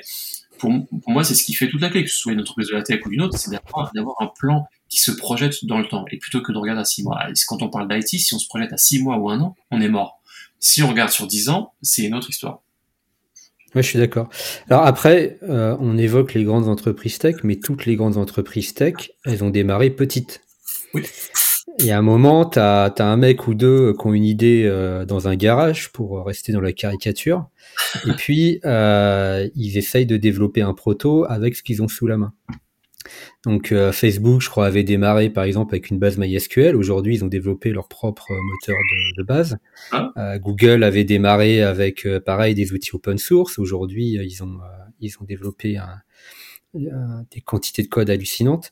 pour, 0.58 0.70
moi, 1.06 1.24
c'est 1.24 1.34
ce 1.34 1.44
qui 1.44 1.54
fait 1.54 1.68
toute 1.68 1.80
la 1.80 1.90
clé, 1.90 2.04
que 2.04 2.10
ce 2.10 2.16
soit 2.16 2.32
une 2.32 2.40
entreprise 2.40 2.68
de 2.68 2.74
la 2.74 2.82
tech 2.82 3.04
ou 3.06 3.12
une 3.12 3.22
autre, 3.22 3.38
c'est 3.38 3.50
d'avoir 3.50 4.16
un 4.20 4.26
plan 4.26 4.66
qui 4.88 5.00
se 5.00 5.10
projette 5.10 5.64
dans 5.64 5.78
le 5.78 5.86
temps. 5.86 6.04
Et 6.10 6.18
plutôt 6.18 6.42
que 6.42 6.52
de 6.52 6.58
regarder 6.58 6.80
à 6.80 6.84
six 6.84 7.02
mois. 7.02 7.20
Quand 7.46 7.62
on 7.62 7.68
parle 7.68 7.88
d'IT, 7.88 8.20
si 8.20 8.34
on 8.34 8.38
se 8.38 8.48
projette 8.48 8.72
à 8.72 8.78
six 8.78 9.02
mois 9.02 9.16
ou 9.18 9.30
un 9.30 9.40
an, 9.40 9.54
on 9.70 9.80
est 9.80 9.88
mort. 9.88 10.20
Si 10.60 10.82
on 10.82 10.88
regarde 10.88 11.10
sur 11.10 11.26
dix 11.26 11.48
ans, 11.50 11.72
c'est 11.82 12.02
une 12.02 12.14
autre 12.14 12.30
histoire. 12.30 12.62
Oui, 13.74 13.82
je 13.82 13.88
suis 13.88 13.98
d'accord. 13.98 14.30
Alors 14.70 14.86
après, 14.86 15.38
euh, 15.42 15.76
on 15.78 15.98
évoque 15.98 16.32
les 16.34 16.42
grandes 16.42 16.68
entreprises 16.68 17.18
tech, 17.18 17.36
mais 17.44 17.56
toutes 17.56 17.84
les 17.84 17.96
grandes 17.96 18.16
entreprises 18.16 18.72
tech, 18.72 19.10
elles 19.24 19.44
ont 19.44 19.50
démarré 19.50 19.90
petites. 19.90 20.40
Oui. 20.94 21.02
Et 21.80 21.92
à 21.92 21.98
un 21.98 22.02
moment, 22.02 22.44
tu 22.44 22.58
as, 22.58 22.92
un 22.98 23.16
mec 23.16 23.46
ou 23.46 23.54
deux 23.54 23.92
qui 23.92 24.06
ont 24.06 24.12
une 24.12 24.24
idée 24.24 24.64
euh, 24.64 25.04
dans 25.04 25.28
un 25.28 25.36
garage, 25.36 25.92
pour 25.92 26.24
rester 26.24 26.52
dans 26.52 26.60
la 26.60 26.72
caricature, 26.72 27.48
et 28.06 28.12
puis 28.18 28.60
euh, 28.64 29.48
ils 29.54 29.78
essayent 29.78 30.06
de 30.06 30.16
développer 30.16 30.62
un 30.62 30.74
proto 30.74 31.24
avec 31.28 31.54
ce 31.54 31.62
qu'ils 31.62 31.82
ont 31.82 31.88
sous 31.88 32.06
la 32.06 32.16
main. 32.16 32.32
Donc 33.44 33.70
euh, 33.70 33.92
Facebook, 33.92 34.42
je 34.42 34.50
crois, 34.50 34.66
avait 34.66 34.82
démarré 34.82 35.30
par 35.30 35.44
exemple 35.44 35.74
avec 35.74 35.88
une 35.90 35.98
base 35.98 36.18
MySQL. 36.18 36.74
Aujourd'hui, 36.74 37.14
ils 37.14 37.24
ont 37.24 37.28
développé 37.28 37.70
leur 37.70 37.88
propre 37.88 38.26
moteur 38.30 38.76
de, 39.16 39.22
base. 39.22 39.56
Ah. 39.92 40.38
Google 40.38 40.82
avait 40.82 41.04
démarré 41.04 41.62
avec, 41.62 42.06
pareil, 42.26 42.54
des 42.54 42.72
outils 42.72 42.94
open 42.94 43.16
source. 43.16 43.58
Aujourd'hui, 43.58 44.18
ils 44.20 44.42
ont 44.42 44.58
ils 45.00 45.14
ont 45.20 45.24
développé 45.24 45.78
des 46.74 47.40
quantités 47.40 47.82
de 47.82 47.88
code 47.88 48.10
hallucinantes 48.10 48.70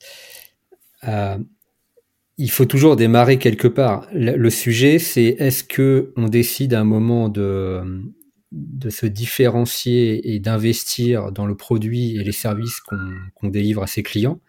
il 2.38 2.50
faut 2.50 2.66
toujours 2.66 2.96
démarrer 2.96 3.38
quelque 3.38 3.68
part. 3.68 4.06
Le, 4.12 4.50
sujet, 4.50 4.98
c'est 4.98 5.36
est-ce 5.38 5.64
que 5.64 6.12
on 6.16 6.28
décide 6.28 6.74
à 6.74 6.80
un 6.80 6.84
moment 6.84 7.28
de, 7.28 8.04
de 8.52 8.90
se 8.90 9.06
différencier 9.06 10.34
et 10.34 10.38
d'investir 10.38 11.32
dans 11.32 11.46
le 11.46 11.56
produit 11.56 12.16
et 12.16 12.24
les 12.24 12.32
services 12.32 12.80
qu'on 12.80 13.48
délivre 13.48 13.82
à 13.82 13.86
ses 13.86 14.02
clients, 14.02 14.40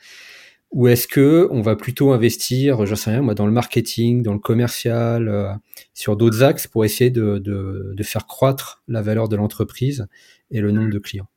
ou 0.71 0.87
est-ce 0.89 1.07
que 1.07 1.47
on 1.51 1.61
va 1.61 1.77
plutôt 1.77 2.11
investir, 2.11 2.85
je 2.85 2.95
sais 2.95 3.11
rien, 3.11 3.21
moi, 3.21 3.35
dans 3.35 3.45
le 3.45 3.53
marketing, 3.53 4.21
dans 4.21 4.33
le 4.33 4.39
commercial, 4.39 5.29
euh, 5.29 5.53
sur 5.93 6.17
d'autres 6.17 6.43
axes 6.43 6.67
pour 6.67 6.83
essayer 6.83 7.09
de, 7.09 7.37
de, 7.37 7.93
de 7.95 8.03
faire 8.03 8.27
croître 8.27 8.83
la 8.89 9.01
valeur 9.01 9.29
de 9.29 9.37
l'entreprise 9.37 10.07
et 10.51 10.59
le 10.59 10.71
nombre 10.71 10.91
de 10.91 10.99
clients? 10.99 11.29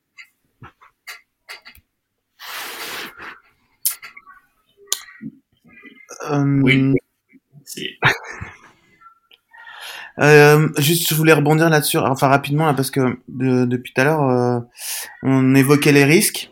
Oui. 6.29 6.95
Euh, 10.19 10.67
juste, 10.77 11.09
je 11.09 11.15
voulais 11.15 11.33
rebondir 11.33 11.69
là-dessus, 11.69 11.97
enfin 11.97 12.27
rapidement 12.27 12.65
là, 12.65 12.73
parce 12.73 12.91
que 12.91 13.17
depuis 13.27 13.93
tout 13.93 14.01
à 14.01 14.03
l'heure, 14.03 14.29
euh, 14.29 14.59
on 15.23 15.55
évoquait 15.55 15.93
les 15.93 16.03
risques 16.03 16.51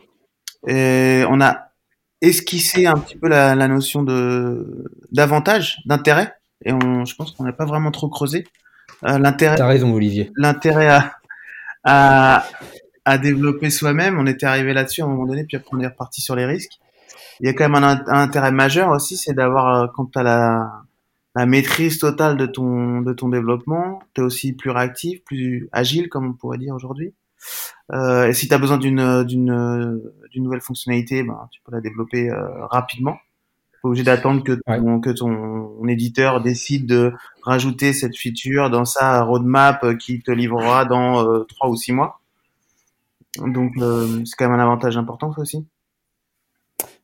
et 0.67 1.23
on 1.29 1.41
a 1.41 1.71
esquissé 2.21 2.85
un 2.85 2.97
petit 2.97 3.17
peu 3.17 3.27
la, 3.27 3.55
notion 3.67 4.01
de 4.01 4.85
d'avantage, 5.11 5.79
d'intérêt, 5.85 6.33
et 6.65 6.71
on, 6.71 7.05
je 7.05 7.15
pense 7.15 7.31
qu'on 7.31 7.43
n'a 7.43 7.53
pas 7.53 7.65
vraiment 7.65 7.91
trop 7.91 8.09
creusé 8.09 8.47
euh, 9.05 9.19
l'intérêt. 9.19 9.55
T'as 9.55 9.67
raison, 9.67 9.93
Olivier. 9.93 10.31
L'intérêt 10.35 10.87
à, 10.87 11.13
à, 11.83 12.45
à 13.05 13.17
développer 13.17 13.69
soi-même. 13.69 14.17
On 14.19 14.25
était 14.25 14.45
arrivé 14.45 14.73
là-dessus 14.73 15.01
à 15.01 15.05
un 15.05 15.09
moment 15.09 15.25
donné, 15.25 15.43
puis 15.43 15.57
après 15.57 15.69
on 15.73 15.79
est 15.79 15.87
reparti 15.87 16.21
sur 16.21 16.35
les 16.35 16.45
risques 16.45 16.79
il 17.39 17.47
y 17.47 17.49
a 17.49 17.53
quand 17.53 17.69
même 17.69 17.83
un, 17.83 18.03
intérêt 18.07 18.51
majeur 18.51 18.89
aussi, 18.89 19.17
c'est 19.17 19.33
d'avoir 19.33 19.83
euh, 19.83 19.87
quand 19.95 20.05
tu 20.07 20.19
as 20.19 20.23
la, 20.23 20.83
la 21.35 21.45
maîtrise 21.45 21.99
totale 21.99 22.37
de 22.37 22.45
ton 22.45 23.01
de 23.01 23.13
ton 23.13 23.29
développement, 23.29 24.01
tu 24.13 24.21
es 24.21 24.23
aussi 24.23 24.53
plus 24.53 24.71
réactif, 24.71 25.23
plus 25.23 25.69
agile 25.71 26.09
comme 26.09 26.27
on 26.27 26.33
pourrait 26.33 26.57
dire 26.57 26.75
aujourd'hui. 26.75 27.13
Euh, 27.93 28.27
et 28.27 28.33
si 28.33 28.47
tu 28.47 28.53
as 28.53 28.57
besoin 28.57 28.77
d'une 28.77 29.23
d'une 29.23 30.01
d'une 30.31 30.43
nouvelle 30.43 30.61
fonctionnalité, 30.61 31.23
ben 31.23 31.47
tu 31.51 31.61
peux 31.63 31.71
la 31.71 31.81
développer 31.81 32.29
euh, 32.29 32.65
rapidement. 32.67 33.17
Pas 33.81 33.87
obligé 33.87 34.03
d'attendre 34.03 34.43
que 34.43 34.59
ton, 34.65 34.99
que 34.99 35.09
ton 35.09 35.87
éditeur 35.87 36.41
décide 36.41 36.85
de 36.85 37.13
rajouter 37.43 37.93
cette 37.93 38.17
feature 38.17 38.69
dans 38.69 38.83
sa 38.83 39.23
roadmap 39.23 39.97
qui 39.97 40.21
te 40.21 40.31
livrera 40.31 40.83
dans 40.83 41.25
euh, 41.25 41.45
trois 41.45 41.69
ou 41.69 41.77
six 41.77 41.93
mois. 41.93 42.19
Donc 43.37 43.71
euh, 43.77 44.23
c'est 44.25 44.35
quand 44.37 44.49
même 44.49 44.59
un 44.59 44.63
avantage 44.63 44.97
important 44.97 45.33
ça 45.33 45.41
aussi. 45.41 45.65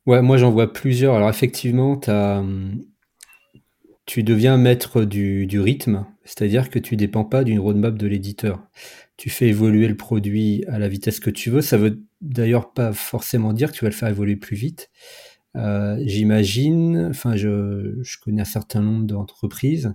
Ouais, 0.05 0.21
moi 0.21 0.37
j'en 0.37 0.51
vois 0.51 0.71
plusieurs. 0.71 1.15
Alors 1.15 1.29
effectivement, 1.29 1.99
hum, 2.07 2.81
tu 4.05 4.23
deviens 4.23 4.57
maître 4.57 5.03
du, 5.03 5.59
rythme, 5.59 6.05
c'est-à-dire 6.25 6.69
que 6.69 6.79
tu 6.79 6.95
dépends 6.95 7.25
pas 7.25 7.43
d'une 7.43 7.59
roadmap 7.59 7.97
de 7.97 8.07
l'éditeur. 8.07 8.61
Tu 9.17 9.29
fais 9.29 9.47
évoluer 9.47 9.87
le 9.87 9.97
produit 9.97 10.63
à 10.67 10.77
la 10.77 10.87
vitesse 10.87 11.19
que 11.19 11.29
tu 11.31 11.49
veux. 11.49 11.61
Ça 11.61 11.77
veut 11.77 12.03
d'ailleurs 12.21 12.73
pas 12.73 12.93
forcément 12.93 13.53
dire 13.53 13.71
que 13.71 13.77
tu 13.77 13.85
vas 13.85 13.89
le 13.89 13.95
faire 13.95 14.09
évoluer 14.09 14.35
plus 14.35 14.55
vite. 14.55 14.91
Euh, 15.55 15.97
j'imagine, 16.05 17.07
enfin 17.09 17.35
je, 17.35 18.03
connais 18.21 18.41
un 18.41 18.45
certain 18.45 18.81
nombre 18.81 19.05
d'entreprises 19.05 19.93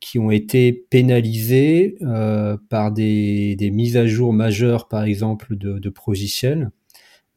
qui 0.00 0.18
ont 0.18 0.30
été 0.30 0.72
pénalisées 0.72 1.96
euh, 2.02 2.56
par 2.70 2.92
des, 2.92 3.56
mises 3.72 3.96
à 3.96 4.06
jour 4.06 4.32
majeures, 4.32 4.88
par 4.88 5.04
exemple, 5.04 5.56
de, 5.56 5.78
de 5.78 5.88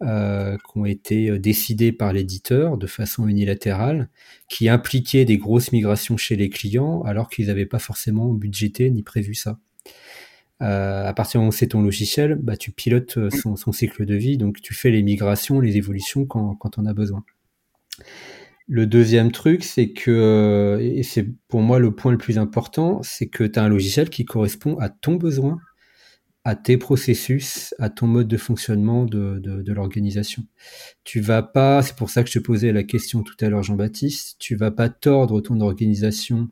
euh, 0.01 0.57
qui 0.57 0.77
ont 0.77 0.85
été 0.85 1.29
euh, 1.29 1.39
décidés 1.39 1.91
par 1.91 2.13
l'éditeur 2.13 2.77
de 2.77 2.87
façon 2.87 3.27
unilatérale, 3.27 4.09
qui 4.49 4.69
impliquaient 4.69 5.25
des 5.25 5.37
grosses 5.37 5.71
migrations 5.71 6.17
chez 6.17 6.35
les 6.35 6.49
clients, 6.49 7.01
alors 7.03 7.29
qu'ils 7.29 7.47
n'avaient 7.47 7.65
pas 7.65 7.79
forcément 7.79 8.33
budgété 8.33 8.89
ni 8.91 9.03
prévu 9.03 9.33
ça. 9.33 9.59
Euh, 10.61 11.07
à 11.07 11.13
partir 11.13 11.39
du 11.39 11.43
moment 11.43 11.49
où 11.49 11.53
c'est 11.53 11.67
ton 11.67 11.81
logiciel, 11.81 12.35
bah, 12.35 12.57
tu 12.57 12.71
pilotes 12.71 13.17
euh, 13.17 13.29
son, 13.29 13.71
cycle 13.71 14.05
de 14.05 14.15
vie, 14.15 14.37
donc 14.37 14.61
tu 14.61 14.73
fais 14.73 14.91
les 14.91 15.03
migrations, 15.03 15.59
les 15.59 15.77
évolutions 15.77 16.25
quand, 16.25 16.55
quand 16.55 16.77
on 16.77 16.85
a 16.85 16.93
besoin. 16.93 17.23
Le 18.67 18.85
deuxième 18.85 19.31
truc, 19.31 19.63
c'est 19.63 19.91
que, 19.91 20.77
et 20.81 21.01
c'est 21.03 21.27
pour 21.47 21.61
moi 21.61 21.79
le 21.79 21.95
point 21.95 22.11
le 22.11 22.17
plus 22.17 22.37
important, 22.37 23.01
c'est 23.03 23.27
que 23.27 23.43
tu 23.43 23.57
as 23.57 23.63
un 23.63 23.69
logiciel 23.69 24.09
qui 24.09 24.25
correspond 24.25 24.77
à 24.79 24.89
ton 24.89 25.15
besoin 25.15 25.59
à 26.45 26.55
tes 26.55 26.77
processus, 26.77 27.73
à 27.79 27.89
ton 27.89 28.07
mode 28.07 28.27
de 28.27 28.37
fonctionnement 28.37 29.05
de, 29.05 29.63
l'organisation. 29.71 30.43
Tu 31.03 31.19
vas 31.19 31.43
pas, 31.43 31.81
c'est 31.81 31.95
pour 31.95 32.09
ça 32.09 32.23
que 32.23 32.29
je 32.29 32.39
te 32.39 32.43
posais 32.43 32.71
la 32.71 32.83
question 32.83 33.23
tout 33.23 33.35
à 33.41 33.49
l'heure, 33.49 33.63
Jean-Baptiste, 33.63 34.37
tu 34.39 34.55
vas 34.55 34.71
pas 34.71 34.89
tordre 34.89 35.41
ton 35.41 35.59
organisation 35.61 36.49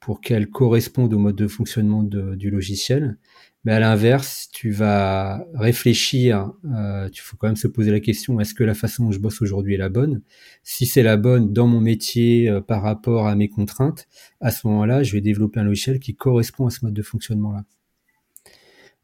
pour 0.00 0.20
qu'elle 0.20 0.48
corresponde 0.48 1.12
au 1.14 1.18
mode 1.18 1.36
de 1.36 1.48
fonctionnement 1.48 2.02
du 2.02 2.50
logiciel, 2.50 3.18
mais 3.64 3.72
à 3.72 3.80
l'inverse, 3.80 4.48
tu 4.52 4.70
vas 4.70 5.44
réfléchir, 5.54 6.52
euh, 6.72 7.08
il 7.12 7.18
faut 7.18 7.36
quand 7.36 7.48
même 7.48 7.56
se 7.56 7.66
poser 7.66 7.90
la 7.90 7.98
question, 7.98 8.38
est-ce 8.38 8.54
que 8.54 8.62
la 8.62 8.74
façon 8.74 9.06
dont 9.06 9.10
je 9.10 9.18
bosse 9.18 9.42
aujourd'hui 9.42 9.74
est 9.74 9.78
la 9.78 9.88
bonne? 9.88 10.22
Si 10.62 10.86
c'est 10.86 11.02
la 11.02 11.16
bonne 11.16 11.52
dans 11.52 11.66
mon 11.66 11.80
métier 11.80 12.48
euh, 12.48 12.60
par 12.60 12.82
rapport 12.82 13.26
à 13.26 13.34
mes 13.34 13.48
contraintes, 13.48 14.06
à 14.40 14.52
ce 14.52 14.68
moment-là, 14.68 15.02
je 15.02 15.12
vais 15.12 15.20
développer 15.20 15.58
un 15.58 15.64
logiciel 15.64 15.98
qui 15.98 16.14
correspond 16.14 16.68
à 16.68 16.70
ce 16.70 16.84
mode 16.84 16.94
de 16.94 17.02
fonctionnement-là. 17.02 17.64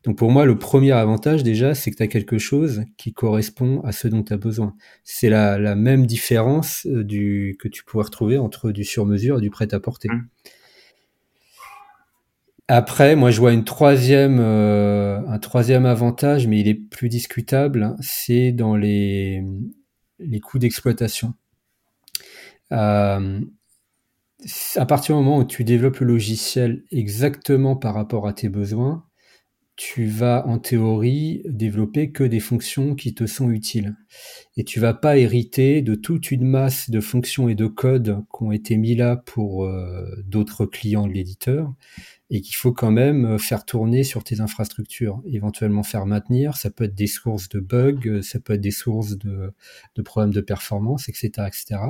Donc 0.05 0.19
pour 0.19 0.31
moi, 0.31 0.45
le 0.45 0.59
premier 0.59 0.93
avantage 0.93 1.43
déjà, 1.43 1.75
c'est 1.75 1.91
que 1.91 1.97
tu 1.97 2.03
as 2.03 2.09
quelque 2.09 2.39
chose 2.39 2.83
qui 2.97 3.13
correspond 3.13 3.81
à 3.83 3.93
ce 3.93 4.09
dont 4.09 4.23
tu 4.23 4.33
as 4.33 4.37
besoin. 4.37 4.75
C'est 5.05 5.29
la, 5.29 5.59
la, 5.59 5.77
même 5.77 6.07
différence 6.07 6.87
euh, 6.87 7.05
du, 7.05 7.57
que 7.61 7.69
tu 7.69 7.85
pourrais 7.85 8.05
retrouver 8.05 8.39
entre 8.39 8.73
du 8.73 8.85
sur-mesure 8.85 9.39
et 9.39 9.41
du 9.41 9.51
prêt-à-porter. 9.51 10.09
Mmh. 10.09 10.29
Après, 12.69 13.17
moi 13.17 13.31
je 13.31 13.39
vois 13.39 13.53
une 13.53 13.65
troisième, 13.65 14.39
euh, 14.41 15.21
un 15.29 15.39
troisième 15.39 15.85
avantage, 15.85 16.47
mais 16.47 16.61
il 16.61 16.69
est 16.69 16.75
plus 16.75 17.09
discutable, 17.09 17.97
c'est 18.01 18.51
dans 18.51 18.77
les, 18.77 19.45
les 20.19 20.41
coûts 20.41 20.59
d'exploitation. 20.59 21.35
Euh, 22.73 23.41
à 24.77 24.87
partir 24.87 25.17
du 25.17 25.23
moment 25.23 25.39
où 25.39 25.45
tu 25.45 25.65
développes 25.65 25.99
le 25.99 26.07
logiciel 26.07 26.83
exactement 26.91 27.77
par 27.77 27.95
rapport 27.95 28.27
à 28.27 28.33
tes 28.33 28.49
besoins, 28.49 29.05
tu 29.85 30.07
vas 30.07 30.47
en 30.47 30.61
théorie 30.61 31.43
développer 31.45 32.13
que 32.13 32.23
des 32.23 32.39
fonctions 32.39 32.95
qui 32.95 33.15
te 33.15 33.27
sont 33.27 33.51
utiles. 33.51 33.97
Et 34.57 34.63
tu 34.63 34.79
vas 34.79 34.95
pas 34.95 35.19
hériter 35.19 35.83
de 35.83 35.97
toute 35.97 36.31
une 36.31 36.45
masse 36.45 36.89
de 36.89 37.01
fonctions 37.01 37.49
et 37.49 37.57
de 37.57 37.67
codes 37.67 38.23
qui 38.33 38.45
ont 38.45 38.53
été 38.53 38.77
mis 38.77 38.95
là 38.95 39.17
pour 39.17 39.65
euh, 39.65 40.05
d'autres 40.25 40.67
clients 40.67 41.09
de 41.09 41.13
l'éditeur 41.13 41.75
et 42.31 42.43
qu'il 42.43 42.55
faut 42.55 42.73
quand 42.73 42.93
même 42.93 43.41
faire 43.41 43.65
tourner 43.65 44.05
sur 44.05 44.23
tes 44.23 44.41
infrastructures, 44.41 45.21
éventuellement 45.27 45.83
faire 45.83 46.07
maintenir. 46.07 46.57
Ça 46.57 46.71
peut 46.71 46.85
être 46.85 46.95
des 46.95 47.09
sources 47.09 47.49
de 47.49 47.59
bugs, 47.59 48.23
ça 48.23 48.39
peut 48.39 48.53
être 48.53 48.61
des 48.61 48.71
sources 48.71 49.19
de, 49.19 49.53
de 49.97 50.03
problèmes 50.03 50.33
de 50.33 50.41
performance, 50.41 51.09
etc., 51.09 51.49
etc. 51.49 51.81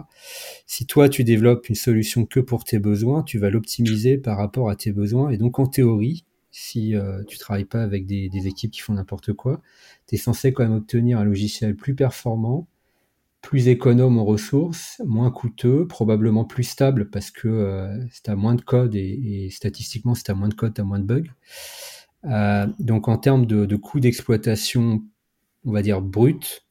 Si 0.66 0.86
toi 0.86 1.10
tu 1.10 1.24
développes 1.24 1.68
une 1.68 1.74
solution 1.74 2.24
que 2.24 2.40
pour 2.40 2.64
tes 2.64 2.78
besoins, 2.78 3.22
tu 3.22 3.38
vas 3.38 3.50
l'optimiser 3.50 4.16
par 4.16 4.38
rapport 4.38 4.70
à 4.70 4.76
tes 4.76 4.92
besoins 4.92 5.28
et 5.28 5.36
donc 5.36 5.58
en 5.58 5.66
théorie, 5.66 6.24
si 6.52 6.94
euh, 6.94 7.24
tu 7.24 7.38
travailles 7.38 7.64
pas 7.64 7.82
avec 7.82 8.06
des, 8.06 8.46
équipes 8.46 8.70
qui 8.70 8.80
font 8.80 8.92
n'importe 8.92 9.32
quoi, 9.32 9.60
tu 10.06 10.14
es 10.14 10.18
censé 10.18 10.52
quand 10.52 10.62
même 10.62 10.76
obtenir 10.76 11.18
un 11.18 11.24
logiciel 11.24 11.74
plus 11.74 11.94
performant, 11.94 12.68
plus 13.40 13.68
économe 13.68 14.18
en 14.18 14.24
ressources, 14.24 15.02
moins 15.04 15.30
coûteux, 15.30 15.86
probablement 15.88 16.44
plus 16.44 16.64
stable 16.64 17.10
parce 17.10 17.30
que 17.30 17.48
euh, 17.48 17.98
tu 18.22 18.30
as 18.30 18.36
moins 18.36 18.54
de 18.54 18.60
code 18.60 18.94
et, 18.94 19.48
statistiquement, 19.50 20.14
si 20.14 20.22
tu 20.22 20.30
as 20.30 20.34
moins 20.34 20.48
de 20.48 20.54
code, 20.54 20.74
tu 20.74 20.80
as 20.82 20.84
moins 20.84 21.00
de 21.00 21.04
bugs. 21.04 21.30
Euh, 22.24 22.66
donc 22.78 23.08
en 23.08 23.16
termes 23.16 23.46
de, 23.46 23.64
de 23.64 23.76
coût 23.76 23.98
d'exploitation, 23.98 25.02
on 25.64 25.72
va 25.72 25.82
dire 25.82 26.02
brut, 26.02 26.66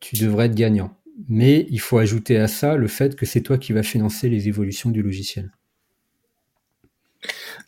tu 0.00 0.16
devrais 0.16 0.46
être 0.46 0.54
gagnant. 0.54 0.98
Mais 1.28 1.66
il 1.70 1.80
faut 1.80 1.98
ajouter 1.98 2.38
à 2.38 2.48
ça 2.48 2.76
le 2.76 2.88
fait 2.88 3.14
que 3.14 3.24
c'est 3.24 3.42
toi 3.42 3.56
qui 3.56 3.72
vas 3.72 3.84
financer 3.84 4.28
les 4.28 4.48
évolutions 4.48 4.90
du 4.90 5.02
logiciel. 5.02 5.52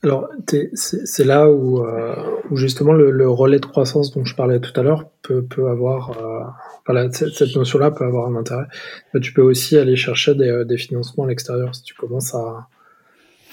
Alors, 0.04 0.28
c'est 0.74 1.24
là 1.24 1.48
où, 1.50 1.82
euh, 1.82 2.14
où 2.50 2.56
justement 2.56 2.92
le, 2.92 3.28
relais 3.30 3.58
de 3.58 3.64
croissance 3.64 4.12
dont 4.12 4.22
je 4.24 4.36
parlais 4.36 4.60
tout 4.60 4.78
à 4.78 4.82
l'heure 4.82 5.08
peut, 5.22 5.42
peut 5.42 5.68
avoir, 5.68 6.10
euh, 6.10 6.44
voilà, 6.86 7.10
cette, 7.10 7.56
notion-là 7.56 7.90
peut 7.90 8.04
avoir 8.04 8.28
un 8.28 8.36
intérêt. 8.36 8.66
Mais 9.14 9.20
tu 9.20 9.32
peux 9.32 9.40
aussi 9.40 9.78
aller 9.78 9.96
chercher 9.96 10.34
des, 10.34 10.64
des 10.66 10.76
financements 10.76 11.24
à 11.24 11.28
l'extérieur 11.28 11.74
si 11.74 11.82
tu 11.84 11.94
commences 11.94 12.34
à, 12.34 12.68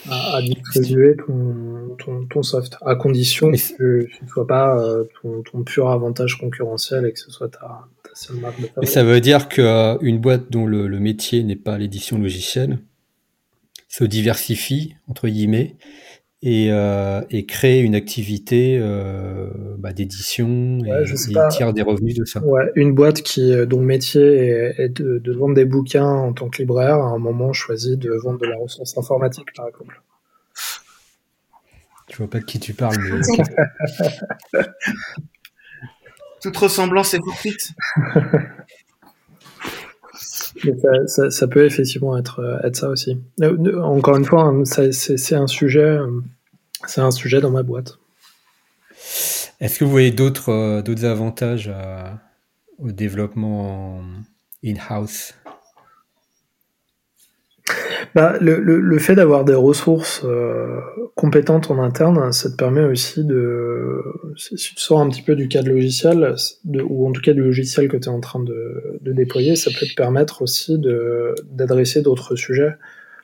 à, 0.10 0.36
à 0.36 0.41
distribuer 0.41 1.15
ton, 1.26 1.95
ton, 1.98 2.26
ton, 2.26 2.44
soft, 2.44 2.76
à 2.86 2.95
condition 2.95 3.52
que 3.52 3.57
ce 3.57 4.23
ne 4.23 4.28
soit 4.28 4.48
pas 4.48 4.78
euh, 4.78 5.06
ton, 5.22 5.44
ton, 5.44 5.64
pur 5.64 5.90
avantage 5.90 6.38
concurrentiel 6.38 7.06
et 7.06 7.14
que 7.14 7.19
ce 7.19 7.32
soit 7.32 7.48
ta, 7.48 7.88
ta 8.03 8.10
seule 8.14 8.38
marque 8.41 8.60
de. 8.60 8.68
Et 8.82 8.88
ça 8.88 9.06
veut 9.06 9.22
dire 9.22 9.48
qu'une 9.48 10.19
boîte 10.19 10.52
dont 10.52 10.65
le, 10.65 10.88
le 10.88 10.99
métier 10.99 11.44
n'est 11.44 11.56
pas 11.56 11.78
l'édition 11.78 12.18
logicielle 12.18 12.80
se 13.88 14.06
diversifie, 14.06 14.95
entre 15.07 15.28
guillemets, 15.28 15.76
et, 16.43 16.72
euh, 16.72 17.22
et 17.30 17.45
créer 17.45 17.81
une 17.81 17.93
activité 17.93 18.77
euh, 18.80 19.49
bah, 19.77 19.93
d'édition 19.93 20.80
et, 20.80 21.03
tire 21.49 21.72
des 21.73 21.84
revenus 21.84 22.15
de 22.15 22.26
ça. 22.26 22.43
Ouais, 22.43 22.72
une 22.76 22.93
boîte 22.93 23.22
qui 23.22 23.53
dont 23.68 23.80
le 23.80 23.85
métier 23.85 24.22
est, 24.77 24.89
de, 24.89 25.19
de, 25.19 25.34
vendre 25.34 25.53
des 25.53 25.65
bouquins 25.65 26.07
en 26.07 26.34
tant 26.34 26.49
que 26.49 26.57
libraire, 26.61 26.95
à 26.95 27.09
un 27.09 27.19
moment 27.19 27.53
choisit 27.53 27.99
de 27.99 28.11
vendre 28.11 28.39
de 28.39 28.47
la 28.47 28.57
ressource 28.57 28.97
informatique, 28.97 29.53
par 29.55 29.68
exemple. 29.68 30.01
Je 32.11 32.18
vois 32.18 32.30
pas 32.30 32.39
de 32.39 32.45
qui 32.45 32.59
tu 32.59 32.73
parles. 32.73 32.97
Mais... 32.99 34.63
Toute 36.41 36.57
ressemblance 36.57 37.13
est 37.13 37.23
fortuite. 37.23 37.69
ça, 41.07 41.48
peut 41.48 41.65
effectivement 41.65 42.18
être, 42.18 42.60
être 42.64 42.76
ça 42.76 42.89
aussi. 42.89 43.18
Euh, 43.41 43.81
encore 43.81 44.18
une 44.18 44.26
fois, 44.26 44.43
hein, 44.43 44.64
c'est 44.65 45.35
un 45.35 45.48
sujet, 45.48 45.80
euh, 45.81 46.22
c'est 46.88 47.02
un 47.02 47.11
sujet 47.11 47.41
dans 47.41 47.52
ma 47.52 47.64
boîte. 47.64 47.98
Est-ce 49.60 49.80
que 49.80 49.84
vous 49.84 49.91
voyez 49.91 50.11
euh, 50.11 50.81
d'autres 50.81 51.06
avantages 51.06 51.72
au 52.80 52.91
développement 52.91 54.02
in-house? 54.64 55.34
Bah, 58.14 58.36
le, 58.42 58.60
le, 58.60 58.80
le, 58.80 59.00
fait 59.00 59.16
d'avoir 59.16 59.46
des 59.46 59.54
ressources 59.54 60.22
euh, 60.26 60.82
compétentes 61.16 61.72
en 61.72 61.82
interne, 61.82 62.32
ça 62.34 62.50
te 62.50 62.56
permet 62.56 62.84
aussi 62.84 63.24
de, 63.24 64.04
si 64.36 64.56
tu 64.58 64.74
sors 64.78 65.00
un 65.00 65.10
petit 65.10 65.22
peu 65.22 65.36
du 65.36 65.48
cadre 65.48 65.70
logiciel, 65.70 66.36
de, 66.66 66.82
ou 66.82 67.08
en 67.08 67.14
tout 67.14 67.22
cas 67.22 67.34
du 67.34 67.42
logiciel 67.42 67.88
que 67.88 67.96
tu 67.96 68.04
es 68.04 68.10
en 68.10 68.20
train 68.20 68.42
de, 68.42 69.00
de, 69.00 69.14
déployer, 69.14 69.56
ça 69.56 69.72
peut 69.72 69.86
te 69.86 69.96
permettre 69.96 70.42
aussi 70.42 70.78
d'adresser 70.78 72.02
d'autres 72.02 72.36
sujets 72.36 72.76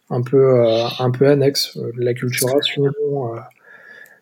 un 0.10 0.22
peu, 0.22 0.38
euh, 0.38 0.88
un 1.00 1.12
peu 1.12 1.28
annexes, 1.28 1.78
la 1.98 2.14
culturation. 2.14 2.86
Euh. 2.86 3.40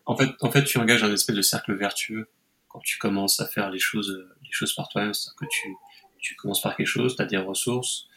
En, 0.08 0.18
fait, 0.18 0.30
en 0.42 0.50
fait, 0.50 0.64
tu 0.64 0.80
engages 0.80 1.04
un 1.04 1.14
espèce 1.14 1.36
de 1.36 1.44
cercle 1.44 1.76
vertueux 1.76 2.28
quand 2.70 2.80
tu 2.84 2.98
commences 2.98 3.40
à 3.40 3.46
faire 3.46 3.70
les 3.70 3.80
choses, 3.80 4.26
les 4.44 4.52
choses 4.52 4.74
par 4.74 4.90
toi-même, 4.90 5.14
c'est-à-dire 5.14 5.36
que 5.40 5.46
tu, 5.50 5.76
tu 6.20 6.36
commences 6.36 6.62
par 6.62 6.76
quelque 6.76 6.88
chose, 6.88 7.16
tu 7.16 7.22
as 7.22 7.26
des 7.26 7.38
ressources, 7.38 8.08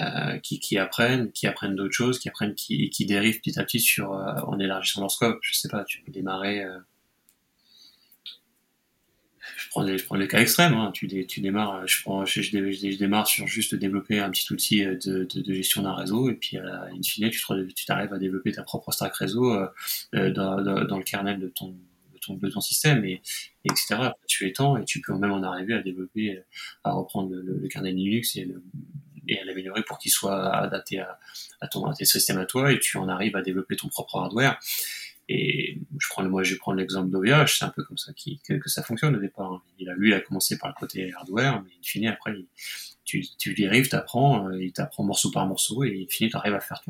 euh, 0.00 0.38
qui, 0.38 0.60
qui, 0.60 0.78
apprennent, 0.78 1.32
qui 1.32 1.46
apprennent 1.46 1.74
d'autres 1.74 1.94
choses, 1.94 2.18
qui 2.18 2.28
apprennent, 2.28 2.54
qui, 2.54 2.88
qui 2.90 3.04
dérivent 3.04 3.40
petit 3.40 3.58
à 3.58 3.64
petit 3.64 3.80
sur 3.80 4.12
euh, 4.12 4.34
en 4.46 4.58
élargissant 4.58 5.00
leur 5.00 5.10
scope. 5.10 5.38
Je 5.42 5.54
sais 5.54 5.68
pas, 5.68 5.84
tu 5.84 6.00
peux 6.02 6.12
démarrer. 6.12 6.64
Euh, 6.64 6.78
je 9.56 9.68
prends 9.70 9.82
les, 9.82 9.98
je 9.98 10.04
prends 10.04 10.16
le 10.16 10.26
cas 10.26 10.40
extrême. 10.40 10.72
Hein. 10.74 10.92
Tu, 10.94 11.06
démarres, 11.06 11.86
je 11.86 12.02
prends, 12.02 12.24
je, 12.24 12.96
démarre 12.96 13.26
sur 13.26 13.46
juste 13.46 13.74
développer 13.74 14.18
un 14.20 14.30
petit 14.30 14.50
outil 14.52 14.84
de, 14.84 15.24
de, 15.24 15.40
de 15.40 15.54
gestion 15.54 15.82
d'un 15.82 15.94
réseau 15.94 16.30
et 16.30 16.34
puis 16.34 16.56
à 16.58 16.84
in 16.84 17.02
fine, 17.02 17.30
tu 17.30 17.84
t'arrives 17.84 18.12
à 18.12 18.18
développer 18.18 18.52
ta 18.52 18.62
propre 18.62 18.92
stack 18.92 19.14
réseau 19.14 19.54
dans, 20.12 20.62
dans, 20.62 20.98
le 20.98 21.02
kernel 21.02 21.40
de 21.40 21.48
ton 21.48 21.76
ton, 22.24 22.60
système 22.60 23.04
et, 23.04 23.20
etc. 23.64 24.12
tu 24.28 24.46
étends 24.46 24.76
et 24.76 24.84
tu 24.84 25.00
peux 25.00 25.12
même 25.14 25.32
en 25.32 25.42
arriver 25.42 25.74
à 25.74 25.82
développer, 25.82 26.40
à 26.84 26.92
reprendre 26.92 27.30
le, 27.30 27.42
le, 27.42 27.58
le 27.58 27.68
kernel 27.68 27.96
Linux 27.96 28.36
et 28.36 28.44
le, 28.44 28.62
et 29.28 29.38
à 29.38 29.44
l'améliorer 29.44 29.82
pour 29.82 29.98
qu'il 29.98 30.10
soit 30.10 30.54
adapté 30.56 31.00
à, 31.00 31.68
ton, 31.68 31.86
à 31.86 31.94
tes 31.94 32.04
systèmes 32.04 32.38
à 32.38 32.46
toi 32.46 32.72
et 32.72 32.78
tu 32.78 32.96
en 32.98 33.08
arrives 33.08 33.36
à 33.36 33.42
développer 33.42 33.76
ton 33.76 33.88
propre 33.88 34.18
hardware. 34.18 34.58
Et 35.28 35.78
je 35.98 36.08
prends 36.08 36.24
moi, 36.24 36.42
je 36.42 36.54
vais 36.54 36.60
l'exemple 36.76 37.10
d'OVH, 37.10 37.58
c'est 37.58 37.64
un 37.64 37.70
peu 37.70 37.84
comme 37.84 37.96
ça 37.96 38.12
que, 38.12 38.68
ça 38.68 38.82
fonctionne 38.82 39.14
au 39.16 39.20
départ. 39.20 39.62
Il 39.78 39.88
a, 39.88 39.94
lui, 39.94 40.10
il 40.10 40.14
a 40.14 40.20
commencé 40.20 40.58
par 40.58 40.68
le 40.68 40.74
côté 40.74 41.12
hardware, 41.14 41.62
mais 41.62 41.70
in 41.70 41.82
fine, 41.82 42.06
après, 42.08 42.34
tu, 43.04 43.24
tu 43.38 43.54
dérives, 43.54 43.88
t'apprends, 43.88 44.48
euh, 44.48 44.62
il 44.62 44.72
t'apprend 44.72 45.04
morceau 45.04 45.30
par 45.30 45.46
morceau, 45.46 45.84
et 45.84 46.02
in 46.02 46.06
fine, 46.08 46.28
tu 46.28 46.36
arrives 46.36 46.54
à 46.54 46.60
faire 46.60 46.82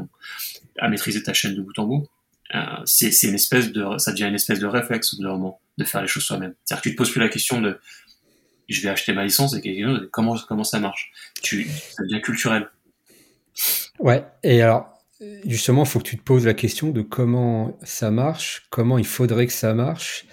à 0.78 0.88
maîtriser 0.88 1.22
ta 1.22 1.34
chaîne 1.34 1.54
de 1.54 1.60
bout 1.60 1.78
en 1.78 1.84
bout. 1.84 2.08
Euh, 2.54 2.58
c'est 2.84 3.28
une 3.28 3.34
espèce 3.34 3.70
de, 3.70 3.98
ça 3.98 4.12
devient 4.12 4.24
une 4.24 4.34
espèce 4.34 4.58
de 4.58 4.66
réflexe 4.66 5.14
au 5.14 5.18
bout 5.18 5.22
d'un 5.22 5.30
moment, 5.30 5.60
de 5.78 5.84
faire 5.84 6.02
les 6.02 6.08
choses 6.08 6.24
soi-même. 6.24 6.54
C'est-à-dire 6.64 6.82
que 6.82 6.88
tu 6.88 6.94
te 6.94 6.98
poses 6.98 7.10
plus 7.10 7.20
la 7.20 7.28
question 7.28 7.60
de, 7.60 7.78
je 8.72 8.82
vais 8.82 8.88
acheter 8.88 9.12
ma 9.12 9.24
licence 9.24 9.54
et 9.54 9.84
comment 10.10 10.36
comment 10.48 10.64
ça 10.64 10.80
marche? 10.80 11.12
Tu, 11.42 11.64
ça 11.64 12.02
devient 12.02 12.20
culturel. 12.20 12.68
Ouais. 13.98 14.24
Et 14.42 14.62
alors, 14.62 14.98
justement, 15.46 15.84
il 15.84 15.88
faut 15.88 15.98
que 15.98 16.08
tu 16.08 16.16
te 16.16 16.22
poses 16.22 16.46
la 16.46 16.54
question 16.54 16.90
de 16.90 17.02
comment 17.02 17.78
ça 17.82 18.10
marche, 18.10 18.66
comment 18.70 18.98
il 18.98 19.06
faudrait 19.06 19.46
que 19.46 19.52
ça 19.52 19.74
marche. 19.74 20.26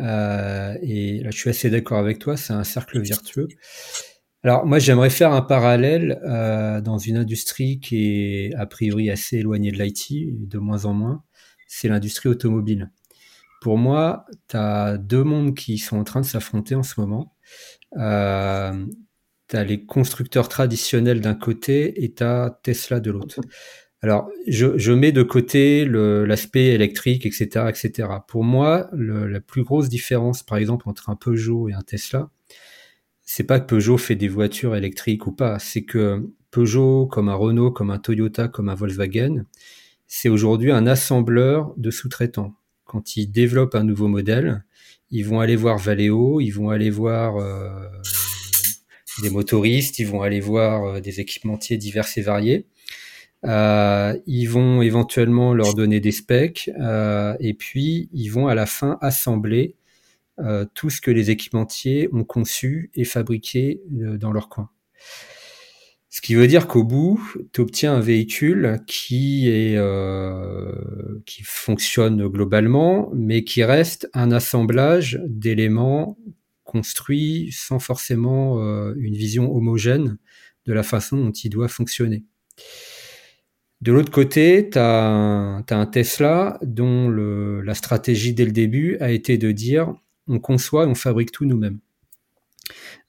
Euh, 0.00 0.76
et 0.82 1.20
là, 1.20 1.30
je 1.30 1.38
suis 1.38 1.50
assez 1.50 1.70
d'accord 1.70 1.98
avec 1.98 2.18
toi. 2.18 2.36
C'est 2.36 2.52
un 2.52 2.64
cercle 2.64 3.00
vertueux. 3.00 3.48
Alors, 4.42 4.66
moi, 4.66 4.78
j'aimerais 4.78 5.10
faire 5.10 5.32
un 5.32 5.42
parallèle 5.42 6.20
euh, 6.24 6.80
dans 6.80 6.98
une 6.98 7.16
industrie 7.16 7.80
qui 7.80 8.04
est 8.06 8.54
a 8.54 8.66
priori 8.66 9.10
assez 9.10 9.38
éloignée 9.38 9.72
de 9.72 9.82
l'IT, 9.82 10.48
de 10.48 10.58
moins 10.58 10.84
en 10.84 10.92
moins. 10.92 11.24
C'est 11.66 11.88
l'industrie 11.88 12.28
automobile. 12.28 12.90
Pour 13.66 13.78
moi, 13.78 14.26
tu 14.48 14.56
as 14.56 14.96
deux 14.96 15.24
mondes 15.24 15.56
qui 15.56 15.78
sont 15.78 15.96
en 15.96 16.04
train 16.04 16.20
de 16.20 16.24
s'affronter 16.24 16.76
en 16.76 16.84
ce 16.84 17.00
moment. 17.00 17.34
Euh, 17.96 18.86
tu 19.48 19.56
as 19.56 19.64
les 19.64 19.84
constructeurs 19.84 20.48
traditionnels 20.48 21.20
d'un 21.20 21.34
côté 21.34 22.04
et 22.04 22.14
tu 22.14 22.22
as 22.22 22.60
Tesla 22.62 23.00
de 23.00 23.10
l'autre. 23.10 23.40
Alors, 24.02 24.30
je, 24.46 24.92
mets 24.92 25.10
de 25.10 25.24
côté 25.24 25.84
l'aspect 25.84 26.74
électrique, 26.74 27.26
etc., 27.26 27.66
etc. 27.68 28.08
Pour 28.28 28.44
moi, 28.44 28.88
la 28.92 29.40
plus 29.40 29.64
grosse 29.64 29.88
différence, 29.88 30.44
par 30.44 30.58
exemple, 30.58 30.88
entre 30.88 31.10
un 31.10 31.16
Peugeot 31.16 31.68
et 31.68 31.72
un 31.72 31.82
Tesla, 31.82 32.30
c'est 33.24 33.42
pas 33.42 33.58
que 33.58 33.66
Peugeot 33.66 33.98
fait 33.98 34.14
des 34.14 34.28
voitures 34.28 34.76
électriques 34.76 35.26
ou 35.26 35.32
pas, 35.32 35.58
c'est 35.58 35.82
que 35.82 36.30
Peugeot, 36.52 37.06
comme 37.06 37.28
un 37.28 37.34
Renault, 37.34 37.72
comme 37.72 37.90
un 37.90 37.98
Toyota, 37.98 38.46
comme 38.46 38.68
un 38.68 38.76
Volkswagen, 38.76 39.44
c'est 40.06 40.28
aujourd'hui 40.28 40.70
un 40.70 40.86
assembleur 40.86 41.74
de 41.76 41.90
sous-traitants. 41.90 42.54
Quand 42.86 43.16
ils 43.16 43.26
développent 43.26 43.74
un 43.74 43.82
nouveau 43.82 44.06
modèle, 44.08 44.64
ils 45.10 45.26
vont 45.26 45.40
aller 45.40 45.56
voir 45.56 45.76
Valeo, 45.76 46.40
ils 46.40 46.50
vont 46.50 46.70
aller 46.70 46.90
voir 46.90 47.36
euh, 47.36 47.68
des 49.22 49.30
motoristes, 49.30 49.98
ils 49.98 50.06
vont 50.06 50.22
aller 50.22 50.40
voir 50.40 50.84
euh, 50.84 51.00
des 51.00 51.20
équipementiers 51.20 51.76
divers 51.76 52.06
et 52.16 52.22
variés. 52.22 52.66
Euh, 53.44 54.16
ils 54.26 54.46
vont 54.46 54.82
éventuellement 54.82 55.52
leur 55.52 55.74
donner 55.74 56.00
des 56.00 56.12
specs 56.12 56.70
et 57.40 57.54
puis 57.54 58.08
ils 58.12 58.28
vont 58.28 58.48
à 58.48 58.54
la 58.54 58.66
fin 58.66 58.98
assembler 59.00 59.74
tout 60.74 60.90
ce 60.90 61.00
que 61.00 61.10
les 61.10 61.30
équipementiers 61.30 62.08
ont 62.12 62.24
conçu 62.24 62.90
et 62.94 63.04
fabriqué 63.04 63.80
dans 63.90 64.32
leur 64.32 64.48
coin. 64.48 64.70
Ce 66.16 66.22
qui 66.22 66.34
veut 66.34 66.46
dire 66.46 66.66
qu'au 66.66 66.82
bout, 66.82 67.20
tu 67.52 67.60
obtiens 67.60 67.96
un 67.96 68.00
véhicule 68.00 68.80
qui 68.86 69.50
est 69.50 69.76
euh, 69.76 70.72
qui 71.26 71.42
fonctionne 71.42 72.26
globalement, 72.28 73.10
mais 73.14 73.44
qui 73.44 73.62
reste 73.62 74.08
un 74.14 74.32
assemblage 74.32 75.20
d'éléments 75.26 76.16
construits 76.64 77.50
sans 77.52 77.78
forcément 77.78 78.62
euh, 78.62 78.94
une 78.96 79.14
vision 79.14 79.54
homogène 79.54 80.16
de 80.64 80.72
la 80.72 80.82
façon 80.82 81.18
dont 81.18 81.32
il 81.32 81.50
doit 81.50 81.68
fonctionner. 81.68 82.24
De 83.82 83.92
l'autre 83.92 84.10
côté, 84.10 84.70
tu 84.72 84.78
as, 84.78 85.62
un 85.68 85.86
Tesla 85.86 86.58
dont 86.62 87.10
la 87.10 87.74
stratégie 87.74 88.32
dès 88.32 88.46
le 88.46 88.52
début 88.52 88.96
a 89.00 89.10
été 89.10 89.36
de 89.36 89.52
dire 89.52 89.92
on 90.28 90.38
conçoit 90.38 90.86
on 90.86 90.94
fabrique 90.94 91.30
tout 91.30 91.44
nous-mêmes. 91.44 91.80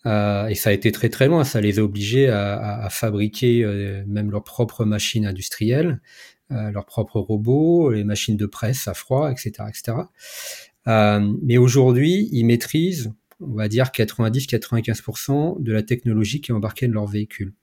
Euh, 0.06 0.48
et 0.48 0.56
ça 0.56 0.70
a 0.70 0.74
été 0.74 0.92
très 0.92 1.10
très 1.10 1.28
loin, 1.28 1.44
ça 1.44 1.60
les 1.60 1.80
a 1.80 1.84
obligés 1.84 2.30
à, 2.30 2.88
fabriquer 2.90 3.64
euh, 3.64 4.04
même 4.08 4.32
leurs 4.32 4.44
propres 4.44 4.86
machines 4.86 5.26
industrielles, 5.26 6.02
euh, 6.52 6.72
leurs 6.72 6.86
propres 6.86 7.20
robots, 7.20 7.92
les 7.92 8.04
machines 8.04 8.38
de 8.38 8.46
presse 8.46 8.88
à 8.88 8.94
froid, 8.94 9.32
etc. 9.32 9.52
etc. 9.68 9.98
Mais 10.86 11.58
aujourd'hui, 11.58 12.30
ils 12.32 12.46
maîtrisent, 12.46 13.12
on 13.42 13.56
va 13.56 13.68
dire, 13.68 13.88
90-95% 13.88 15.62
de 15.62 15.74
la 15.74 15.84
technologie 15.84 16.40
qui 16.40 16.52
est 16.52 16.56
embarquée 16.56 16.88
dans 16.88 16.94
leur 16.94 17.08
véhicule. 17.08 17.54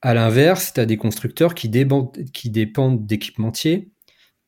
À 0.00 0.14
l'inverse, 0.14 0.72
tu 0.72 0.80
as 0.80 0.86
des 0.86 0.96
constructeurs 0.96 1.54
qui, 1.54 1.70
qui 2.32 2.48
dépendent 2.48 3.06
d'équipementiers, 3.06 3.90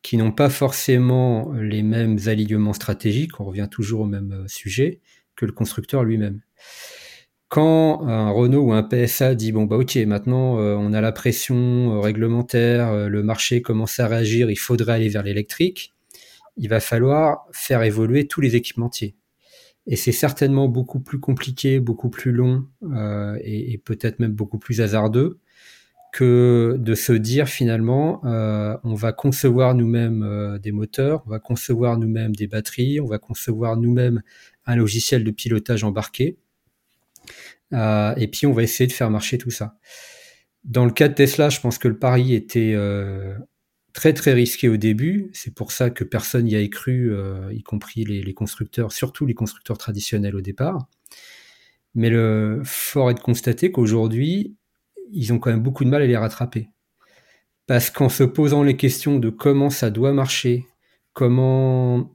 qui 0.01 0.17
n'ont 0.17 0.31
pas 0.31 0.49
forcément 0.49 1.51
les 1.53 1.83
mêmes 1.83 2.17
alignements 2.25 2.73
stratégiques, 2.73 3.39
on 3.39 3.45
revient 3.45 3.67
toujours 3.69 4.01
au 4.01 4.05
même 4.05 4.45
sujet, 4.47 4.99
que 5.35 5.45
le 5.45 5.51
constructeur 5.51 6.03
lui-même. 6.03 6.41
Quand 7.53 8.07
un 8.07 8.31
Renault 8.31 8.63
ou 8.63 8.73
un 8.73 8.81
PSA 8.81 9.35
dit 9.35 9.51
bon 9.51 9.65
bah 9.65 9.77
ok 9.77 9.95
maintenant 10.07 10.57
euh, 10.57 10.73
on 10.75 10.91
a 10.91 11.01
la 11.01 11.11
pression 11.11 11.93
euh, 11.93 11.99
réglementaire, 11.99 12.89
euh, 12.89 13.09
le 13.09 13.21
marché 13.21 13.61
commence 13.61 13.99
à 13.99 14.07
réagir, 14.07 14.49
il 14.49 14.55
faudrait 14.55 14.93
aller 14.93 15.07
vers 15.07 15.21
l'électrique, 15.21 15.93
il 16.57 16.67
va 16.67 16.79
falloir 16.79 17.45
faire 17.51 17.83
évoluer 17.83 18.25
tous 18.25 18.41
les 18.41 18.55
équipementiers. 18.55 19.15
Et 19.85 19.95
c'est 19.97 20.11
certainement 20.11 20.67
beaucoup 20.67 20.99
plus 20.99 21.19
compliqué, 21.19 21.79
beaucoup 21.79 22.09
plus 22.09 22.31
long 22.31 22.65
et, 23.43 23.79
peut-être 23.85 24.17
même 24.17 24.31
beaucoup 24.33 24.57
plus 24.57 24.81
hasardeux 24.81 25.37
que 26.11 26.75
de 26.79 26.95
se 26.95 27.13
dire 27.13 27.47
finalement 27.47 28.21
on 28.23 28.95
va 28.95 29.11
concevoir 29.11 29.75
nous-mêmes 29.75 30.57
des 30.63 30.71
moteurs, 30.71 31.21
on 31.27 31.29
va 31.29 31.39
concevoir 31.39 31.99
nous-mêmes 31.99 32.35
des 32.35 32.47
batteries, 32.47 32.99
on 32.99 33.05
va 33.05 33.19
concevoir 33.19 33.77
nous-mêmes 33.77 34.23
un 34.65 34.75
logiciel 34.75 35.23
de 35.23 35.31
pilotage 35.31 35.83
embarqué 35.83 36.37
et 37.71 38.29
puis 38.31 38.45
on 38.45 38.53
va 38.53 38.61
essayer 38.61 38.85
de 38.87 38.91
faire 38.91 39.09
marcher 39.09 39.39
tout 39.39 39.49
ça. 39.49 39.77
Dans 40.63 40.85
le 40.85 40.91
cas 40.91 41.07
de 41.07 41.15
Tesla, 41.15 41.49
je 41.49 41.59
pense 41.59 41.79
que 41.79 41.87
le 41.87 41.97
pari 41.97 42.35
était 42.35 42.75
très 43.93 44.13
très 44.13 44.33
risqué 44.33 44.67
au 44.67 44.77
début. 44.77 45.29
C'est 45.33 45.53
pour 45.53 45.71
ça 45.71 45.89
que 45.89 46.03
personne 46.03 46.45
n'y 46.45 46.55
a 46.55 46.67
cru, 46.67 47.13
euh, 47.13 47.53
y 47.53 47.61
compris 47.61 48.03
les, 48.03 48.33
constructeurs, 48.33 48.91
surtout 48.91 49.25
les 49.25 49.35
constructeurs 49.35 49.77
traditionnels 49.77 50.35
au 50.35 50.41
départ. 50.41 50.87
Mais 51.95 52.09
le 52.09 52.61
fort 52.65 53.11
est 53.11 53.13
de 53.13 53.19
constater 53.19 53.71
qu'aujourd'hui, 53.71 54.55
ils 55.11 55.31
ont 55.31 55.37
quand 55.37 55.51
même 55.51 55.61
beaucoup 55.61 55.85
de 55.85 55.89
mal 55.89 56.01
à 56.01 56.07
les 56.07 56.17
rattraper. 56.17 56.69
Parce 57.67 57.91
qu'en 57.91 58.09
se 58.09 58.23
posant 58.23 58.63
les 58.63 58.75
questions 58.75 59.19
de 59.19 59.29
comment 59.29 59.69
ça 59.69 59.91
doit 59.91 60.11
marcher, 60.11 60.65
comment 61.13 62.12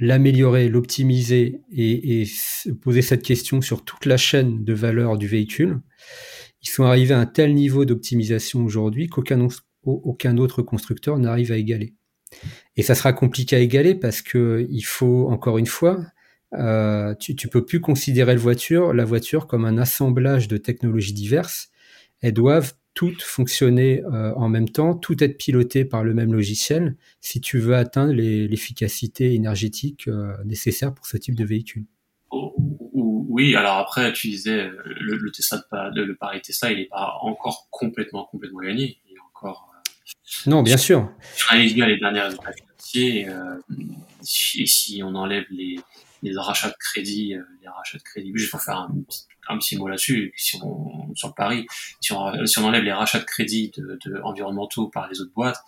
l'améliorer, 0.00 0.68
l'optimiser 0.68 1.60
et, 1.70 2.22
et, 2.22 2.28
poser 2.82 3.02
cette 3.02 3.22
question 3.22 3.60
sur 3.60 3.84
toute 3.84 4.06
la 4.06 4.16
chaîne 4.16 4.64
de 4.64 4.72
valeur 4.72 5.18
du 5.18 5.28
véhicule, 5.28 5.80
ils 6.62 6.68
sont 6.68 6.84
arrivés 6.84 7.14
à 7.14 7.20
un 7.20 7.26
tel 7.26 7.54
niveau 7.54 7.84
d'optimisation 7.84 8.64
aujourd'hui 8.64 9.08
qu'aucun 9.08 9.46
aucun 9.82 10.36
autre 10.36 10.62
constructeur 10.62 11.18
n'arrive 11.18 11.52
à 11.52 11.56
égaler. 11.56 11.94
Et 12.76 12.82
ça 12.82 12.94
sera 12.94 13.12
compliqué 13.12 13.56
à 13.56 13.58
égaler 13.60 13.94
parce 13.94 14.22
que 14.22 14.66
il 14.70 14.82
faut 14.82 15.28
encore 15.30 15.58
une 15.58 15.66
fois, 15.66 16.04
euh, 16.54 17.14
tu, 17.18 17.34
tu 17.34 17.48
peux 17.48 17.64
plus 17.64 17.80
considérer 17.80 18.34
la 18.34 18.40
voiture, 18.40 18.92
la 18.92 19.04
voiture 19.04 19.46
comme 19.46 19.64
un 19.64 19.78
assemblage 19.78 20.48
de 20.48 20.56
technologies 20.56 21.14
diverses. 21.14 21.70
Elles 22.20 22.34
doivent 22.34 22.74
toutes 23.00 23.22
fonctionner 23.22 24.02
euh, 24.12 24.34
en 24.34 24.50
même 24.50 24.68
temps, 24.68 24.94
tout 24.94 25.24
être 25.24 25.38
piloté 25.38 25.86
par 25.86 26.04
le 26.04 26.12
même 26.12 26.34
logiciel 26.34 26.96
si 27.22 27.40
tu 27.40 27.58
veux 27.58 27.74
atteindre 27.74 28.12
l'efficacité 28.12 29.32
énergétique 29.32 30.06
euh, 30.06 30.34
nécessaire 30.44 30.92
pour 30.92 31.06
ce 31.06 31.16
type 31.16 31.34
de 31.34 31.46
véhicule. 31.46 31.86
Oui, 32.30 33.56
alors 33.56 33.78
après, 33.78 34.12
tu 34.12 34.28
disais 34.28 34.68
le, 34.84 35.16
le 35.16 35.30
Tesla, 35.30 35.62
de, 35.96 36.02
le 36.02 36.14
pari 36.14 36.42
Tesla, 36.42 36.72
il 36.72 36.76
n'est 36.76 36.88
pas 36.88 37.16
encore 37.22 37.68
complètement 37.70 38.26
complètement 38.26 38.60
gagné. 38.60 38.98
Il 39.08 39.16
est 39.16 39.20
encore 39.32 39.72
non, 40.46 40.62
bien 40.62 40.76
sûr. 40.76 41.10
Si 41.32 41.44
on 41.48 41.54
analyse 41.54 41.74
bien 41.74 41.86
les 41.86 41.96
derniers 41.96 42.20
résultats 42.20 42.52
financiers, 42.52 43.28
euh, 43.30 43.56
et 44.58 44.66
si 44.66 45.00
on 45.02 45.14
enlève 45.14 45.46
les, 45.50 45.80
les 46.22 46.36
rachats 46.36 46.68
de 46.68 46.76
crédit, 46.78 47.34
euh, 47.34 47.42
les 47.62 47.68
rachats 47.68 47.96
de 47.96 48.02
crédit, 48.02 48.30
je 48.34 48.44
vais 48.44 48.58
faire 48.58 48.76
un, 48.76 48.94
un 49.50 49.58
petit 49.58 49.76
mot 49.76 49.88
là-dessus, 49.88 50.32
si 50.36 50.58
on, 50.62 51.14
sur 51.14 51.34
Paris, 51.34 51.66
si 52.00 52.12
on, 52.12 52.46
si 52.46 52.58
on 52.58 52.64
enlève 52.64 52.82
les 52.82 52.92
rachats 52.92 53.20
de 53.20 53.24
crédit 53.24 53.72
de, 53.76 53.98
de 54.04 54.20
environnementaux 54.22 54.88
par 54.88 55.08
les 55.08 55.20
autres 55.20 55.32
boîtes, 55.32 55.60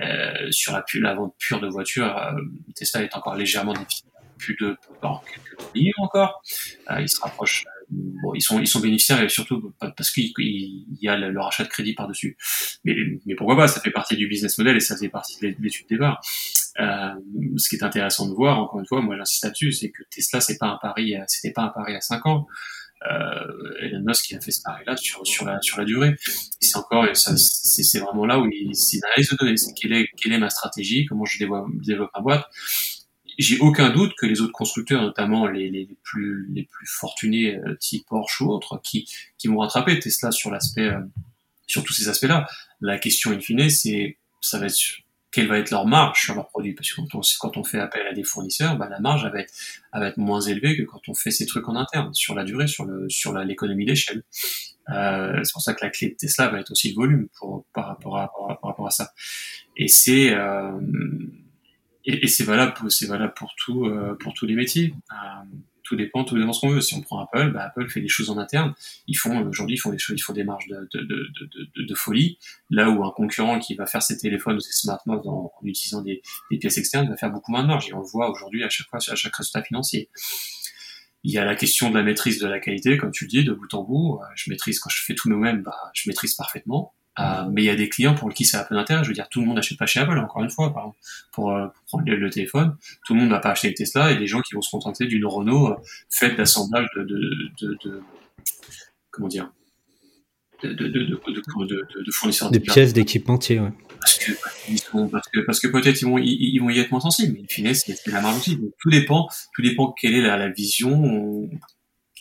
euh, 0.00 0.50
sur 0.50 0.72
la, 0.72 0.84
la 0.94 1.14
vente 1.14 1.34
pure 1.38 1.60
de 1.60 1.68
voitures, 1.68 2.16
euh, 2.16 2.40
Tesla 2.74 3.02
est 3.02 3.14
encore 3.16 3.36
légèrement 3.36 3.72
déficitaire 3.72 4.14
plus 4.38 4.56
de 4.60 4.76
quelques 4.96 5.74
millions 5.74 5.92
encore. 5.98 6.42
Euh, 6.90 7.00
il 7.00 7.08
se 7.08 7.20
rapproche 7.20 7.64
bon, 7.90 8.34
ils 8.34 8.42
sont 8.42 8.60
ils 8.60 8.66
sont 8.66 8.80
bénéficiaires 8.80 9.22
et 9.22 9.28
surtout 9.28 9.72
parce 9.78 10.10
qu'il 10.10 10.32
y 11.00 11.08
a 11.08 11.16
le, 11.16 11.40
rachat 11.40 11.64
de 11.64 11.68
crédit 11.68 11.94
par 11.94 12.08
dessus. 12.08 12.36
Mais 12.84 12.94
mais 13.26 13.34
pourquoi 13.34 13.56
pas 13.56 13.68
Ça 13.68 13.80
fait 13.80 13.90
partie 13.90 14.16
du 14.16 14.28
business 14.28 14.58
model 14.58 14.76
et 14.76 14.80
ça 14.80 14.96
fait 14.96 15.08
partie 15.08 15.38
de 15.40 15.54
l'étude 15.60 15.86
des 15.88 15.96
départ. 15.96 16.20
Euh, 16.80 17.14
ce 17.56 17.68
qui 17.68 17.76
est 17.76 17.84
intéressant 17.84 18.28
de 18.28 18.34
voir, 18.34 18.58
encore 18.58 18.80
une 18.80 18.86
fois, 18.86 19.00
moi 19.00 19.16
j'insiste 19.16 19.44
là-dessus, 19.44 19.72
c'est 19.72 19.90
que 19.90 20.02
Tesla 20.10 20.40
c'est 20.40 20.58
pas 20.58 20.66
un 20.66 20.78
pari, 20.80 21.14
c'était 21.26 21.52
pas 21.52 21.62
un 21.62 21.68
pari 21.68 21.94
à 21.94 22.00
5 22.00 22.26
ans. 22.26 22.46
Euh, 23.10 23.80
Elon 23.80 24.02
Musk 24.06 24.30
il 24.30 24.36
a 24.36 24.40
fait 24.40 24.50
ce 24.50 24.62
pari-là 24.62 24.96
sur 24.96 25.26
sur 25.26 25.44
la 25.44 25.60
sur 25.60 25.78
la 25.78 25.84
durée. 25.84 26.14
C'est 26.60 26.76
encore 26.76 27.06
c'est 27.14 27.98
vraiment 27.98 28.26
là 28.26 28.38
où 28.38 28.46
il 28.46 28.74
c'est 28.74 28.96
une 28.96 29.04
analyse 29.04 29.30
de 29.30 29.72
quelle 29.74 29.92
est 29.92 30.08
quelle 30.16 30.32
est 30.32 30.38
ma 30.38 30.50
stratégie, 30.50 31.04
comment 31.06 31.24
je 31.24 31.38
développe, 31.38 32.10
ma 32.14 32.20
boîte 32.20 32.46
j'ai 33.38 33.58
aucun 33.58 33.90
doute 33.90 34.14
que 34.16 34.26
les 34.26 34.40
autres 34.40 34.52
constructeurs, 34.52 35.02
notamment 35.02 35.46
les, 35.46 35.70
les, 35.70 35.88
plus 36.02 36.48
les 36.52 36.64
plus 36.64 36.86
fortunés, 36.86 37.56
euh, 37.56 37.76
type 37.80 38.06
Porsche 38.06 38.40
ou 38.42 38.50
autres, 38.50 38.80
qui 38.82 39.08
qui 39.38 39.48
vont 39.48 39.58
rattraper 39.58 39.98
Tesla 39.98 40.30
sur 40.30 40.52
euh, 40.52 41.00
sur 41.66 41.84
tous 41.84 41.92
ces 41.92 42.08
aspects-là. 42.08 42.46
La 42.80 42.98
question 42.98 43.32
in 43.32 43.40
fine, 43.40 43.68
c'est 43.70 44.18
ça 44.40 44.58
va 44.58 44.66
être 44.66 45.03
quelle 45.34 45.48
va 45.48 45.58
être 45.58 45.70
leur 45.70 45.86
marge 45.86 46.20
sur 46.20 46.34
leurs 46.34 46.48
produits 46.48 46.74
parce 46.74 46.92
que 46.92 47.00
quand 47.38 47.56
on, 47.56 47.64
fait 47.64 47.80
appel 47.80 48.06
à 48.06 48.12
des 48.12 48.24
fournisseurs, 48.24 48.76
bah, 48.76 48.88
la 48.88 49.00
marge 49.00 49.26
va 49.30 49.40
être, 49.40 49.52
va 49.92 50.06
être 50.06 50.16
moins 50.16 50.40
élevée 50.40 50.76
que 50.76 50.82
quand 50.82 51.08
on 51.08 51.14
fait 51.14 51.30
ces 51.30 51.46
trucs 51.46 51.68
en 51.68 51.76
interne 51.76 52.14
sur 52.14 52.34
la 52.34 52.44
durée, 52.44 52.66
sur 52.66 52.86
sur 53.08 53.32
l'économie 53.38 53.84
d'échelle. 53.84 54.22
Euh, 54.90 55.40
c'est 55.42 55.52
pour 55.52 55.62
ça 55.62 55.74
que 55.74 55.84
la 55.84 55.90
clé 55.90 56.10
de 56.10 56.14
Tesla 56.14 56.48
va 56.48 56.60
être 56.60 56.70
aussi 56.70 56.90
le 56.90 56.94
volume 56.94 57.28
par, 57.72 57.86
rapport 57.86 58.18
à, 58.18 58.30
par, 58.32 58.58
rapport 58.62 58.86
à 58.86 58.90
ça. 58.90 59.12
Et 59.76 59.88
c'est 59.88 60.34
euh, 60.34 60.78
et, 62.04 62.28
c'est 62.28 62.44
valable, 62.44 62.74
valable 63.08 63.34
pour 63.34 63.54
tout, 63.56 63.86
euh, 63.86 64.16
pour 64.20 64.34
tous 64.34 64.46
les 64.46 64.54
métiers. 64.54 64.94
Euh, 65.12 65.44
tout 65.84 65.96
dépend, 65.96 66.24
tout 66.24 66.36
dépend 66.36 66.52
ce 66.52 66.60
qu'on 66.60 66.70
veut. 66.70 66.80
Si 66.80 66.94
on 66.94 67.02
prend 67.02 67.20
Apple, 67.20 67.52
bah 67.52 67.66
Apple 67.66 67.88
fait 67.88 68.00
des 68.00 68.08
choses 68.08 68.30
en 68.30 68.38
interne. 68.38 68.74
Ils 69.06 69.16
font 69.16 69.46
aujourd'hui, 69.46 69.76
ils 69.76 69.78
font 69.78 69.90
des 69.90 69.98
choses, 69.98 70.16
ils 70.18 70.22
font 70.22 70.32
des 70.32 70.44
marges 70.44 70.66
de, 70.66 71.94
folie. 71.94 72.38
Là 72.70 72.90
où 72.90 73.04
un 73.04 73.10
concurrent 73.10 73.60
qui 73.60 73.74
va 73.74 73.86
faire 73.86 74.02
ses 74.02 74.16
téléphones 74.18 74.56
ou 74.56 74.60
ses 74.60 74.72
smartphones 74.72 75.20
en, 75.26 75.52
en 75.54 75.66
utilisant 75.66 76.02
des, 76.02 76.22
des, 76.50 76.58
pièces 76.58 76.78
externes 76.78 77.08
va 77.08 77.16
faire 77.16 77.30
beaucoup 77.30 77.52
moins 77.52 77.62
de 77.62 77.68
marge. 77.68 77.88
Et 77.88 77.94
on 77.94 78.00
le 78.00 78.06
voit 78.06 78.30
aujourd'hui 78.30 78.64
à 78.64 78.68
chaque 78.68 78.88
fois, 78.88 78.98
à 79.06 79.14
chaque 79.14 79.36
résultat 79.36 79.62
financier. 79.62 80.10
Il 81.22 81.32
y 81.32 81.38
a 81.38 81.44
la 81.44 81.54
question 81.54 81.90
de 81.90 81.96
la 81.96 82.02
maîtrise 82.02 82.38
de 82.38 82.46
la 82.46 82.60
qualité, 82.60 82.98
comme 82.98 83.10
tu 83.10 83.24
le 83.24 83.28
dis, 83.30 83.44
de 83.44 83.52
bout 83.52 83.72
en 83.72 83.82
bout. 83.82 84.20
Euh, 84.20 84.26
je 84.34 84.50
maîtrise 84.50 84.78
quand 84.78 84.90
je 84.90 85.02
fais 85.02 85.14
tout 85.14 85.30
nous-mêmes, 85.30 85.62
bah, 85.62 85.76
je 85.94 86.08
maîtrise 86.08 86.34
parfaitement. 86.34 86.92
Euh, 87.20 87.44
mais 87.50 87.62
il 87.62 87.66
y 87.66 87.70
a 87.70 87.76
des 87.76 87.88
clients 87.88 88.14
pour 88.14 88.32
qui 88.32 88.44
ça 88.44 88.60
a 88.60 88.64
peu 88.64 88.74
d'intérêt. 88.74 89.04
Je 89.04 89.08
veux 89.08 89.14
dire, 89.14 89.28
tout 89.28 89.40
le 89.40 89.46
monde 89.46 89.56
n'achète 89.56 89.78
pas 89.78 89.86
chez 89.86 90.00
Apple, 90.00 90.18
encore 90.18 90.42
une 90.42 90.50
fois, 90.50 90.72
par 90.72 90.82
exemple, 90.82 90.98
pour, 91.32 91.52
euh, 91.52 91.66
pour 91.66 91.84
prendre 91.86 92.10
le, 92.10 92.30
téléphone. 92.30 92.76
Tout 93.06 93.14
le 93.14 93.20
monde 93.20 93.28
ne 93.28 93.34
va 93.34 93.40
pas 93.40 93.50
acheter 93.50 93.68
une 93.68 93.74
Tesla 93.74 94.10
et 94.10 94.16
des 94.16 94.26
gens 94.26 94.40
qui 94.40 94.54
vont 94.54 94.62
se 94.62 94.70
contenter 94.70 95.06
d'une 95.06 95.24
Renault 95.24 95.68
euh, 95.68 95.76
faite 96.10 96.36
d'assemblage 96.36 96.88
de, 96.96 97.04
de, 97.04 97.50
de, 97.60 97.78
de, 97.84 98.02
comment 99.12 99.28
dire, 99.28 99.50
de, 100.64 100.72
de, 100.72 100.88
de, 100.88 100.98
de, 101.04 102.04
de 102.04 102.10
fournisseurs. 102.12 102.50
Des 102.50 102.60
pièces 102.60 102.92
d'équipementiers, 102.92 103.60
ouais. 103.60 103.72
Parce 104.00 104.18
que, 104.18 104.32
parce 105.10 105.28
que, 105.28 105.40
parce 105.40 105.60
que 105.60 105.68
peut-être 105.68 106.02
ils 106.02 106.04
vont, 106.04 106.18
ils, 106.18 106.58
vont 106.58 106.68
y 106.68 106.78
être 106.78 106.90
moins 106.90 107.00
sensibles, 107.00 107.34
mais 107.34 107.40
in 107.40 107.46
fine, 107.48 107.74
c'est 107.74 108.06
la 108.08 108.20
marge 108.20 108.36
aussi. 108.36 108.56
Donc, 108.56 108.72
tout 108.78 108.90
dépend, 108.90 109.28
tout 109.54 109.62
dépend 109.62 109.94
quelle 109.98 110.14
est 110.14 110.20
la, 110.20 110.36
la 110.36 110.50
vision, 110.50 111.48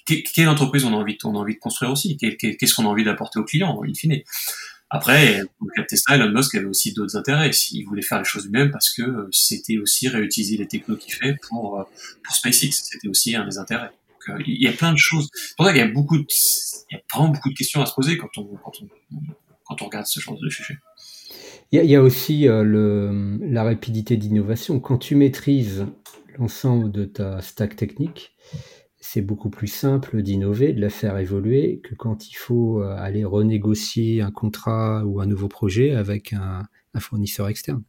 quelle 0.05 0.49
entreprise 0.49 0.85
on 0.85 0.93
a 0.93 0.97
envie, 0.97 1.17
on 1.23 1.35
a 1.35 1.39
envie 1.39 1.55
de 1.55 1.59
construire 1.59 1.91
aussi, 1.91 2.15
qu'est-ce 2.17 2.73
qu'on 2.73 2.85
a 2.85 2.89
envie 2.89 3.03
d'apporter 3.03 3.39
aux 3.39 3.43
clients, 3.43 3.81
in 3.83 3.93
fine. 3.93 4.21
Après, 4.95 5.41
pour 5.57 5.69
de 5.75 5.83
Tesla, 5.87 6.17
Elon 6.17 6.29
Musk 6.29 6.53
avait 6.53 6.67
aussi 6.67 6.93
d'autres 6.93 7.17
intérêts. 7.17 7.49
Il 7.71 7.83
voulait 7.85 8.03
faire 8.03 8.19
les 8.19 8.25
choses 8.25 8.45
lui-même 8.45 8.69
parce 8.69 8.93
que 8.93 9.01
euh, 9.01 9.27
c'était 9.31 9.79
aussi 9.79 10.07
réutiliser 10.07 10.55
les 10.55 10.67
technos 10.67 10.97
qu'il 10.97 11.15
fait 11.15 11.35
pour, 11.49 11.79
euh, 11.79 11.83
pour 12.23 12.35
SpaceX. 12.35 12.71
C'était 12.71 13.07
aussi 13.07 13.35
un 13.35 13.43
des 13.43 13.57
intérêts. 13.57 13.89
Euh, 14.29 14.37
il 14.45 14.61
y 14.61 14.67
a 14.67 14.71
plein 14.71 14.93
de 14.93 14.99
choses. 14.99 15.29
C'est 15.33 15.55
pour 15.57 15.65
ça 15.65 15.71
qu'il 15.71 15.81
y 15.81 15.83
a 15.83 15.87
beaucoup 15.87 16.15
il 16.17 16.25
y 16.91 16.95
a 16.95 17.01
vraiment 17.11 17.29
beaucoup 17.29 17.49
de 17.49 17.55
questions 17.55 17.81
à 17.81 17.87
se 17.87 17.93
poser 17.95 18.19
quand 18.19 18.37
on, 18.37 18.45
quand 18.63 18.73
on, 18.83 19.17
quand 19.65 19.81
on 19.81 19.85
regarde 19.85 20.05
ce 20.05 20.19
genre 20.19 20.37
de 20.39 20.49
sujet. 20.49 20.77
Il 21.71 21.83
y 21.83 21.95
a, 21.95 22.03
aussi 22.03 22.43
le, 22.43 23.39
la 23.41 23.63
rapidité 23.63 24.15
d'innovation. 24.15 24.79
Quand 24.79 24.99
tu 24.99 25.15
maîtrises 25.15 25.87
l'ensemble 26.37 26.91
de 26.91 27.05
ta 27.05 27.41
stack 27.41 27.75
technique, 27.75 28.35
c'est 29.03 29.21
beaucoup 29.21 29.49
plus 29.49 29.67
simple 29.67 30.21
d'innover, 30.21 30.71
de 30.71 30.80
la 30.80 30.89
faire 30.89 31.17
évoluer 31.17 31.81
que 31.84 31.93
quand 31.93 32.30
il 32.30 32.35
faut 32.35 32.81
euh, 32.81 32.95
aller 32.97 33.25
renégocier 33.25 34.21
un 34.21 34.31
contrat 34.31 35.03
ou 35.05 35.19
un 35.19 35.25
nouveau 35.25 35.49
projet 35.49 35.91
avec 35.91 36.31
un, 36.31 36.63
fournisseur 36.99 37.49
externe. 37.49 37.84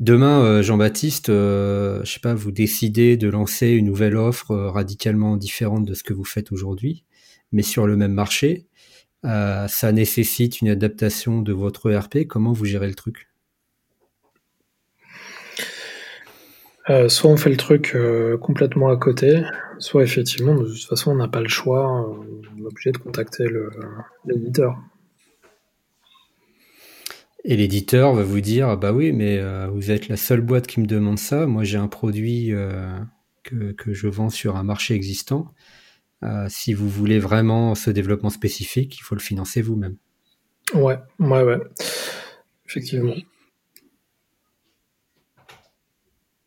Demain, 0.00 0.40
euh, 0.42 0.62
Jean-Baptiste, 0.62 1.28
euh, 1.28 2.02
je 2.04 2.12
sais 2.12 2.20
pas, 2.20 2.34
vous 2.34 2.50
décidez 2.50 3.16
de 3.16 3.28
lancer 3.28 3.68
une 3.68 3.86
nouvelle 3.86 4.16
offre 4.16 4.56
radicalement 4.56 5.36
différente 5.36 5.84
de 5.84 5.94
ce 5.94 6.02
que 6.02 6.14
vous 6.14 6.24
faites 6.24 6.50
aujourd'hui, 6.50 7.04
mais 7.52 7.62
sur 7.62 7.86
le 7.86 7.96
même 7.96 8.12
marché. 8.12 8.66
ça 9.22 9.92
nécessite 9.92 10.62
une 10.62 10.68
adaptation 10.68 11.42
de 11.42 11.52
votre 11.52 11.92
ERP. 11.92 12.26
Comment 12.26 12.52
vous 12.52 12.64
gérez 12.64 12.88
le 12.88 12.94
truc? 12.94 13.29
Euh, 16.90 17.08
soit 17.08 17.30
on 17.30 17.36
fait 17.36 17.50
le 17.50 17.56
truc 17.56 17.92
euh, 17.94 18.36
complètement 18.36 18.88
à 18.88 18.96
côté, 18.96 19.44
soit 19.78 20.02
effectivement, 20.02 20.54
de 20.56 20.66
toute 20.66 20.84
façon, 20.84 21.12
on 21.12 21.14
n'a 21.14 21.28
pas 21.28 21.40
le 21.40 21.48
choix, 21.48 21.88
on 21.88 22.24
est 22.58 22.66
obligé 22.66 22.90
de 22.90 22.98
contacter 22.98 23.46
l'éditeur. 24.26 24.76
Et 27.44 27.56
l'éditeur 27.56 28.12
va 28.12 28.24
vous 28.24 28.40
dire, 28.40 28.76
bah 28.76 28.92
oui, 28.92 29.12
mais 29.12 29.38
euh, 29.38 29.68
vous 29.68 29.92
êtes 29.92 30.08
la 30.08 30.16
seule 30.16 30.40
boîte 30.40 30.66
qui 30.66 30.80
me 30.80 30.86
demande 30.86 31.18
ça. 31.18 31.46
Moi, 31.46 31.62
j'ai 31.62 31.78
un 31.78 31.86
produit 31.86 32.52
que, 33.44 33.72
que, 33.72 33.94
je 33.94 34.08
vends 34.08 34.28
sur 34.28 34.56
un 34.56 34.64
marché 34.64 34.94
existant. 34.94 35.54
si 36.48 36.74
vous 36.74 36.88
voulez 36.88 37.20
vraiment 37.20 37.76
ce 37.76 37.90
développement 37.90 38.30
spécifique, 38.30 38.98
il 38.98 39.02
faut 39.02 39.14
le 39.14 39.20
financer 39.20 39.62
vous-même. 39.62 39.96
Ouais, 40.74 40.98
ouais, 41.20 41.42
ouais. 41.42 41.58
Effectivement. 42.68 43.14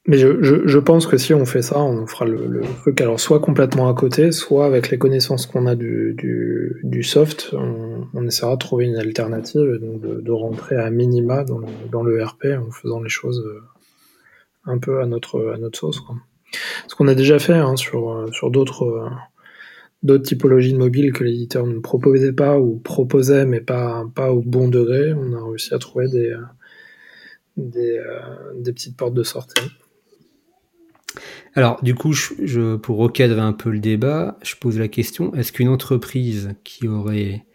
Mais 0.06 0.18
je, 0.18 0.80
pense 0.80 1.08
que 1.08 1.18
si 1.18 1.34
on 1.34 1.46
fait 1.46 1.62
ça, 1.62 1.82
on 1.82 2.06
fera 2.08 2.26
le, 2.26 2.62
truc 2.82 3.00
alors 3.00 3.22
soit 3.22 3.40
complètement 3.40 3.88
à 3.88 3.94
côté, 3.94 4.34
soit 4.34 4.66
avec 4.66 4.90
les 4.90 4.98
connaissances 4.98 5.46
qu'on 5.46 5.66
a 5.66 5.76
du, 5.76 6.14
du, 6.84 7.04
soft, 7.04 7.54
on, 7.54 8.28
essaiera 8.28 8.56
de 8.56 8.60
trouver 8.60 8.86
une 8.86 8.98
alternative, 8.98 9.80
donc 9.82 10.02
de, 10.02 10.32
rentrer 10.32 10.76
à 10.76 10.90
minima 10.90 11.46
dans 11.46 11.58
le, 11.58 11.68
dans 11.90 12.04
le, 12.04 12.22
RP 12.22 12.48
en 12.48 12.70
faisant 12.70 13.02
les 13.02 13.10
choses 13.10 13.46
euh, 13.46 13.62
un 14.66 14.78
peu 14.78 15.00
à 15.00 15.06
notre, 15.06 15.54
à 15.54 15.58
notre 15.58 15.80
sauce. 15.80 16.02
Quoi. 16.02 16.18
Ce 16.88 16.96
qu'on 16.96 17.08
a 17.08 17.16
déjà 17.16 17.40
fait 17.40 17.54
hein, 17.54 17.78
sur, 17.78 18.28
sur 18.34 18.52
d'autres 18.52 19.10
d'autres 20.04 20.26
typologies 20.26 20.74
de 20.74 20.78
mobiles 20.78 21.14
que 21.14 21.24
l'éditeur 21.24 21.66
ne 21.66 21.80
proposait 21.80 22.34
pas 22.34 22.60
ou 22.60 22.78
proposait 22.78 23.46
mais 23.46 23.62
pas, 23.62 24.06
pas 24.14 24.34
au 24.34 24.42
bon 24.42 24.68
degré, 24.68 25.14
on 25.14 25.34
a 25.34 25.42
réussi 25.42 25.74
à 25.74 25.80
trouver 25.80 26.10
des, 26.10 26.36
des, 27.58 27.98
euh, 27.98 28.54
des 28.56 28.74
petites 28.74 28.98
portes 28.98 29.14
de 29.14 29.24
sortie. 29.24 29.72
Alors, 31.56 31.82
du 31.84 31.94
coup, 31.94 32.14
je, 32.14 32.76
pour 32.78 32.98
recadrer 32.98 33.42
un 33.42 33.54
peu 33.54 33.70
le 33.70 33.80
débat, 33.80 34.38
je 34.44 34.56
pose 34.56 34.80
la 34.80 34.88
question 34.88 35.34
est-ce 35.36 35.52
qu'une 35.52 35.70
entreprise 35.70 36.56
qui 36.64 36.88
aurait 36.88 37.46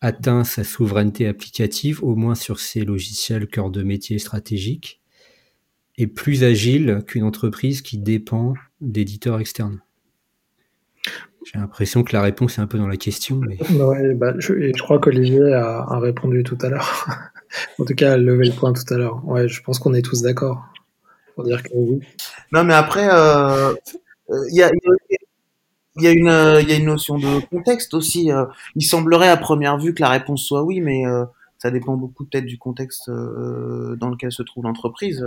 atteint 0.00 0.44
sa 0.44 0.64
souveraineté 0.64 1.26
applicative, 1.26 2.02
au 2.04 2.14
moins 2.14 2.34
sur 2.34 2.60
ses 2.60 2.84
logiciels 2.84 3.48
cœur 3.48 3.70
de 3.70 3.82
métier 3.82 4.18
stratégique, 4.18 5.00
est 5.98 6.06
plus 6.06 6.44
agile 6.44 7.02
qu'une 7.06 7.24
entreprise 7.24 7.82
qui 7.82 7.98
dépend 7.98 8.54
d'éditeurs 8.80 9.40
externes? 9.40 9.80
J'ai 11.44 11.58
l'impression 11.58 12.04
que 12.04 12.12
la 12.12 12.22
réponse 12.22 12.58
est 12.58 12.60
un 12.60 12.66
peu 12.66 12.78
dans 12.78 12.86
la 12.86 12.98
question. 12.98 13.36
Mais... 13.36 13.58
bah, 14.14 14.34
je, 14.38 14.72
je, 14.72 14.82
crois 14.82 14.98
qu'Olivier 14.98 15.52
a, 15.54 15.80
a, 15.80 15.98
répondu 15.98 16.44
tout 16.44 16.58
à 16.60 16.68
l'heure. 16.68 17.06
en 17.78 17.84
tout 17.84 17.94
cas, 17.94 18.12
a 18.12 18.16
levé 18.16 18.46
le 18.46 18.52
point 18.52 18.72
tout 18.72 18.94
à 18.94 18.98
l'heure. 18.98 19.26
Ouais, 19.26 19.48
je 19.48 19.62
pense 19.62 19.78
qu'on 19.78 19.94
est 19.94 20.02
tous 20.02 20.22
d'accord 20.22 20.62
pour 21.34 21.44
dire 21.44 21.62
que 21.62 21.70
oui. 21.74 22.00
Non, 22.52 22.64
mais 22.64 22.74
après, 22.74 23.08
euh, 23.08 23.72
euh, 24.30 24.44
il 24.50 24.56
y, 24.56 24.62
a, 24.62 24.70
une, 26.10 26.28
euh, 26.28 26.62
y 26.62 26.72
a 26.72 26.76
une 26.76 26.86
notion 26.86 27.18
de 27.18 27.40
contexte 27.46 27.94
aussi. 27.94 28.30
il 28.74 28.82
semblerait 28.82 29.28
à 29.28 29.36
première 29.36 29.78
vue 29.78 29.94
que 29.94 30.02
la 30.02 30.08
réponse 30.08 30.44
soit 30.44 30.62
oui, 30.62 30.80
mais 30.80 31.02
ça 31.58 31.70
dépend 31.70 31.96
beaucoup 31.96 32.24
peut-être 32.24 32.46
du 32.46 32.58
contexte 32.58 33.08
dans 33.08 34.08
lequel 34.08 34.32
se 34.32 34.42
trouve 34.42 34.64
l'entreprise. 34.64 35.24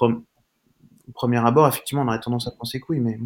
Au 0.00 1.12
premier 1.14 1.38
abord, 1.38 1.66
effectivement, 1.66 2.02
on 2.02 2.08
aurait 2.08 2.20
tendance 2.20 2.46
à 2.46 2.50
penser 2.50 2.80
que 2.80 2.86
oui, 2.90 3.00
mais 3.00 3.18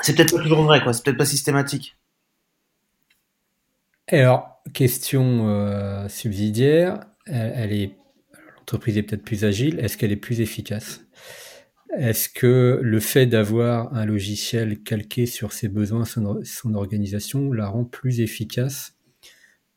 c'est 0.00 0.14
peut-être 0.14 0.36
pas 0.36 0.42
toujours 0.42 0.62
vrai, 0.62 0.82
quoi. 0.82 0.92
C'est 0.92 1.04
peut-être 1.04 1.18
pas 1.18 1.24
systématique. 1.24 1.96
Alors, 4.08 4.62
question 4.72 6.08
subsidiaire, 6.08 7.00
elle 7.26 7.72
est 7.72 7.96
l'entreprise 8.66 8.98
est 8.98 9.04
peut-être 9.04 9.22
plus 9.22 9.44
agile, 9.44 9.78
est-ce 9.78 9.96
qu'elle 9.96 10.10
est 10.10 10.16
plus 10.16 10.40
efficace? 10.40 11.06
Est-ce 11.96 12.28
que 12.28 12.80
le 12.82 12.98
fait 12.98 13.26
d'avoir 13.26 13.94
un 13.94 14.04
logiciel 14.04 14.82
calqué 14.82 15.24
sur 15.24 15.52
ses 15.52 15.68
besoins, 15.68 16.04
son, 16.04 16.74
organisation, 16.74 17.52
la 17.52 17.68
rend 17.68 17.84
plus 17.84 18.18
efficace 18.18 18.96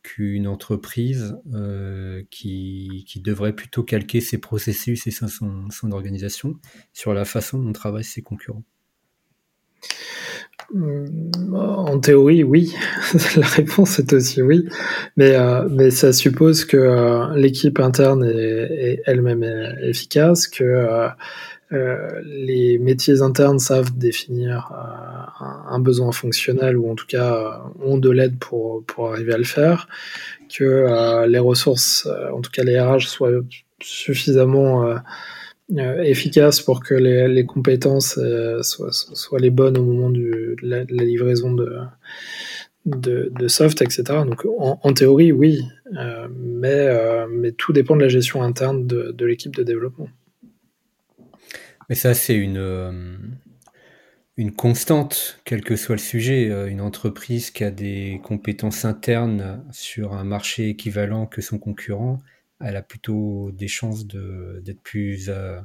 qu'une 0.01 0.47
entreprise 0.47 1.37
euh, 1.53 2.23
qui, 2.31 3.05
devrait 3.23 3.55
plutôt 3.55 3.83
calquer 3.83 4.21
ses 4.21 4.39
processus 4.39 5.05
et 5.05 5.11
son, 5.11 5.27
son 5.69 5.91
organisation 5.91 6.55
sur 6.91 7.13
la 7.13 7.25
façon 7.25 7.59
dont 7.59 7.73
travaillent 7.73 8.03
ses 8.03 8.23
concurrents? 8.23 8.65
En 11.53 11.99
théorie, 11.99 12.43
oui. 12.43 12.75
La 13.37 13.47
réponse 13.47 13.99
est 13.99 14.13
aussi 14.13 14.41
oui. 14.41 14.67
Mais, 15.17 15.35
euh, 15.35 15.67
mais 15.69 15.89
ça 15.89 16.13
suppose 16.13 16.65
que 16.65 16.77
euh, 16.77 17.35
l'équipe 17.35 17.79
interne 17.79 18.23
est, 18.23 19.01
elle-même 19.05 19.43
efficace, 19.81 20.47
que 20.47 21.09
euh, 21.71 22.07
les 22.23 22.77
métiers 22.77 23.21
internes 23.21 23.59
savent 23.59 23.97
définir 23.97 24.71
un, 25.67 25.79
besoin 25.79 26.11
fonctionnel 26.11 26.77
ou 26.77 26.89
en 26.89 26.95
tout 26.95 27.07
cas 27.07 27.61
ont 27.83 27.97
de 27.97 28.09
l'aide 28.09 28.37
pour, 28.39 28.83
pour 28.85 29.11
arriver 29.11 29.33
à 29.33 29.37
le 29.37 29.43
faire, 29.43 29.87
que 30.55 31.25
les 31.27 31.39
ressources, 31.39 32.07
en 32.33 32.41
tout 32.41 32.51
cas 32.51 32.63
les 32.63 32.79
RH, 32.79 33.07
soient 33.07 33.29
suffisamment 33.81 34.95
euh, 35.77 36.01
efficace 36.01 36.61
pour 36.61 36.83
que 36.83 36.95
les, 36.95 37.45
compétences 37.45 38.17
euh, 38.17 38.63
soient, 38.63 38.91
soient, 38.91 39.39
les 39.39 39.51
bonnes 39.51 39.77
au 39.77 39.83
moment 39.83 40.09
de 40.09 40.55
la, 40.63 40.83
livraison 40.85 41.53
de, 41.53 41.77
de, 42.85 43.47
soft, 43.47 43.83
etc. 43.83 44.03
Donc 44.25 44.45
en, 44.57 44.93
théorie, 44.93 45.31
oui, 45.31 45.61
euh, 45.95 46.27
mais, 46.35 46.89
mais 47.29 47.51
tout 47.51 47.71
dépend 47.71 47.95
de 47.95 48.01
la 48.01 48.07
gestion 48.07 48.41
interne 48.41 48.87
de, 48.87 49.11
de 49.11 49.25
l'équipe 49.27 49.55
de 49.55 49.61
développement. 49.61 50.07
Mais 51.87 51.95
ça, 51.95 52.15
c'est 52.15 52.35
une, 52.35 53.37
une 54.37 54.51
constante, 54.51 55.39
quel 55.45 55.63
que 55.63 55.75
soit 55.75 55.95
le 55.95 56.01
sujet. 56.01 56.45
Une 56.67 56.81
entreprise 56.81 57.51
qui 57.51 57.63
a 57.63 57.69
des 57.69 58.19
compétences 58.23 58.85
internes 58.85 59.63
sur 59.71 60.13
un 60.13 60.23
marché 60.23 60.69
équivalent 60.69 61.27
que 61.27 61.41
son 61.41 61.59
concurrent, 61.59 62.19
elle 62.61 62.75
a 62.75 62.81
plutôt 62.81 63.51
des 63.53 63.67
chances 63.67 64.05
d'être 64.05 64.81
plus, 64.81 65.29
euh, 65.29 65.59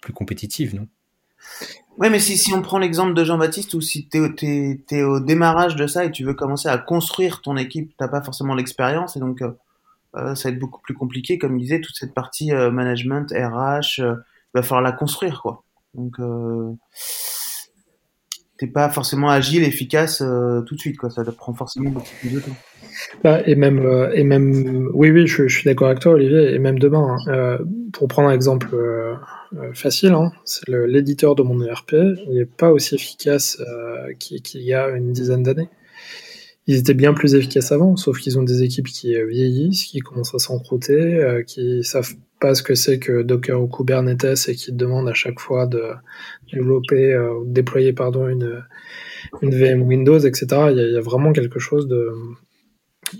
plus 0.00 0.12
compétitive, 0.12 0.74
non? 0.74 0.86
Oui, 1.98 2.10
mais 2.10 2.20
si, 2.20 2.38
si 2.38 2.52
on 2.52 2.62
prend 2.62 2.78
l'exemple 2.78 3.14
de 3.14 3.24
Jean-Baptiste, 3.24 3.74
ou 3.74 3.80
si 3.80 4.08
tu 4.08 4.18
es, 4.18 5.02
au 5.02 5.20
démarrage 5.20 5.76
de 5.76 5.86
ça 5.86 6.04
et 6.04 6.10
tu 6.10 6.24
veux 6.24 6.34
commencer 6.34 6.68
à 6.68 6.78
construire 6.78 7.42
ton 7.42 7.56
équipe, 7.56 7.90
tu 7.98 8.08
pas 8.08 8.22
forcément 8.22 8.54
l'expérience, 8.54 9.16
et 9.16 9.20
donc 9.20 9.42
euh, 9.42 9.50
euh, 10.16 10.34
ça 10.34 10.48
va 10.48 10.54
être 10.54 10.60
beaucoup 10.60 10.80
plus 10.80 10.94
compliqué. 10.94 11.38
Comme 11.38 11.58
il 11.58 11.62
disait, 11.62 11.80
toute 11.80 11.96
cette 11.96 12.14
partie 12.14 12.52
management, 12.52 13.30
RH, 13.32 13.98
il 13.98 14.16
va 14.54 14.62
falloir 14.62 14.82
la 14.82 14.92
construire. 14.92 15.42
quoi. 15.42 15.64
Donc, 15.94 16.16
t'es 18.58 18.68
pas 18.68 18.88
forcément 18.90 19.30
agile, 19.30 19.64
efficace 19.64 20.18
tout 20.18 20.74
de 20.74 20.80
suite. 20.80 20.96
quoi. 20.96 21.10
Ça 21.10 21.24
prend 21.24 21.54
forcément 21.54 21.90
beaucoup 21.90 22.14
plus 22.20 22.30
de 22.30 22.40
temps. 22.40 22.56
Bah, 23.22 23.42
et 23.46 23.54
même, 23.54 23.84
euh, 23.84 24.12
et 24.12 24.24
même, 24.24 24.90
oui, 24.92 25.10
oui, 25.10 25.26
je, 25.26 25.48
suis 25.48 25.64
d'accord 25.64 25.88
avec 25.88 26.00
toi, 26.00 26.12
Olivier. 26.12 26.54
Et 26.54 26.58
même 26.58 26.78
demain, 26.78 27.16
hein, 27.26 27.32
euh, 27.32 27.58
pour 27.92 28.08
prendre 28.08 28.28
un 28.28 28.32
exemple 28.32 28.68
euh, 28.74 29.14
facile, 29.74 30.12
hein, 30.12 30.32
c'est 30.44 30.68
l'éditeur 30.68 31.34
de 31.34 31.42
mon 31.42 31.62
ERP. 31.62 31.94
Il 32.26 32.34
n'est 32.34 32.46
pas 32.46 32.70
aussi 32.70 32.94
efficace 32.94 33.62
qu'il 34.18 34.62
y 34.62 34.74
a 34.74 34.88
une 34.88 35.12
dizaine 35.12 35.42
d'années. 35.42 35.68
Ils 36.66 36.76
étaient 36.76 36.94
bien 36.94 37.14
plus 37.14 37.34
efficaces 37.34 37.72
avant, 37.72 37.96
sauf 37.96 38.18
qu'ils 38.18 38.38
ont 38.38 38.42
des 38.42 38.62
équipes 38.62 38.88
qui 38.88 39.14
vieillissent, 39.24 39.84
qui 39.84 40.00
commencent 40.00 40.34
à 40.34 40.38
s'encrouter, 40.38 41.42
qui 41.46 41.82
savent 41.82 42.12
pas 42.40 42.54
ce 42.54 42.62
que 42.62 42.74
c'est 42.74 42.98
que 42.98 43.22
Docker 43.22 43.60
ou 43.60 43.68
Kubernetes 43.68 44.48
et 44.48 44.54
qui 44.54 44.70
demandent 44.72 45.08
à 45.08 45.14
chaque 45.14 45.40
fois 45.40 45.66
de 45.66 45.82
développer, 46.52 47.18
déployer 47.46 47.94
pardon 47.94 48.28
une 48.28 48.62
VM 49.42 49.80
Windows, 49.80 50.18
etc. 50.18 50.46
Il 50.72 50.92
y 50.92 50.96
a 50.96 51.00
vraiment 51.00 51.32
quelque 51.32 51.58
chose 51.58 51.88
de, 51.88 52.12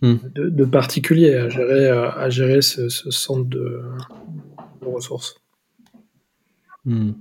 Hmm. 0.03 0.17
de, 0.35 0.65
particulier 0.65 1.35
à 1.35 1.49
gérer, 1.49 1.89
à, 1.89 2.29
gérer 2.31 2.63
ce, 2.63 2.89
centre 2.89 3.49
de, 3.49 3.83
ressources. 4.83 5.41
Hmm. 6.85 7.13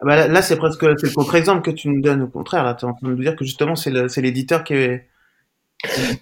Ah 0.00 0.06
bah 0.06 0.28
là, 0.28 0.42
c'est 0.42 0.56
presque 0.56 0.82
le 0.82 1.14
contre-exemple 1.14 1.62
que 1.62 1.70
tu 1.70 1.88
nous 1.88 2.02
donnes. 2.02 2.22
Au 2.22 2.26
contraire, 2.26 2.64
là, 2.64 2.74
tu 2.74 2.84
es 2.84 2.88
en 2.88 2.94
train 2.94 3.08
de 3.08 3.14
nous 3.14 3.22
dire 3.22 3.36
que 3.36 3.44
justement, 3.44 3.76
c'est 3.76 4.20
l'éditeur 4.20 4.64
qui 4.64 4.74
est. 4.74 5.08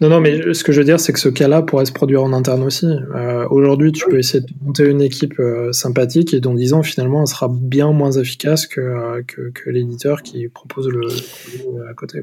Non, 0.01 0.09
non, 0.09 0.21
mais 0.21 0.55
ce 0.55 0.65
que 0.65 0.73
je 0.73 0.81
veux 0.81 0.85
dire, 0.85 0.99
c'est 0.99 1.13
que 1.13 1.21
ce 1.21 1.29
cas-là 1.29 1.63
pourrait 1.63 1.87
se 1.87 1.93
produire 1.93 2.23
en 2.23 2.33
interne 2.33 2.63
aussi. 2.63 2.87
Euh, 2.87 3.47
aujourd'hui, 3.49 3.93
tu 3.93 4.05
peux 4.09 4.19
essayer 4.19 4.41
de 4.45 4.53
monter 4.61 4.89
une 4.89 5.01
équipe 5.01 5.39
euh, 5.39 5.73
sympathique 5.73 6.35
et 6.35 6.41
dans 6.41 6.55
10 6.55 6.73
ans, 6.75 6.83
finalement, 6.83 7.21
elle 7.23 7.29
sera 7.29 7.49
bien 7.49 7.93
moins 7.93 8.11
efficace 8.13 8.67
que, 8.67 8.81
euh, 8.81 9.23
que, 9.23 9.71
l'éditeur 9.71 10.23
qui 10.23 10.49
propose 10.49 10.89
le, 10.89 11.01
le 11.01 11.89
à 11.89 11.95
côté. 11.95 12.23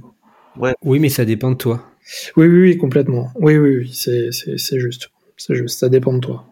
Ouais. 0.58 0.74
Oui, 0.84 1.00
mais 1.00 1.10
ça 1.10 1.24
dépend 1.24 1.52
de 1.52 1.58
toi. 1.58 1.89
Oui, 2.38 2.48
oui, 2.48 2.62
oui, 2.62 2.78
complètement. 2.78 3.32
Oui, 3.36 3.58
oui, 3.58 3.78
oui, 3.78 3.92
c'est 3.94 4.80
juste. 4.80 5.10
C'est 5.38 5.56
juste, 5.56 5.80
ça 5.80 5.88
dépend 5.88 6.12
de 6.14 6.20
toi. 6.20 6.46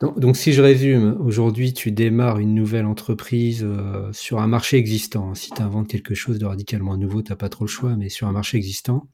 Donc, 0.00 0.36
si 0.36 0.52
je 0.52 0.60
résume, 0.60 1.16
aujourd'hui 1.20 1.72
tu 1.72 1.90
démarres 1.90 2.38
une 2.38 2.54
nouvelle 2.54 2.84
entreprise 2.84 3.64
euh, 3.64 4.12
sur 4.12 4.40
un 4.40 4.46
marché 4.46 4.76
existant. 4.76 5.34
Si 5.34 5.50
tu 5.50 5.62
inventes 5.62 5.88
quelque 5.88 6.14
chose 6.14 6.38
de 6.38 6.44
radicalement 6.44 6.98
nouveau, 6.98 7.22
tu 7.22 7.32
n'as 7.32 7.36
pas 7.36 7.48
trop 7.48 7.64
le 7.64 7.70
choix, 7.70 7.96
mais 7.96 8.10
sur 8.10 8.26
un 8.26 8.32
marché 8.32 8.58
existant, 8.58 9.08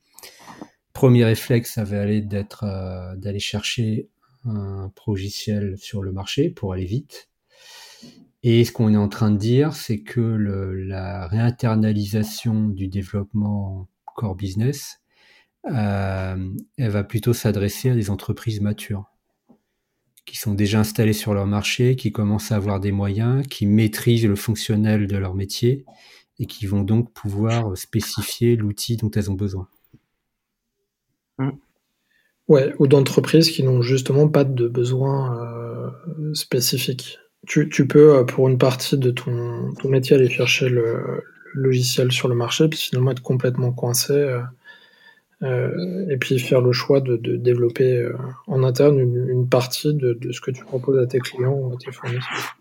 premier 0.93 1.24
réflexe, 1.24 1.74
ça 1.74 1.85
va 1.85 2.01
aller 2.01 2.20
d'être 2.20 2.64
euh, 2.64 3.14
d'aller 3.16 3.39
chercher 3.39 4.09
un 4.44 4.90
logiciel 5.06 5.77
sur 5.78 6.02
le 6.02 6.10
marché 6.10 6.51
pour 6.51 6.73
aller 6.73 6.85
vite. 6.85 7.28
Et 8.43 8.64
ce 8.64 8.73
qu'on 8.73 8.93
est 8.93 8.97
en 8.97 9.09
train 9.09 9.31
de 9.31 9.39
dire, 9.39 9.74
c'est 9.74 10.01
que 10.01 10.20
la 10.20 11.28
réinternalisation 11.28 12.69
du 12.69 12.89
développement 12.89 13.89
core 14.14 14.34
business, 14.34 15.01
euh, 15.70 16.51
elle 16.76 16.90
va 16.90 17.05
plutôt 17.05 17.32
s'adresser 17.32 17.90
à 17.90 17.94
des 17.94 18.10
entreprises 18.10 18.60
matures 18.60 19.05
qui 20.24 20.36
sont 20.36 20.55
déjà 20.55 20.80
installées 20.80 21.12
sur 21.12 21.34
leur 21.34 21.47
marché, 21.47 21.97
qui 21.97 22.12
commencent 22.12 22.52
à 22.52 22.56
avoir 22.56 22.80
des 22.80 22.93
moyens, 22.93 23.47
qui 23.48 23.66
maîtrisent 23.66 24.26
le 24.26 24.36
fonctionnel 24.36 25.06
de 25.06 25.16
leur 25.16 25.34
métier 25.34 25.84
et 26.39 26.47
qui 26.47 26.66
vont 26.66 26.82
donc 26.82 27.12
pouvoir 27.12 27.76
spécifier 27.76 28.56
l'outil 28.56 28.97
dont 28.97 29.10
elles 29.10 29.30
ont 29.30 29.34
besoin. 29.34 29.68
Mmh. 31.39 31.51
Ouais, 32.48 32.74
ou 32.78 32.86
d'entreprises 32.86 33.51
qui 33.51 33.62
n'ont 33.62 33.82
justement 33.82 34.28
pas 34.28 34.44
de 34.44 34.68
besoin 34.68 35.39
euh, 35.40 36.34
spécifique. 36.34 37.18
Tu, 37.47 37.68
tu, 37.68 37.86
peux, 37.86 38.16
euh, 38.16 38.24
pour 38.24 38.48
une 38.48 38.59
partie 38.59 38.98
de 38.98 39.10
ton 39.10 39.72
métier, 39.84 40.16
aller 40.16 40.28
chercher 40.28 40.68
le, 40.68 41.22
logiciel 41.55 42.12
sur 42.12 42.29
le 42.29 42.35
marché, 42.35 42.69
puis 42.69 42.79
finalement 42.79 43.11
être 43.11 43.23
complètement 43.23 43.73
coincé, 43.73 44.12
euh, 44.12 44.43
euh 45.43 46.09
et 46.11 46.16
puis 46.16 46.39
faire 46.39 46.61
le 46.61 46.73
choix 46.73 47.01
de, 47.01 47.16
de 47.16 47.37
développer 47.37 48.09
en 48.47 48.62
interne 48.62 48.99
une, 48.99 49.29
une 49.29 49.49
partie 49.49 49.95
de, 49.95 50.15
de, 50.15 50.33
ce 50.33 50.41
que 50.41 50.51
tu 50.51 50.65
proposes 50.65 50.99
à 50.99 51.07
tes 51.07 51.19
clients 51.19 51.53
ou 51.53 51.73
à 51.73 51.77
tes 51.77 51.93
fournisseurs. 51.93 52.57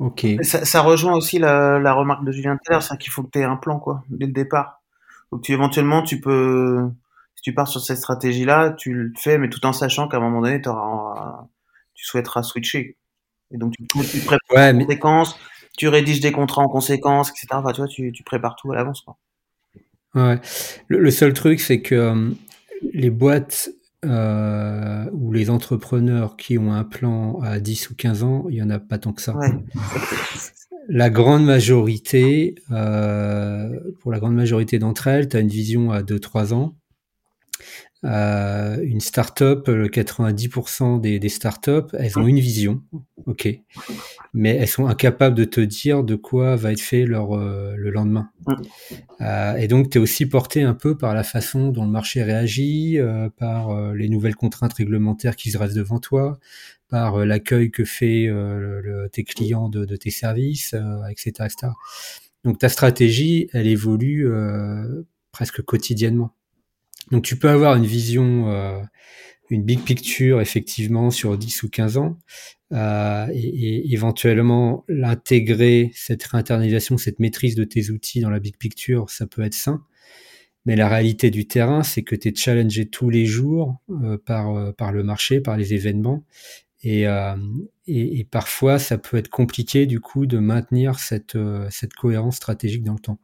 Ok. 0.00 0.26
Ça, 0.42 0.64
ça, 0.64 0.80
rejoint 0.80 1.14
aussi 1.14 1.38
la, 1.38 1.78
la 1.78 1.92
remarque 1.92 2.24
de 2.24 2.32
Julien 2.32 2.58
tout 2.64 2.80
c'est 2.80 2.98
qu'il 2.98 3.12
faut 3.12 3.22
que 3.22 3.30
tu 3.30 3.38
aies 3.38 3.44
un 3.44 3.56
plan, 3.56 3.78
quoi, 3.78 4.04
dès 4.08 4.26
le 4.26 4.32
départ. 4.32 4.82
Donc 5.30 5.42
tu, 5.42 5.52
éventuellement, 5.52 6.02
tu 6.02 6.20
peux, 6.20 6.90
si 7.36 7.42
tu 7.42 7.54
pars 7.54 7.68
sur 7.68 7.80
cette 7.80 7.98
stratégie-là, 7.98 8.70
tu 8.70 8.92
le 8.92 9.12
fais, 9.16 9.38
mais 9.38 9.48
tout 9.48 9.64
en 9.66 9.72
sachant 9.72 10.08
qu'à 10.08 10.16
un 10.16 10.20
moment 10.20 10.40
donné, 10.40 10.60
auras, 10.66 11.46
tu 11.94 12.04
souhaiteras 12.04 12.42
switcher. 12.42 12.96
Et 13.50 13.56
donc 13.56 13.72
tu, 13.72 13.86
tu 13.86 14.18
prépares 14.20 14.38
ouais, 14.50 14.72
mais... 14.72 14.84
conséquences, 14.84 15.38
tu 15.76 15.88
rédiges 15.88 16.20
des 16.20 16.32
contrats 16.32 16.62
en 16.62 16.68
conséquence, 16.68 17.30
etc. 17.30 17.46
Enfin, 17.52 17.72
tu 17.72 17.80
vois, 17.80 17.88
tu, 17.88 18.12
tu 18.12 18.22
prépares 18.22 18.56
tout 18.56 18.70
à 18.72 18.76
l'avance, 18.76 19.02
quoi. 19.02 19.16
Ouais. 20.14 20.40
Le, 20.88 21.00
le 21.00 21.10
seul 21.10 21.32
truc, 21.32 21.60
c'est 21.60 21.80
que 21.80 21.94
euh, 21.94 22.30
les 22.92 23.10
boîtes 23.10 23.70
euh, 24.04 25.06
ou 25.12 25.32
les 25.32 25.50
entrepreneurs 25.50 26.36
qui 26.36 26.56
ont 26.56 26.72
un 26.72 26.84
plan 26.84 27.40
à 27.40 27.58
10 27.58 27.90
ou 27.90 27.94
15 27.96 28.22
ans, 28.22 28.46
il 28.48 28.56
y 28.56 28.62
en 28.62 28.70
a 28.70 28.78
pas 28.78 28.98
tant 28.98 29.12
que 29.12 29.22
ça. 29.22 29.34
Ouais 29.36 29.48
la 30.88 31.10
grande 31.10 31.44
majorité, 31.44 32.56
euh, 32.70 33.80
pour 34.00 34.12
la 34.12 34.18
grande 34.18 34.34
majorité 34.34 34.78
d'entre 34.78 35.06
elles, 35.06 35.28
tu 35.28 35.36
as 35.36 35.40
une 35.40 35.48
vision 35.48 35.90
à 35.90 36.02
2-3 36.02 36.52
ans. 36.52 36.76
Euh, 38.04 38.82
une 38.82 39.00
start-up, 39.00 39.68
le 39.68 39.88
90% 39.88 41.00
des, 41.00 41.18
des 41.18 41.28
start-up, 41.28 41.94
elles 41.98 42.18
ont 42.18 42.26
une 42.26 42.38
vision, 42.38 42.82
ok, 43.26 43.48
mais 44.34 44.50
elles 44.50 44.68
sont 44.68 44.86
incapables 44.86 45.34
de 45.34 45.44
te 45.44 45.60
dire 45.60 46.04
de 46.04 46.14
quoi 46.14 46.56
va 46.56 46.72
être 46.72 46.80
fait 46.80 47.06
leur, 47.06 47.32
euh, 47.34 47.74
le 47.76 47.90
lendemain. 47.90 48.30
Euh, 49.20 49.56
et 49.56 49.68
donc, 49.68 49.90
tu 49.90 49.98
es 49.98 50.00
aussi 50.00 50.26
porté 50.26 50.62
un 50.62 50.74
peu 50.74 50.98
par 50.98 51.14
la 51.14 51.22
façon 51.22 51.68
dont 51.68 51.84
le 51.84 51.90
marché 51.90 52.22
réagit, 52.22 52.98
euh, 52.98 53.30
par 53.38 53.70
euh, 53.70 53.94
les 53.94 54.08
nouvelles 54.08 54.36
contraintes 54.36 54.74
réglementaires 54.74 55.36
qui 55.36 55.50
se 55.50 55.56
restent 55.56 55.76
devant 55.76 55.98
toi, 55.98 56.38
par 56.88 57.16
euh, 57.16 57.24
l'accueil 57.24 57.70
que 57.70 57.84
fait 57.84 58.26
euh, 58.28 59.08
tes 59.08 59.24
clients 59.24 59.68
de, 59.68 59.84
de 59.84 59.96
tes 59.96 60.10
services, 60.10 60.74
etc., 61.10 61.32
euh, 61.40 61.44
etc. 61.44 61.72
Donc 62.44 62.58
ta 62.58 62.68
stratégie, 62.68 63.48
elle 63.54 63.66
évolue 63.66 64.28
presque 65.32 65.62
quotidiennement. 65.62 66.34
Donc 67.10 67.24
tu 67.24 67.36
peux 67.36 67.48
avoir 67.48 67.76
une 67.76 67.86
vision, 67.86 68.86
une 69.50 69.62
big 69.62 69.80
picture 69.80 70.40
effectivement 70.40 71.10
sur 71.10 71.36
10 71.36 71.62
ou 71.64 71.68
15 71.68 71.96
ans, 71.98 72.18
euh, 72.72 73.26
et, 73.32 73.38
et, 73.38 73.92
éventuellement 73.92 74.84
l'intégrer, 74.88 75.92
cette 75.94 76.24
réinternalisation, 76.24 76.96
cette 76.98 77.20
maîtrise 77.20 77.54
de 77.54 77.64
tes 77.64 77.90
outils 77.90 78.20
dans 78.20 78.30
la 78.30 78.40
big 78.40 78.56
picture, 78.56 79.10
ça 79.10 79.26
peut 79.26 79.42
être 79.42 79.54
sain. 79.54 79.84
Mais 80.66 80.76
la 80.76 80.88
réalité 80.88 81.30
du 81.30 81.46
terrain, 81.46 81.82
c'est 81.82 82.02
que 82.02 82.16
tu 82.16 82.28
es 82.28 82.34
challengé 82.34 82.86
tous 82.86 83.10
les 83.10 83.26
jours 83.26 83.76
euh, 83.90 84.16
par, 84.16 84.74
par 84.76 84.92
le 84.92 85.02
marché, 85.02 85.40
par 85.40 85.58
les 85.58 85.74
événements, 85.74 86.24
euh, 86.86 87.36
et, 87.86 88.20
et, 88.20 88.24
parfois, 88.24 88.78
ça 88.78 88.98
peut 88.98 89.16
être 89.16 89.28
compliqué 89.28 89.86
du 89.86 90.00
coup 90.00 90.26
de 90.26 90.38
maintenir 90.38 90.98
cette, 90.98 91.36
euh, 91.36 91.66
cette 91.70 91.94
cohérence 91.94 92.36
stratégique 92.36 92.84
dans 92.84 92.94
le 92.94 92.98
temps. 92.98 93.18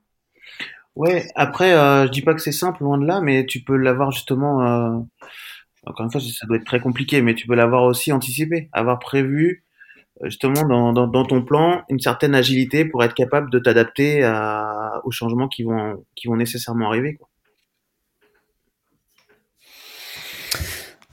Ouais, 0.97 1.27
après, 1.35 1.73
euh, 1.73 2.07
je 2.07 2.11
dis 2.11 2.23
pas 2.23 2.35
que 2.35 2.41
c'est 2.41 2.53
simple, 2.53 2.83
loin 2.83 2.99
de 2.99 3.07
là, 3.07 3.21
mais 3.21 3.47
tu 3.47 3.63
peux 3.63 3.77
l'avoir 3.77 4.11
justement. 4.11 4.63
Euh, 4.63 4.99
encore 5.87 6.05
une 6.05 6.13
fois, 6.13 6.21
ça 6.21 6.47
doit 6.47 6.57
être 6.57 6.67
très 6.67 6.81
compliqué, 6.81 7.23
mais 7.23 7.35
tu 7.35 7.47
peux 7.47 7.55
l'avoir 7.55 7.85
aussi 7.85 8.13
anticipé, 8.13 8.69
avoir 8.73 8.99
prévu 8.99 9.65
justement 10.25 10.67
dans, 10.67 11.25
ton 11.25 11.43
plan 11.43 11.83
une 11.89 11.99
certaine 11.99 12.35
agilité 12.35 12.85
pour 12.85 13.03
être 13.05 13.15
capable 13.15 13.51
de 13.51 13.59
t'adapter 13.59 14.23
aux 15.05 15.11
changements 15.11 15.49
qui 15.49 15.63
vont, 15.63 16.05
qui 16.17 16.29
vont 16.29 16.37
nécessairement 16.37 16.89
arriver. 16.89 17.19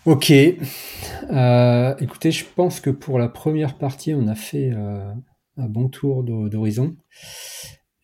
Ok. 0.08 0.32
Euh, 0.32 1.96
écoutez, 2.00 2.32
je 2.32 2.46
pense 2.46 2.80
que 2.80 2.90
pour 2.90 3.20
la 3.20 3.28
première 3.28 3.78
partie, 3.78 4.14
on 4.14 4.30
a 4.30 4.36
fait 4.36 4.72
euh, 4.72 5.12
un 5.58 5.68
bon 5.68 5.90
tour 5.90 6.24
d'horizon. 6.24 6.96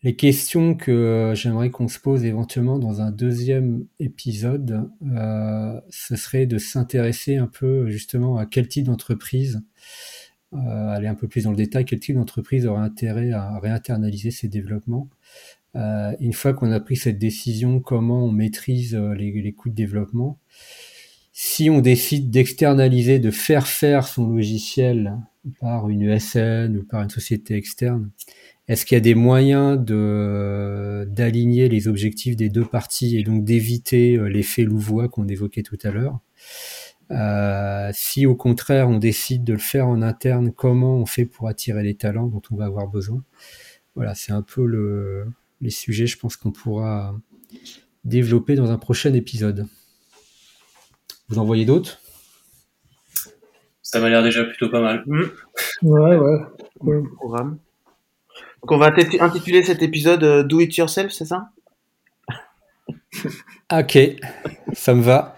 Les 0.04 0.16
questions 0.16 0.74
que 0.74 1.32
j'aimerais 1.34 1.70
qu'on 1.70 1.88
se 1.88 1.98
pose 1.98 2.26
éventuellement 2.26 2.78
dans 2.78 3.00
un 3.00 3.10
deuxième 3.10 3.86
épisode, 3.98 4.90
euh, 5.10 5.80
ce 5.88 6.14
serait 6.14 6.44
de 6.44 6.58
s'intéresser 6.58 7.36
un 7.36 7.46
peu 7.46 7.88
justement 7.88 8.36
à 8.36 8.44
quel 8.44 8.68
type 8.68 8.84
d'entreprise, 8.84 9.62
aller 10.52 11.08
un 11.08 11.14
peu 11.14 11.26
plus 11.26 11.44
dans 11.44 11.50
le 11.50 11.56
détail, 11.56 11.86
quel 11.86 12.00
type 12.00 12.16
d'entreprise 12.16 12.66
aurait 12.66 12.82
intérêt 12.82 13.32
à 13.32 13.58
réinternaliser 13.58 14.30
ses 14.30 14.46
développements. 14.46 15.08
une 15.74 16.34
fois 16.34 16.52
qu'on 16.52 16.70
a 16.70 16.80
pris 16.80 16.96
cette 16.96 17.18
décision, 17.18 17.80
comment 17.80 18.26
on 18.26 18.30
maîtrise 18.30 18.94
les, 18.94 19.32
les 19.32 19.52
coûts 19.54 19.70
de 19.70 19.74
développement 19.74 20.38
si 21.36 21.68
on 21.68 21.80
décide 21.80 22.30
d'externaliser, 22.30 23.18
de 23.18 23.32
faire 23.32 23.66
faire 23.66 24.06
son 24.06 24.28
logiciel 24.28 25.18
par 25.60 25.88
une 25.88 26.02
ESN 26.02 26.76
ou 26.76 26.84
par 26.84 27.02
une 27.02 27.10
société 27.10 27.56
externe, 27.56 28.10
est-ce 28.68 28.86
qu'il 28.86 28.96
y 28.96 28.98
a 28.98 29.00
des 29.00 29.14
moyens 29.14 29.78
de 29.78 31.06
d'aligner 31.08 31.68
les 31.68 31.86
objectifs 31.88 32.36
des 32.36 32.48
deux 32.48 32.64
parties 32.64 33.18
et 33.18 33.22
donc 33.22 33.44
d'éviter 33.44 34.16
euh, 34.16 34.26
l'effet 34.26 34.64
louvois 34.64 35.08
qu'on 35.08 35.28
évoquait 35.28 35.62
tout 35.62 35.78
à 35.82 35.90
l'heure? 35.90 36.18
Euh, 37.10 37.90
Si 37.92 38.24
au 38.26 38.34
contraire 38.34 38.88
on 38.88 38.98
décide 38.98 39.44
de 39.44 39.52
le 39.52 39.58
faire 39.58 39.86
en 39.86 40.00
interne, 40.00 40.52
comment 40.52 40.96
on 40.96 41.06
fait 41.06 41.26
pour 41.26 41.48
attirer 41.48 41.82
les 41.82 41.94
talents 41.94 42.26
dont 42.26 42.42
on 42.50 42.56
va 42.56 42.64
avoir 42.64 42.88
besoin? 42.88 43.22
Voilà, 43.94 44.14
c'est 44.14 44.32
un 44.32 44.42
peu 44.42 44.64
le, 44.64 45.26
les 45.60 45.70
sujets, 45.70 46.06
je 46.06 46.18
pense 46.18 46.36
qu'on 46.36 46.50
pourra 46.50 47.14
développer 48.04 48.54
dans 48.54 48.70
un 48.70 48.78
prochain 48.78 49.12
épisode. 49.14 49.66
Vous 51.28 51.38
en 51.38 51.44
voyez 51.44 51.64
d'autres? 51.64 52.00
Ça 53.82 54.00
m'a 54.00 54.08
l'air 54.08 54.22
déjà 54.22 54.44
plutôt 54.44 54.70
pas 54.70 54.80
mal. 54.80 55.04
Mmh. 55.06 55.22
Ouais, 55.82 56.16
ouais. 56.16 57.02
Programme. 57.16 57.58
Donc 58.64 58.72
on 58.72 58.78
va 58.78 58.94
intituler 59.20 59.62
cet 59.62 59.82
épisode 59.82 60.24
euh, 60.24 60.42
Do 60.42 60.58
It 60.58 60.74
Yourself, 60.74 61.12
c'est 61.12 61.26
ça? 61.26 61.50
Ok, 63.70 63.98
ça 64.72 64.94
me 64.94 65.02
va. 65.02 65.36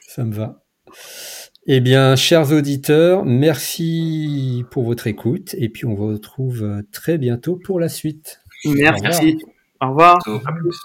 ça 0.00 0.24
me 0.24 0.34
va. 0.34 0.64
Eh 1.68 1.80
bien, 1.80 2.16
chers 2.16 2.50
auditeurs, 2.50 3.24
merci 3.24 4.64
pour 4.72 4.82
votre 4.82 5.06
écoute 5.06 5.54
et 5.56 5.68
puis 5.68 5.86
on 5.86 5.94
vous 5.94 6.08
retrouve 6.08 6.82
très 6.90 7.16
bientôt 7.16 7.54
pour 7.54 7.78
la 7.78 7.88
suite. 7.88 8.40
Merci. 8.64 9.38
Au 9.80 9.90
revoir. 9.90 10.18
Au 10.26 10.32
revoir. 10.34 10.48
À 10.48 10.52
plus. 10.58 10.76